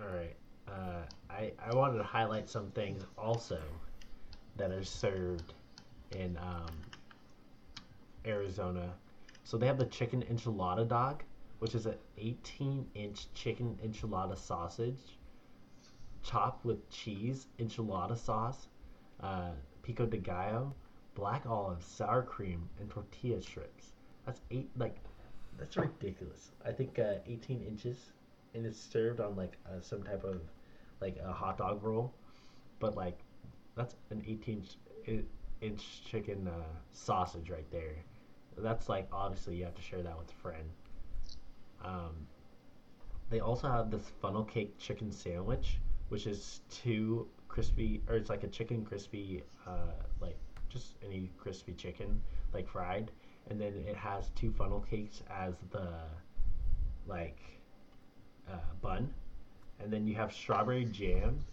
All 0.00 0.08
right. 0.08 0.34
Uh, 0.66 1.02
I 1.30 1.52
I 1.64 1.74
wanted 1.74 1.98
to 1.98 2.04
highlight 2.04 2.48
some 2.48 2.70
things 2.72 3.04
also 3.16 3.60
that 4.56 4.72
are 4.72 4.84
served 4.84 5.52
in 6.10 6.36
um, 6.38 6.66
Arizona. 8.26 8.92
So 9.44 9.56
they 9.56 9.66
have 9.66 9.78
the 9.78 9.86
chicken 9.86 10.24
enchilada 10.30 10.86
dog, 10.86 11.22
which 11.60 11.74
is 11.74 11.86
an 11.86 11.94
18-inch 12.20 13.32
chicken 13.34 13.78
enchilada 13.84 14.36
sausage, 14.36 15.18
chopped 16.22 16.64
with 16.64 16.90
cheese, 16.90 17.46
enchilada 17.58 18.18
sauce, 18.18 18.66
uh, 19.20 19.50
pico 19.82 20.04
de 20.04 20.18
gallo, 20.18 20.74
black 21.14 21.46
olives, 21.46 21.86
sour 21.86 22.22
cream, 22.22 22.68
and 22.80 22.90
tortilla 22.90 23.40
strips. 23.40 23.92
That's 24.26 24.40
eight. 24.50 24.68
Like, 24.76 24.96
that's 25.58 25.76
ridiculous. 25.76 26.52
I 26.64 26.72
think 26.72 26.98
uh, 26.98 27.14
18 27.26 27.62
inches, 27.62 27.96
and 28.54 28.64
it's 28.66 28.78
served 28.78 29.20
on 29.20 29.36
like 29.36 29.56
uh, 29.66 29.80
some 29.80 30.02
type 30.02 30.24
of 30.24 30.40
like 31.00 31.16
a 31.24 31.32
hot 31.32 31.58
dog 31.58 31.82
roll, 31.82 32.12
but 32.80 32.96
like 32.96 33.18
that's 33.76 33.96
an 34.10 34.22
18 34.26 34.64
inch, 35.60 36.04
chicken 36.04 36.48
uh, 36.48 36.64
sausage 36.92 37.50
right 37.50 37.70
there. 37.70 37.96
That's 38.56 38.88
like 38.88 39.08
obviously 39.12 39.56
you 39.56 39.64
have 39.64 39.74
to 39.74 39.82
share 39.82 40.02
that 40.02 40.18
with 40.18 40.30
a 40.30 40.34
friend. 40.34 40.68
Um, 41.84 42.26
they 43.30 43.40
also 43.40 43.68
have 43.68 43.90
this 43.90 44.10
funnel 44.20 44.44
cake 44.44 44.78
chicken 44.78 45.12
sandwich, 45.12 45.78
which 46.08 46.26
is 46.26 46.60
two 46.70 47.28
crispy, 47.48 48.02
or 48.08 48.16
it's 48.16 48.30
like 48.30 48.42
a 48.44 48.48
chicken 48.48 48.84
crispy, 48.84 49.42
uh, 49.66 49.92
like 50.20 50.36
just 50.68 50.94
any 51.04 51.30
crispy 51.38 51.72
chicken, 51.72 52.20
like 52.52 52.68
fried, 52.68 53.10
and 53.50 53.60
then 53.60 53.72
it 53.86 53.96
has 53.96 54.30
two 54.34 54.52
funnel 54.52 54.84
cakes 54.90 55.22
as 55.30 55.54
the 55.70 55.88
like 57.06 57.38
uh, 58.50 58.56
bun, 58.82 59.12
and 59.80 59.92
then 59.92 60.06
you 60.06 60.14
have 60.14 60.32
strawberry 60.32 60.84
jam, 60.86 61.44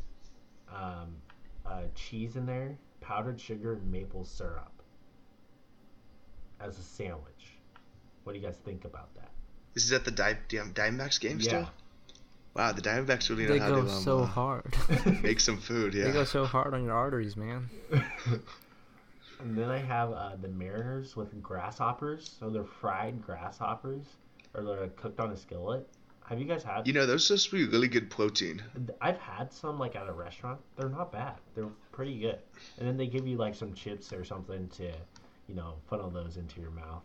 um, 0.74 1.16
uh, 1.66 1.84
cheese 1.94 2.36
in 2.36 2.46
there, 2.46 2.78
powdered 3.02 3.40
sugar, 3.40 3.74
and 3.74 3.92
maple 3.92 4.26
syrup 4.26 4.72
as 6.60 6.78
a 6.78 6.84
sandwich. 6.84 7.58
What 8.24 8.34
do 8.34 8.40
you 8.40 8.46
guys 8.46 8.58
think 8.58 8.86
about 8.86 9.14
that? 9.16 9.30
This 9.74 9.84
is 9.86 9.94
at 9.94 10.06
the 10.06 10.12
Di- 10.12 10.38
Di- 10.48 10.58
Diamondbacks 10.58 11.20
game 11.20 11.42
still. 11.42 11.62
Yeah. 11.62 11.68
Wow, 12.56 12.72
the 12.72 12.82
Diamondbacks 12.82 13.30
really 13.30 13.44
know 13.44 13.54
They 13.54 13.60
how 13.60 13.70
go 13.70 13.76
to 13.84 13.92
um, 13.92 14.02
so 14.02 14.20
uh, 14.20 14.26
hard. 14.26 14.74
make 15.24 15.42
some 15.42 15.58
food. 15.58 15.94
Yeah. 15.94 16.06
They 16.06 16.12
go 16.14 16.24
so 16.24 16.46
hard 16.46 16.74
on 16.74 16.86
your 16.86 16.94
arteries, 16.94 17.36
man. 17.36 17.70
And 19.40 19.57
then 19.57 19.70
I 19.70 19.78
have 19.78 20.12
uh, 20.12 20.36
the 20.41 20.48
Mariners 20.48 21.16
with 21.16 21.41
grasshoppers. 21.41 22.36
So 22.40 22.49
they're 22.49 22.64
fried 22.64 23.22
grasshoppers, 23.22 24.06
or 24.53 24.64
they're 24.64 24.88
cooked 24.90 25.20
on 25.20 25.32
a 25.32 25.38
skillet. 25.38 25.88
Have 26.28 26.40
you 26.40 26.45
guys 26.45 26.64
had? 26.64 26.88
You 26.88 26.94
know, 26.94 27.06
those 27.06 27.28
supposed 27.28 27.49
to 27.52 27.56
be 27.56 27.68
really 27.68 27.88
good 27.88 28.10
protein. 28.10 28.64
I've 28.99 29.20
had 29.20 29.53
some 29.53 29.78
like 29.78 29.95
at 29.95 30.10
a 30.10 30.14
restaurant. 30.14 30.60
They're 30.76 30.90
not 30.90 31.12
bad. 31.12 31.36
They're 31.53 31.70
pretty 31.91 32.18
good. 32.20 32.40
And 32.80 32.88
then 32.88 32.98
they 32.98 33.06
give 33.06 33.28
you 33.28 33.38
like 33.38 33.53
some 33.53 33.74
chips 33.74 34.12
or 34.12 34.24
something 34.24 34.68
to, 34.70 34.91
you 35.48 35.56
know, 35.56 35.76
funnel 35.88 36.10
those 36.10 36.38
into 36.38 36.62
your 36.62 36.72
mouth. 36.72 37.03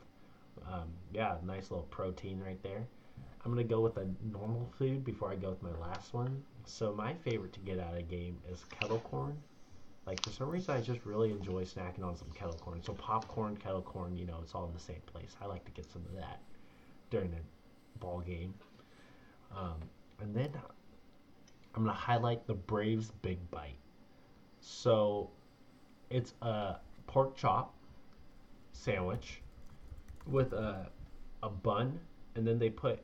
Um, 0.66 0.89
yeah, 1.12 1.36
nice 1.44 1.70
little 1.70 1.86
protein 1.90 2.40
right 2.40 2.62
there. 2.62 2.86
I'm 3.44 3.51
gonna 3.51 3.65
go 3.65 3.81
with 3.81 3.97
a 3.98 4.07
normal 4.32 4.70
food 4.78 5.05
before 5.05 5.31
I 5.31 5.36
go 5.36 5.51
with 5.51 5.62
my 5.62 5.77
last 5.78 6.15
one. 6.15 6.43
So 6.65 6.94
my 6.94 7.15
favorite 7.15 7.52
to 7.55 7.61
get 7.61 7.78
out 7.78 7.93
of 7.93 7.98
a 7.98 8.02
game 8.02 8.39
is 8.51 8.65
kettle 8.70 9.01
corn. 9.01 9.36
Like 10.06 10.22
for 10.24 10.31
some 10.31 10.48
reason, 10.48 10.74
I 10.74 10.81
just 10.81 11.05
really 11.05 11.31
enjoy 11.31 11.64
snacking 11.64 12.02
on 12.02 12.16
some 12.16 12.31
kettle 12.35 12.55
corn. 12.55 12.82
So 12.82 12.94
popcorn, 12.94 13.56
kettle 13.56 13.82
corn, 13.82 14.16
you 14.16 14.27
know, 14.27 14.39
it's 14.43 14.55
all 14.55 14.66
in 14.66 14.72
the 14.72 14.81
same 14.81 15.02
place. 15.06 15.36
I 15.40 15.47
like 15.47 15.64
to 15.66 15.70
get 15.72 15.90
some 15.90 16.02
of 16.06 16.16
that 16.16 16.40
during 17.10 17.32
a 17.32 17.98
ball 17.98 18.20
game. 18.20 18.55
Um, 19.56 19.77
and 20.20 20.35
then 20.35 20.51
I'm 21.74 21.85
gonna 21.85 21.93
highlight 21.93 22.47
the 22.47 22.55
Braves 22.55 23.12
Big 23.22 23.39
Bite. 23.51 23.78
So 24.60 25.31
it's 26.09 26.35
a 26.43 26.77
pork 27.06 27.36
chop 27.36 27.74
sandwich 28.72 29.43
with 30.27 30.52
a 30.52 30.89
a 31.43 31.48
bun, 31.48 31.98
and 32.35 32.47
then 32.47 32.59
they 32.59 32.68
put 32.70 33.01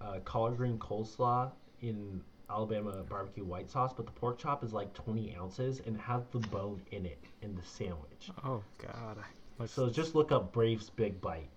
uh, 0.00 0.20
collard 0.24 0.56
green 0.56 0.78
coleslaw 0.78 1.50
in 1.82 2.22
Alabama 2.50 3.02
barbecue 3.08 3.44
white 3.44 3.70
sauce. 3.70 3.92
But 3.96 4.06
the 4.06 4.12
pork 4.12 4.38
chop 4.38 4.62
is 4.64 4.72
like 4.72 4.92
20 4.94 5.36
ounces 5.36 5.80
and 5.86 5.96
has 6.00 6.22
the 6.32 6.38
bone 6.40 6.80
in 6.90 7.06
it 7.06 7.18
in 7.42 7.54
the 7.54 7.62
sandwich. 7.62 8.30
Oh 8.44 8.62
God. 8.78 9.18
Looks- 9.58 9.72
So 9.72 9.88
just 9.88 10.14
look 10.14 10.32
up 10.32 10.52
Braves 10.52 10.90
Big 10.90 11.20
Bite, 11.20 11.48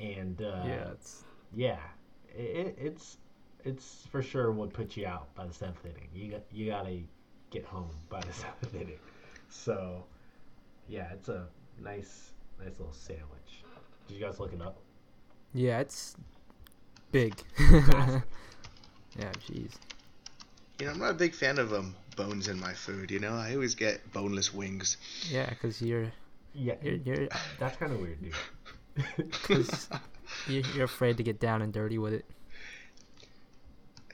and 0.00 0.40
uh, 0.42 0.62
yeah, 0.66 0.90
it's 0.92 1.24
yeah, 1.54 1.78
it, 2.34 2.76
it's 2.80 3.18
it's 3.64 4.06
for 4.10 4.22
sure 4.22 4.52
would 4.52 4.72
put 4.72 4.96
you 4.96 5.06
out 5.06 5.34
by 5.34 5.46
the 5.46 5.52
seventh 5.54 5.84
inning. 5.84 6.08
You 6.14 6.30
got 6.32 6.42
you 6.52 6.66
gotta 6.70 6.98
get 7.50 7.64
home 7.64 7.90
by 8.08 8.20
the 8.20 8.32
seventh 8.32 8.74
inning. 8.74 8.98
So, 9.48 10.04
yeah, 10.88 11.12
it's 11.12 11.28
a 11.28 11.46
nice 11.82 12.32
nice 12.58 12.78
little 12.78 12.92
sandwich. 12.92 13.62
Did 14.08 14.14
you 14.14 14.20
guys 14.24 14.38
look 14.40 14.52
it 14.52 14.60
up? 14.62 14.78
yeah, 15.54 15.78
it's 15.80 16.14
big. 17.12 17.34
yeah, 17.58 18.20
jeez. 19.46 19.72
You 20.78 20.86
know, 20.86 20.92
I'm 20.92 20.98
not 20.98 21.10
a 21.10 21.14
big 21.14 21.34
fan 21.34 21.58
of 21.58 21.72
um 21.72 21.94
bones 22.16 22.48
in 22.48 22.58
my 22.58 22.72
food. 22.72 23.10
You 23.10 23.20
know, 23.20 23.34
I 23.34 23.54
always 23.54 23.74
get 23.74 24.12
boneless 24.12 24.52
wings. 24.52 24.96
Yeah, 25.30 25.48
because 25.48 25.80
you're 25.80 26.12
Yeah, 26.54 26.74
you're 26.82 26.96
you're, 26.96 27.28
that's 27.58 27.76
kind 27.76 27.92
of 27.92 28.00
weird, 28.00 28.18
dude. 28.22 29.32
cause 29.42 29.88
you're 30.48 30.62
you're 30.74 30.84
afraid 30.84 31.16
to 31.16 31.22
get 31.22 31.40
down 31.40 31.62
and 31.62 31.72
dirty 31.72 31.98
with 31.98 32.12
it. 32.12 32.24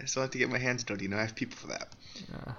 I 0.00 0.06
still 0.06 0.22
have 0.22 0.30
to 0.30 0.38
get 0.38 0.48
my 0.48 0.58
hands 0.58 0.82
dirty. 0.84 1.04
You 1.04 1.10
know, 1.10 1.18
I 1.18 1.22
have 1.22 1.34
people 1.34 1.56
for 1.56 1.66
that. 1.68 1.88
Uh, 2.32 2.52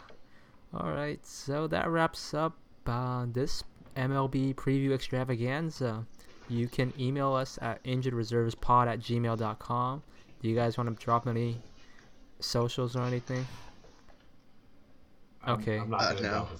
all 0.73 0.91
right, 0.91 1.25
so 1.25 1.67
that 1.67 1.89
wraps 1.89 2.33
up 2.33 2.55
uh, 2.85 3.25
this 3.31 3.63
MLB 3.95 4.55
preview 4.55 4.93
extravaganza. 4.93 6.05
You 6.49 6.67
can 6.67 6.93
email 6.99 7.33
us 7.33 7.57
at 7.61 7.83
injuredreservespod 7.83 8.87
at 8.87 8.99
gmail.com. 8.99 10.03
Do 10.41 10.49
you 10.49 10.55
guys 10.55 10.77
want 10.77 10.97
to 10.97 11.03
drop 11.03 11.27
any 11.27 11.57
socials 12.39 12.95
or 12.95 13.03
anything? 13.03 13.45
I'm- 15.43 15.59
Okay. 15.59 15.79
I'm, 15.79 15.89
not 15.89 16.01
Uh, 16.01 16.13
gonna 16.13 16.21
no. 16.21 16.29
drop 16.29 16.51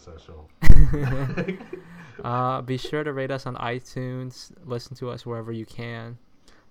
uh, 2.23 2.61
be 2.61 2.77
sure 2.77 3.03
to 3.03 3.13
rate 3.13 3.31
us 3.31 3.45
on 3.45 3.55
iTunes. 3.55 4.51
Listen 4.65 4.95
to 4.97 5.09
us 5.09 5.25
wherever 5.25 5.51
you 5.51 5.65
can. 5.65 6.17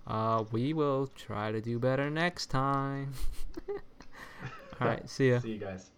Uh, 0.06 0.44
we 0.50 0.72
will 0.72 1.06
try 1.08 1.52
to 1.52 1.60
do 1.60 1.78
better 1.78 2.10
next 2.10 2.46
time. 2.46 3.12
All 4.80 4.88
right, 4.88 5.08
see 5.08 5.30
ya. 5.30 5.40
See 5.40 5.52
you 5.52 5.58
guys. 5.58 5.90